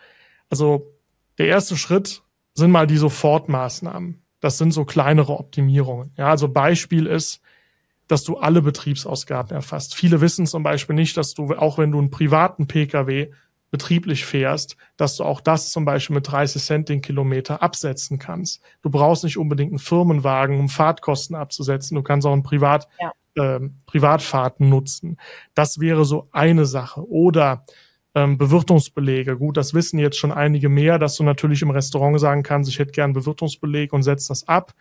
Also 0.51 0.93
der 1.39 1.47
erste 1.47 1.77
Schritt 1.77 2.21
sind 2.53 2.69
mal 2.69 2.85
die 2.85 2.97
Sofortmaßnahmen. 2.97 4.21
Das 4.39 4.59
sind 4.59 4.71
so 4.71 4.85
kleinere 4.85 5.39
Optimierungen. 5.39 6.13
Ja, 6.15 6.27
also 6.27 6.47
Beispiel 6.47 7.07
ist, 7.07 7.41
dass 8.07 8.23
du 8.23 8.37
alle 8.37 8.61
Betriebsausgaben 8.61 9.51
erfasst. 9.51 9.95
Viele 9.95 10.21
wissen 10.21 10.45
zum 10.45 10.61
Beispiel 10.61 10.95
nicht, 10.95 11.17
dass 11.17 11.33
du, 11.33 11.55
auch 11.55 11.79
wenn 11.79 11.89
du 11.89 11.97
einen 11.97 12.11
privaten 12.11 12.67
Pkw 12.67 13.31
betrieblich 13.73 14.23
fährst, 14.23 14.77
dass 14.97 15.15
du 15.15 15.23
auch 15.23 15.41
das 15.41 15.71
zum 15.71 15.83
Beispiel 15.83 16.13
mit 16.13 16.31
30 16.31 16.61
Cent 16.61 16.89
den 16.89 17.01
Kilometer 17.01 17.63
absetzen 17.63 18.19
kannst. 18.19 18.61
Du 18.83 18.91
brauchst 18.91 19.23
nicht 19.23 19.39
unbedingt 19.39 19.71
einen 19.71 19.79
Firmenwagen, 19.79 20.59
um 20.59 20.69
Fahrtkosten 20.69 21.35
abzusetzen. 21.35 21.95
Du 21.95 22.03
kannst 22.03 22.27
auch 22.27 22.33
einen 22.33 22.43
Privat, 22.43 22.87
ja. 23.01 23.55
äh, 23.55 23.59
Privatfahrten 23.87 24.69
nutzen. 24.69 25.17
Das 25.55 25.79
wäre 25.79 26.05
so 26.05 26.27
eine 26.31 26.67
Sache. 26.67 27.09
Oder 27.09 27.65
ähm, 28.13 28.37
Bewirtungsbelege. 28.37 29.37
Gut, 29.37 29.57
das 29.57 29.73
wissen 29.73 29.97
jetzt 29.97 30.19
schon 30.19 30.31
einige 30.31 30.69
mehr, 30.69 30.99
dass 30.99 31.15
du 31.15 31.23
natürlich 31.23 31.63
im 31.63 31.71
Restaurant 31.71 32.19
sagen 32.19 32.43
kannst, 32.43 32.69
ich 32.69 32.77
hätte 32.77 32.91
gern 32.91 33.13
Bewirtungsbeleg 33.13 33.91
und 33.91 34.03
setz 34.03 34.27
das 34.27 34.47
ab. 34.47 34.75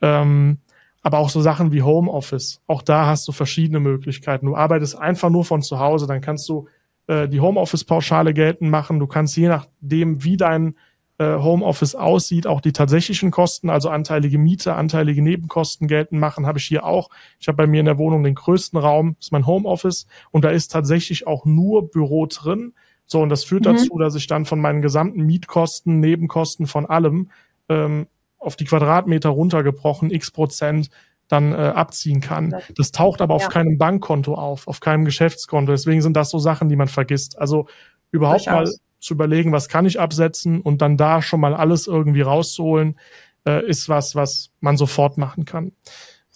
Ähm, 0.00 0.58
aber 1.00 1.18
auch 1.18 1.30
so 1.30 1.40
Sachen 1.40 1.70
wie 1.70 1.82
Homeoffice. 1.82 2.60
Auch 2.66 2.82
da 2.82 3.06
hast 3.06 3.28
du 3.28 3.30
verschiedene 3.30 3.78
Möglichkeiten. 3.78 4.46
Du 4.46 4.56
arbeitest 4.56 4.98
einfach 4.98 5.30
nur 5.30 5.44
von 5.44 5.62
zu 5.62 5.78
Hause, 5.78 6.08
dann 6.08 6.20
kannst 6.20 6.48
du 6.48 6.66
äh, 7.12 7.28
die 7.28 7.40
Homeoffice-Pauschale 7.40 8.32
geltend 8.32 8.70
machen. 8.70 8.98
Du 8.98 9.06
kannst 9.06 9.36
je 9.36 9.48
nachdem, 9.48 10.24
wie 10.24 10.36
dein 10.38 10.76
äh, 11.18 11.36
Homeoffice 11.36 11.94
aussieht, 11.94 12.46
auch 12.46 12.62
die 12.62 12.72
tatsächlichen 12.72 13.30
Kosten, 13.30 13.68
also 13.68 13.90
anteilige 13.90 14.38
Miete, 14.38 14.74
anteilige 14.74 15.20
Nebenkosten 15.20 15.88
geltend 15.88 16.20
machen, 16.20 16.46
habe 16.46 16.58
ich 16.58 16.64
hier 16.64 16.84
auch. 16.86 17.10
Ich 17.38 17.48
habe 17.48 17.56
bei 17.56 17.66
mir 17.66 17.80
in 17.80 17.86
der 17.86 17.98
Wohnung 17.98 18.22
den 18.22 18.34
größten 18.34 18.78
Raum, 18.78 19.16
ist 19.20 19.30
mein 19.30 19.46
Homeoffice 19.46 20.06
und 20.30 20.44
da 20.44 20.50
ist 20.50 20.68
tatsächlich 20.68 21.26
auch 21.26 21.44
nur 21.44 21.90
Büro 21.90 22.26
drin. 22.26 22.72
So, 23.04 23.20
und 23.20 23.28
das 23.28 23.44
führt 23.44 23.66
mhm. 23.66 23.76
dazu, 23.76 23.98
dass 23.98 24.14
ich 24.14 24.26
dann 24.26 24.46
von 24.46 24.60
meinen 24.60 24.80
gesamten 24.80 25.22
Mietkosten, 25.22 26.00
Nebenkosten 26.00 26.66
von 26.66 26.86
allem 26.86 27.30
ähm, 27.68 28.06
auf 28.38 28.56
die 28.56 28.64
Quadratmeter 28.64 29.28
runtergebrochen, 29.28 30.10
x 30.10 30.30
Prozent 30.30 30.88
dann 31.32 31.52
äh, 31.52 31.56
abziehen 31.56 32.20
kann. 32.20 32.54
Das 32.76 32.92
taucht 32.92 33.22
aber 33.22 33.34
auf 33.34 33.42
ja. 33.42 33.48
keinem 33.48 33.78
Bankkonto 33.78 34.34
auf, 34.34 34.68
auf 34.68 34.80
keinem 34.80 35.04
Geschäftskonto. 35.04 35.72
Deswegen 35.72 36.02
sind 36.02 36.16
das 36.16 36.30
so 36.30 36.38
Sachen, 36.38 36.68
die 36.68 36.76
man 36.76 36.88
vergisst. 36.88 37.38
Also 37.38 37.66
überhaupt 38.10 38.46
mal 38.46 38.70
zu 39.00 39.14
überlegen, 39.14 39.50
was 39.50 39.68
kann 39.68 39.86
ich 39.86 39.98
absetzen 39.98 40.60
und 40.60 40.82
dann 40.82 40.96
da 40.96 41.22
schon 41.22 41.40
mal 41.40 41.54
alles 41.54 41.86
irgendwie 41.86 42.20
rauszuholen, 42.20 42.98
äh, 43.46 43.66
ist 43.66 43.88
was, 43.88 44.14
was 44.14 44.50
man 44.60 44.76
sofort 44.76 45.16
machen 45.16 45.44
kann. 45.44 45.72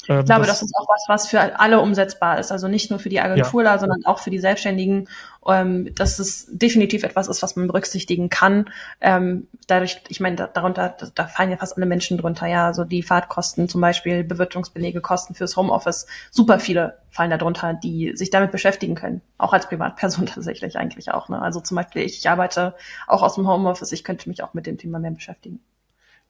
Ähm, 0.08 0.20
ich 0.20 0.26
glaube, 0.26 0.46
das, 0.46 0.60
das, 0.60 0.68
ist 0.68 0.76
auch 0.76 0.86
was, 0.88 1.04
was 1.08 1.28
für 1.28 1.58
alle 1.58 1.80
umsetzbar 1.80 2.38
ist. 2.38 2.52
Also 2.52 2.68
nicht 2.68 2.90
nur 2.90 2.98
für 2.98 3.08
die 3.08 3.20
Agenturler, 3.20 3.72
ja. 3.72 3.78
sondern 3.78 4.04
auch 4.04 4.18
für 4.18 4.30
die 4.30 4.38
Selbstständigen. 4.38 5.08
Ähm, 5.48 5.94
dass 5.94 6.18
es 6.18 6.46
definitiv 6.50 7.04
etwas 7.04 7.28
ist, 7.28 7.40
was 7.42 7.54
man 7.54 7.68
berücksichtigen 7.68 8.30
kann. 8.30 8.68
Ähm, 9.00 9.46
dadurch, 9.68 10.00
ich 10.08 10.18
meine, 10.18 10.34
da, 10.34 10.46
darunter, 10.48 10.96
da, 10.98 11.06
da 11.14 11.26
fallen 11.26 11.50
ja 11.50 11.56
fast 11.56 11.76
alle 11.76 11.86
Menschen 11.86 12.18
drunter. 12.18 12.46
Ja, 12.46 12.74
so 12.74 12.82
die 12.82 13.02
Fahrtkosten 13.02 13.68
zum 13.68 13.80
Beispiel, 13.80 14.24
Bewirtungsbelege, 14.24 15.00
Kosten 15.00 15.34
fürs 15.34 15.56
Homeoffice. 15.56 16.06
Super 16.32 16.58
viele 16.58 16.98
fallen 17.10 17.30
da 17.30 17.38
drunter, 17.38 17.74
die 17.74 18.12
sich 18.16 18.30
damit 18.30 18.50
beschäftigen 18.50 18.96
können. 18.96 19.22
Auch 19.38 19.52
als 19.52 19.68
Privatperson 19.68 20.26
tatsächlich 20.34 20.76
eigentlich 20.76 21.12
auch. 21.12 21.28
Ne? 21.28 21.40
Also 21.40 21.60
zum 21.60 21.76
Beispiel 21.76 22.02
ich, 22.02 22.18
ich 22.18 22.28
arbeite 22.28 22.74
auch 23.06 23.22
aus 23.22 23.36
dem 23.36 23.46
Homeoffice. 23.46 23.92
Ich 23.92 24.02
könnte 24.02 24.28
mich 24.28 24.42
auch 24.42 24.52
mit 24.52 24.66
dem 24.66 24.78
Thema 24.78 24.98
mehr 24.98 25.12
beschäftigen. 25.12 25.60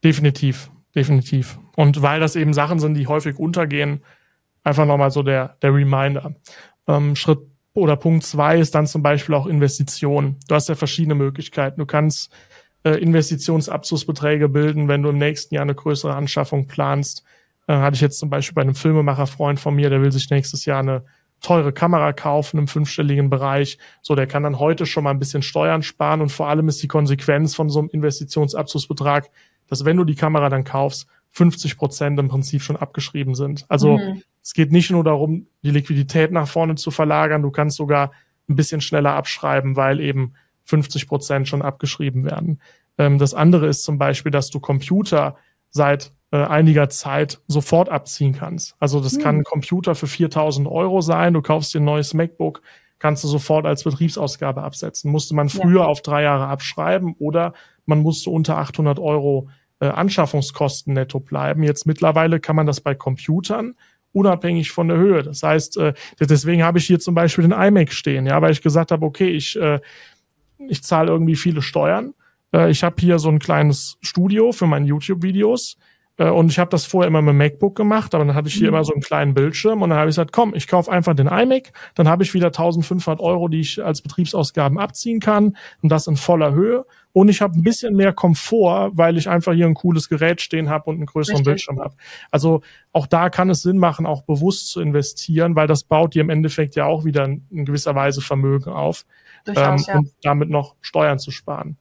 Definitiv 0.05 0.71
definitiv. 0.97 1.61
Und 1.77 2.03
weil 2.03 2.19
das 2.19 2.35
eben 2.35 2.55
Sachen 2.55 2.81
sind, 2.81 2.95
die 2.95 3.07
häufig 3.07 3.39
untergehen, 3.39 4.03
einfach 4.65 4.87
nochmal 4.87 5.11
so 5.11 5.23
der, 5.23 5.57
der 5.63 5.73
Reminder. 5.73 6.35
Ähm, 6.89 7.15
Schritt 7.15 7.39
oder 7.75 7.97
Punkt 7.97 8.25
zwei 8.25 8.59
ist 8.59 8.75
dann 8.75 8.87
zum 8.87 9.03
Beispiel 9.03 9.35
auch 9.35 9.47
Investitionen. 9.47 10.39
Du 10.49 10.55
hast 10.55 10.69
ja 10.69 10.75
verschiedene 10.75 11.15
Möglichkeiten. 11.15 11.79
Du 11.79 11.87
kannst 11.87 12.33
äh, 12.83 12.99
Investitionsabzugsbeträge 12.99 14.49
bilden, 14.49 14.89
wenn 14.89 15.03
du 15.03 15.11
im 15.11 15.19
nächsten 15.19 15.55
Jahr 15.55 15.63
eine 15.63 15.75
größere 15.75 16.15
Anschaffung 16.15 16.67
planst. 16.67 17.23
Äh, 17.69 17.75
hatte 17.75 17.97
ich 17.97 18.01
jetzt 18.01 18.19
zum 18.19 18.31
Beispiel 18.31 18.55
bei 18.55 18.63
einem 18.63 18.75
Filmemacherfreund 18.75 19.61
von 19.61 19.75
mir, 19.75 19.91
der 19.91 20.01
will 20.01 20.11
sich 20.11 20.31
nächstes 20.31 20.65
Jahr 20.65 20.81
eine 20.81 21.05
teure 21.41 21.73
Kamera 21.73 22.13
kaufen 22.15 22.59
im 22.59 22.67
fünfstelligen 22.67 23.29
Bereich. 23.29 23.79
So, 24.01 24.15
der 24.15 24.27
kann 24.27 24.43
dann 24.43 24.59
heute 24.59 24.87
schon 24.87 25.05
mal 25.05 25.11
ein 25.11 25.19
bisschen 25.19 25.43
Steuern 25.43 25.83
sparen 25.83 26.23
und 26.23 26.33
vor 26.33 26.49
allem 26.49 26.69
ist 26.69 26.83
die 26.83 26.89
Konsequenz 26.89 27.55
von 27.55 27.69
so 27.69 27.81
einem 27.81 27.91
Investitionsabzugsbetrag, 27.91 29.29
dass 29.69 29.85
wenn 29.85 29.97
du 29.97 30.05
die 30.05 30.15
Kamera 30.15 30.49
dann 30.49 30.65
kaufst, 30.65 31.07
50 31.33 31.77
Prozent 31.77 32.19
im 32.19 32.29
Prinzip 32.29 32.63
schon 32.63 32.77
abgeschrieben 32.77 33.35
sind. 33.35 33.67
Also 33.69 33.99
mhm. 33.99 34.23
es 34.43 34.55
geht 34.55 34.73
nicht 34.73 34.91
nur 34.91 35.05
darum, 35.05 35.47
die 35.63 35.71
Liquidität 35.71 36.33
nach 36.33 36.49
vorne 36.49 36.77
zu 36.77 36.91
verlagern, 36.91 37.43
du 37.43 37.51
kannst 37.51 37.77
sogar 37.77 38.13
ein 38.49 38.57
bisschen 38.57 38.81
schneller 38.81 39.13
abschreiben, 39.13 39.77
weil 39.77 40.01
eben 40.01 40.33
50 40.65 41.07
Prozent 41.07 41.47
schon 41.47 41.61
abgeschrieben 41.61 42.25
werden. 42.25 42.61
Ähm, 42.97 43.19
das 43.19 43.35
andere 43.35 43.67
ist 43.67 43.83
zum 43.83 43.99
Beispiel, 43.99 44.33
dass 44.33 44.49
du 44.49 44.61
Computer 44.61 45.37
seit 45.71 46.13
äh, 46.31 46.39
einiger 46.39 46.89
Zeit 46.89 47.41
sofort 47.49 47.89
abziehen 47.89 48.33
kannst. 48.33 48.75
Also 48.79 49.01
das 49.01 49.15
mhm. 49.15 49.21
kann 49.21 49.37
ein 49.37 49.45
Computer 49.45 49.95
für 49.95 50.07
4000 50.07 50.67
Euro 50.67 51.03
sein, 51.03 51.35
du 51.35 51.43
kaufst 51.43 51.75
dir 51.75 51.81
ein 51.81 51.85
neues 51.85 52.15
MacBook, 52.15 52.63
kannst 52.99 53.23
du 53.25 53.29
sofort 53.29 53.67
als 53.67 53.85
Betriebsausgabe 53.85 54.63
absetzen. 54.63 55.13
Musste 55.13 55.35
man 55.35 55.51
früher 55.51 55.83
ja. 55.83 55.87
auf 55.87 56.01
drei 56.01 56.23
Jahre 56.23 56.47
abschreiben 56.47 57.15
oder 57.19 57.53
man 57.87 58.01
musste 58.01 58.31
unter 58.31 58.59
800 58.59 58.99
Euro 58.99 59.49
äh, 59.81 59.87
Anschaffungskosten 59.87 60.95
netto 60.95 61.21
bleiben. 61.21 61.63
Jetzt 61.63 61.87
mittlerweile 61.87 62.41
kann 62.41 62.57
man 62.57 62.67
das 62.67 62.81
bei 62.81 62.95
Computern 62.95 63.75
unabhängig 64.13 64.71
von 64.71 64.89
der 64.89 64.97
Höhe. 64.97 65.23
Das 65.23 65.43
heißt, 65.43 65.77
äh, 65.77 65.93
deswegen 66.19 66.63
habe 66.63 66.79
ich 66.79 66.87
hier 66.87 66.99
zum 66.99 67.15
Beispiel 67.15 67.47
den 67.47 67.53
iMac 67.53 67.93
stehen, 67.93 68.27
ja, 68.27 68.41
weil 68.41 68.53
ich 68.53 68.63
gesagt 68.63 68.91
habe, 68.91 69.05
okay, 69.05 69.29
ich, 69.29 69.57
äh, 69.61 69.81
ich 70.69 70.83
zahle 70.83 71.11
irgendwie 71.11 71.37
viele 71.37 71.63
Steuern 71.63 72.15
Äh, 72.53 72.71
ich 72.71 72.83
habe 72.83 72.97
hier 72.99 73.19
so 73.19 73.29
ein 73.29 73.39
kleines 73.39 73.99
Studio 74.01 74.53
für 74.53 74.67
meine 74.67 74.87
YouTube-Videos 74.87 75.77
und 76.25 76.51
ich 76.51 76.59
habe 76.59 76.71
das 76.71 76.87
vorher 76.87 77.09
immer 77.09 77.21
mit 77.21 77.33
dem 77.33 77.39
MacBook 77.39 77.77
gemacht, 77.77 78.15
aber 78.15 78.25
dann 78.25 78.35
hatte 78.35 78.49
ich 78.49 78.55
hier 78.55 78.69
mhm. 78.69 78.75
immer 78.75 78.85
so 78.85 78.93
einen 78.93 79.03
kleinen 79.03 79.35
Bildschirm 79.35 79.83
und 79.83 79.91
dann 79.91 79.99
habe 79.99 80.09
ich 80.09 80.17
gesagt, 80.17 80.33
komm, 80.33 80.55
ich 80.55 80.67
kaufe 80.67 80.91
einfach 80.91 81.15
den 81.15 81.27
iMac, 81.27 81.73
dann 81.95 82.09
habe 82.09 82.23
ich 82.23 82.33
wieder 82.33 82.47
1500 82.47 83.21
Euro, 83.21 83.49
die 83.49 83.61
ich 83.61 83.85
als 83.85 84.01
Betriebsausgaben 84.01 84.79
abziehen 84.79 85.21
kann 85.21 85.57
und 85.83 85.91
das 85.91 86.07
in 86.07 86.17
voller 86.17 86.55
Höhe. 86.55 86.87
Und 87.13 87.29
ich 87.29 87.41
habe 87.41 87.59
ein 87.59 87.63
bisschen 87.63 87.97
mehr 87.97 88.13
Komfort, 88.13 88.93
weil 88.95 89.17
ich 89.17 89.29
einfach 89.29 89.53
hier 89.55 89.67
ein 89.67 89.75
cooles 89.75 90.09
Gerät 90.09 90.41
stehen 90.41 90.69
habe 90.69 90.91
und 90.91 90.97
einen 90.97 91.07
größeren 91.07 91.39
Richtig. 91.39 91.67
Bildschirm 91.67 91.81
habe. 91.81 91.95
Also 92.31 92.61
auch 92.93 93.07
da 93.07 93.31
kann 93.31 93.49
es 93.49 93.63
Sinn 93.63 93.79
machen, 93.79 94.07
auch 94.07 94.23
bewusst 94.23 94.69
zu 94.69 94.81
investieren, 94.81 95.57
weil 95.57 95.67
das 95.67 95.85
baut 95.85 96.15
dir 96.15 96.21
im 96.21 96.31
Endeffekt 96.31 96.77
ja 96.77 96.85
auch 96.87 97.05
wieder 97.05 97.25
in, 97.25 97.47
in 97.51 97.65
gewisser 97.65 97.95
Weise 97.95 98.21
Vermögen 98.21 98.71
auf 98.71 99.05
Durchaus, 99.45 99.89
ähm, 99.89 99.93
ja. 99.93 99.99
und 99.99 100.11
damit 100.23 100.51
noch 100.51 100.77
Steuern 100.81 101.19
zu 101.19 101.31
sparen. 101.31 101.79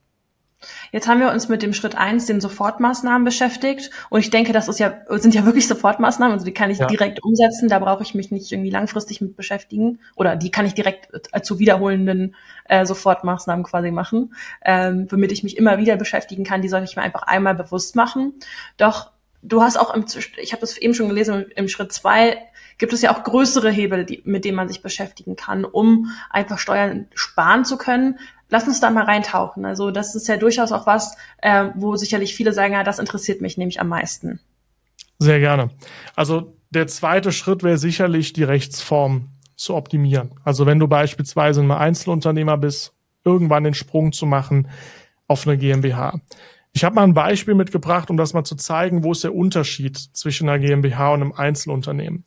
Jetzt 0.92 1.08
haben 1.08 1.20
wir 1.20 1.32
uns 1.32 1.50
mit 1.50 1.62
dem 1.62 1.74
Schritt 1.74 1.96
eins, 1.96 2.26
den 2.26 2.42
Sofortmaßnahmen 2.42 3.26
beschäftigt. 3.26 3.92
Und 4.10 4.20
ich 4.20 4.30
denke, 4.30 4.54
das 4.54 4.68
ist 4.68 4.80
ja, 4.80 4.94
sind 5.10 5.34
ja 5.34 5.46
wirklich 5.46 5.68
Sofortmaßnahmen. 5.68 6.34
Also 6.34 6.46
die 6.46 6.54
kann 6.54 6.70
ich 6.70 6.80
ja. 6.80 6.88
direkt 6.88 7.24
umsetzen. 7.24 7.70
Da 7.70 7.80
brauche 7.80 8.04
ich 8.04 8.16
mich 8.16 8.32
nicht 8.32 8.52
irgendwie 8.52 8.70
langfristig 8.70 9.22
mit 9.22 9.36
beschäftigen. 9.36 10.00
Oder 10.16 10.36
die 10.36 10.52
kann 10.52 10.66
ich 10.66 10.74
direkt 10.74 11.10
äh, 11.32 11.42
zu 11.42 11.60
wiederholenden 11.60 12.36
äh, 12.66 12.86
Sofortmaßnahmen 12.86 13.64
quasi 13.64 13.92
machen, 13.92 14.34
ähm, 14.64 15.08
womit 15.10 15.32
ich 15.32 15.44
mich 15.44 15.58
immer 15.58 15.78
wieder 15.78 15.98
beschäftigen 15.98 16.44
kann. 16.44 16.62
Die 16.62 16.70
sollte 16.70 16.86
ich 16.86 16.96
mir 16.96 17.04
einfach 17.04 17.24
einmal 17.24 17.56
bewusst 17.56 17.96
machen. 17.96 18.34
Doch 18.78 19.12
du 19.42 19.62
hast 19.62 19.78
auch 19.78 19.94
im, 19.94 20.06
ich 20.42 20.52
habe 20.52 20.62
das 20.62 20.78
eben 20.78 20.94
schon 20.94 21.10
gelesen, 21.10 21.46
im 21.56 21.68
Schritt 21.68 21.94
zwei 21.94 22.38
gibt 22.78 22.94
es 22.94 23.02
ja 23.02 23.16
auch 23.16 23.24
größere 23.24 23.72
Hebel, 23.72 24.06
die, 24.06 24.22
mit 24.26 24.46
denen 24.46 24.58
man 24.58 24.68
sich 24.68 24.82
beschäftigen 24.82 25.36
kann, 25.36 25.66
um 25.66 26.12
einfach 26.30 26.60
Steuern 26.60 27.08
sparen 27.14 27.66
zu 27.66 27.78
können. 27.78 28.20
Lass 28.50 28.68
uns 28.68 28.80
da 28.80 28.90
mal 28.90 29.06
reintauchen. 29.06 29.66
Also 29.66 29.92
das 29.92 30.16
ist 30.16 30.28
ja 30.28 30.38
durchaus 30.38 30.72
auch 30.72 30.86
was, 30.86 31.18
äh, 31.42 31.70
wo 31.76 31.96
sicherlich 31.96 32.36
viele 32.36 32.54
sagen, 32.54 32.74
ja, 32.74 32.84
das 32.84 33.00
interessiert 33.00 33.42
mich 33.42 33.58
nämlich 33.58 33.80
am 33.80 33.88
meisten. 33.88 34.40
Sehr 35.20 35.40
gerne. 35.40 35.70
Also 36.16 36.58
der 36.70 36.88
zweite 36.88 37.32
Schritt 37.32 37.64
wäre 37.64 37.78
sicherlich 37.78 38.34
die 38.34 38.44
Rechtsform 38.44 39.30
zu 39.56 39.76
optimieren. 39.76 40.32
Also 40.44 40.66
wenn 40.66 40.80
du 40.80 40.88
beispielsweise 40.88 41.62
ein 41.62 41.72
Einzelunternehmer 41.72 42.58
bist, 42.58 42.94
irgendwann 43.24 43.64
den 43.64 43.74
Sprung 43.74 44.12
zu 44.12 44.26
machen 44.26 44.70
auf 45.28 45.48
eine 45.48 45.58
GmbH. 45.58 46.20
Ich 46.74 46.84
habe 46.84 46.96
mal 46.96 47.04
ein 47.04 47.14
Beispiel 47.14 47.56
mitgebracht, 47.56 48.10
um 48.10 48.18
das 48.18 48.34
mal 48.34 48.44
zu 48.44 48.56
zeigen, 48.56 49.04
wo 49.04 49.14
ist 49.14 49.24
der 49.24 49.34
Unterschied 49.34 49.98
zwischen 49.98 50.50
einer 50.50 50.60
GmbH 50.60 51.14
und 51.14 51.22
einem 51.22 51.32
Einzelunternehmen. 51.32 52.26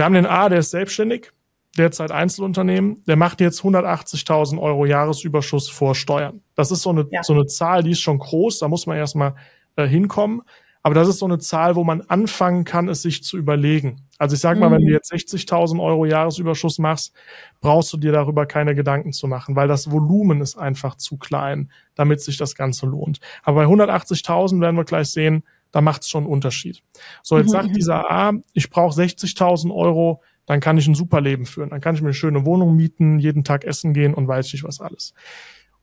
Wir 0.00 0.06
haben 0.06 0.14
den 0.14 0.24
A, 0.24 0.48
der 0.48 0.60
ist 0.60 0.70
selbstständig, 0.70 1.30
derzeit 1.76 2.10
Einzelunternehmen, 2.10 3.04
der 3.04 3.16
macht 3.16 3.42
jetzt 3.42 3.60
180.000 3.60 4.58
Euro 4.58 4.86
Jahresüberschuss 4.86 5.68
vor 5.68 5.94
Steuern. 5.94 6.40
Das 6.54 6.70
ist 6.70 6.80
so 6.80 6.88
eine, 6.88 7.06
ja. 7.10 7.22
so 7.22 7.34
eine 7.34 7.44
Zahl, 7.44 7.82
die 7.82 7.90
ist 7.90 8.00
schon 8.00 8.18
groß, 8.18 8.60
da 8.60 8.68
muss 8.68 8.86
man 8.86 8.96
erstmal 8.96 9.34
äh, 9.76 9.86
hinkommen. 9.86 10.40
Aber 10.82 10.94
das 10.94 11.06
ist 11.06 11.18
so 11.18 11.26
eine 11.26 11.38
Zahl, 11.38 11.76
wo 11.76 11.84
man 11.84 12.00
anfangen 12.00 12.64
kann, 12.64 12.88
es 12.88 13.02
sich 13.02 13.22
zu 13.22 13.36
überlegen. 13.36 14.06
Also 14.16 14.36
ich 14.36 14.40
sage 14.40 14.58
mal, 14.58 14.70
mhm. 14.70 14.72
wenn 14.72 14.80
du 14.80 14.86
mhm. 14.86 14.94
jetzt 14.94 15.12
60.000 15.12 15.78
Euro 15.82 16.06
Jahresüberschuss 16.06 16.78
machst, 16.78 17.12
brauchst 17.60 17.92
du 17.92 17.98
dir 17.98 18.12
darüber 18.12 18.46
keine 18.46 18.74
Gedanken 18.74 19.12
zu 19.12 19.26
machen, 19.26 19.54
weil 19.54 19.68
das 19.68 19.90
Volumen 19.90 20.40
ist 20.40 20.56
einfach 20.56 20.96
zu 20.96 21.18
klein, 21.18 21.70
damit 21.94 22.22
sich 22.22 22.38
das 22.38 22.54
Ganze 22.54 22.86
lohnt. 22.86 23.20
Aber 23.42 23.66
bei 23.66 23.70
180.000 23.70 24.62
werden 24.62 24.76
wir 24.76 24.84
gleich 24.84 25.08
sehen, 25.08 25.42
da 25.72 25.80
macht 25.80 26.02
es 26.02 26.08
schon 26.08 26.24
einen 26.24 26.32
Unterschied. 26.32 26.82
So, 27.22 27.38
jetzt 27.38 27.48
mhm. 27.48 27.52
sagt 27.52 27.76
dieser 27.76 28.10
A, 28.10 28.32
ich 28.52 28.70
brauche 28.70 28.98
60.000 29.00 29.74
Euro 29.74 30.20
dann 30.50 30.58
kann 30.58 30.78
ich 30.78 30.88
ein 30.88 30.96
super 30.96 31.20
Leben 31.20 31.46
führen. 31.46 31.70
Dann 31.70 31.80
kann 31.80 31.94
ich 31.94 32.00
mir 32.00 32.08
eine 32.08 32.14
schöne 32.14 32.44
Wohnung 32.44 32.74
mieten, 32.74 33.20
jeden 33.20 33.44
Tag 33.44 33.64
essen 33.64 33.94
gehen 33.94 34.14
und 34.14 34.26
weiß 34.26 34.52
nicht 34.52 34.64
was 34.64 34.80
alles. 34.80 35.14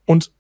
Und 0.04 0.34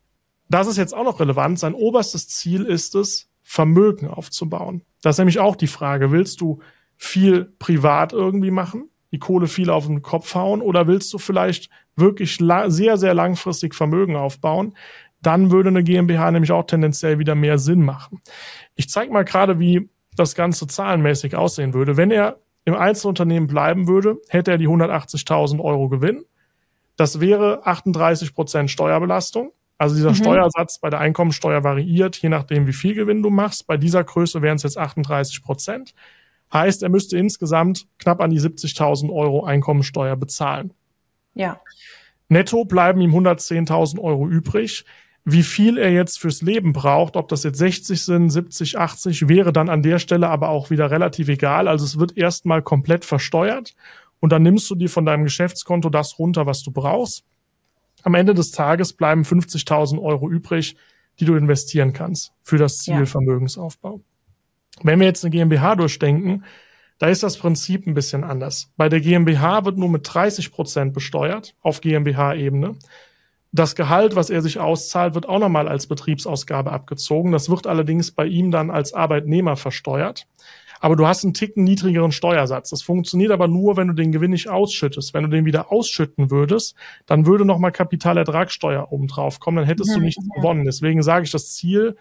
das 0.50 0.68
ist 0.68 0.76
jetzt 0.76 0.94
auch 0.94 1.06
noch 1.06 1.22
relevant. 1.22 1.60
Sein 1.60 1.74
oberstes 1.74 2.28
Ziel 2.28 2.64
ist 2.66 2.94
es, 2.94 3.30
Vermögen 3.42 4.10
aufzubauen. 4.10 4.82
Das 5.02 5.16
ist 5.16 5.20
nämlich 5.20 5.40
auch 5.40 5.56
die 5.56 5.68
Frage, 5.68 6.12
willst 6.12 6.42
du 6.42 6.60
viel 6.98 7.46
privat 7.58 8.12
irgendwie 8.12 8.52
machen, 8.52 8.90
die 9.14 9.20
Kohle 9.20 9.48
viel 9.48 9.70
auf 9.70 9.88
den 9.88 10.02
Kopf 10.02 10.36
hauen 10.36 10.62
oder 10.62 10.88
willst 10.88 11.14
du 11.14 11.20
vielleicht 11.20 11.70
wirklich 11.96 12.38
sehr, 12.38 12.98
sehr 12.98 13.14
langfristig 13.14 13.74
Vermögen 13.74 14.18
aufbauen? 14.18 14.76
Dann 15.28 15.52
würde 15.52 15.68
eine 15.68 15.84
GmbH 15.84 16.32
nämlich 16.32 16.54
auch 16.54 16.66
tendenziell 16.66 17.20
wieder 17.20 17.36
mehr 17.36 17.60
Sinn 17.60 17.84
machen. 17.84 18.22
Ich 18.76 18.88
zeige 18.88 19.12
mal 19.12 19.26
gerade, 19.26 19.60
wie 19.60 19.90
das 20.16 20.36
Ganze 20.36 20.68
zahlenmäßig 20.68 21.36
aussehen 21.36 21.74
würde. 21.74 21.98
Wenn 21.98 22.12
er 22.12 22.38
im 22.64 22.76
Einzelunternehmen 22.76 23.46
bleiben 23.46 23.90
würde, 23.90 24.20
hätte 24.30 24.52
er 24.52 24.58
die 24.58 24.70
180.000 24.70 25.60
Euro 25.60 25.90
Gewinn. 25.90 26.24
Das 26.96 27.20
wäre 27.20 27.68
38 27.68 28.34
Prozent 28.34 28.72
Steuerbelastung. 28.72 29.52
Also 29.78 29.96
dieser 29.96 30.12
mhm. 30.12 30.16
Steuersatz 30.16 30.80
bei 30.80 30.90
der 30.90 31.02
Einkommensteuer 31.02 31.62
variiert, 31.62 32.16
je 32.16 32.30
nachdem, 32.30 32.66
wie 32.66 32.72
viel 32.72 32.94
Gewinn 32.94 33.22
du 33.22 33.30
machst. 33.30 33.68
Bei 33.68 33.76
dieser 33.76 34.06
Größe 34.06 34.42
wären 34.42 34.56
es 34.56 34.64
jetzt 34.64 34.78
38 34.78 35.44
Prozent. 35.44 35.94
Heißt, 36.54 36.84
er 36.84 36.90
müsste 36.90 37.18
insgesamt 37.18 37.86
knapp 38.00 38.22
an 38.22 38.30
die 38.30 38.40
70.000 38.40 39.12
Euro 39.12 39.44
Einkommensteuer 39.44 40.16
bezahlen. 40.16 40.72
Ja. 41.34 41.60
Netto 42.30 42.64
bleiben 42.64 43.02
ihm 43.02 43.12
110.000 43.12 44.00
Euro 44.00 44.26
übrig. 44.26 44.86
Wie 45.30 45.44
viel 45.44 45.78
er 45.78 45.92
jetzt 45.92 46.20
fürs 46.20 46.42
Leben 46.42 46.72
braucht, 46.72 47.18
ob 47.18 47.28
das 47.28 47.44
jetzt 47.44 47.58
60 47.58 48.02
sind, 48.02 48.30
70, 48.30 48.80
80, 48.80 49.28
wäre 49.28 49.52
dann 49.52 49.68
an 49.68 49.82
der 49.82 50.00
Stelle 50.00 50.30
aber 50.30 50.48
auch 50.48 50.70
wieder 50.70 50.90
relativ 50.90 51.28
egal. 51.28 51.68
Also 51.68 51.84
es 51.84 52.00
wird 52.00 52.16
erstmal 52.16 52.62
komplett 52.62 53.04
versteuert 53.04 53.76
und 54.22 54.32
dann 54.32 54.42
nimmst 54.42 54.70
du 54.70 54.76
dir 54.76 54.90
von 54.90 55.06
deinem 55.06 55.26
Geschäftskonto 55.26 55.90
das 55.90 56.18
runter, 56.18 56.46
was 56.46 56.64
du 56.64 56.72
brauchst. 56.72 57.26
Am 58.04 58.14
Ende 58.14 58.34
des 58.34 58.52
Tages 58.52 58.94
bleiben 58.94 59.24
50.000 59.24 60.02
Euro 60.02 60.30
übrig, 60.30 60.78
die 61.20 61.26
du 61.26 61.36
investieren 61.36 61.92
kannst 61.92 62.32
für 62.42 62.58
das 62.58 62.78
Ziel 62.78 63.00
ja. 63.00 63.06
Vermögensaufbau. 63.06 64.00
Wenn 64.82 65.02
wir 65.02 65.08
jetzt 65.08 65.26
eine 65.26 65.32
GmbH 65.32 65.76
durchdenken, 65.76 66.46
da 67.00 67.08
ist 67.08 67.24
das 67.24 67.36
Prinzip 67.38 67.86
ein 67.86 67.96
bisschen 67.96 68.24
anders. 68.24 68.72
Bei 68.78 68.88
der 68.88 69.02
GmbH 69.02 69.66
wird 69.66 69.78
nur 69.78 69.90
mit 69.90 70.02
30 70.06 70.54
Prozent 70.54 70.94
besteuert 70.94 71.54
auf 71.62 71.82
GmbH-Ebene. 71.82 72.78
Das 73.58 73.76
Gehalt, 73.76 74.16
was 74.16 74.30
er 74.30 74.44
sich 74.44 74.60
auszahlt, 74.60 75.16
wird 75.16 75.28
auch 75.28 75.40
nochmal 75.40 75.68
als 75.68 75.88
Betriebsausgabe 75.88 76.72
abgezogen. 76.72 77.32
Das 77.32 77.50
wird 77.50 77.66
allerdings 77.66 78.12
bei 78.12 78.28
ihm 78.28 78.52
dann 78.52 78.70
als 78.70 78.94
Arbeitnehmer 78.94 79.56
versteuert. 79.56 80.28
Aber 80.80 80.96
du 80.96 81.08
hast 81.08 81.24
einen 81.24 81.34
Ticken 81.34 81.64
niedrigeren 81.64 82.12
Steuersatz. 82.12 82.70
Das 82.70 82.84
funktioniert 82.84 83.32
aber 83.32 83.48
nur, 83.48 83.76
wenn 83.76 83.88
du 83.88 83.96
den 83.96 84.12
Gewinn 84.12 84.30
nicht 84.30 84.48
ausschüttest. 84.48 85.16
Wenn 85.16 85.24
du 85.24 85.30
den 85.30 85.46
wieder 85.46 85.72
ausschütten 85.72 86.30
würdest, 86.30 86.76
dann 87.08 87.26
würde 87.26 87.46
nochmal 87.46 87.72
Kapitalertragssteuer 87.72 88.92
oben 88.92 89.08
drauf 89.08 89.40
kommen. 89.40 89.58
Dann 89.58 89.66
hättest 89.66 89.90
ja, 89.90 89.96
du 89.96 90.02
nichts 90.02 90.24
ja. 90.24 90.36
gewonnen. 90.36 90.64
Deswegen 90.64 91.02
sage 91.02 91.26
ich, 91.26 91.32
das 91.32 91.56
Ziel 91.56 91.98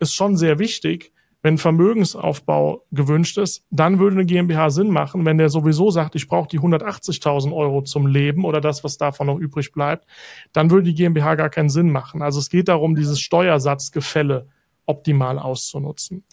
ist 0.00 0.12
schon 0.12 0.36
sehr 0.36 0.58
wichtig 0.58 1.12
wenn 1.46 1.58
Vermögensaufbau 1.58 2.82
gewünscht 2.90 3.38
ist, 3.38 3.64
dann 3.70 4.00
würde 4.00 4.16
eine 4.16 4.26
GmbH 4.26 4.68
Sinn 4.70 4.90
machen, 4.90 5.24
wenn 5.24 5.38
der 5.38 5.48
sowieso 5.48 5.92
sagt, 5.92 6.16
ich 6.16 6.26
brauche 6.26 6.48
die 6.48 6.58
180.000 6.58 7.54
Euro 7.54 7.82
zum 7.82 8.08
Leben 8.08 8.44
oder 8.44 8.60
das, 8.60 8.82
was 8.82 8.98
davon 8.98 9.28
noch 9.28 9.38
übrig 9.38 9.70
bleibt, 9.70 10.08
dann 10.52 10.72
würde 10.72 10.88
die 10.88 10.94
GmbH 10.94 11.36
gar 11.36 11.48
keinen 11.48 11.68
Sinn 11.68 11.92
machen. 11.92 12.20
Also 12.20 12.40
es 12.40 12.50
geht 12.50 12.66
darum, 12.66 12.96
dieses 12.96 13.20
Steuersatzgefälle 13.20 14.48
optimal 14.86 15.38
auszunutzen. 15.38 16.24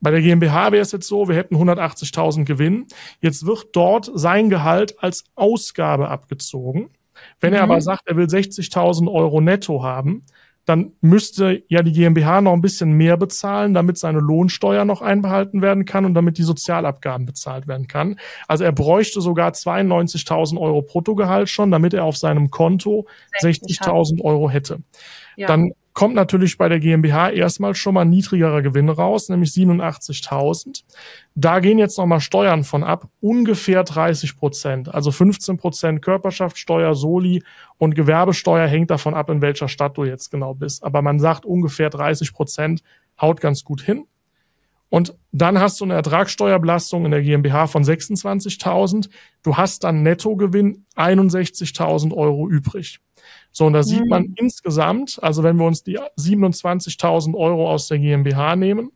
Bei 0.00 0.10
der 0.10 0.22
GmbH 0.22 0.72
wäre 0.72 0.80
es 0.80 0.92
jetzt 0.92 1.06
so, 1.06 1.28
wir 1.28 1.36
hätten 1.36 1.56
180.000 1.56 2.46
Gewinn. 2.46 2.86
Jetzt 3.20 3.44
wird 3.44 3.76
dort 3.76 4.10
sein 4.14 4.48
Gehalt 4.48 5.02
als 5.02 5.24
Ausgabe 5.34 6.08
abgezogen. 6.08 6.88
Wenn 7.40 7.50
mhm. 7.50 7.56
er 7.56 7.62
aber 7.64 7.82
sagt, 7.82 8.08
er 8.08 8.16
will 8.16 8.24
60.000 8.24 9.12
Euro 9.12 9.42
netto 9.42 9.82
haben, 9.82 10.24
dann 10.64 10.92
müsste 11.00 11.62
ja 11.68 11.82
die 11.82 11.92
GmbH 11.92 12.40
noch 12.40 12.52
ein 12.52 12.60
bisschen 12.60 12.92
mehr 12.92 13.16
bezahlen, 13.16 13.74
damit 13.74 13.98
seine 13.98 14.20
Lohnsteuer 14.20 14.84
noch 14.84 15.02
einbehalten 15.02 15.62
werden 15.62 15.84
kann 15.84 16.04
und 16.04 16.14
damit 16.14 16.38
die 16.38 16.42
Sozialabgaben 16.42 17.26
bezahlt 17.26 17.66
werden 17.66 17.88
kann. 17.88 18.20
Also 18.46 18.64
er 18.64 18.72
bräuchte 18.72 19.20
sogar 19.20 19.50
92.000 19.50 20.60
Euro 20.60 20.82
Bruttogehalt 20.82 21.48
schon, 21.48 21.70
damit 21.70 21.94
er 21.94 22.04
auf 22.04 22.16
seinem 22.16 22.50
Konto 22.50 23.06
60.000 23.42 24.22
Euro 24.22 24.50
hätte. 24.50 24.80
Ja. 25.36 25.46
Dann 25.48 25.72
kommt 25.92 26.14
natürlich 26.14 26.56
bei 26.56 26.68
der 26.68 26.78
GmbH 26.78 27.30
erstmal 27.30 27.74
schon 27.74 27.94
mal 27.94 28.04
niedrigerer 28.04 28.62
Gewinn 28.62 28.88
raus, 28.88 29.28
nämlich 29.28 29.50
87.000. 29.50 30.84
Da 31.34 31.60
gehen 31.60 31.78
jetzt 31.78 31.98
nochmal 31.98 32.20
Steuern 32.20 32.64
von 32.64 32.84
ab, 32.84 33.08
ungefähr 33.20 33.82
30 33.82 34.36
Prozent. 34.36 34.94
Also 34.94 35.10
15 35.10 35.56
Prozent 35.56 36.02
Körperschaftssteuer, 36.02 36.94
Soli 36.94 37.42
und 37.78 37.94
Gewerbesteuer 37.94 38.66
hängt 38.66 38.90
davon 38.90 39.14
ab, 39.14 39.30
in 39.30 39.42
welcher 39.42 39.68
Stadt 39.68 39.96
du 39.96 40.04
jetzt 40.04 40.30
genau 40.30 40.54
bist. 40.54 40.84
Aber 40.84 41.02
man 41.02 41.18
sagt 41.18 41.44
ungefähr 41.44 41.90
30 41.90 42.32
Prozent 42.32 42.82
haut 43.20 43.40
ganz 43.40 43.64
gut 43.64 43.82
hin. 43.82 44.06
Und 44.90 45.14
dann 45.30 45.60
hast 45.60 45.80
du 45.80 45.84
eine 45.84 45.94
Ertragssteuerbelastung 45.94 47.04
in 47.04 47.12
der 47.12 47.22
GmbH 47.22 47.68
von 47.68 47.84
26.000. 47.84 49.08
Du 49.42 49.56
hast 49.56 49.84
dann 49.84 50.02
Nettogewinn 50.02 50.84
61.000 50.96 52.12
Euro 52.12 52.48
übrig. 52.48 53.00
So, 53.52 53.66
und 53.66 53.72
da 53.72 53.84
sieht 53.84 54.06
man 54.06 54.24
mhm. 54.24 54.34
insgesamt, 54.36 55.18
also 55.22 55.42
wenn 55.44 55.56
wir 55.56 55.66
uns 55.66 55.84
die 55.84 55.98
27.000 55.98 57.34
Euro 57.36 57.70
aus 57.70 57.86
der 57.86 57.98
GmbH 57.98 58.56
nehmen, 58.56 58.90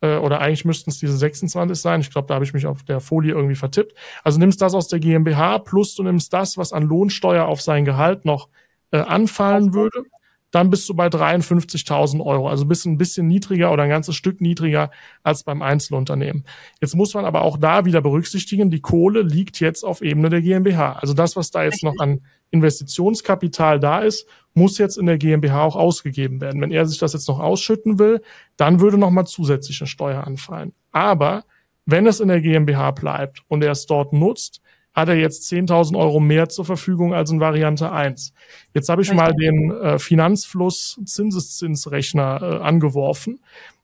äh, 0.00 0.16
oder 0.16 0.40
eigentlich 0.40 0.64
müssten 0.64 0.90
es 0.90 0.98
diese 0.98 1.16
26 1.16 1.80
sein, 1.80 2.00
ich 2.00 2.10
glaube, 2.10 2.28
da 2.28 2.34
habe 2.34 2.44
ich 2.44 2.54
mich 2.54 2.66
auf 2.66 2.84
der 2.84 3.00
Folie 3.00 3.32
irgendwie 3.32 3.56
vertippt. 3.56 3.94
Also 4.22 4.38
nimmst 4.38 4.62
das 4.62 4.74
aus 4.74 4.86
der 4.86 5.00
GmbH 5.00 5.58
plus 5.58 5.96
du 5.96 6.04
nimmst 6.04 6.32
das, 6.32 6.56
was 6.56 6.72
an 6.72 6.84
Lohnsteuer 6.84 7.46
auf 7.46 7.60
sein 7.60 7.84
Gehalt 7.84 8.24
noch 8.24 8.48
äh, 8.92 8.98
anfallen 8.98 9.74
würde, 9.74 10.04
dann 10.50 10.70
bist 10.70 10.88
du 10.88 10.94
bei 10.94 11.08
53.000 11.08 12.24
Euro. 12.24 12.48
Also 12.48 12.64
bist 12.64 12.86
ein 12.86 12.98
bisschen 12.98 13.28
niedriger 13.28 13.72
oder 13.72 13.82
ein 13.82 13.90
ganzes 13.90 14.16
Stück 14.16 14.40
niedriger 14.40 14.90
als 15.22 15.42
beim 15.42 15.62
Einzelunternehmen. 15.62 16.44
Jetzt 16.80 16.94
muss 16.94 17.14
man 17.14 17.24
aber 17.24 17.42
auch 17.42 17.58
da 17.58 17.84
wieder 17.84 18.00
berücksichtigen, 18.00 18.70
die 18.70 18.80
Kohle 18.80 19.22
liegt 19.22 19.60
jetzt 19.60 19.84
auf 19.84 20.00
Ebene 20.00 20.30
der 20.30 20.40
GmbH. 20.40 20.92
Also 20.94 21.14
das, 21.14 21.36
was 21.36 21.50
da 21.50 21.64
jetzt 21.64 21.82
noch 21.82 21.98
an 21.98 22.20
Investitionskapital 22.50 23.78
da 23.78 24.00
ist, 24.00 24.26
muss 24.54 24.78
jetzt 24.78 24.96
in 24.96 25.06
der 25.06 25.18
GmbH 25.18 25.64
auch 25.64 25.76
ausgegeben 25.76 26.40
werden. 26.40 26.60
Wenn 26.60 26.70
er 26.70 26.86
sich 26.86 26.98
das 26.98 27.12
jetzt 27.12 27.28
noch 27.28 27.40
ausschütten 27.40 27.98
will, 27.98 28.22
dann 28.56 28.80
würde 28.80 28.96
nochmal 28.96 29.26
zusätzliche 29.26 29.86
Steuer 29.86 30.24
anfallen. 30.24 30.72
Aber 30.90 31.44
wenn 31.84 32.06
es 32.06 32.20
in 32.20 32.28
der 32.28 32.40
GmbH 32.40 32.90
bleibt 32.92 33.42
und 33.48 33.62
er 33.62 33.72
es 33.72 33.86
dort 33.86 34.12
nutzt, 34.12 34.62
hat 34.94 35.08
er 35.08 35.16
jetzt 35.16 35.50
10.000 35.50 35.96
Euro 35.96 36.20
mehr 36.20 36.48
zur 36.48 36.64
Verfügung 36.64 37.14
als 37.14 37.30
in 37.30 37.40
Variante 37.40 37.92
1. 37.92 38.32
Jetzt 38.74 38.88
habe 38.88 39.02
ich 39.02 39.12
mal 39.12 39.32
den 39.32 39.70
äh, 39.70 39.98
Finanzfluss 39.98 41.00
Zinseszinsrechner 41.04 42.40
äh, 42.42 42.64
angeworfen 42.64 43.40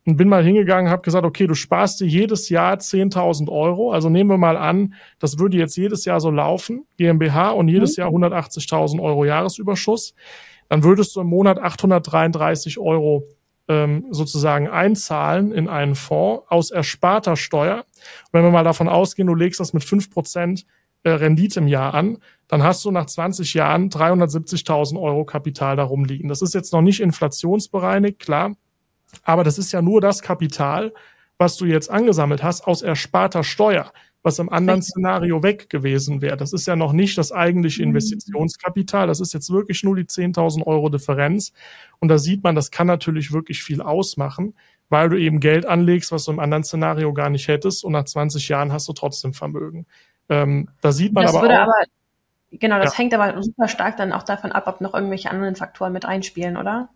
und 0.06 0.16
bin 0.16 0.28
mal 0.28 0.44
hingegangen, 0.44 0.90
habe 0.90 1.02
gesagt, 1.02 1.24
okay, 1.24 1.46
du 1.46 1.54
sparst 1.54 2.00
dir 2.00 2.06
jedes 2.06 2.48
Jahr 2.48 2.74
10.000 2.74 3.50
Euro. 3.50 3.92
Also 3.92 4.10
nehmen 4.10 4.30
wir 4.30 4.38
mal 4.38 4.56
an, 4.56 4.94
das 5.18 5.38
würde 5.38 5.56
jetzt 5.56 5.76
jedes 5.76 6.04
Jahr 6.04 6.20
so 6.20 6.30
laufen, 6.30 6.86
GmbH 6.98 7.50
und 7.50 7.68
jedes 7.68 7.96
mhm. 7.96 8.02
Jahr 8.02 8.10
180.000 8.10 9.00
Euro 9.00 9.24
Jahresüberschuss. 9.24 10.14
Dann 10.68 10.82
würdest 10.82 11.16
du 11.16 11.20
im 11.20 11.28
Monat 11.28 11.58
833 11.58 12.78
Euro 12.78 13.28
ähm, 13.68 14.06
sozusagen 14.10 14.68
einzahlen 14.68 15.52
in 15.52 15.68
einen 15.68 15.94
Fonds 15.94 16.44
aus 16.48 16.70
ersparter 16.70 17.36
Steuer. 17.36 17.78
Und 17.78 18.32
wenn 18.32 18.42
wir 18.42 18.50
mal 18.50 18.64
davon 18.64 18.88
ausgehen, 18.88 19.26
du 19.26 19.34
legst 19.34 19.60
das 19.60 19.72
mit 19.72 19.84
fünf 19.84 20.10
Prozent 20.10 20.66
äh, 21.04 21.10
Rendite 21.10 21.60
im 21.60 21.68
Jahr 21.68 21.94
an, 21.94 22.18
dann 22.48 22.62
hast 22.62 22.84
du 22.84 22.90
nach 22.90 23.06
20 23.06 23.54
Jahren 23.54 23.88
370.000 23.88 25.00
Euro 25.00 25.24
Kapital 25.24 25.76
darum 25.76 26.04
liegen. 26.04 26.28
Das 26.28 26.42
ist 26.42 26.54
jetzt 26.54 26.72
noch 26.72 26.82
nicht 26.82 27.00
inflationsbereinigt, 27.00 28.18
klar, 28.18 28.56
aber 29.22 29.44
das 29.44 29.58
ist 29.58 29.72
ja 29.72 29.82
nur 29.82 30.00
das 30.00 30.22
Kapital, 30.22 30.92
was 31.38 31.56
du 31.56 31.66
jetzt 31.66 31.90
angesammelt 31.90 32.42
hast 32.42 32.66
aus 32.66 32.82
ersparter 32.82 33.44
Steuer, 33.44 33.92
was 34.22 34.38
im 34.38 34.48
anderen 34.48 34.82
Szenario 34.82 35.42
weg 35.42 35.68
gewesen 35.68 36.22
wäre. 36.22 36.36
Das 36.36 36.52
ist 36.52 36.66
ja 36.66 36.76
noch 36.76 36.92
nicht 36.92 37.18
das 37.18 37.32
eigentliche 37.32 37.82
mhm. 37.82 37.90
Investitionskapital. 37.90 39.06
Das 39.06 39.20
ist 39.20 39.34
jetzt 39.34 39.50
wirklich 39.50 39.82
nur 39.82 39.96
die 39.96 40.04
10.000 40.04 40.66
Euro 40.66 40.88
Differenz. 40.88 41.52
Und 41.98 42.08
da 42.08 42.18
sieht 42.18 42.42
man, 42.42 42.54
das 42.54 42.70
kann 42.70 42.86
natürlich 42.86 43.32
wirklich 43.32 43.62
viel 43.62 43.82
ausmachen, 43.82 44.54
weil 44.88 45.08
du 45.08 45.18
eben 45.18 45.40
Geld 45.40 45.66
anlegst, 45.66 46.12
was 46.12 46.24
du 46.24 46.32
im 46.32 46.38
anderen 46.38 46.64
Szenario 46.64 47.12
gar 47.12 47.30
nicht 47.30 47.48
hättest. 47.48 47.84
Und 47.84 47.92
nach 47.92 48.04
20 48.04 48.48
Jahren 48.48 48.72
hast 48.72 48.88
du 48.88 48.92
trotzdem 48.92 49.34
Vermögen. 49.34 49.86
Ähm, 50.28 50.68
da 50.80 50.92
sieht 50.92 51.12
man 51.12 51.24
das 51.24 51.34
aber 51.34 51.42
würde 51.42 51.62
auch, 51.62 51.66
aber, 51.68 51.84
genau, 52.52 52.78
das 52.78 52.92
ja. 52.92 52.98
hängt 52.98 53.14
aber 53.14 53.42
super 53.42 53.68
stark 53.68 53.96
dann 53.96 54.12
auch 54.12 54.22
davon 54.22 54.52
ab, 54.52 54.66
ob 54.66 54.80
noch 54.80 54.94
irgendwelche 54.94 55.30
anderen 55.30 55.56
Faktoren 55.56 55.92
mit 55.92 56.04
einspielen, 56.04 56.56
oder? 56.56 56.88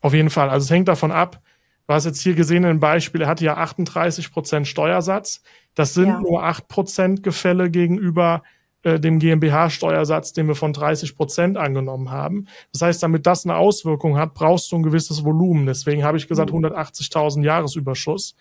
Auf 0.00 0.12
jeden 0.12 0.30
Fall. 0.30 0.50
Also 0.50 0.64
es 0.64 0.70
hängt 0.70 0.88
davon 0.88 1.12
ab, 1.12 1.40
Du 1.86 1.92
hast 1.92 2.06
jetzt 2.06 2.22
hier 2.22 2.34
gesehen 2.34 2.64
im 2.64 2.80
Beispiel, 2.80 3.22
er 3.22 3.28
hatte 3.28 3.44
ja 3.44 3.56
38 3.56 4.32
Prozent 4.32 4.66
Steuersatz. 4.66 5.42
Das 5.74 5.92
sind 5.92 6.08
ja. 6.08 6.20
nur 6.20 6.42
8 6.42 6.66
Prozent 6.66 7.22
Gefälle 7.22 7.70
gegenüber 7.70 8.42
äh, 8.84 8.98
dem 8.98 9.18
GmbH-Steuersatz, 9.18 10.32
den 10.32 10.48
wir 10.48 10.54
von 10.54 10.72
30 10.72 11.14
Prozent 11.14 11.58
angenommen 11.58 12.10
haben. 12.10 12.46
Das 12.72 12.80
heißt, 12.80 13.02
damit 13.02 13.26
das 13.26 13.44
eine 13.44 13.56
Auswirkung 13.56 14.16
hat, 14.16 14.32
brauchst 14.32 14.72
du 14.72 14.76
ein 14.76 14.82
gewisses 14.82 15.24
Volumen. 15.24 15.66
Deswegen 15.66 16.04
habe 16.04 16.16
ich 16.16 16.26
gesagt 16.26 16.52
mhm. 16.52 16.64
180.000 16.64 17.42
Jahresüberschuss. 17.44 18.34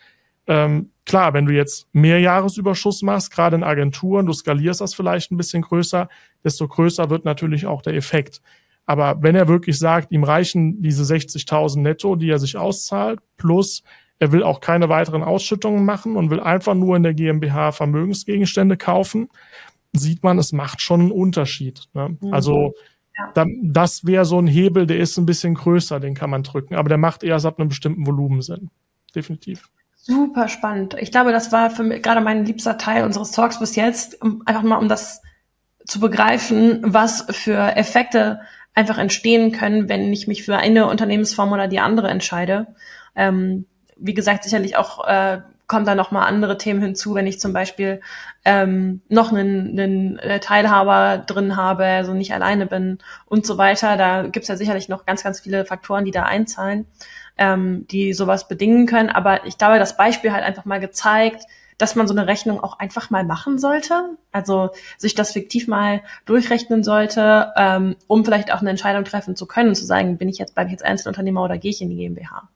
Ähm, 0.47 0.91
klar, 1.05 1.33
wenn 1.33 1.45
du 1.45 1.53
jetzt 1.53 1.87
mehr 1.93 2.19
Jahresüberschuss 2.19 3.01
machst, 3.01 3.31
gerade 3.31 3.55
in 3.55 3.63
Agenturen, 3.63 4.25
du 4.25 4.33
skalierst 4.33 4.81
das 4.81 4.93
vielleicht 4.93 5.31
ein 5.31 5.37
bisschen 5.37 5.61
größer, 5.61 6.09
desto 6.43 6.67
größer 6.67 7.09
wird 7.09 7.25
natürlich 7.25 7.65
auch 7.65 7.81
der 7.81 7.93
Effekt. 7.93 8.41
Aber 8.85 9.21
wenn 9.21 9.35
er 9.35 9.47
wirklich 9.47 9.79
sagt, 9.79 10.11
ihm 10.11 10.23
reichen 10.23 10.81
diese 10.81 11.03
60.000 11.03 11.79
netto, 11.79 12.15
die 12.15 12.29
er 12.29 12.39
sich 12.39 12.57
auszahlt, 12.57 13.19
plus 13.37 13.83
er 14.19 14.31
will 14.31 14.43
auch 14.43 14.59
keine 14.59 14.89
weiteren 14.89 15.23
Ausschüttungen 15.23 15.85
machen 15.85 16.15
und 16.15 16.29
will 16.29 16.39
einfach 16.39 16.75
nur 16.75 16.95
in 16.95 17.03
der 17.03 17.13
GmbH 17.13 17.71
Vermögensgegenstände 17.71 18.77
kaufen, 18.77 19.29
sieht 19.93 20.23
man, 20.23 20.37
es 20.37 20.51
macht 20.51 20.81
schon 20.81 21.01
einen 21.01 21.11
Unterschied. 21.11 21.87
Ne? 21.93 22.17
Mhm. 22.19 22.33
Also 22.33 22.73
ja. 23.35 23.45
das 23.63 24.05
wäre 24.05 24.25
so 24.25 24.39
ein 24.39 24.47
Hebel, 24.47 24.87
der 24.87 24.97
ist 24.97 25.17
ein 25.17 25.25
bisschen 25.25 25.55
größer, 25.55 25.99
den 25.99 26.15
kann 26.15 26.29
man 26.29 26.43
drücken, 26.43 26.75
aber 26.75 26.89
der 26.89 26.97
macht 26.97 27.23
erst 27.23 27.45
ab 27.45 27.59
einem 27.59 27.69
bestimmten 27.69 28.05
Volumen 28.05 28.41
Sinn. 28.41 28.69
Definitiv. 29.15 29.69
Super 30.05 30.49
spannend. 30.49 30.97
Ich 30.99 31.11
glaube, 31.11 31.31
das 31.31 31.53
war 31.53 31.69
für 31.69 31.83
mich 31.83 32.03
gerade 32.03 32.19
mein 32.19 32.43
liebster 32.43 32.77
Teil 32.77 33.05
unseres 33.05 33.31
Talks 33.31 33.59
bis 33.59 33.77
jetzt, 33.77 34.21
um, 34.21 34.43
einfach 34.45 34.61
mal 34.61 34.75
um 34.75 34.89
das 34.89 35.21
zu 35.85 36.01
begreifen, 36.01 36.81
was 36.83 37.25
für 37.29 37.77
Effekte 37.77 38.41
einfach 38.73 38.97
entstehen 38.97 39.53
können, 39.53 39.87
wenn 39.87 40.11
ich 40.11 40.27
mich 40.27 40.43
für 40.43 40.57
eine 40.57 40.87
Unternehmensform 40.87 41.53
oder 41.53 41.69
die 41.69 41.79
andere 41.79 42.09
entscheide. 42.09 42.67
Ähm, 43.15 43.65
wie 43.95 44.13
gesagt, 44.13 44.43
sicherlich 44.43 44.75
auch 44.75 45.07
äh, 45.07 45.39
kommen 45.67 45.85
da 45.85 45.95
noch 45.95 46.11
mal 46.11 46.25
andere 46.25 46.57
Themen 46.57 46.81
hinzu, 46.81 47.15
wenn 47.15 47.25
ich 47.25 47.39
zum 47.39 47.53
Beispiel 47.53 48.01
ähm, 48.43 49.01
noch 49.07 49.31
einen, 49.31 49.79
einen 49.79 50.19
äh, 50.19 50.41
Teilhaber 50.41 51.19
drin 51.19 51.55
habe, 51.55 51.85
also 51.85 52.13
nicht 52.13 52.33
alleine 52.33 52.65
bin 52.65 52.97
und 53.25 53.45
so 53.45 53.57
weiter. 53.57 53.95
Da 53.95 54.23
gibt's 54.23 54.49
ja 54.49 54.57
sicherlich 54.57 54.89
noch 54.89 55.05
ganz, 55.05 55.23
ganz 55.23 55.39
viele 55.39 55.63
Faktoren, 55.63 56.03
die 56.03 56.11
da 56.11 56.23
einzahlen, 56.23 56.87
ähm, 57.37 57.87
die 57.87 58.13
sowas 58.13 58.47
bedingen 58.47 58.85
können. 58.85 59.09
Aber 59.09 59.45
ich 59.45 59.57
glaube, 59.57 59.79
das 59.79 59.97
Beispiel 59.97 60.31
hat 60.31 60.43
einfach 60.43 60.65
mal 60.65 60.79
gezeigt, 60.79 61.43
dass 61.77 61.95
man 61.95 62.07
so 62.07 62.13
eine 62.13 62.27
Rechnung 62.27 62.59
auch 62.63 62.79
einfach 62.79 63.09
mal 63.09 63.23
machen 63.23 63.57
sollte, 63.57 64.17
also 64.31 64.69
sich 64.97 65.15
das 65.15 65.31
fiktiv 65.31 65.67
mal 65.67 66.01
durchrechnen 66.25 66.83
sollte, 66.83 67.51
ähm, 67.57 67.95
um 68.07 68.23
vielleicht 68.23 68.53
auch 68.53 68.61
eine 68.61 68.69
Entscheidung 68.69 69.03
treffen 69.03 69.35
zu 69.35 69.45
können, 69.47 69.75
zu 69.75 69.85
sagen, 69.85 70.17
bin 70.17 70.29
ich 70.29 70.37
jetzt, 70.37 70.53
bleibe 70.53 70.67
ich 70.67 70.71
jetzt 70.73 70.85
Einzelunternehmer 70.85 71.43
oder 71.43 71.57
gehe 71.57 71.71
ich 71.71 71.81
in 71.81 71.89
die 71.89 71.97
GmbH? 71.97 72.49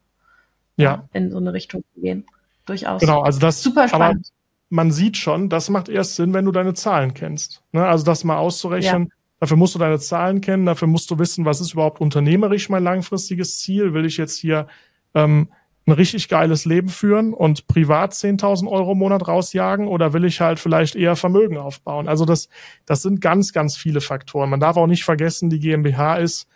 Ja. 0.76 1.06
In 1.14 1.32
so 1.32 1.38
eine 1.38 1.54
Richtung 1.54 1.84
zu 1.94 2.02
gehen. 2.02 2.26
Durchaus. 2.66 3.02
Genau, 3.02 3.22
also 3.22 3.40
das 3.40 3.64
super 3.64 3.88
spannend. 3.88 4.32
man 4.70 4.92
sieht 4.92 5.18
schon, 5.18 5.50
das 5.50 5.70
macht 5.70 5.90
erst 5.90 6.16
Sinn, 6.16 6.34
wenn 6.34 6.46
du 6.46 6.52
deine 6.52 6.74
Zahlen 6.74 7.14
kennst. 7.14 7.64
Ne? 7.72 7.86
Also 7.86 8.06
das 8.06 8.24
mal 8.24 8.38
auszurechnen. 8.38 9.04
Ja. 9.06 9.17
Dafür 9.40 9.58
musst 9.58 9.76
du 9.76 9.80
deine 9.80 10.00
Zahlen 10.00 10.42
kennen, 10.42 10.66
dafür 10.66 10.88
musst 10.88 11.12
du 11.12 11.20
wissen, 11.20 11.46
was 11.46 11.62
ist 11.62 11.74
überhaupt 11.74 12.02
unternehmerisch 12.02 12.70
mein 12.70 12.84
langfristiges 12.84 13.60
Ziel. 13.60 13.94
Will 13.94 14.06
ich 14.06 14.18
jetzt 14.18 14.40
hier 14.40 14.68
ähm, 15.14 15.50
ein 15.88 15.94
richtig 15.94 16.28
geiles 16.28 16.66
Leben 16.66 16.90
führen 16.90 17.34
und 17.34 17.68
privat 17.68 18.14
10.000 18.14 18.68
Euro 18.70 18.92
im 18.92 18.98
Monat 18.98 19.28
rausjagen 19.28 19.88
oder 19.88 20.12
will 20.12 20.26
ich 20.26 20.42
halt 20.42 20.60
vielleicht 20.60 20.96
eher 20.96 21.16
Vermögen 21.16 21.58
aufbauen? 21.58 22.08
Also 22.08 22.26
das, 22.26 22.50
das 22.86 23.02
sind 23.02 23.22
ganz, 23.22 23.54
ganz 23.54 23.78
viele 23.78 24.02
Faktoren. 24.02 24.50
Man 24.50 24.60
darf 24.60 24.76
auch 24.76 24.88
nicht 24.88 25.06
vergessen, 25.06 25.50
die 25.50 25.60
GmbH 25.60 26.18
ist 26.18 26.48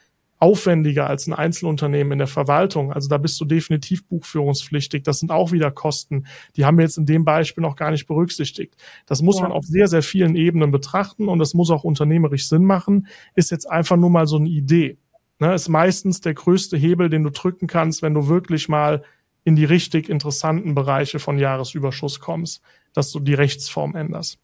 aufwendiger 0.41 1.07
als 1.07 1.27
ein 1.27 1.33
Einzelunternehmen 1.33 2.13
in 2.13 2.17
der 2.17 2.27
Verwaltung. 2.27 2.91
Also 2.91 3.07
da 3.07 3.19
bist 3.19 3.39
du 3.39 3.45
definitiv 3.45 4.07
buchführungspflichtig. 4.07 5.03
Das 5.03 5.19
sind 5.19 5.31
auch 5.31 5.51
wieder 5.51 5.69
Kosten. 5.69 6.25
Die 6.55 6.65
haben 6.65 6.79
wir 6.79 6.83
jetzt 6.83 6.97
in 6.97 7.05
dem 7.05 7.23
Beispiel 7.23 7.61
noch 7.61 7.75
gar 7.75 7.91
nicht 7.91 8.07
berücksichtigt. 8.07 8.75
Das 9.05 9.21
muss 9.21 9.37
ja. 9.37 9.43
man 9.43 9.51
auf 9.51 9.65
sehr, 9.65 9.87
sehr 9.87 10.01
vielen 10.01 10.35
Ebenen 10.35 10.71
betrachten 10.71 11.27
und 11.27 11.37
das 11.37 11.53
muss 11.53 11.69
auch 11.69 11.83
unternehmerisch 11.83 12.47
Sinn 12.47 12.65
machen. 12.65 13.05
Ist 13.35 13.51
jetzt 13.51 13.69
einfach 13.69 13.97
nur 13.97 14.09
mal 14.09 14.25
so 14.25 14.37
eine 14.37 14.49
Idee. 14.49 14.97
Ne, 15.37 15.53
ist 15.53 15.69
meistens 15.69 16.21
der 16.21 16.33
größte 16.33 16.75
Hebel, 16.75 17.09
den 17.09 17.23
du 17.23 17.29
drücken 17.29 17.67
kannst, 17.67 18.01
wenn 18.01 18.15
du 18.15 18.27
wirklich 18.27 18.67
mal 18.67 19.03
in 19.43 19.55
die 19.55 19.65
richtig 19.65 20.09
interessanten 20.09 20.73
Bereiche 20.73 21.19
von 21.19 21.37
Jahresüberschuss 21.37 22.19
kommst, 22.19 22.63
dass 22.93 23.11
du 23.11 23.19
die 23.19 23.35
Rechtsform 23.35 23.95
änderst. 23.95 24.39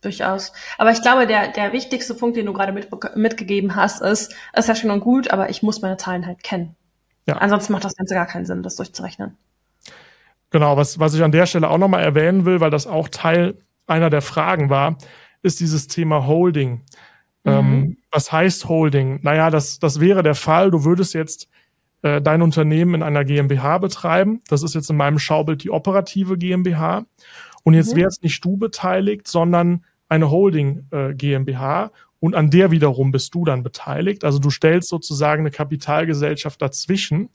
Durchaus. 0.00 0.52
Aber 0.76 0.92
ich 0.92 1.02
glaube, 1.02 1.26
der, 1.26 1.48
der 1.48 1.72
wichtigste 1.72 2.14
Punkt, 2.14 2.36
den 2.36 2.46
du 2.46 2.52
gerade 2.52 2.72
mit, 2.72 2.88
mitgegeben 3.16 3.74
hast, 3.74 4.00
ist, 4.00 4.34
ist 4.56 4.68
ja 4.68 4.74
schön 4.76 4.92
und 4.92 5.00
gut, 5.00 5.30
aber 5.32 5.50
ich 5.50 5.62
muss 5.62 5.82
meine 5.82 5.96
Zahlen 5.96 6.24
halt 6.24 6.44
kennen. 6.44 6.76
Ja. 7.26 7.36
Ansonsten 7.38 7.72
macht 7.72 7.84
das 7.84 7.96
Ganze 7.96 8.14
gar 8.14 8.26
keinen 8.26 8.46
Sinn, 8.46 8.62
das 8.62 8.76
durchzurechnen. 8.76 9.36
Genau, 10.50 10.76
was, 10.76 10.98
was 10.98 11.14
ich 11.14 11.22
an 11.22 11.32
der 11.32 11.46
Stelle 11.46 11.68
auch 11.68 11.78
nochmal 11.78 12.02
erwähnen 12.02 12.44
will, 12.44 12.60
weil 12.60 12.70
das 12.70 12.86
auch 12.86 13.08
Teil 13.08 13.58
einer 13.86 14.08
der 14.08 14.22
Fragen 14.22 14.70
war, 14.70 14.96
ist 15.42 15.60
dieses 15.60 15.88
Thema 15.88 16.26
Holding. 16.26 16.82
Mhm. 17.44 17.52
Ähm, 17.52 17.96
was 18.10 18.32
heißt 18.32 18.68
Holding? 18.68 19.20
Naja, 19.22 19.50
das, 19.50 19.78
das 19.78 20.00
wäre 20.00 20.22
der 20.22 20.34
Fall, 20.34 20.70
du 20.70 20.84
würdest 20.84 21.12
jetzt 21.12 21.48
äh, 22.02 22.22
dein 22.22 22.42
Unternehmen 22.42 22.94
in 22.94 23.02
einer 23.02 23.24
GmbH 23.24 23.78
betreiben. 23.78 24.40
Das 24.48 24.62
ist 24.62 24.74
jetzt 24.74 24.90
in 24.90 24.96
meinem 24.96 25.18
Schaubild 25.18 25.64
die 25.64 25.70
operative 25.70 26.38
GmbH. 26.38 27.04
Und 27.64 27.74
jetzt 27.74 27.94
mhm. 27.94 28.00
wärst 28.00 28.22
nicht 28.22 28.44
du 28.44 28.56
beteiligt, 28.56 29.28
sondern 29.28 29.84
eine 30.08 30.30
Holding 30.30 30.86
äh, 30.90 31.14
GmbH 31.14 31.90
und 32.20 32.34
an 32.34 32.50
der 32.50 32.70
wiederum 32.70 33.12
bist 33.12 33.34
du 33.34 33.44
dann 33.44 33.62
beteiligt. 33.62 34.24
Also 34.24 34.38
du 34.38 34.50
stellst 34.50 34.88
sozusagen 34.88 35.42
eine 35.42 35.50
Kapitalgesellschaft 35.50 36.60
dazwischen. 36.60 37.28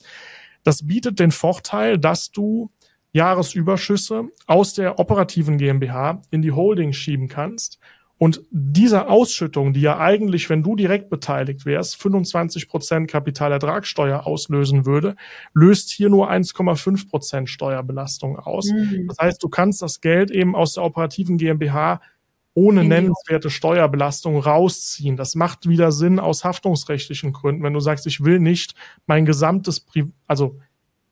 Das 0.63 0.87
bietet 0.87 1.19
den 1.19 1.31
Vorteil, 1.31 1.97
dass 1.97 2.31
du 2.31 2.71
Jahresüberschüsse 3.13 4.29
aus 4.47 4.73
der 4.73 4.99
operativen 4.99 5.57
GmbH 5.57 6.21
in 6.31 6.41
die 6.41 6.51
Holding 6.51 6.93
schieben 6.93 7.27
kannst 7.27 7.79
und 8.23 8.41
diese 8.51 9.09
Ausschüttung, 9.09 9.73
die 9.73 9.81
ja 9.81 9.99
eigentlich, 9.99 10.49
wenn 10.49 10.63
du 10.63 10.77
direkt 10.77 11.09
beteiligt 11.09 11.65
wärst, 11.65 12.01
25 12.01 12.69
Prozent 12.69 13.11
Kapitalertragssteuer 13.11 14.25
auslösen 14.25 14.85
würde, 14.85 15.17
löst 15.53 15.89
hier 15.89 16.09
nur 16.09 16.31
1,5 16.31 17.09
Prozent 17.09 17.49
Steuerbelastung 17.49 18.39
aus. 18.39 18.71
Mhm. 18.71 19.09
Das 19.09 19.17
heißt, 19.17 19.43
du 19.43 19.49
kannst 19.49 19.81
das 19.81 19.99
Geld 19.99 20.31
eben 20.31 20.55
aus 20.55 20.75
der 20.75 20.83
operativen 20.83 21.37
GmbH 21.37 21.99
ohne 22.55 22.83
nennenswerte 22.83 23.49
Steuerbelastung 23.49 24.39
rausziehen. 24.39 25.17
Das 25.17 25.35
macht 25.35 25.67
wieder 25.67 25.91
Sinn 25.91 26.19
aus 26.19 26.43
haftungsrechtlichen 26.43 27.33
Gründen. 27.33 27.63
Wenn 27.63 27.73
du 27.73 27.79
sagst, 27.79 28.05
ich 28.05 28.23
will 28.23 28.39
nicht 28.39 28.75
mein 29.07 29.25
gesamtes, 29.25 29.79
Pri 29.79 30.11
also 30.27 30.59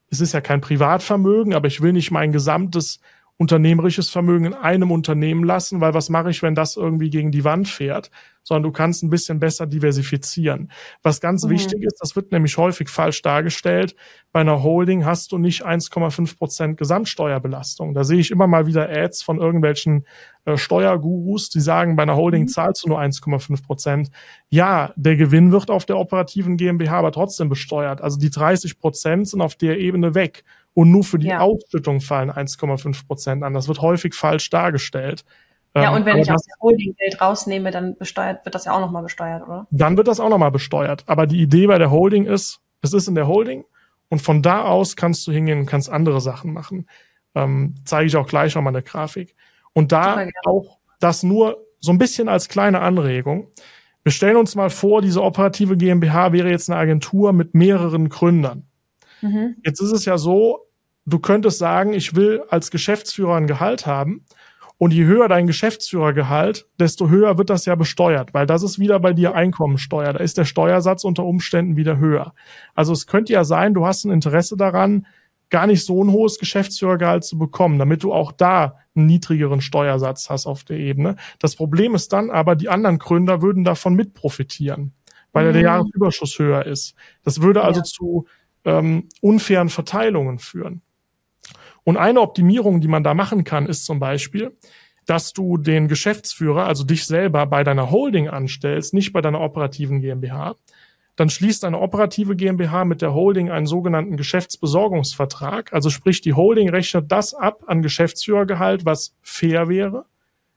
es 0.09 0.21
ist 0.21 0.33
ja 0.33 0.41
kein 0.41 0.61
Privatvermögen, 0.61 1.53
aber 1.53 1.67
ich 1.67 1.81
will 1.81 1.93
nicht 1.93 2.11
mein 2.11 2.31
gesamtes 2.31 2.99
unternehmerisches 3.41 4.11
Vermögen 4.11 4.45
in 4.45 4.53
einem 4.53 4.91
Unternehmen 4.91 5.43
lassen, 5.43 5.81
weil 5.81 5.95
was 5.95 6.09
mache 6.09 6.29
ich, 6.29 6.43
wenn 6.43 6.53
das 6.53 6.77
irgendwie 6.77 7.09
gegen 7.09 7.31
die 7.31 7.43
Wand 7.43 7.67
fährt? 7.67 8.11
Sondern 8.43 8.63
du 8.63 8.71
kannst 8.71 9.03
ein 9.03 9.09
bisschen 9.09 9.39
besser 9.39 9.65
diversifizieren. 9.65 10.71
Was 11.01 11.21
ganz 11.21 11.43
mhm. 11.43 11.49
wichtig 11.49 11.83
ist, 11.83 11.97
das 11.99 12.15
wird 12.15 12.31
nämlich 12.31 12.57
häufig 12.57 12.89
falsch 12.89 13.23
dargestellt. 13.23 13.95
Bei 14.31 14.41
einer 14.41 14.61
Holding 14.61 15.05
hast 15.05 15.31
du 15.31 15.39
nicht 15.39 15.65
1,5 15.65 16.37
Prozent 16.37 16.77
Gesamtsteuerbelastung. 16.77 17.95
Da 17.95 18.03
sehe 18.03 18.19
ich 18.19 18.29
immer 18.29 18.45
mal 18.45 18.67
wieder 18.67 18.89
Ads 18.89 19.23
von 19.23 19.39
irgendwelchen 19.39 20.05
äh, 20.45 20.57
Steuergurus, 20.57 21.49
die 21.49 21.61
sagen, 21.61 21.95
bei 21.95 22.03
einer 22.03 22.15
Holding 22.17 22.43
mhm. 22.43 22.47
zahlst 22.47 22.83
du 22.83 22.89
nur 22.89 22.99
1,5 22.99 23.65
Prozent. 23.65 24.11
Ja, 24.49 24.93
der 24.95 25.15
Gewinn 25.15 25.51
wird 25.51 25.71
auf 25.71 25.85
der 25.87 25.97
operativen 25.97 26.57
GmbH 26.57 26.99
aber 26.99 27.11
trotzdem 27.11 27.49
besteuert. 27.49 28.01
Also 28.01 28.19
die 28.19 28.29
30 28.29 28.77
Prozent 28.77 29.27
sind 29.27 29.41
auf 29.41 29.55
der 29.55 29.79
Ebene 29.79 30.13
weg 30.13 30.43
und 30.73 30.91
nur 30.91 31.03
für 31.03 31.19
die 31.19 31.27
ja. 31.27 31.39
Ausschüttung 31.39 32.01
fallen 32.01 32.31
1,5 32.31 33.07
Prozent 33.07 33.43
an. 33.43 33.53
Das 33.53 33.67
wird 33.67 33.81
häufig 33.81 34.13
falsch 34.13 34.49
dargestellt. 34.49 35.25
Ja, 35.75 35.89
ähm, 35.89 35.97
und 35.97 36.05
wenn 36.05 36.17
ich 36.17 36.31
aus 36.31 36.43
der 36.43 36.55
Holding 36.61 36.95
Geld 36.97 37.21
rausnehme, 37.21 37.71
dann 37.71 37.97
besteuert, 37.97 38.45
wird 38.45 38.55
das 38.55 38.65
ja 38.65 38.73
auch 38.73 38.79
nochmal 38.79 39.03
besteuert, 39.03 39.43
oder? 39.43 39.67
Dann 39.71 39.97
wird 39.97 40.07
das 40.07 40.19
auch 40.19 40.29
nochmal 40.29 40.51
besteuert. 40.51 41.03
Aber 41.07 41.27
die 41.27 41.41
Idee 41.41 41.67
bei 41.67 41.77
der 41.77 41.91
Holding 41.91 42.25
ist, 42.25 42.59
es 42.81 42.93
ist 42.93 43.07
in 43.07 43.15
der 43.15 43.27
Holding 43.27 43.65
und 44.09 44.21
von 44.21 44.41
da 44.41 44.63
aus 44.65 44.95
kannst 44.95 45.25
du 45.27 45.31
hingehen 45.31 45.59
und 45.59 45.65
kannst 45.65 45.89
andere 45.89 46.19
Sachen 46.19 46.53
machen. 46.53 46.87
Ähm, 47.35 47.75
zeige 47.85 48.07
ich 48.07 48.17
auch 48.17 48.27
gleich 48.27 48.55
nochmal 48.55 48.73
eine 48.73 48.83
Grafik. 48.83 49.35
Und 49.73 49.93
da 49.93 50.27
auch 50.45 50.79
das 50.99 51.23
nur 51.23 51.65
so 51.79 51.91
ein 51.91 51.97
bisschen 51.97 52.27
als 52.27 52.49
kleine 52.49 52.81
Anregung. 52.81 53.47
Wir 54.03 54.11
stellen 54.11 54.35
uns 54.35 54.55
mal 54.55 54.69
vor, 54.69 55.01
diese 55.01 55.23
operative 55.23 55.77
GmbH 55.77 56.33
wäre 56.33 56.49
jetzt 56.49 56.69
eine 56.69 56.79
Agentur 56.79 57.33
mit 57.33 57.53
mehreren 57.53 58.09
Gründern. 58.09 58.67
Mhm. 59.21 59.55
Jetzt 59.63 59.81
ist 59.81 59.91
es 59.91 60.05
ja 60.05 60.17
so, 60.17 60.67
du 61.05 61.19
könntest 61.19 61.57
sagen, 61.57 61.93
ich 61.93 62.15
will 62.15 62.43
als 62.49 62.71
Geschäftsführer 62.71 63.35
ein 63.35 63.47
Gehalt 63.47 63.85
haben. 63.85 64.25
Und 64.77 64.93
je 64.93 65.05
höher 65.05 65.27
dein 65.27 65.45
Geschäftsführergehalt, 65.45 66.67
desto 66.79 67.07
höher 67.07 67.37
wird 67.37 67.51
das 67.51 67.65
ja 67.65 67.75
besteuert, 67.75 68.33
weil 68.33 68.47
das 68.47 68.63
ist 68.63 68.79
wieder 68.79 68.99
bei 68.99 69.13
dir 69.13 69.35
Einkommensteuer. 69.35 70.11
Da 70.13 70.19
ist 70.19 70.39
der 70.39 70.45
Steuersatz 70.45 71.03
unter 71.03 71.23
Umständen 71.23 71.75
wieder 71.75 71.99
höher. 71.99 72.33
Also 72.73 72.91
es 72.91 73.05
könnte 73.05 73.31
ja 73.31 73.43
sein, 73.43 73.75
du 73.75 73.85
hast 73.85 74.05
ein 74.05 74.11
Interesse 74.11 74.57
daran, 74.57 75.05
gar 75.51 75.67
nicht 75.67 75.85
so 75.85 76.03
ein 76.03 76.11
hohes 76.11 76.39
Geschäftsführergehalt 76.39 77.23
zu 77.23 77.37
bekommen, 77.37 77.77
damit 77.77 78.01
du 78.01 78.11
auch 78.11 78.31
da 78.31 78.77
einen 78.95 79.05
niedrigeren 79.05 79.61
Steuersatz 79.61 80.31
hast 80.31 80.47
auf 80.47 80.63
der 80.63 80.79
Ebene. 80.79 81.15
Das 81.37 81.55
Problem 81.55 81.93
ist 81.93 82.11
dann 82.11 82.31
aber, 82.31 82.55
die 82.55 82.69
anderen 82.69 82.97
Gründer 82.97 83.43
würden 83.43 83.63
davon 83.63 83.93
mit 83.93 84.15
profitieren, 84.15 84.93
weil 85.31 85.49
mhm. 85.49 85.53
der 85.53 85.61
Jahresüberschuss 85.61 86.39
höher 86.39 86.65
ist. 86.65 86.95
Das 87.23 87.41
würde 87.41 87.63
also 87.63 87.81
ja. 87.81 87.83
zu 87.83 88.25
ähm, 88.65 89.09
unfairen 89.21 89.69
Verteilungen 89.69 90.39
führen. 90.39 90.81
Und 91.83 91.97
eine 91.97 92.21
Optimierung, 92.21 92.81
die 92.81 92.87
man 92.87 93.03
da 93.03 93.13
machen 93.13 93.43
kann, 93.43 93.65
ist 93.65 93.85
zum 93.85 93.99
Beispiel, 93.99 94.55
dass 95.05 95.33
du 95.33 95.57
den 95.57 95.87
Geschäftsführer, 95.87 96.65
also 96.65 96.83
dich 96.83 97.05
selber 97.05 97.45
bei 97.47 97.63
deiner 97.63 97.89
Holding 97.89 98.29
anstellst, 98.29 98.93
nicht 98.93 99.13
bei 99.13 99.21
deiner 99.21 99.41
operativen 99.41 99.99
GmbH. 99.99 100.55
Dann 101.15 101.29
schließt 101.29 101.65
eine 101.65 101.79
operative 101.79 102.35
GmbH 102.35 102.85
mit 102.85 103.01
der 103.01 103.13
Holding 103.13 103.51
einen 103.51 103.65
sogenannten 103.65 104.15
Geschäftsbesorgungsvertrag. 104.15 105.73
Also 105.73 105.89
sprich, 105.89 106.21
die 106.21 106.33
Holding 106.33 106.69
rechnet 106.69 107.11
das 107.11 107.33
ab 107.33 107.63
an 107.67 107.81
Geschäftsführergehalt, 107.81 108.85
was 108.85 109.15
fair 109.21 109.67
wäre, 109.67 110.05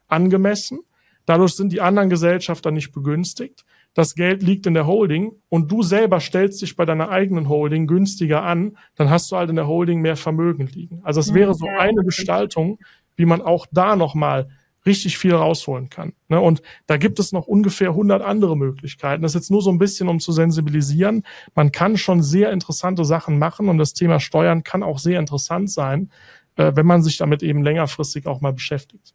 angemessen. 0.09 0.81
Dadurch 1.27 1.55
sind 1.55 1.73
die 1.73 1.81
anderen 1.81 2.11
Gesellschafter 2.11 2.71
nicht 2.71 2.93
begünstigt 2.93 3.65
das 3.95 4.15
Geld 4.15 4.43
liegt 4.43 4.67
in 4.67 4.75
der 4.75 4.87
Holding 4.87 5.33
und 5.49 5.71
du 5.71 5.83
selber 5.83 6.21
stellst 6.21 6.61
dich 6.63 6.77
bei 6.77 6.85
deiner 6.85 7.11
eigenen 7.11 7.49
Holding 7.49 7.87
günstiger 7.87 8.43
an, 8.43 8.77
dann 8.97 9.09
hast 9.09 9.31
du 9.31 9.37
halt 9.37 9.51
in 9.51 9.57
der 9.57 9.69
Holding 9.69 10.01
mehr 10.01 10.17
Vermögen 10.17 10.67
liegen. 10.67 11.01
Also 11.05 11.21
es 11.21 11.33
wäre 11.33 11.55
so 11.55 11.67
eine 11.67 12.03
Gestaltung, 12.03 12.79
wie 13.17 13.25
man 13.25 13.41
auch 13.41 13.67
da 13.71 13.95
nochmal 13.95 14.49
richtig 14.87 15.17
viel 15.17 15.35
rausholen 15.35 15.89
kann. 15.89 16.13
Ne? 16.29 16.41
Und 16.41 16.61
da 16.87 16.97
gibt 16.97 17.19
es 17.19 17.33
noch 17.33 17.47
ungefähr 17.47 17.91
100 17.91 18.21
andere 18.23 18.57
Möglichkeiten. 18.57 19.23
Das 19.23 19.33
ist 19.33 19.43
jetzt 19.43 19.51
nur 19.51 19.63
so 19.63 19.71
ein 19.71 19.79
bisschen, 19.79 20.09
um 20.09 20.21
zu 20.21 20.33
sensibilisieren. 20.33 21.23
Man 21.55 21.73
kann 21.73 21.97
schon 21.97 22.23
sehr 22.23 22.53
interessante 22.53 23.05
Sachen 23.05 23.39
machen 23.39 23.69
und 23.69 23.79
das 23.79 23.95
Thema 23.95 24.21
Steuern 24.21 24.63
kann 24.63 24.83
auch 24.83 24.99
sehr 24.99 25.21
interessant 25.21 25.71
sein, 25.71 26.11
äh, 26.57 26.73
wenn 26.75 26.87
man 26.87 27.03
sich 27.03 27.17
damit 27.17 27.43
eben 27.43 27.63
längerfristig 27.63 28.27
auch 28.27 28.41
mal 28.41 28.53
beschäftigt. 28.53 29.15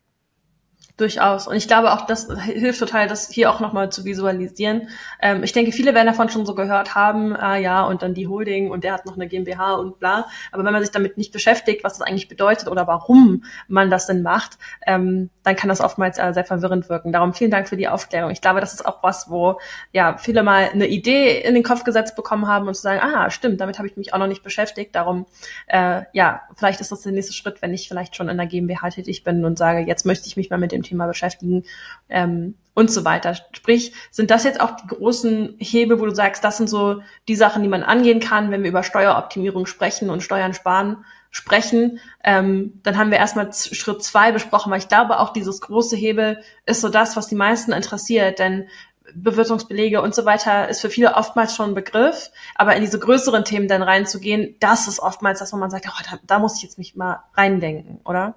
Durchaus. 0.99 1.47
Und 1.47 1.55
ich 1.55 1.67
glaube 1.67 1.93
auch, 1.93 2.05
das 2.05 2.27
hilft 2.43 2.77
total, 2.77 3.07
das 3.07 3.29
hier 3.29 3.49
auch 3.49 3.61
nochmal 3.61 3.89
zu 3.89 4.03
visualisieren. 4.03 4.89
Ähm, 5.21 5.43
ich 5.43 5.53
denke, 5.53 5.71
viele 5.71 5.93
werden 5.93 6.07
davon 6.07 6.27
schon 6.27 6.45
so 6.45 6.55
gehört 6.55 6.93
haben, 6.93 7.33
ah 7.37 7.55
ja, 7.55 7.85
und 7.85 8.01
dann 8.01 8.13
die 8.13 8.27
Holding 8.27 8.69
und 8.69 8.83
der 8.83 8.91
hat 8.91 9.05
noch 9.05 9.15
eine 9.15 9.29
GmbH 9.29 9.75
und 9.75 9.97
bla. 9.99 10.27
Aber 10.51 10.65
wenn 10.65 10.73
man 10.73 10.81
sich 10.81 10.91
damit 10.91 11.17
nicht 11.17 11.31
beschäftigt, 11.31 11.85
was 11.85 11.97
das 11.97 12.05
eigentlich 12.05 12.27
bedeutet 12.27 12.67
oder 12.67 12.85
warum 12.85 13.45
man 13.69 13.89
das 13.89 14.07
denn 14.07 14.23
macht, 14.23 14.57
ähm, 14.85 15.29
dann 15.43 15.55
kann 15.55 15.69
das 15.69 15.79
oftmals 15.79 16.19
äh, 16.19 16.33
sehr 16.33 16.43
verwirrend 16.43 16.89
wirken. 16.89 17.13
Darum 17.13 17.33
vielen 17.33 17.49
Dank 17.49 17.69
für 17.69 17.77
die 17.77 17.87
Aufklärung. 17.87 18.31
Ich 18.31 18.41
glaube, 18.41 18.59
das 18.59 18.73
ist 18.73 18.85
auch 18.85 19.01
was, 19.01 19.29
wo 19.29 19.57
ja 19.93 20.17
viele 20.17 20.43
mal 20.43 20.69
eine 20.73 20.87
Idee 20.87 21.39
in 21.39 21.53
den 21.53 21.63
Kopf 21.63 21.85
gesetzt 21.85 22.17
bekommen 22.17 22.45
haben 22.47 22.67
und 22.67 22.75
zu 22.75 22.81
sagen, 22.81 22.99
ah, 23.01 23.29
stimmt, 23.29 23.61
damit 23.61 23.77
habe 23.77 23.87
ich 23.87 23.95
mich 23.95 24.13
auch 24.13 24.19
noch 24.19 24.27
nicht 24.27 24.43
beschäftigt. 24.43 24.93
Darum, 24.95 25.27
äh, 25.67 26.01
ja, 26.11 26.41
vielleicht 26.57 26.81
ist 26.81 26.91
das 26.91 27.03
der 27.03 27.13
nächste 27.13 27.31
Schritt, 27.31 27.61
wenn 27.61 27.73
ich 27.73 27.87
vielleicht 27.87 28.17
schon 28.17 28.27
in 28.27 28.35
der 28.35 28.47
GmbH 28.47 28.89
tätig 28.89 29.23
bin 29.23 29.45
und 29.45 29.57
sage, 29.57 29.79
jetzt 29.87 30.05
möchte 30.05 30.27
ich 30.27 30.35
mich 30.35 30.49
mal 30.49 30.57
mit 30.57 30.73
dem 30.73 30.83
Thema 30.89 31.07
beschäftigen 31.07 31.63
ähm, 32.09 32.55
und 32.73 32.91
so 32.91 33.05
weiter. 33.05 33.35
Sprich, 33.51 33.93
sind 34.11 34.31
das 34.31 34.43
jetzt 34.43 34.61
auch 34.61 34.71
die 34.75 34.87
großen 34.87 35.55
Hebel, 35.59 35.99
wo 35.99 36.05
du 36.05 36.15
sagst, 36.15 36.43
das 36.43 36.57
sind 36.57 36.69
so 36.69 37.01
die 37.27 37.35
Sachen, 37.35 37.63
die 37.63 37.69
man 37.69 37.83
angehen 37.83 38.19
kann, 38.19 38.51
wenn 38.51 38.63
wir 38.63 38.69
über 38.69 38.83
Steueroptimierung 38.83 39.65
sprechen 39.65 40.09
und 40.09 40.23
Steuern 40.23 40.53
sparen 40.53 41.05
sprechen, 41.31 41.99
ähm, 42.23 42.79
dann 42.83 42.97
haben 42.97 43.11
wir 43.11 43.17
erstmal 43.19 43.53
Schritt 43.53 44.03
zwei 44.03 44.31
besprochen, 44.31 44.71
weil 44.71 44.79
ich 44.79 44.87
glaube, 44.87 45.19
auch 45.19 45.31
dieses 45.31 45.61
große 45.61 45.95
Hebel 45.95 46.41
ist 46.65 46.81
so 46.81 46.89
das, 46.89 47.15
was 47.15 47.27
die 47.27 47.35
meisten 47.35 47.71
interessiert, 47.71 48.39
denn 48.39 48.67
Bewirtungsbelege 49.13 50.01
und 50.01 50.13
so 50.13 50.25
weiter 50.25 50.69
ist 50.69 50.81
für 50.81 50.89
viele 50.89 51.15
oftmals 51.15 51.55
schon 51.55 51.71
ein 51.71 51.75
Begriff, 51.75 52.31
aber 52.55 52.75
in 52.75 52.81
diese 52.81 52.99
größeren 52.99 53.45
Themen 53.45 53.67
dann 53.67 53.81
reinzugehen, 53.81 54.55
das 54.59 54.87
ist 54.87 54.99
oftmals 54.99 55.39
das, 55.39 55.53
wo 55.53 55.57
man 55.57 55.71
sagt, 55.71 55.87
oh, 55.87 56.03
da, 56.09 56.19
da 56.25 56.39
muss 56.39 56.57
ich 56.57 56.63
jetzt 56.63 56.77
mich 56.77 56.95
mal 56.95 57.23
reindenken, 57.35 58.01
oder? 58.05 58.35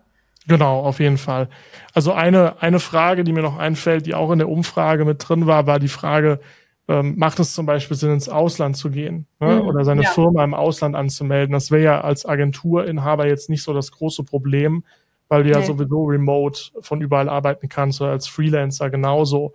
Genau, 0.49 0.81
auf 0.81 0.99
jeden 0.99 1.19
Fall. 1.19 1.49
Also 1.95 2.13
eine, 2.13 2.61
eine 2.61 2.81
Frage, 2.81 3.25
die 3.25 3.33
mir 3.33 3.43
noch 3.43 3.59
einfällt, 3.59 4.07
die 4.07 4.15
auch 4.15 4.33
in 4.33 4.39
der 4.39 4.49
Umfrage 4.49 5.05
mit 5.05 5.27
drin 5.27 5.47
war, 5.47 5.67
war 5.67 5.79
die 5.79 5.89
Frage, 5.89 6.41
ähm, 6.89 7.15
macht 7.17 7.39
es 7.39 7.55
zum 7.55 7.65
Beispiel 7.65 7.97
Sinn, 7.97 8.13
ins 8.13 8.29
Ausland 8.29 8.77
zu 8.77 8.91
gehen 8.91 9.27
ne? 9.39 9.61
mhm, 9.61 9.69
oder 9.69 9.85
seine 9.85 10.03
ja. 10.03 10.11
Firma 10.11 10.43
im 10.43 10.55
Ausland 10.55 10.97
anzumelden? 10.97 11.53
Das 11.53 11.71
wäre 11.71 11.83
ja 11.83 12.01
als 12.01 12.27
Agenturinhaber 12.27 13.27
jetzt 13.29 13.51
nicht 13.51 13.63
so 13.63 13.73
das 13.73 13.93
große 13.93 14.25
Problem, 14.25 14.85
weil 15.29 15.45
du 15.45 15.51
nee. 15.51 15.55
ja 15.55 15.63
sowieso 15.63 16.05
remote 16.05 16.61
von 16.81 17.01
überall 17.01 17.29
arbeiten 17.29 17.69
kannst 17.69 18.01
oder 18.01 18.11
als 18.11 18.27
Freelancer 18.27 18.91
genauso. 18.91 19.55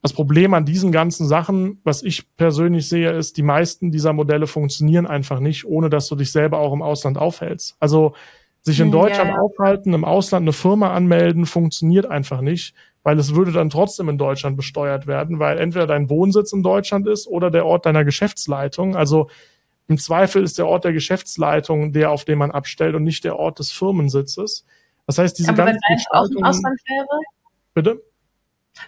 Das 0.00 0.12
Problem 0.12 0.52
an 0.54 0.66
diesen 0.66 0.92
ganzen 0.92 1.26
Sachen, 1.26 1.80
was 1.84 2.02
ich 2.02 2.34
persönlich 2.36 2.88
sehe, 2.88 3.10
ist, 3.12 3.36
die 3.36 3.42
meisten 3.42 3.90
dieser 3.90 4.12
Modelle 4.12 4.46
funktionieren 4.46 5.06
einfach 5.06 5.40
nicht, 5.40 5.64
ohne 5.66 5.88
dass 5.90 6.08
du 6.08 6.16
dich 6.16 6.32
selber 6.32 6.58
auch 6.58 6.72
im 6.72 6.82
Ausland 6.82 7.16
aufhältst. 7.16 7.76
Also 7.80 8.14
sich 8.64 8.80
in 8.80 8.86
hm, 8.86 8.92
Deutschland 8.92 9.30
yeah. 9.30 9.40
aufhalten, 9.40 9.92
im 9.92 10.04
Ausland 10.04 10.44
eine 10.44 10.52
Firma 10.52 10.94
anmelden, 10.94 11.44
funktioniert 11.44 12.06
einfach 12.06 12.40
nicht, 12.40 12.74
weil 13.02 13.18
es 13.18 13.34
würde 13.34 13.52
dann 13.52 13.68
trotzdem 13.68 14.08
in 14.08 14.16
Deutschland 14.16 14.56
besteuert 14.56 15.06
werden, 15.06 15.38
weil 15.38 15.58
entweder 15.58 15.86
dein 15.86 16.08
Wohnsitz 16.08 16.52
in 16.52 16.62
Deutschland 16.62 17.06
ist 17.06 17.26
oder 17.26 17.50
der 17.50 17.66
Ort 17.66 17.84
deiner 17.84 18.04
Geschäftsleitung. 18.04 18.96
Also 18.96 19.28
im 19.86 19.98
Zweifel 19.98 20.42
ist 20.42 20.58
der 20.58 20.66
Ort 20.66 20.84
der 20.84 20.94
Geschäftsleitung 20.94 21.92
der, 21.92 22.10
auf 22.10 22.24
den 22.24 22.38
man 22.38 22.50
abstellt 22.50 22.94
und 22.94 23.04
nicht 23.04 23.24
der 23.24 23.38
Ort 23.38 23.58
des 23.58 23.70
Firmensitzes. 23.70 24.64
Das 25.06 25.18
heißt, 25.18 25.38
diese 25.38 25.50
Aber 25.50 25.66
ganzen 25.66 25.80
wenn 25.86 25.98
auch 26.10 26.30
im 26.30 26.44
Ausland 26.44 26.80
wäre? 26.88 27.20
Bitte? 27.74 28.02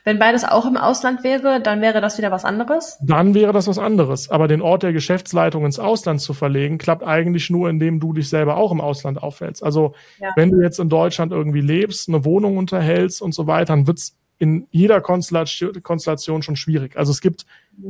Wenn 0.05 0.19
beides 0.19 0.45
auch 0.45 0.67
im 0.67 0.77
Ausland 0.77 1.25
wäre, 1.25 1.61
dann 1.61 1.81
wäre 1.81 2.01
das 2.01 2.19
wieder 2.19 2.31
was 2.31 2.45
anderes? 2.45 2.99
Dann 3.03 3.35
wäre 3.35 3.53
das 3.53 3.69
was 3.69 3.79
anderes. 3.79 4.31
Aber 4.31 4.49
den 4.49 4.61
Ort 4.61 4.83
der 4.83 4.93
Geschäftsleitung 4.93 5.65
ins 5.65 5.79
Ausland 5.79 6.21
zu 6.21 6.35
verlegen, 6.35 6.79
klappt 6.79 7.05
eigentlich 7.05 7.51
nur, 7.51 7.69
indem 7.69 8.01
du 8.01 8.13
dich 8.13 8.29
selber 8.29 8.57
auch 8.57 8.73
im 8.73 8.81
Ausland 8.81 9.23
aufhältst. 9.23 9.63
Also 9.63 9.95
ja. 10.21 10.31
wenn 10.37 10.51
du 10.51 10.61
jetzt 10.61 10.81
in 10.81 10.89
Deutschland 10.89 11.33
irgendwie 11.33 11.61
lebst, 11.61 12.09
eine 12.09 12.25
Wohnung 12.25 12.57
unterhältst 12.57 13.23
und 13.23 13.33
so 13.33 13.47
weiter, 13.47 13.75
dann 13.75 13.87
wird's 13.87 14.17
in 14.39 14.67
jeder 14.71 15.01
Konstellation 15.01 16.43
schon 16.43 16.57
schwierig. 16.57 16.97
Also 16.97 17.11
es 17.11 17.21
gibt, 17.21 17.47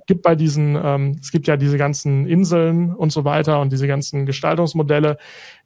gibt 0.07 0.23
bei 0.23 0.37
diesen, 0.37 0.79
ähm, 0.81 1.19
es 1.21 1.33
gibt 1.33 1.49
ja 1.49 1.57
diese 1.57 1.77
ganzen 1.77 2.27
Inseln 2.27 2.95
und 2.95 3.11
so 3.11 3.25
weiter 3.25 3.61
und 3.61 3.73
diese 3.73 3.89
ganzen 3.89 4.27
Gestaltungsmodelle, 4.27 5.19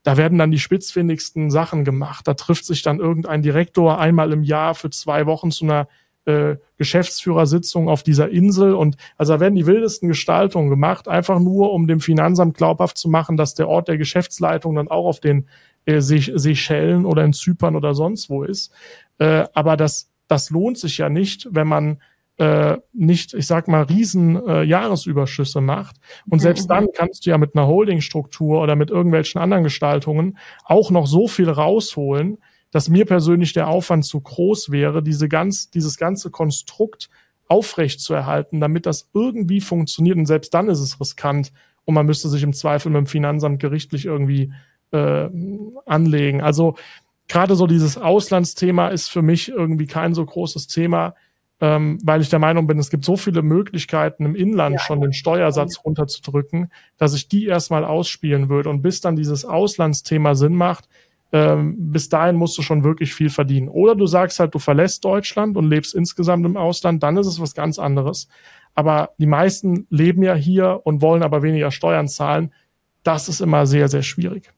da 0.03 0.17
werden 0.17 0.39
dann 0.39 0.51
die 0.51 0.59
spitzfindigsten 0.59 1.51
Sachen 1.51 1.85
gemacht. 1.85 2.27
Da 2.27 2.35
trifft 2.35 2.65
sich 2.65 2.83
dann 2.83 2.99
irgendein 2.99 3.43
Direktor 3.43 3.99
einmal 3.99 4.33
im 4.33 4.43
Jahr 4.43 4.75
für 4.75 4.89
zwei 4.89 5.27
Wochen 5.27 5.51
zu 5.51 5.65
einer 5.65 5.87
äh, 6.27 6.57
Geschäftsführersitzung 6.77 7.89
auf 7.89 8.03
dieser 8.03 8.31
Insel 8.31 8.75
und 8.75 8.97
also 9.17 9.35
da 9.35 9.41
werden 9.41 9.55
die 9.55 9.67
wildesten 9.67 10.09
Gestaltungen 10.09 10.71
gemacht, 10.71 11.09
einfach 11.09 11.39
nur 11.39 11.73
um 11.73 11.87
dem 11.87 12.01
Finanzamt 12.01 12.57
glaubhaft 12.57 12.99
zu 12.99 13.09
machen, 13.09 13.37
dass 13.37 13.55
der 13.55 13.69
Ort 13.69 13.89
der 13.89 13.99
Geschäftsleitung 13.99 14.75
dann 14.75 14.89
auch 14.89 15.07
auf 15.07 15.21
den 15.21 15.49
äh, 15.87 16.01
Seychellen 16.01 17.07
oder 17.07 17.25
in 17.25 17.33
Zypern 17.33 17.77
oder 17.77 17.95
sonst 17.95 18.31
wo 18.31 18.45
ist. 18.45 18.73
Äh, 19.19 19.45
aber 19.55 19.77
das 19.77 20.11
das 20.31 20.51
lohnt 20.51 20.79
sich 20.79 20.99
ja 20.99 21.09
nicht, 21.09 21.49
wenn 21.51 21.67
man 21.67 22.01
äh, 22.39 22.79
nicht, 22.93 23.35
ich 23.35 23.47
sag 23.47 23.69
mal, 23.69 23.83
riesen 23.83 24.37
äh, 24.47 24.63
Jahresüberschüsse 24.63 25.61
macht. 25.61 25.97
Und 26.27 26.39
mhm. 26.39 26.43
selbst 26.43 26.71
dann 26.71 26.87
kannst 26.95 27.27
du 27.27 27.31
ja 27.31 27.39
mit 27.39 27.55
einer 27.55 27.67
Holdingstruktur 27.67 28.63
oder 28.63 28.77
mit 28.77 28.91
irgendwelchen 28.91 29.41
anderen 29.41 29.65
Gestaltungen 29.65 30.39
auch 30.65 30.91
noch 30.91 31.07
so 31.07 31.27
viel 31.29 31.51
rausholen, 31.51 32.39
dass 32.71 32.89
mir 32.89 33.05
persönlich 33.05 33.53
der 33.53 33.69
Aufwand 33.69 34.05
zu 34.05 34.21
groß 34.21 34.71
wäre, 34.71 35.03
diese 35.03 35.29
ganz, 35.29 35.71
dieses 35.71 35.97
ganze 35.97 36.31
Konstrukt 36.31 37.11
aufrecht 37.49 38.01
zu 38.01 38.15
erhalten, 38.15 38.61
damit 38.61 38.87
das 38.87 39.11
irgendwie 39.13 39.61
funktioniert. 39.61 40.17
Und 40.17 40.27
selbst 40.27 40.55
dann 40.55 40.69
ist 40.69 40.81
es 40.81 41.01
riskant 41.01 41.53
und 41.85 41.95
man 41.95 42.07
müsste 42.07 42.29
sich 42.29 42.43
im 42.43 42.53
Zweifel 42.53 42.91
mit 42.91 42.99
dem 42.99 43.07
Finanzamt 43.07 43.61
gerichtlich 43.61 44.07
irgendwie 44.07 44.53
äh, 44.93 45.29
anlegen. 45.87 46.41
Also 46.41 46.77
gerade 47.27 47.57
so 47.57 47.67
dieses 47.67 47.99
Auslandsthema 47.99 48.89
ist 48.89 49.09
für 49.09 49.23
mich 49.23 49.49
irgendwie 49.49 49.87
kein 49.87 50.15
so 50.15 50.25
großes 50.25 50.69
Thema, 50.69 51.15
ähm, 51.61 51.99
weil 52.05 52.21
ich 52.21 52.29
der 52.29 52.39
Meinung 52.39 52.67
bin, 52.67 52.79
es 52.79 52.91
gibt 52.91 53.05
so 53.05 53.17
viele 53.17 53.43
Möglichkeiten 53.43 54.25
im 54.25 54.35
Inland 54.35 54.75
ja, 54.75 54.81
schon 54.81 55.01
den 55.01 55.13
Steuersatz 55.13 55.81
runterzudrücken, 55.85 56.71
dass 56.97 57.15
ich 57.15 57.29
die 57.29 57.47
erstmal 57.47 57.85
ausspielen 57.85 58.49
würde. 58.49 58.71
Und 58.71 58.83
bis 58.83 59.01
dann 59.01 59.17
dieses 59.17 59.45
Auslandsthema 59.45 60.35
Sinn 60.35 60.55
macht, 60.55 60.89
ähm, 61.33 61.77
bis 61.79 62.09
dahin 62.09 62.37
musst 62.37 62.59
du 62.59 62.63
schon 62.63 62.85
wirklich 62.85 63.15
viel 63.15 63.31
verdienen. 63.31 63.69
Oder 63.69 63.95
du 63.95 64.07
sagst 64.07 64.41
halt, 64.41 64.55
du 64.55 64.59
verlässt 64.59 65.05
Deutschland 65.05 65.57
und 65.57 65.69
lebst 65.69 65.95
insgesamt 65.95 66.45
im 66.45 66.57
Ausland, 66.57 67.03
dann 67.03 67.17
ist 67.17 67.27
es 67.27 67.41
was 67.41 67.55
ganz 67.55 67.79
anderes. 67.79 68.29
Aber 68.75 69.11
die 69.19 69.27
meisten 69.27 69.87
leben 69.91 70.23
ja 70.23 70.35
hier 70.35 70.81
und 70.85 71.03
wollen 71.03 71.23
aber 71.23 71.43
weniger 71.43 71.71
Steuern 71.71 72.09
zahlen. 72.09 72.53
Das 73.03 73.29
ist 73.29 73.41
immer 73.41 73.67
sehr, 73.67 73.89
sehr 73.89 74.03
schwierig. 74.03 74.53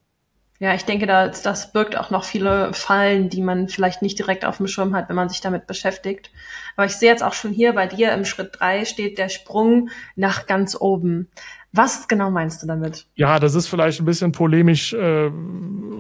Ja, 0.63 0.75
ich 0.75 0.85
denke, 0.85 1.07
das, 1.07 1.43
das 1.43 1.73
birgt 1.73 1.99
auch 1.99 2.11
noch 2.11 2.23
viele 2.23 2.73
Fallen, 2.73 3.29
die 3.29 3.43
man 3.43 3.69
vielleicht 3.69 4.01
nicht 4.01 4.17
direkt 4.17 4.45
auf 4.45 4.59
dem 4.59 4.69
Schirm 4.69 4.95
hat, 4.95 5.09
wenn 5.09 5.17
man 5.17 5.29
sich 5.29 5.41
damit 5.41 5.67
beschäftigt. 5.67 6.31
Aber 6.77 6.87
ich 6.87 6.93
sehe 6.93 7.11
jetzt 7.11 7.25
auch 7.25 7.33
schon 7.33 7.51
hier 7.51 7.73
bei 7.73 7.89
dir 7.89 8.13
im 8.13 8.25
Schritt 8.25 8.61
drei 8.61 8.85
steht 8.85 9.19
der 9.19 9.29
Sprung 9.29 9.89
nach 10.15 10.47
ganz 10.47 10.77
oben. 10.81 11.29
Was 11.73 12.07
genau 12.07 12.31
meinst 12.31 12.63
du 12.63 12.67
damit? 12.67 13.07
Ja, 13.15 13.39
das 13.39 13.55
ist 13.55 13.67
vielleicht 13.67 14.01
ein 14.01 14.05
bisschen 14.05 14.33
polemisch 14.33 14.93
äh, 14.93 15.31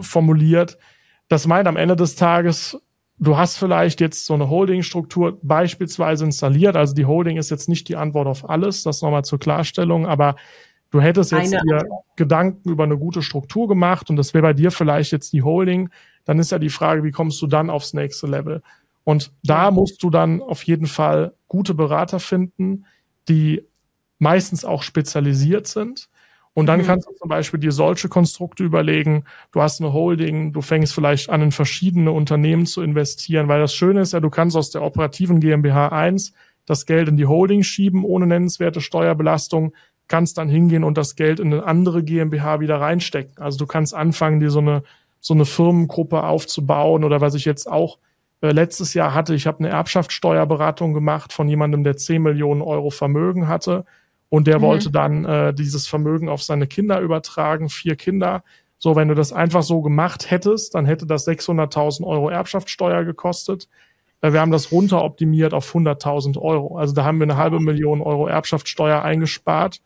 formuliert. 0.01 0.79
Das 1.29 1.47
meint 1.47 1.67
am 1.67 1.77
Ende 1.77 1.97
des 1.97 2.15
Tages, 2.15 2.79
du 3.19 3.37
hast 3.37 3.57
vielleicht 3.57 4.01
jetzt 4.01 4.27
so 4.27 4.35
eine 4.35 4.51
Holding-Struktur 4.51 5.39
beispielsweise 5.43 6.25
installiert. 6.25 6.77
Also 6.77 6.95
die 6.95 7.07
Holding 7.07 7.39
ist 7.39 7.51
jetzt 7.51 7.69
nicht 7.69 7.89
die 7.89 7.97
Antwort 7.97 8.27
auf 8.27 8.49
alles, 8.49 8.83
das 8.83 9.01
nochmal 9.01 9.25
zur 9.25 9.39
Klarstellung, 9.39 10.07
aber 10.07 10.37
Du 10.93 11.01
hättest 11.01 11.33
jetzt 11.33 11.55
eine 11.55 11.63
dir 11.63 11.89
Gedanken 12.17 12.69
über 12.69 12.85
eine 12.85 12.99
gute 12.99 13.23
Struktur 13.23 13.67
gemacht 13.67 14.11
und 14.11 14.17
das 14.17 14.35
wäre 14.35 14.43
bei 14.43 14.53
dir 14.53 14.71
vielleicht 14.71 15.11
jetzt 15.11 15.33
die 15.33 15.43
Holding. 15.43 15.89
Dann 16.27 16.39
ist 16.39 16.53
ja 16.53 16.59
die 16.59 16.69
Frage, 16.69 17.03
wie 17.03 17.11
kommst 17.11 17.41
du 17.41 17.47
dann 17.47 17.71
aufs 17.71 17.95
nächste 17.95 18.27
Level? 18.27 18.63
Und 19.03 19.33
da 19.43 19.71
musst 19.71 20.03
du 20.03 20.11
dann 20.11 20.43
auf 20.43 20.63
jeden 20.65 20.87
Fall 20.87 21.33
gute 21.49 21.73
Berater 21.73 22.21
finden, 22.21 22.85
die 23.27 23.67
meistens 24.23 24.65
auch 24.65 24.85
spezialisiert 24.85 25.67
sind. 25.67 26.09
Und 26.55 26.67
dann 26.67 26.81
mhm. 26.81 26.87
kannst 26.87 27.09
du 27.09 27.13
zum 27.15 27.29
Beispiel 27.29 27.59
dir 27.59 27.73
solche 27.73 28.09
Konstrukte 28.09 28.63
überlegen. 28.63 29.25
Du 29.51 29.61
hast 29.61 29.81
eine 29.81 29.93
Holding, 29.93 30.53
du 30.53 30.61
fängst 30.61 30.95
vielleicht 30.95 31.29
an, 31.29 31.43
in 31.43 31.51
verschiedene 31.51 32.13
Unternehmen 32.13 32.67
zu 32.67 32.83
investieren, 32.83 33.49
weil 33.49 33.61
das 33.61 33.75
Schöne 33.75 34.03
ist 34.03 34.13
ja, 34.13 34.21
du 34.21 34.31
kannst 34.31 34.57
aus 34.57 34.71
der 34.71 34.83
operativen 34.83 35.41
GmbH 35.41 35.89
1 35.89 36.35
das 36.67 36.87
Geld 36.87 37.09
in 37.09 37.17
die 37.17 37.27
Holding 37.27 37.65
schieben 37.65 38.05
ohne 38.05 38.27
nennenswerte 38.27 38.81
Steuerbelastung 38.81 39.73
kannst 40.09 40.37
dann 40.37 40.49
hingehen 40.49 40.85
und 40.85 40.99
das 40.99 41.17
Geld 41.17 41.41
in 41.41 41.53
eine 41.53 41.65
andere 41.65 42.05
GmbH 42.05 42.61
wieder 42.61 42.81
reinstecken. 42.81 43.43
Also 43.43 43.59
du 43.59 43.67
kannst 43.67 43.95
anfangen, 43.95 44.41
dir 44.41 44.51
so 44.51 44.59
eine, 44.59 44.83
so 45.21 45.33
eine 45.33 45.47
Firmengruppe 45.47 46.23
aufzubauen 46.23 47.03
oder 47.03 47.21
was 47.21 47.35
ich 47.35 47.47
jetzt 47.47 47.69
auch 47.71 47.99
äh, 48.43 48.53
letztes 48.53 48.93
Jahr 48.93 49.15
hatte. 49.15 49.35
Ich 49.35 49.47
habe 49.47 49.61
eine 49.61 49.71
Erbschaftssteuerberatung 49.71 50.93
gemacht 50.93 51.33
von 51.33 51.49
jemandem, 51.49 51.83
der 51.83 51.97
10 51.97 52.23
Millionen 52.23 52.61
Euro 52.61 52.91
Vermögen 52.91 53.49
hatte 53.49 53.85
und 54.33 54.47
der 54.47 54.61
mhm. 54.61 54.63
wollte 54.63 54.91
dann 54.91 55.27
äh, 55.27 55.53
dieses 55.53 55.87
Vermögen 55.87 56.31
auf 56.31 56.43
seine 56.43 56.67
Kinder 56.67 57.01
übertragen, 57.01 57.69
vier 57.69 57.97
Kinder. 57.97 58.43
So, 58.79 58.97
wenn 58.97 59.09
du 59.09 59.15
das 59.15 59.31
einfach 59.31 59.63
so 59.63 59.83
gemacht 59.83 60.31
hättest, 60.31 60.75
dann 60.75 60.87
hätte 60.87 61.05
das 61.05 61.29
600.000 61.29 62.03
Euro 62.07 62.31
Erbschaftssteuer 62.31 63.05
gekostet. 63.05 63.69
Äh, 64.23 64.33
wir 64.33 64.41
haben 64.41 64.51
das 64.51 64.73
runteroptimiert 64.73 65.53
auf 65.53 65.75
100.000 65.75 66.41
Euro. 66.41 66.79
Also 66.79 66.95
da 66.95 67.05
haben 67.05 67.19
wir 67.19 67.25
eine 67.25 67.37
halbe 67.37 67.61
Million 67.61 68.01
Euro 68.01 68.27
Erbschaftssteuer 68.27 69.03
eingespart 69.03 69.83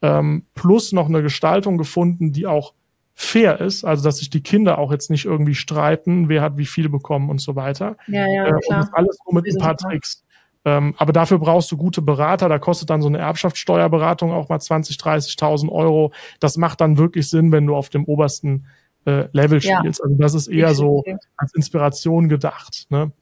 ähm, 0.00 0.44
plus 0.54 0.92
noch 0.92 1.08
eine 1.08 1.20
Gestaltung 1.20 1.76
gefunden, 1.76 2.32
die 2.32 2.46
auch 2.46 2.74
fair 3.14 3.60
ist, 3.60 3.84
also 3.84 4.04
dass 4.04 4.18
sich 4.18 4.30
die 4.30 4.44
Kinder 4.44 4.78
auch 4.78 4.92
jetzt 4.92 5.10
nicht 5.10 5.24
irgendwie 5.24 5.56
streiten, 5.56 6.28
wer 6.28 6.40
hat 6.40 6.56
wie 6.56 6.66
viel 6.66 6.88
bekommen 6.88 7.30
und 7.30 7.40
so 7.40 7.56
weiter. 7.56 7.96
Ja, 8.06 8.24
ja, 8.28 8.46
äh, 8.46 8.60
klar. 8.60 8.78
Und 8.78 8.86
das 8.86 8.92
alles 8.92 9.18
nur 9.26 9.42
mit 9.42 9.52
ein 9.52 9.58
paar 9.58 9.76
Tricks. 9.76 10.22
Ähm, 10.68 10.94
aber 10.98 11.14
dafür 11.14 11.38
brauchst 11.38 11.72
du 11.72 11.78
gute 11.78 12.02
Berater. 12.02 12.48
Da 12.50 12.58
kostet 12.58 12.90
dann 12.90 13.00
so 13.00 13.08
eine 13.08 13.18
Erbschaftssteuerberatung 13.18 14.32
auch 14.32 14.50
mal 14.50 14.60
20, 14.60 14.96
30.000 14.96 15.70
Euro. 15.70 16.12
Das 16.40 16.58
macht 16.58 16.82
dann 16.82 16.98
wirklich 16.98 17.30
Sinn, 17.30 17.52
wenn 17.52 17.66
du 17.66 17.74
auf 17.74 17.88
dem 17.88 18.04
obersten 18.04 18.66
äh, 19.06 19.28
Level 19.32 19.62
spielst. 19.62 20.00
Ja. 20.00 20.04
Also 20.04 20.16
das 20.18 20.34
ist 20.34 20.48
eher 20.48 20.74
so 20.74 21.04
als 21.38 21.54
Inspiration 21.54 22.28
gedacht. 22.28 22.86
Ne? 22.90 23.12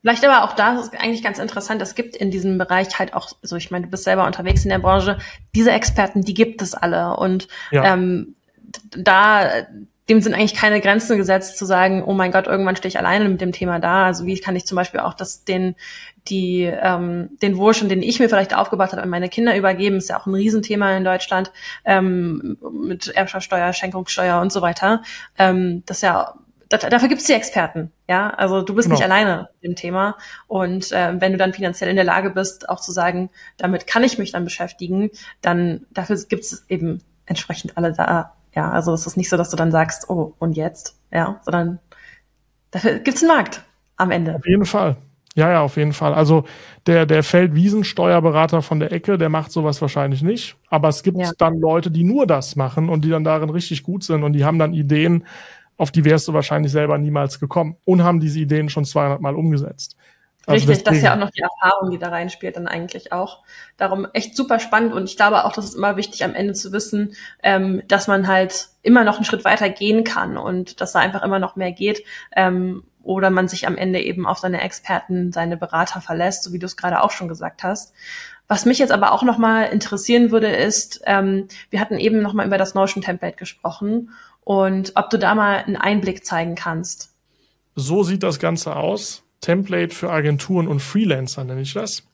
Vielleicht 0.00 0.24
aber 0.26 0.42
auch 0.44 0.54
da 0.54 0.80
ist 0.80 0.92
eigentlich 0.98 1.22
ganz 1.22 1.38
interessant, 1.38 1.80
es 1.82 1.94
gibt 1.94 2.16
in 2.16 2.32
diesem 2.32 2.58
Bereich 2.58 2.98
halt 2.98 3.14
auch, 3.14 3.30
so 3.42 3.54
ich 3.54 3.70
meine, 3.70 3.84
du 3.84 3.90
bist 3.90 4.04
selber 4.04 4.26
unterwegs 4.26 4.64
in 4.64 4.70
der 4.70 4.80
Branche, 4.80 5.18
diese 5.54 5.70
Experten, 5.70 6.22
die 6.22 6.34
gibt 6.34 6.62
es 6.62 6.74
alle. 6.74 7.16
Und 7.16 7.46
ja. 7.70 7.94
ähm, 7.94 8.34
da 8.90 9.66
dem 10.08 10.22
sind 10.22 10.34
eigentlich 10.34 10.54
keine 10.54 10.80
Grenzen 10.80 11.18
gesetzt, 11.18 11.58
zu 11.58 11.66
sagen, 11.66 12.02
oh 12.04 12.14
mein 12.14 12.32
Gott, 12.32 12.46
irgendwann 12.46 12.76
stehe 12.76 12.88
ich 12.88 12.98
alleine 12.98 13.28
mit 13.28 13.40
dem 13.40 13.52
Thema 13.52 13.78
da. 13.78 14.06
Also 14.06 14.24
wie 14.24 14.38
kann 14.38 14.56
ich 14.56 14.66
zum 14.66 14.76
Beispiel 14.76 15.00
auch 15.00 15.14
das 15.14 15.44
den 15.44 15.74
die 16.28 16.62
ähm, 16.62 17.30
den 17.42 17.56
Wohlstand, 17.56 17.90
den 17.90 18.02
ich 18.02 18.20
mir 18.20 18.28
vielleicht 18.28 18.54
aufgebaut 18.54 18.92
habe, 18.92 19.02
an 19.02 19.08
meine 19.08 19.28
Kinder 19.28 19.56
übergeben, 19.56 19.96
ist 19.96 20.10
ja 20.10 20.18
auch 20.18 20.26
ein 20.26 20.34
Riesenthema 20.34 20.96
in 20.96 21.04
Deutschland 21.04 21.52
ähm, 21.84 22.58
mit 22.82 23.08
Erbschaftssteuer, 23.08 23.72
Schenkungssteuer 23.72 24.40
und 24.40 24.52
so 24.52 24.62
weiter. 24.62 25.02
Ähm, 25.38 25.82
das 25.86 26.00
ja 26.00 26.34
dafür 26.68 27.08
gibt 27.08 27.20
es 27.20 27.26
die 27.26 27.32
Experten, 27.32 27.92
ja. 28.08 28.30
Also 28.30 28.62
du 28.62 28.74
bist 28.74 28.88
genau. 28.88 28.98
nicht 28.98 29.04
alleine 29.04 29.48
mit 29.60 29.70
dem 29.70 29.76
Thema. 29.76 30.16
Und 30.46 30.92
äh, 30.92 31.20
wenn 31.20 31.32
du 31.32 31.38
dann 31.38 31.54
finanziell 31.54 31.90
in 31.90 31.96
der 31.96 32.04
Lage 32.04 32.30
bist, 32.30 32.68
auch 32.68 32.80
zu 32.80 32.92
sagen, 32.92 33.30
damit 33.56 33.86
kann 33.86 34.04
ich 34.04 34.18
mich 34.18 34.32
dann 34.32 34.44
beschäftigen, 34.44 35.10
dann 35.40 35.86
dafür 35.90 36.16
gibt 36.28 36.44
es 36.44 36.66
eben 36.68 37.02
entsprechend 37.26 37.76
alle 37.76 37.92
da. 37.92 38.34
Ja, 38.58 38.72
also 38.72 38.92
es 38.92 39.06
ist 39.06 39.16
nicht 39.16 39.28
so, 39.28 39.36
dass 39.36 39.50
du 39.50 39.56
dann 39.56 39.70
sagst, 39.70 40.10
oh, 40.10 40.34
und 40.40 40.56
jetzt, 40.56 40.98
ja, 41.12 41.40
sondern 41.44 41.78
dafür 42.72 42.98
gibt 42.98 43.16
es 43.16 43.22
einen 43.22 43.30
Markt 43.30 43.62
am 43.96 44.10
Ende. 44.10 44.34
Auf 44.34 44.46
jeden 44.46 44.64
Fall. 44.64 44.96
Ja, 45.36 45.48
ja, 45.48 45.60
auf 45.60 45.76
jeden 45.76 45.92
Fall. 45.92 46.12
Also 46.12 46.42
der, 46.88 47.06
der 47.06 47.22
Feldwiesensteuerberater 47.22 48.60
von 48.60 48.80
der 48.80 48.90
Ecke, 48.90 49.16
der 49.16 49.28
macht 49.28 49.52
sowas 49.52 49.80
wahrscheinlich 49.80 50.22
nicht. 50.22 50.56
Aber 50.70 50.88
es 50.88 51.04
gibt 51.04 51.18
ja. 51.18 51.30
dann 51.38 51.60
Leute, 51.60 51.92
die 51.92 52.02
nur 52.02 52.26
das 52.26 52.56
machen 52.56 52.88
und 52.88 53.04
die 53.04 53.10
dann 53.10 53.22
darin 53.22 53.48
richtig 53.48 53.84
gut 53.84 54.02
sind 54.02 54.24
und 54.24 54.32
die 54.32 54.44
haben 54.44 54.58
dann 54.58 54.74
Ideen, 54.74 55.24
auf 55.76 55.92
die 55.92 56.04
wärst 56.04 56.26
du 56.26 56.32
wahrscheinlich 56.32 56.72
selber 56.72 56.98
niemals 56.98 57.38
gekommen 57.38 57.76
und 57.84 58.02
haben 58.02 58.18
diese 58.18 58.40
Ideen 58.40 58.70
schon 58.70 58.84
200 58.84 59.20
Mal 59.20 59.36
umgesetzt. 59.36 59.96
Also 60.48 60.66
Richtig, 60.66 60.84
das 60.84 60.96
ist 60.96 61.02
ja 61.02 61.12
auch 61.12 61.18
noch 61.18 61.30
die 61.30 61.42
Erfahrung, 61.42 61.90
die 61.90 61.98
da 61.98 62.08
reinspielt, 62.08 62.56
dann 62.56 62.68
eigentlich 62.68 63.12
auch. 63.12 63.42
Darum 63.76 64.06
echt 64.14 64.34
super 64.34 64.58
spannend 64.58 64.94
und 64.94 65.04
ich 65.04 65.16
glaube 65.16 65.44
auch, 65.44 65.52
das 65.52 65.66
ist 65.66 65.74
immer 65.74 65.98
wichtig 65.98 66.24
am 66.24 66.34
Ende 66.34 66.54
zu 66.54 66.72
wissen, 66.72 67.14
ähm, 67.42 67.82
dass 67.86 68.08
man 68.08 68.28
halt 68.28 68.68
immer 68.82 69.04
noch 69.04 69.16
einen 69.16 69.26
Schritt 69.26 69.44
weiter 69.44 69.68
gehen 69.68 70.04
kann 70.04 70.38
und 70.38 70.80
dass 70.80 70.92
da 70.92 71.00
einfach 71.00 71.22
immer 71.22 71.38
noch 71.38 71.56
mehr 71.56 71.72
geht. 71.72 72.02
Ähm, 72.34 72.82
oder 73.02 73.28
man 73.28 73.46
sich 73.46 73.66
am 73.66 73.76
Ende 73.76 74.00
eben 74.00 74.26
auf 74.26 74.38
seine 74.38 74.62
Experten, 74.62 75.32
seine 75.32 75.58
Berater 75.58 76.00
verlässt, 76.00 76.44
so 76.44 76.52
wie 76.54 76.58
du 76.58 76.66
es 76.66 76.78
gerade 76.78 77.02
auch 77.02 77.10
schon 77.10 77.28
gesagt 77.28 77.62
hast. 77.62 77.94
Was 78.48 78.64
mich 78.64 78.78
jetzt 78.78 78.92
aber 78.92 79.12
auch 79.12 79.22
nochmal 79.22 79.68
interessieren 79.70 80.30
würde, 80.30 80.48
ist, 80.48 81.02
ähm, 81.04 81.48
wir 81.68 81.80
hatten 81.80 81.98
eben 81.98 82.22
nochmal 82.22 82.46
über 82.46 82.56
das 82.56 82.74
Notion 82.74 83.02
Template 83.02 83.36
gesprochen 83.36 84.10
und 84.44 84.92
ob 84.94 85.10
du 85.10 85.18
da 85.18 85.34
mal 85.34 85.58
einen 85.58 85.76
Einblick 85.76 86.24
zeigen 86.24 86.54
kannst. 86.54 87.14
So 87.74 88.02
sieht 88.02 88.22
das 88.22 88.38
Ganze 88.38 88.76
aus. 88.76 89.22
Template 89.40 89.94
für 89.94 90.10
Agenturen 90.10 90.68
und 90.68 90.80
Freelancer 90.80 91.44
nenne 91.44 91.60
ich 91.60 91.74
das. 91.74 92.04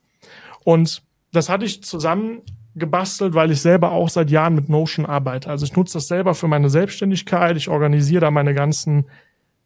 Und 0.64 1.02
das 1.32 1.48
hatte 1.48 1.64
ich 1.64 1.82
zusammen 1.82 2.42
gebastelt, 2.74 3.34
weil 3.34 3.50
ich 3.50 3.60
selber 3.60 3.92
auch 3.92 4.08
seit 4.08 4.30
Jahren 4.30 4.54
mit 4.54 4.68
Notion 4.68 5.06
arbeite. 5.06 5.48
Also 5.48 5.64
ich 5.64 5.76
nutze 5.76 5.94
das 5.94 6.08
selber 6.08 6.34
für 6.34 6.48
meine 6.48 6.70
Selbstständigkeit. 6.70 7.56
Ich 7.56 7.68
organisiere 7.68 8.22
da 8.22 8.30
meine 8.30 8.54
ganzen 8.54 9.06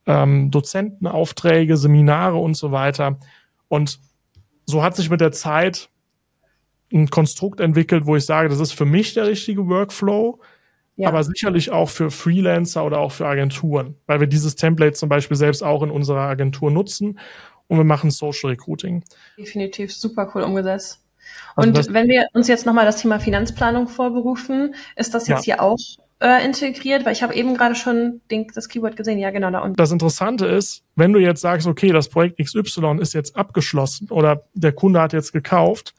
ähm, 0.07 0.51
Dozentenaufträge, 0.51 1.77
Seminare 1.77 2.37
und 2.37 2.55
so 2.55 2.71
weiter. 2.71 3.19
Und 3.69 3.99
so 4.67 4.83
hat 4.83 4.97
sich 4.97 5.09
mit 5.09 5.21
der 5.21 5.33
Zeit 5.33 5.89
ein 6.93 7.09
Konstrukt 7.09 7.61
entwickelt, 7.61 8.07
wo 8.07 8.17
ich 8.17 8.25
sage, 8.25 8.49
das 8.49 8.61
ist 8.61 8.73
für 8.73 8.85
mich 8.85 9.15
der 9.15 9.27
richtige 9.27 9.67
Workflow 9.67 10.41
ja. 10.99 11.09
aber 11.09 11.25
sicherlich 11.25 11.71
auch 11.71 11.89
für 11.89 12.11
Freelancer 12.11 12.85
oder 12.85 12.99
auch 12.99 13.13
für 13.13 13.27
Agenturen, 13.27 13.97
weil 14.07 14.21
wir 14.21 14.27
dieses 14.27 14.57
Template 14.57 14.93
zum 14.93 15.09
Beispiel 15.09 15.37
selbst 15.37 15.63
auch 15.63 15.83
in 15.83 15.91
unserer 15.91 16.23
Agentur 16.23 16.71
nutzen 16.71 17.19
und 17.69 17.79
wir 17.79 17.85
machen 17.85 18.11
Social 18.11 18.51
Recruiting. 18.51 19.05
Definitiv 19.39 19.95
super 19.95 20.31
cool 20.35 20.43
umgesetzt. 20.43 21.01
Also 21.55 21.69
und 21.69 21.95
wenn 21.95 22.09
wir 22.09 22.27
uns 22.33 22.49
jetzt 22.49 22.67
nochmal 22.67 22.85
das 22.85 22.97
Thema 22.97 23.21
Finanzplanung 23.21 23.89
vorberufen, 23.89 24.75
ist 24.97 25.15
das 25.15 25.29
jetzt 25.29 25.47
ja. 25.47 25.57
hier 25.57 25.63
auch 25.63 25.79
äh, 26.21 26.45
integriert? 26.45 27.05
Weil 27.05 27.13
ich 27.13 27.23
habe 27.23 27.35
eben 27.35 27.55
gerade 27.55 27.75
schon 27.75 28.21
den, 28.31 28.47
das 28.55 28.69
Keyword 28.69 28.97
gesehen. 28.97 29.19
Ja, 29.19 29.31
genau 29.31 29.51
da 29.51 29.61
unten. 29.61 29.77
Das 29.77 29.93
Interessante 29.93 30.47
ist, 30.47 30.83
wenn 30.97 31.13
du 31.13 31.21
jetzt 31.21 31.43
sagst, 31.43 31.67
okay, 31.67 31.93
das 31.93 32.09
Projekt 32.09 32.39
XY 32.39 32.99
ist 33.01 33.13
jetzt 33.13 33.37
abgeschlossen 33.37 34.11
oder 34.11 34.45
der 34.55 34.73
Kunde 34.73 35.01
hat 35.01 35.13
jetzt 35.13 35.33
gekauft, 35.33 35.95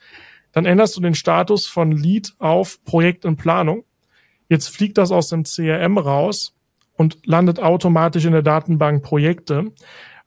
dann 0.51 0.65
änderst 0.65 0.97
du 0.97 1.01
den 1.01 1.15
Status 1.15 1.67
von 1.67 1.91
Lead 1.91 2.33
auf 2.39 2.83
Projekt 2.83 3.23
in 3.23 3.37
Planung. 3.37 3.83
Jetzt 4.49 4.67
fliegt 4.67 4.97
das 4.97 5.11
aus 5.11 5.29
dem 5.29 5.43
CRM 5.43 5.97
raus 5.97 6.53
und 6.97 7.25
landet 7.25 7.59
automatisch 7.59 8.25
in 8.25 8.33
der 8.33 8.41
Datenbank 8.41 9.03
Projekte. 9.03 9.71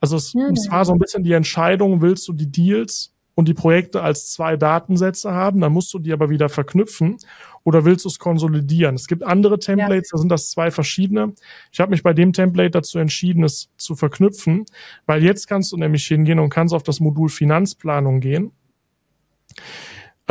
Also 0.01 0.17
es, 0.17 0.33
ja. 0.33 0.49
es 0.53 0.71
war 0.71 0.85
so 0.85 0.93
ein 0.93 0.99
bisschen 0.99 1.23
die 1.23 1.33
Entscheidung, 1.33 2.01
willst 2.01 2.27
du 2.29 2.33
die 2.33 2.51
Deals 2.51 3.13
und 3.35 3.49
die 3.49 3.55
Projekte 3.55 4.03
als 4.03 4.31
zwei 4.31 4.57
Datensätze 4.57 5.33
haben, 5.33 5.61
dann 5.61 5.73
musst 5.73 5.93
du 5.95 5.99
die 5.99 6.13
aber 6.13 6.31
wieder 6.31 6.49
verknüpfen 6.49 7.17
oder 7.65 7.85
willst 7.85 8.05
du 8.05 8.09
es 8.09 8.19
konsolidieren? 8.19 8.95
Es 8.95 9.07
gibt 9.07 9.23
andere 9.23 9.59
Templates, 9.59 10.11
ja. 10.11 10.17
da 10.17 10.19
sind 10.19 10.29
das 10.29 10.51
zwei 10.51 10.71
verschiedene. 10.71 11.35
Ich 11.71 11.81
habe 11.81 11.91
mich 11.91 12.03
bei 12.03 12.13
dem 12.13 12.33
Template 12.33 12.71
dazu 12.71 12.99
entschieden, 12.99 13.45
es 13.45 13.71
zu 13.77 13.95
verknüpfen, 13.95 14.67
weil 15.07 15.23
jetzt 15.23 15.47
kannst 15.49 15.73
du 15.73 15.77
nämlich 15.77 16.07
hingehen 16.07 16.39
und 16.39 16.51
kannst 16.51 16.75
auf 16.75 16.83
das 16.83 17.01
Modul 17.01 17.29
Finanzplanung 17.29 18.21
gehen. 18.21 18.53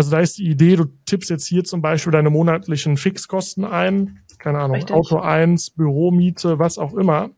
Also 0.02 0.10
da 0.10 0.20
ist 0.20 0.40
die 0.40 0.50
Idee, 0.50 0.78
du 0.78 0.86
tippst 1.06 1.30
jetzt 1.30 1.46
hier 1.46 1.64
zum 1.64 1.84
Beispiel 1.84 2.12
deine 2.12 2.32
monatlichen 2.32 2.98
Fixkosten 2.98 3.64
ein, 3.64 4.22
keine 4.40 4.58
Ahnung, 4.58 4.78
Richtig. 4.78 4.96
Auto 4.96 5.20
1, 5.20 5.70
Büromiete, 5.76 6.58
was 6.58 6.80
auch 6.80 6.96
immer, 6.96 7.30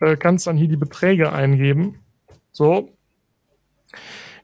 äh, 0.00 0.16
kannst 0.16 0.46
dann 0.46 0.56
hier 0.56 0.68
die 0.68 0.78
Beträge 0.78 1.34
eingeben. 1.34 1.96
So, 2.50 2.88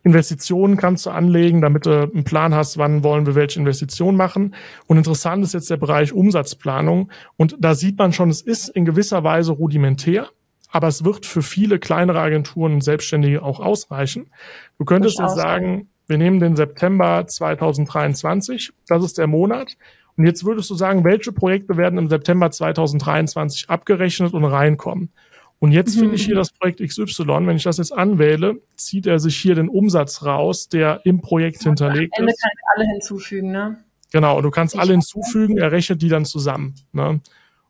Investitionen 0.02 0.76
kannst 0.76 1.06
du 1.06 1.10
anlegen, 1.10 1.62
damit 1.62 1.86
du 1.86 2.02
einen 2.02 2.24
Plan 2.24 2.54
hast, 2.54 2.76
wann 2.76 3.02
wollen 3.02 3.24
wir 3.24 3.34
welche 3.34 3.60
Investitionen 3.60 4.18
machen. 4.18 4.54
Und 4.86 4.98
interessant 4.98 5.42
ist 5.42 5.54
jetzt 5.54 5.70
der 5.70 5.78
Bereich 5.78 6.12
Umsatzplanung. 6.12 7.10
Und 7.38 7.56
da 7.60 7.74
sieht 7.74 7.96
man 7.96 8.12
schon, 8.12 8.28
es 8.28 8.42
ist 8.42 8.68
in 8.68 8.84
gewisser 8.84 9.24
Weise 9.24 9.52
rudimentär, 9.52 10.28
aber 10.70 10.88
es 10.88 11.02
wird 11.02 11.24
für 11.24 11.40
viele 11.40 11.78
kleinere 11.78 12.20
Agenturen 12.20 12.74
und 12.74 12.84
Selbstständige 12.84 13.42
auch 13.42 13.58
ausreichen. 13.58 14.26
Du 14.76 14.84
könntest 14.84 15.18
jetzt 15.18 15.36
sagen, 15.36 15.88
wir 16.06 16.18
nehmen 16.18 16.40
den 16.40 16.56
September 16.56 17.26
2023, 17.26 18.72
das 18.86 19.04
ist 19.04 19.18
der 19.18 19.26
Monat. 19.26 19.76
Und 20.16 20.26
jetzt 20.26 20.44
würdest 20.44 20.70
du 20.70 20.74
sagen, 20.74 21.04
welche 21.04 21.32
Projekte 21.32 21.76
werden 21.76 21.98
im 21.98 22.08
September 22.08 22.50
2023 22.50 23.68
abgerechnet 23.68 24.32
und 24.32 24.44
reinkommen? 24.44 25.10
Und 25.58 25.72
jetzt 25.72 25.96
mhm. 25.96 26.00
finde 26.00 26.16
ich 26.16 26.24
hier 26.24 26.34
das 26.34 26.52
Projekt 26.52 26.80
XY. 26.80 27.46
Wenn 27.46 27.56
ich 27.56 27.62
das 27.62 27.78
jetzt 27.78 27.92
anwähle, 27.92 28.60
zieht 28.76 29.06
er 29.06 29.18
sich 29.18 29.36
hier 29.36 29.54
den 29.54 29.68
Umsatz 29.68 30.24
raus, 30.24 30.68
der 30.68 31.00
im 31.04 31.20
Projekt 31.20 31.64
ja, 31.64 31.70
hinterlegt 31.70 32.12
am 32.18 32.24
Ende 32.24 32.32
ist. 32.32 32.42
kann 32.42 32.50
ich 32.54 32.64
alle 32.74 32.92
hinzufügen, 32.92 33.50
ne? 33.50 33.78
Genau, 34.12 34.36
und 34.36 34.44
du 34.44 34.50
kannst 34.50 34.74
ich 34.74 34.80
alle 34.80 34.92
hinzufügen, 34.92 35.58
er 35.58 35.72
rechnet 35.72 36.00
die 36.00 36.08
dann 36.08 36.24
zusammen. 36.24 36.74
Ne? 36.92 37.20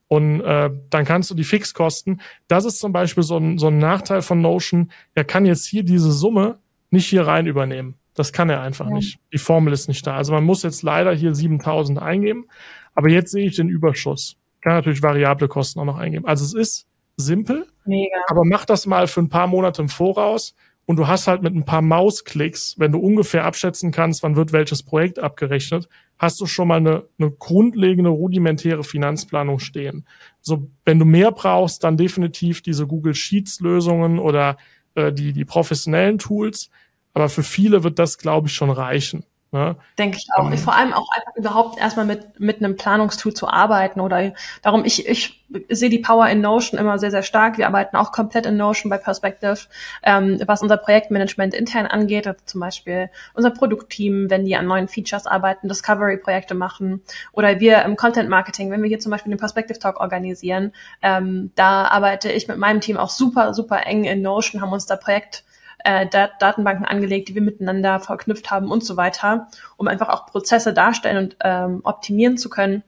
Und 0.08 0.42
äh, 0.42 0.70
dann 0.90 1.04
kannst 1.06 1.30
du 1.30 1.34
die 1.34 1.44
Fixkosten, 1.44 2.20
das 2.48 2.66
ist 2.66 2.80
zum 2.80 2.92
Beispiel 2.92 3.22
so 3.22 3.38
ein, 3.38 3.58
so 3.58 3.68
ein 3.68 3.78
Nachteil 3.78 4.20
von 4.20 4.42
Notion, 4.42 4.90
er 5.14 5.24
kann 5.24 5.46
jetzt 5.46 5.64
hier 5.64 5.84
diese 5.84 6.12
Summe 6.12 6.58
nicht 6.90 7.06
hier 7.06 7.26
rein 7.26 7.46
übernehmen. 7.46 7.94
Das 8.14 8.32
kann 8.32 8.48
er 8.48 8.62
einfach 8.62 8.88
ja. 8.88 8.94
nicht. 8.94 9.18
Die 9.32 9.38
Formel 9.38 9.72
ist 9.72 9.88
nicht 9.88 10.06
da. 10.06 10.16
Also 10.16 10.32
man 10.32 10.44
muss 10.44 10.62
jetzt 10.62 10.82
leider 10.82 11.12
hier 11.12 11.34
7000 11.34 12.00
eingeben, 12.00 12.46
aber 12.94 13.08
jetzt 13.08 13.32
sehe 13.32 13.46
ich 13.46 13.56
den 13.56 13.68
Überschuss. 13.68 14.36
Kann 14.60 14.74
natürlich 14.74 15.02
variable 15.02 15.48
Kosten 15.48 15.80
auch 15.80 15.84
noch 15.84 15.98
eingeben. 15.98 16.26
Also 16.26 16.44
es 16.44 16.54
ist 16.54 16.86
simpel, 17.16 17.66
Mega. 17.84 18.16
aber 18.28 18.44
mach 18.44 18.64
das 18.64 18.86
mal 18.86 19.06
für 19.06 19.20
ein 19.20 19.28
paar 19.28 19.46
Monate 19.46 19.82
im 19.82 19.88
Voraus 19.88 20.54
und 20.86 20.96
du 20.96 21.06
hast 21.06 21.26
halt 21.26 21.42
mit 21.42 21.54
ein 21.54 21.64
paar 21.64 21.82
Mausklicks, 21.82 22.78
wenn 22.78 22.92
du 22.92 22.98
ungefähr 22.98 23.44
abschätzen 23.44 23.90
kannst, 23.90 24.22
wann 24.22 24.36
wird 24.36 24.52
welches 24.52 24.82
Projekt 24.82 25.18
abgerechnet, 25.18 25.88
hast 26.18 26.40
du 26.40 26.46
schon 26.46 26.68
mal 26.68 26.76
eine, 26.76 27.04
eine 27.18 27.30
grundlegende, 27.30 28.10
rudimentäre 28.10 28.84
Finanzplanung 28.84 29.58
stehen. 29.58 30.06
So, 30.40 30.68
wenn 30.84 30.98
du 30.98 31.04
mehr 31.04 31.32
brauchst, 31.32 31.84
dann 31.84 31.96
definitiv 31.96 32.60
diese 32.62 32.86
Google 32.86 33.14
Sheets 33.14 33.60
Lösungen 33.60 34.18
oder 34.18 34.58
äh, 34.94 35.12
die, 35.12 35.32
die 35.32 35.44
professionellen 35.44 36.18
Tools. 36.18 36.70
Aber 37.14 37.28
für 37.28 37.42
viele 37.42 37.84
wird 37.84 37.98
das, 37.98 38.18
glaube 38.18 38.48
ich, 38.48 38.54
schon 38.54 38.70
reichen. 38.70 39.24
Ne? 39.54 39.76
Denke 39.98 40.18
ich 40.18 40.26
auch. 40.34 40.46
Um, 40.46 40.52
ähm. 40.52 40.58
Vor 40.58 40.74
allem 40.74 40.92
auch 40.92 41.06
einfach 41.14 41.36
überhaupt 41.36 41.78
erstmal 41.78 42.04
mit, 42.04 42.40
mit 42.40 42.58
einem 42.58 42.76
Planungstool 42.76 43.34
zu 43.34 43.48
arbeiten 43.48 44.00
oder 44.00 44.32
darum, 44.62 44.84
ich, 44.84 45.06
ich 45.06 45.44
sehe 45.68 45.90
die 45.90 46.00
Power 46.00 46.26
in 46.26 46.40
Notion 46.40 46.80
immer 46.80 46.98
sehr, 46.98 47.12
sehr 47.12 47.22
stark. 47.22 47.56
Wir 47.56 47.68
arbeiten 47.68 47.96
auch 47.96 48.10
komplett 48.10 48.46
in 48.46 48.56
Notion 48.56 48.90
bei 48.90 48.98
Perspective, 48.98 49.60
ähm, 50.02 50.40
was 50.44 50.60
unser 50.60 50.76
Projektmanagement 50.76 51.54
intern 51.54 51.86
angeht, 51.86 52.26
also 52.26 52.40
zum 52.46 52.62
Beispiel 52.62 53.10
unser 53.34 53.50
Produktteam, 53.50 54.28
wenn 54.28 54.44
die 54.44 54.56
an 54.56 54.66
neuen 54.66 54.88
Features 54.88 55.28
arbeiten, 55.28 55.68
Discovery-Projekte 55.68 56.56
machen 56.56 57.02
oder 57.30 57.60
wir 57.60 57.82
im 57.82 57.94
Content 57.94 58.28
Marketing, 58.28 58.72
wenn 58.72 58.82
wir 58.82 58.88
hier 58.88 58.98
zum 58.98 59.12
Beispiel 59.12 59.30
den 59.30 59.38
Perspective 59.38 59.78
Talk 59.78 60.00
organisieren, 60.00 60.72
ähm, 61.00 61.52
da 61.54 61.86
arbeite 61.86 62.32
ich 62.32 62.48
mit 62.48 62.58
meinem 62.58 62.80
Team 62.80 62.96
auch 62.96 63.10
super, 63.10 63.54
super 63.54 63.86
eng 63.86 64.02
in 64.02 64.20
Notion, 64.20 64.60
haben 64.60 64.72
uns 64.72 64.86
da 64.86 64.96
Projekt 64.96 65.44
äh, 65.84 66.06
Dat 66.06 66.32
Datenbanken 66.40 66.84
angelegt, 66.84 67.28
die 67.28 67.34
wir 67.34 67.42
miteinander 67.42 68.00
verknüpft 68.00 68.50
haben 68.50 68.70
und 68.70 68.84
so 68.84 68.96
weiter, 68.96 69.48
um 69.76 69.86
einfach 69.86 70.08
auch 70.08 70.26
Prozesse 70.26 70.72
darstellen 70.72 71.24
und 71.24 71.36
ähm, 71.42 71.80
optimieren 71.84 72.36
zu 72.36 72.50
können 72.50 72.82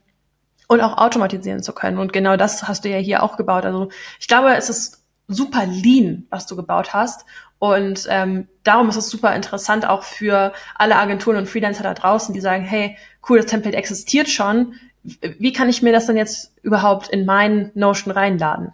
und 0.67 0.81
auch 0.81 0.99
automatisieren 0.99 1.63
zu 1.63 1.73
können. 1.73 1.99
Und 1.99 2.13
genau 2.13 2.37
das 2.37 2.67
hast 2.67 2.85
du 2.85 2.89
ja 2.89 2.99
hier 2.99 3.23
auch 3.23 3.37
gebaut. 3.37 3.65
Also 3.65 3.91
ich 4.19 4.27
glaube, 4.27 4.55
es 4.57 4.69
ist 4.69 5.05
super 5.29 5.67
lean, 5.67 6.27
was 6.31 6.47
du 6.47 6.57
gebaut 6.57 6.95
hast. 6.95 7.25
Und 7.59 8.07
ähm, 8.11 8.49
darum 8.65 8.89
ist 8.89 8.97
es 8.97 9.09
super 9.09 9.35
interessant 9.35 9.89
auch 9.89 10.03
für 10.03 10.53
alle 10.75 10.97
Agenturen 10.97 11.37
und 11.37 11.49
Freelancer 11.49 11.83
da 11.83 11.95
draußen, 11.95 12.35
die 12.35 12.41
sagen, 12.41 12.65
hey, 12.65 12.97
cool, 13.29 13.39
das 13.39 13.47
Template 13.47 13.77
existiert 13.77 14.29
schon. 14.29 14.75
Wie 15.03 15.53
kann 15.53 15.69
ich 15.69 15.83
mir 15.83 15.93
das 15.93 16.07
denn 16.07 16.17
jetzt 16.17 16.53
überhaupt 16.63 17.09
in 17.09 17.25
meinen 17.25 17.71
Notion 17.75 18.13
reinladen? 18.13 18.73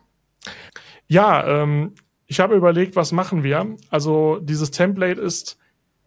Ja, 1.06 1.46
ähm, 1.46 1.94
ich 2.32 2.40
habe 2.40 2.56
überlegt, 2.56 2.96
was 2.96 3.12
machen 3.12 3.42
wir? 3.42 3.76
Also 3.90 4.38
dieses 4.40 4.70
Template 4.70 5.20
ist 5.20 5.58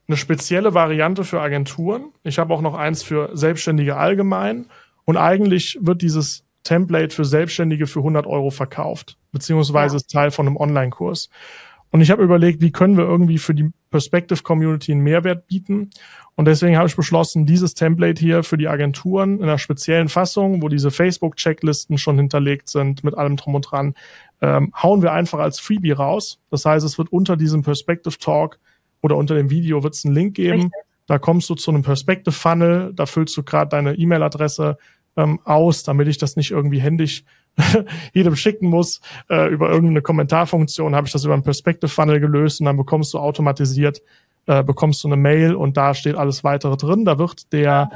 eine 0.07 0.17
spezielle 0.17 0.73
Variante 0.73 1.23
für 1.23 1.39
Agenturen. 1.39 2.13
Ich 2.23 2.39
habe 2.39 2.51
auch 2.51 2.61
noch 2.61 2.73
eins 2.73 3.03
für 3.03 3.29
Selbstständige 3.33 3.95
allgemein. 3.97 4.65
Und 5.03 5.17
eigentlich 5.17 5.77
wird 5.81 6.01
dieses 6.01 6.43
Template 6.63 7.13
für 7.13 7.25
Selbstständige 7.25 7.85
für 7.85 7.99
100 7.99 8.25
Euro 8.25 8.49
verkauft, 8.49 9.19
beziehungsweise 9.33 9.93
ja. 9.93 9.97
ist 9.97 10.09
Teil 10.09 10.31
von 10.31 10.47
einem 10.47 10.57
Online-Kurs. 10.57 11.29
Und 11.91 12.01
ich 12.01 12.09
habe 12.09 12.23
überlegt, 12.23 12.59
wie 12.59 12.71
können 12.71 12.97
wir 12.97 13.05
irgendwie 13.05 13.37
für 13.37 13.53
die 13.53 13.71
Perspective 13.91 14.41
Community 14.41 14.93
einen 14.93 15.01
Mehrwert 15.01 15.45
bieten. 15.45 15.91
Und 16.33 16.45
deswegen 16.45 16.75
habe 16.75 16.87
ich 16.87 16.95
beschlossen, 16.95 17.45
dieses 17.45 17.75
Template 17.75 18.19
hier 18.19 18.41
für 18.41 18.57
die 18.57 18.67
Agenturen 18.67 19.37
in 19.37 19.43
einer 19.43 19.59
speziellen 19.59 20.09
Fassung, 20.09 20.63
wo 20.63 20.69
diese 20.69 20.89
Facebook-Checklisten 20.89 21.99
schon 21.99 22.17
hinterlegt 22.17 22.67
sind, 22.67 23.03
mit 23.03 23.15
allem 23.15 23.37
drum 23.37 23.53
und 23.53 23.61
dran, 23.61 23.93
ähm, 24.41 24.73
hauen 24.75 25.01
wir 25.01 25.13
einfach 25.13 25.39
als 25.39 25.59
Freebie 25.59 25.91
raus. 25.91 26.39
Das 26.49 26.65
heißt, 26.65 26.85
es 26.85 26.97
wird 26.97 27.11
unter 27.11 27.37
diesem 27.37 27.63
Perspective 27.63 28.17
Talk 28.17 28.59
oder 29.01 29.17
unter 29.17 29.35
dem 29.35 29.49
Video 29.49 29.83
wird 29.83 29.93
es 29.93 30.05
einen 30.05 30.15
Link 30.15 30.35
geben. 30.35 30.63
Richtig. 30.63 30.81
Da 31.07 31.19
kommst 31.19 31.49
du 31.49 31.55
zu 31.55 31.71
einem 31.71 31.83
Perspective 31.83 32.33
Funnel, 32.33 32.91
da 32.93 33.05
füllst 33.05 33.37
du 33.37 33.43
gerade 33.43 33.69
deine 33.69 33.93
E-Mail-Adresse 33.93 34.77
ähm, 35.17 35.39
aus, 35.43 35.83
damit 35.83 36.07
ich 36.07 36.17
das 36.17 36.35
nicht 36.35 36.51
irgendwie 36.51 36.79
händisch 36.79 37.23
jedem 38.13 38.35
schicken 38.35 38.67
muss. 38.67 39.01
Äh, 39.29 39.49
über 39.49 39.69
irgendeine 39.69 40.01
Kommentarfunktion 40.01 40.95
habe 40.95 41.07
ich 41.07 41.13
das 41.13 41.23
über 41.23 41.33
einen 41.33 41.43
Perspective 41.43 41.89
Funnel 41.89 42.19
gelöst 42.19 42.59
und 42.59 42.65
dann 42.65 42.77
bekommst 42.77 43.13
du 43.13 43.19
automatisiert, 43.19 44.01
äh, 44.47 44.63
bekommst 44.63 45.03
du 45.03 45.07
eine 45.07 45.17
Mail 45.17 45.55
und 45.55 45.77
da 45.77 45.93
steht 45.93 46.15
alles 46.15 46.43
weitere 46.43 46.75
drin. 46.75 47.05
Da 47.05 47.17
wird 47.17 47.53
der 47.53 47.89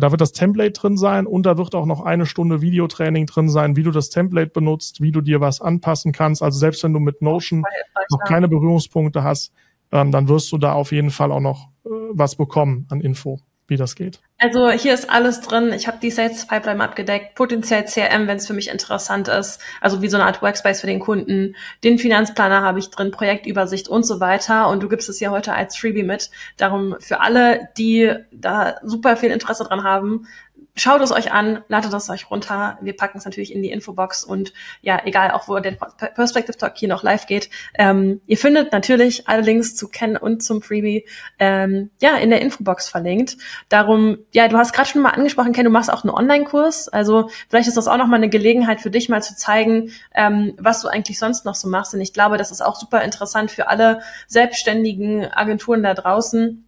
da 0.00 0.10
wird 0.10 0.20
das 0.20 0.32
Template 0.32 0.72
drin 0.72 0.96
sein 0.96 1.26
und 1.26 1.44
da 1.44 1.58
wird 1.58 1.74
auch 1.74 1.86
noch 1.86 2.00
eine 2.00 2.26
Stunde 2.26 2.60
Videotraining 2.60 3.26
drin 3.26 3.48
sein, 3.48 3.76
wie 3.76 3.82
du 3.82 3.90
das 3.90 4.10
Template 4.10 4.50
benutzt, 4.50 5.00
wie 5.00 5.12
du 5.12 5.20
dir 5.20 5.40
was 5.40 5.60
anpassen 5.60 6.12
kannst. 6.12 6.42
Also 6.42 6.58
selbst 6.58 6.84
wenn 6.84 6.92
du 6.92 7.00
mit 7.00 7.22
Notion 7.22 7.64
noch 8.10 8.20
keine 8.26 8.48
Berührungspunkte 8.48 9.22
hast, 9.22 9.52
ähm, 9.90 10.10
dann 10.10 10.28
wirst 10.28 10.50
du 10.52 10.58
da 10.58 10.72
auf 10.72 10.92
jeden 10.92 11.10
Fall 11.10 11.32
auch 11.32 11.40
noch 11.40 11.68
äh, 11.84 11.88
was 12.12 12.36
bekommen 12.36 12.86
an 12.90 13.00
Info 13.00 13.40
wie 13.68 13.76
das 13.76 13.94
geht. 13.94 14.20
Also 14.38 14.70
hier 14.70 14.92
ist 14.92 15.08
alles 15.08 15.40
drin. 15.40 15.72
Ich 15.72 15.86
habe 15.86 15.98
die 16.02 16.10
Sales 16.10 16.46
Pipeline 16.46 16.82
abgedeckt, 16.82 17.36
potenziell 17.36 17.84
CRM, 17.84 18.26
wenn 18.26 18.38
es 18.38 18.46
für 18.46 18.54
mich 18.54 18.68
interessant 18.68 19.28
ist, 19.28 19.60
also 19.80 20.02
wie 20.02 20.08
so 20.08 20.16
eine 20.16 20.26
Art 20.26 20.42
Workspace 20.42 20.80
für 20.80 20.88
den 20.88 20.98
Kunden. 20.98 21.54
Den 21.84 21.98
Finanzplaner 21.98 22.62
habe 22.62 22.80
ich 22.80 22.90
drin, 22.90 23.12
Projektübersicht 23.12 23.88
und 23.88 24.04
so 24.04 24.18
weiter. 24.18 24.68
Und 24.68 24.82
du 24.82 24.88
gibst 24.88 25.08
es 25.08 25.18
hier 25.18 25.30
heute 25.30 25.54
als 25.54 25.76
Freebie 25.76 26.02
mit. 26.02 26.30
Darum 26.56 26.96
für 26.98 27.20
alle, 27.20 27.68
die 27.78 28.12
da 28.32 28.80
super 28.82 29.16
viel 29.16 29.30
Interesse 29.30 29.64
dran 29.64 29.84
haben, 29.84 30.26
Schaut 30.74 31.02
es 31.02 31.12
euch 31.12 31.32
an, 31.32 31.62
ladet 31.68 31.92
es 31.92 32.08
euch 32.08 32.30
runter. 32.30 32.78
Wir 32.80 32.96
packen 32.96 33.18
es 33.18 33.26
natürlich 33.26 33.54
in 33.54 33.62
die 33.62 33.70
Infobox 33.70 34.24
und 34.24 34.54
ja, 34.80 35.02
egal 35.04 35.32
auch 35.32 35.46
wo 35.46 35.58
der 35.58 35.72
Perspective 35.72 36.56
Talk 36.56 36.78
hier 36.78 36.88
noch 36.88 37.02
live 37.02 37.26
geht. 37.26 37.50
Ähm, 37.74 38.22
ihr 38.26 38.38
findet 38.38 38.72
natürlich 38.72 39.28
alle 39.28 39.42
Links 39.42 39.76
zu 39.76 39.88
Ken 39.88 40.16
und 40.16 40.42
zum 40.42 40.62
Freebie 40.62 41.06
ähm, 41.38 41.90
ja 42.00 42.16
in 42.16 42.30
der 42.30 42.40
Infobox 42.40 42.88
verlinkt. 42.88 43.36
Darum, 43.68 44.16
ja, 44.32 44.48
du 44.48 44.56
hast 44.56 44.72
gerade 44.72 44.88
schon 44.88 45.02
mal 45.02 45.10
angesprochen, 45.10 45.52
Ken, 45.52 45.64
du 45.64 45.70
machst 45.70 45.92
auch 45.92 46.04
einen 46.04 46.14
Online-Kurs. 46.14 46.88
Also 46.88 47.28
vielleicht 47.50 47.68
ist 47.68 47.76
das 47.76 47.86
auch 47.86 47.98
noch 47.98 48.06
mal 48.06 48.16
eine 48.16 48.30
Gelegenheit 48.30 48.80
für 48.80 48.90
dich 48.90 49.10
mal 49.10 49.22
zu 49.22 49.36
zeigen, 49.36 49.90
ähm, 50.14 50.54
was 50.58 50.80
du 50.80 50.88
eigentlich 50.88 51.18
sonst 51.18 51.44
noch 51.44 51.54
so 51.54 51.68
machst. 51.68 51.92
Und 51.92 52.00
ich 52.00 52.14
glaube, 52.14 52.38
das 52.38 52.50
ist 52.50 52.62
auch 52.62 52.76
super 52.76 53.02
interessant 53.02 53.50
für 53.50 53.68
alle 53.68 54.00
selbstständigen 54.26 55.30
Agenturen 55.30 55.82
da 55.82 55.92
draußen 55.92 56.64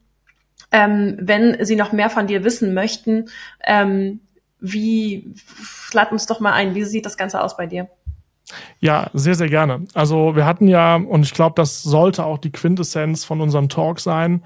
ähm, 0.74 1.16
wenn 1.20 1.64
sie 1.64 1.76
noch 1.76 1.92
mehr 1.92 2.10
von 2.10 2.26
dir 2.26 2.42
wissen 2.42 2.74
möchten, 2.74 3.30
ähm, 3.64 4.20
Wie, 4.66 5.34
lad 5.92 6.10
uns 6.10 6.24
doch 6.26 6.40
mal 6.40 6.54
ein, 6.54 6.74
wie 6.74 6.84
sieht 6.84 7.04
das 7.04 7.18
Ganze 7.18 7.42
aus 7.42 7.54
bei 7.54 7.66
dir? 7.66 7.88
Ja, 8.80 9.10
sehr, 9.12 9.34
sehr 9.34 9.50
gerne. 9.50 9.84
Also 9.92 10.36
wir 10.36 10.46
hatten 10.46 10.68
ja, 10.68 10.96
und 10.96 11.22
ich 11.22 11.34
glaube, 11.34 11.54
das 11.54 11.82
sollte 11.82 12.24
auch 12.24 12.38
die 12.38 12.50
Quintessenz 12.50 13.26
von 13.26 13.42
unserem 13.42 13.68
Talk 13.68 14.00
sein, 14.00 14.42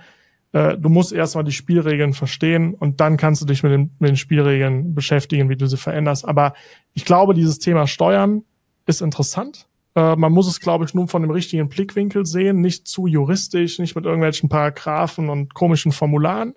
äh, 0.52 0.76
du 0.76 0.88
musst 0.88 1.12
erstmal 1.12 1.44
die 1.44 1.52
Spielregeln 1.52 2.14
verstehen 2.14 2.74
und 2.74 3.00
dann 3.00 3.16
kannst 3.16 3.42
du 3.42 3.46
dich 3.46 3.62
mit 3.62 3.70
den, 3.70 3.94
mit 4.00 4.08
den 4.08 4.16
Spielregeln 4.16 4.92
beschäftigen, 4.92 5.48
wie 5.50 5.56
du 5.56 5.66
sie 5.66 5.76
veränderst. 5.76 6.26
Aber 6.26 6.54
ich 6.94 7.04
glaube, 7.04 7.32
dieses 7.34 7.60
Thema 7.60 7.86
Steuern 7.86 8.42
ist 8.86 9.02
interessant. 9.02 9.67
Äh, 9.98 10.14
man 10.14 10.32
muss 10.32 10.46
es, 10.46 10.60
glaube 10.60 10.84
ich, 10.84 10.94
nur 10.94 11.08
von 11.08 11.22
dem 11.22 11.30
richtigen 11.32 11.68
Blickwinkel 11.68 12.24
sehen, 12.24 12.60
nicht 12.60 12.86
zu 12.86 13.08
juristisch, 13.08 13.80
nicht 13.80 13.96
mit 13.96 14.04
irgendwelchen 14.04 14.48
Paragraphen 14.48 15.28
und 15.28 15.54
komischen 15.54 15.90
Formularen. 15.90 16.54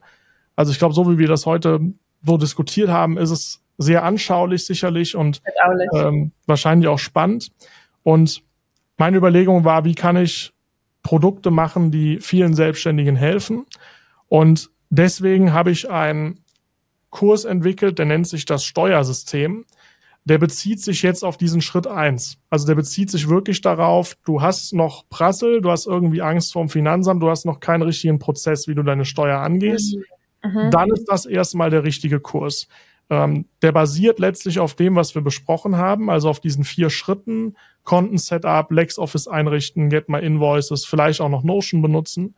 Also 0.55 0.71
ich 0.71 0.77
glaube, 0.77 0.93
so 0.93 1.09
wie 1.09 1.17
wir 1.17 1.27
das 1.27 1.47
heute 1.47 1.79
so 2.23 2.37
diskutiert 2.37 2.89
haben, 2.89 3.17
ist 3.17 3.31
es 3.31 3.61
sehr 3.79 4.03
anschaulich 4.03 4.65
sicherlich 4.65 5.15
und 5.15 5.41
ähm, 5.95 6.33
wahrscheinlich 6.45 6.87
auch 6.87 6.99
spannend. 6.99 7.51
Und 8.03 8.43
meine 8.97 9.17
Überlegung 9.17 9.63
war, 9.65 9.85
wie 9.85 9.95
kann 9.95 10.17
ich 10.17 10.53
Produkte 11.01 11.49
machen, 11.49 11.89
die 11.89 12.19
vielen 12.19 12.53
Selbstständigen 12.53 13.15
helfen. 13.15 13.65
Und 14.27 14.69
deswegen 14.91 15.51
habe 15.51 15.71
ich 15.71 15.89
einen 15.89 16.43
Kurs 17.09 17.45
entwickelt, 17.45 17.97
der 17.97 18.05
nennt 18.05 18.27
sich 18.27 18.45
das 18.45 18.63
Steuersystem 18.63 19.65
der 20.25 20.37
bezieht 20.37 20.81
sich 20.81 21.01
jetzt 21.01 21.23
auf 21.23 21.37
diesen 21.37 21.61
Schritt 21.61 21.87
eins. 21.87 22.37
Also 22.49 22.67
der 22.67 22.75
bezieht 22.75 23.09
sich 23.09 23.27
wirklich 23.27 23.61
darauf, 23.61 24.15
du 24.23 24.41
hast 24.41 24.73
noch 24.73 25.09
Prassel, 25.09 25.61
du 25.61 25.71
hast 25.71 25.87
irgendwie 25.87 26.21
Angst 26.21 26.53
vorm 26.53 26.69
Finanzamt, 26.69 27.23
du 27.23 27.29
hast 27.29 27.45
noch 27.45 27.59
keinen 27.59 27.81
richtigen 27.81 28.19
Prozess, 28.19 28.67
wie 28.67 28.75
du 28.75 28.83
deine 28.83 29.05
Steuer 29.05 29.39
angehst. 29.39 29.97
Mhm. 30.43 30.69
Dann 30.71 30.89
ist 30.91 31.05
das 31.05 31.25
erstmal 31.25 31.69
der 31.69 31.83
richtige 31.83 32.19
Kurs. 32.19 32.67
Ähm, 33.09 33.45
der 33.61 33.71
basiert 33.71 34.19
letztlich 34.19 34.59
auf 34.59 34.75
dem, 34.75 34.95
was 34.95 35.15
wir 35.15 35.21
besprochen 35.21 35.75
haben, 35.75 36.09
also 36.09 36.29
auf 36.29 36.39
diesen 36.39 36.63
vier 36.63 36.89
Schritten, 36.89 37.55
Konten-Setup, 37.83 38.71
LexOffice 38.71 39.27
einrichten, 39.27 39.89
Get 39.89 40.07
My 40.07 40.19
Invoices, 40.19 40.85
vielleicht 40.85 41.19
auch 41.19 41.29
noch 41.29 41.43
Notion 41.43 41.81
benutzen. 41.81 42.35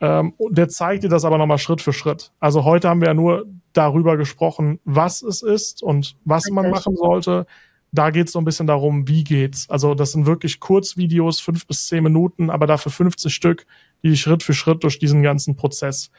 Ähm, 0.00 0.34
der 0.50 0.68
zeigt 0.68 1.04
dir 1.04 1.08
das 1.08 1.24
aber 1.24 1.38
nochmal 1.38 1.58
Schritt 1.58 1.80
für 1.80 1.92
Schritt. 1.92 2.32
Also 2.38 2.64
heute 2.64 2.88
haben 2.88 3.00
wir 3.00 3.08
ja 3.08 3.14
nur 3.14 3.46
darüber 3.72 4.16
gesprochen, 4.16 4.78
was 4.84 5.22
es 5.22 5.42
ist 5.42 5.82
und 5.82 6.16
was 6.24 6.48
man 6.50 6.70
machen 6.70 6.96
sollte. 6.96 7.46
Da 7.92 8.10
geht 8.10 8.26
es 8.26 8.32
so 8.32 8.38
ein 8.38 8.44
bisschen 8.44 8.66
darum, 8.66 9.08
wie 9.08 9.24
geht's. 9.24 9.70
Also 9.70 9.94
das 9.94 10.12
sind 10.12 10.26
wirklich 10.26 10.60
Kurzvideos, 10.60 11.40
fünf 11.40 11.66
bis 11.66 11.86
zehn 11.86 12.02
Minuten, 12.02 12.50
aber 12.50 12.66
dafür 12.66 12.92
50 12.92 13.34
Stück, 13.34 13.66
die 14.02 14.16
Schritt 14.16 14.42
für 14.42 14.54
Schritt 14.54 14.82
durch 14.82 14.98
diesen 14.98 15.22
ganzen 15.22 15.56
Prozess 15.56 16.10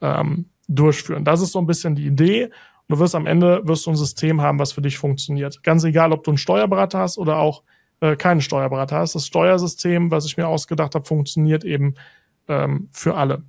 ähm, 0.00 0.46
durchführen. 0.68 1.24
Das 1.24 1.40
ist 1.40 1.52
so 1.52 1.58
ein 1.58 1.66
bisschen 1.66 1.96
die 1.96 2.06
Idee. 2.06 2.50
du 2.88 2.98
wirst 2.98 3.14
am 3.14 3.26
Ende 3.26 3.62
wirst 3.64 3.86
du 3.86 3.90
ein 3.90 3.96
System 3.96 4.42
haben, 4.42 4.58
was 4.58 4.72
für 4.72 4.82
dich 4.82 4.98
funktioniert. 4.98 5.62
Ganz 5.62 5.82
egal, 5.84 6.12
ob 6.12 6.22
du 6.22 6.30
einen 6.30 6.38
Steuerberater 6.38 7.00
hast 7.00 7.18
oder 7.18 7.38
auch 7.38 7.62
äh, 8.00 8.16
keinen 8.16 8.40
Steuerberater 8.40 8.98
hast. 8.98 9.14
Das 9.14 9.26
Steuersystem, 9.26 10.10
was 10.10 10.26
ich 10.26 10.36
mir 10.36 10.46
ausgedacht 10.46 10.94
habe, 10.94 11.04
funktioniert 11.04 11.64
eben 11.64 11.94
ähm, 12.48 12.88
für 12.92 13.14
alle. 13.14 13.42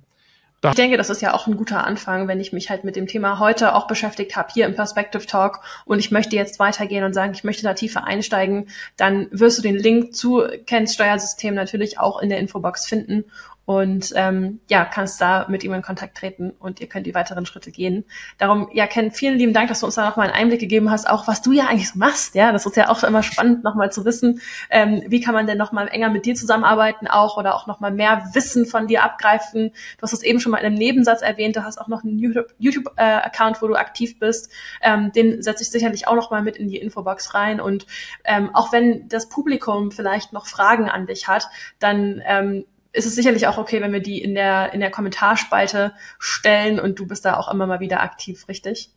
Da 0.62 0.70
ich 0.70 0.74
denke, 0.74 0.96
das 0.96 1.10
ist 1.10 1.20
ja 1.20 1.34
auch 1.34 1.46
ein 1.46 1.56
guter 1.56 1.86
Anfang, 1.86 2.28
wenn 2.28 2.40
ich 2.40 2.52
mich 2.52 2.70
halt 2.70 2.82
mit 2.82 2.96
dem 2.96 3.06
Thema 3.06 3.38
heute 3.38 3.74
auch 3.74 3.86
beschäftigt 3.86 4.36
habe, 4.36 4.48
hier 4.52 4.66
im 4.66 4.74
Perspective 4.74 5.26
Talk 5.26 5.60
und 5.84 5.98
ich 5.98 6.10
möchte 6.10 6.34
jetzt 6.34 6.58
weitergehen 6.58 7.04
und 7.04 7.12
sagen, 7.12 7.32
ich 7.34 7.44
möchte 7.44 7.62
da 7.62 7.74
tiefer 7.74 8.04
einsteigen, 8.04 8.68
dann 8.96 9.28
wirst 9.30 9.58
du 9.58 9.62
den 9.62 9.76
Link 9.76 10.14
zu 10.14 10.42
Kens 10.66 10.94
Steuersystem 10.94 11.54
natürlich 11.54 12.00
auch 12.00 12.20
in 12.20 12.30
der 12.30 12.38
Infobox 12.38 12.86
finden 12.86 13.24
und 13.66 14.12
ähm, 14.14 14.60
ja, 14.70 14.84
kannst 14.84 15.20
da 15.20 15.46
mit 15.48 15.64
ihm 15.64 15.74
in 15.74 15.82
Kontakt 15.82 16.16
treten 16.16 16.52
und 16.58 16.80
ihr 16.80 16.88
könnt 16.88 17.04
die 17.04 17.14
weiteren 17.14 17.46
Schritte 17.46 17.72
gehen. 17.72 18.04
Darum, 18.38 18.68
ja, 18.72 18.86
Ken, 18.86 19.10
vielen 19.10 19.36
lieben 19.36 19.52
Dank, 19.52 19.68
dass 19.68 19.80
du 19.80 19.86
uns 19.86 19.96
da 19.96 20.08
nochmal 20.08 20.28
einen 20.28 20.36
Einblick 20.36 20.60
gegeben 20.60 20.88
hast, 20.88 21.10
auch 21.10 21.26
was 21.26 21.42
du 21.42 21.50
ja 21.50 21.66
eigentlich 21.66 21.90
so 21.90 21.98
machst. 21.98 22.36
Ja, 22.36 22.52
das 22.52 22.64
ist 22.64 22.76
ja 22.76 22.88
auch 22.88 23.02
immer 23.02 23.24
spannend, 23.24 23.64
nochmal 23.64 23.90
zu 23.90 24.04
wissen, 24.04 24.40
ähm, 24.70 25.02
wie 25.08 25.20
kann 25.20 25.34
man 25.34 25.48
denn 25.48 25.58
nochmal 25.58 25.88
enger 25.88 26.10
mit 26.10 26.26
dir 26.26 26.36
zusammenarbeiten 26.36 27.08
auch 27.08 27.36
oder 27.36 27.56
auch 27.56 27.66
nochmal 27.66 27.90
mehr 27.90 28.30
Wissen 28.34 28.66
von 28.66 28.86
dir 28.86 29.02
abgreifen. 29.02 29.72
Du 29.98 30.02
hast 30.02 30.12
es 30.12 30.22
eben 30.22 30.38
schon 30.38 30.52
mal 30.52 30.58
in 30.58 30.66
einem 30.66 30.76
Nebensatz 30.76 31.22
erwähnt, 31.22 31.56
du 31.56 31.64
hast 31.64 31.78
auch 31.80 31.88
noch 31.88 32.04
einen 32.04 32.18
YouTube-Account, 32.58 33.56
äh, 33.56 33.60
wo 33.60 33.66
du 33.66 33.74
aktiv 33.74 34.20
bist. 34.20 34.52
Ähm, 34.80 35.10
den 35.10 35.42
setze 35.42 35.64
ich 35.64 35.70
sicherlich 35.70 36.06
auch 36.06 36.14
nochmal 36.14 36.42
mit 36.42 36.56
in 36.56 36.68
die 36.68 36.76
Infobox 36.76 37.34
rein. 37.34 37.60
Und 37.60 37.86
ähm, 38.22 38.50
auch 38.54 38.70
wenn 38.70 39.08
das 39.08 39.28
Publikum 39.28 39.90
vielleicht 39.90 40.32
noch 40.32 40.46
Fragen 40.46 40.88
an 40.88 41.06
dich 41.06 41.26
hat, 41.26 41.48
dann 41.80 42.22
ähm, 42.24 42.64
ist 42.96 43.06
es 43.06 43.14
sicherlich 43.14 43.46
auch 43.46 43.58
okay, 43.58 43.80
wenn 43.82 43.92
wir 43.92 44.00
die 44.00 44.22
in 44.22 44.34
der, 44.34 44.72
in 44.72 44.80
der 44.80 44.90
Kommentarspalte 44.90 45.92
stellen 46.18 46.80
und 46.80 46.98
du 46.98 47.06
bist 47.06 47.24
da 47.24 47.36
auch 47.36 47.52
immer 47.52 47.66
mal 47.66 47.80
wieder 47.80 48.02
aktiv, 48.02 48.48
richtig? 48.48 48.90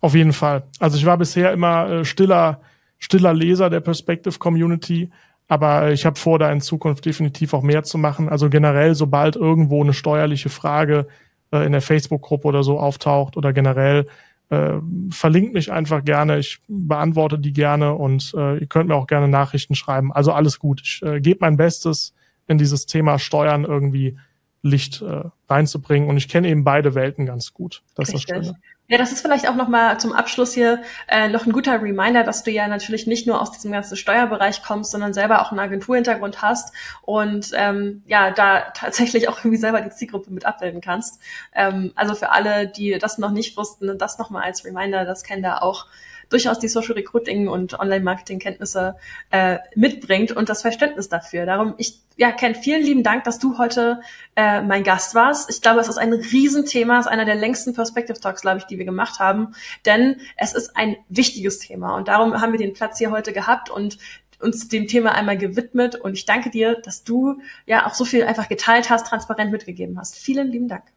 Auf 0.00 0.14
jeden 0.14 0.34
Fall. 0.34 0.64
Also 0.78 0.98
ich 0.98 1.06
war 1.06 1.16
bisher 1.16 1.52
immer 1.52 1.88
äh, 1.90 2.04
stiller, 2.04 2.60
stiller 2.98 3.32
Leser 3.32 3.70
der 3.70 3.80
Perspective 3.80 4.38
Community, 4.38 5.10
aber 5.48 5.92
ich 5.92 6.04
habe 6.04 6.18
vor, 6.18 6.38
da 6.38 6.52
in 6.52 6.60
Zukunft 6.60 7.04
definitiv 7.06 7.54
auch 7.54 7.62
mehr 7.62 7.82
zu 7.82 7.98
machen. 7.98 8.28
Also 8.28 8.50
generell, 8.50 8.94
sobald 8.94 9.36
irgendwo 9.36 9.82
eine 9.82 9.94
steuerliche 9.94 10.50
Frage 10.50 11.06
äh, 11.50 11.64
in 11.64 11.72
der 11.72 11.82
Facebook-Gruppe 11.82 12.48
oder 12.48 12.62
so 12.62 12.78
auftaucht 12.78 13.36
oder 13.36 13.52
generell, 13.52 14.06
äh, 14.50 14.74
verlinkt 15.10 15.54
mich 15.54 15.72
einfach 15.72 16.04
gerne. 16.04 16.38
Ich 16.38 16.60
beantworte 16.68 17.38
die 17.38 17.52
gerne 17.52 17.94
und 17.94 18.34
äh, 18.36 18.58
ihr 18.58 18.66
könnt 18.66 18.88
mir 18.88 18.96
auch 18.96 19.06
gerne 19.06 19.28
Nachrichten 19.28 19.74
schreiben. 19.74 20.12
Also 20.12 20.32
alles 20.32 20.58
gut. 20.58 20.82
Ich 20.84 21.02
äh, 21.02 21.20
gebe 21.20 21.38
mein 21.40 21.56
Bestes 21.56 22.12
in 22.46 22.58
dieses 22.58 22.86
Thema 22.86 23.18
Steuern 23.18 23.64
irgendwie 23.64 24.18
Licht 24.62 25.02
äh, 25.02 25.24
reinzubringen. 25.48 26.08
Und 26.08 26.16
ich 26.16 26.28
kenne 26.28 26.48
eben 26.48 26.64
beide 26.64 26.94
Welten 26.94 27.26
ganz 27.26 27.52
gut. 27.54 27.82
Das 27.94 28.08
ist 28.08 28.14
das 28.14 28.22
Schöne. 28.22 28.56
Ja, 28.88 28.98
das 28.98 29.10
ist 29.10 29.20
vielleicht 29.20 29.48
auch 29.48 29.56
nochmal 29.56 29.98
zum 29.98 30.12
Abschluss 30.12 30.54
hier 30.54 30.80
äh, 31.08 31.28
noch 31.28 31.44
ein 31.44 31.52
guter 31.52 31.82
Reminder, 31.82 32.22
dass 32.22 32.44
du 32.44 32.52
ja 32.52 32.68
natürlich 32.68 33.08
nicht 33.08 33.26
nur 33.26 33.40
aus 33.40 33.50
diesem 33.50 33.72
ganzen 33.72 33.96
Steuerbereich 33.96 34.62
kommst, 34.62 34.92
sondern 34.92 35.12
selber 35.12 35.42
auch 35.42 35.50
einen 35.50 35.58
Agenturhintergrund 35.58 36.40
hast 36.40 36.72
und 37.02 37.50
ähm, 37.54 38.04
ja, 38.06 38.30
da 38.30 38.60
tatsächlich 38.74 39.28
auch 39.28 39.38
irgendwie 39.38 39.56
selber 39.56 39.80
die 39.80 39.90
Zielgruppe 39.90 40.30
mit 40.30 40.44
abbilden 40.44 40.80
kannst. 40.80 41.20
Ähm, 41.52 41.90
also 41.96 42.14
für 42.14 42.30
alle, 42.30 42.68
die 42.68 42.98
das 42.98 43.18
noch 43.18 43.32
nicht 43.32 43.56
wussten, 43.56 43.98
das 43.98 44.18
nochmal 44.18 44.44
als 44.44 44.64
Reminder, 44.64 45.04
das 45.04 45.24
kennen 45.24 45.42
da 45.42 45.58
auch 45.58 45.86
durchaus 46.28 46.58
die 46.58 46.68
Social 46.68 46.94
Recruiting 46.94 47.48
und 47.48 47.78
Online-Marketing-Kenntnisse 47.78 48.96
äh, 49.30 49.58
mitbringt 49.74 50.32
und 50.32 50.48
das 50.48 50.62
Verständnis 50.62 51.08
dafür. 51.08 51.46
Darum, 51.46 51.74
ich 51.78 52.00
ja, 52.18 52.32
Ken, 52.32 52.54
vielen 52.54 52.82
lieben 52.82 53.02
Dank, 53.02 53.24
dass 53.24 53.38
du 53.38 53.58
heute 53.58 54.00
äh, 54.36 54.62
mein 54.62 54.84
Gast 54.84 55.14
warst. 55.14 55.50
Ich 55.50 55.60
glaube, 55.60 55.80
es 55.80 55.88
ist 55.88 55.98
ein 55.98 56.14
Riesenthema, 56.14 56.98
es 56.98 57.06
ist 57.06 57.12
einer 57.12 57.26
der 57.26 57.34
längsten 57.34 57.74
Perspective 57.74 58.18
Talks, 58.18 58.40
glaube 58.40 58.58
ich, 58.58 58.64
die 58.64 58.78
wir 58.78 58.86
gemacht 58.86 59.20
haben, 59.20 59.54
denn 59.84 60.16
es 60.36 60.54
ist 60.54 60.76
ein 60.76 60.96
wichtiges 61.10 61.58
Thema 61.58 61.94
und 61.94 62.08
darum 62.08 62.40
haben 62.40 62.52
wir 62.52 62.58
den 62.58 62.72
Platz 62.72 62.98
hier 62.98 63.10
heute 63.10 63.34
gehabt 63.34 63.68
und 63.68 63.98
uns 64.40 64.68
dem 64.68 64.86
Thema 64.86 65.14
einmal 65.14 65.36
gewidmet 65.36 65.94
und 65.94 66.14
ich 66.14 66.24
danke 66.24 66.50
dir, 66.50 66.80
dass 66.82 67.04
du 67.04 67.40
ja 67.66 67.86
auch 67.86 67.94
so 67.94 68.04
viel 68.04 68.24
einfach 68.24 68.48
geteilt 68.48 68.90
hast, 68.90 69.06
transparent 69.06 69.50
mitgegeben 69.50 69.98
hast. 69.98 70.16
Vielen 70.16 70.50
lieben 70.50 70.68
Dank. 70.68 70.95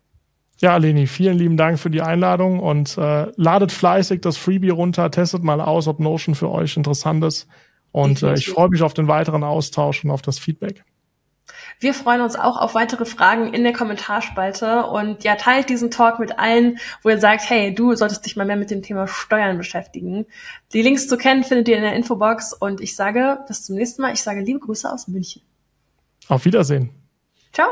Ja, 0.62 0.76
Leni, 0.76 1.08
vielen 1.08 1.38
lieben 1.38 1.58
Dank 1.58 1.80
für 1.80 1.90
die 1.90 2.02
Einladung 2.02 2.60
und 2.60 2.98
äh, 2.98 3.32
ladet 3.38 3.72
fleißig 3.72 4.22
das 4.22 4.38
Freebie 4.38 4.72
runter, 4.72 5.10
testet 5.10 5.44
mal 5.44 5.62
aus, 5.62 5.88
ob 5.88 6.00
Notion 6.00 6.36
für 6.36 6.50
euch 6.50 6.76
interessant 6.76 7.24
ist. 7.24 7.48
Und 7.92 8.22
äh, 8.24 8.34
ich 8.34 8.50
freue 8.50 8.70
mich 8.70 8.82
auf 8.82 8.94
den 8.94 9.08
weiteren 9.08 9.44
Austausch 9.44 10.04
und 10.04 10.12
auf 10.12 10.22
das 10.22 10.38
Feedback. 10.38 10.84
Wir 11.80 11.94
freuen 11.94 12.22
uns 12.22 12.36
auch 12.36 12.58
auf 12.58 12.76
weitere 12.76 13.06
Fragen 13.06 13.54
in 13.54 13.64
der 13.64 13.74
Kommentarspalte 13.74 14.86
und 14.86 15.24
ja, 15.24 15.36
teilt 15.36 15.70
diesen 15.70 15.90
Talk 15.90 16.20
mit 16.20 16.38
allen, 16.38 16.78
wo 17.04 17.10
ihr 17.10 17.20
sagt, 17.20 17.50
hey, 17.50 17.74
du 17.74 17.96
solltest 17.96 18.26
dich 18.26 18.36
mal 18.36 18.46
mehr 18.46 18.58
mit 18.58 18.70
dem 18.70 18.82
Thema 18.82 19.08
Steuern 19.08 19.58
beschäftigen. 19.58 20.26
Die 20.74 20.82
Links 20.82 21.08
zu 21.08 21.18
kennen 21.18 21.44
findet 21.44 21.70
ihr 21.70 21.78
in 21.78 21.84
der 21.84 21.94
Infobox 21.94 22.54
und 22.54 22.82
ich 22.82 22.96
sage 22.96 23.40
bis 23.48 23.64
zum 23.64 23.76
nächsten 23.76 24.02
Mal. 24.02 24.14
Ich 24.14 24.22
sage 24.22 24.42
liebe 24.42 24.60
Grüße 24.60 24.92
aus 24.92 25.08
München. 25.08 25.42
Auf 26.28 26.46
Wiedersehen. 26.46 26.90
Ciao. 27.54 27.70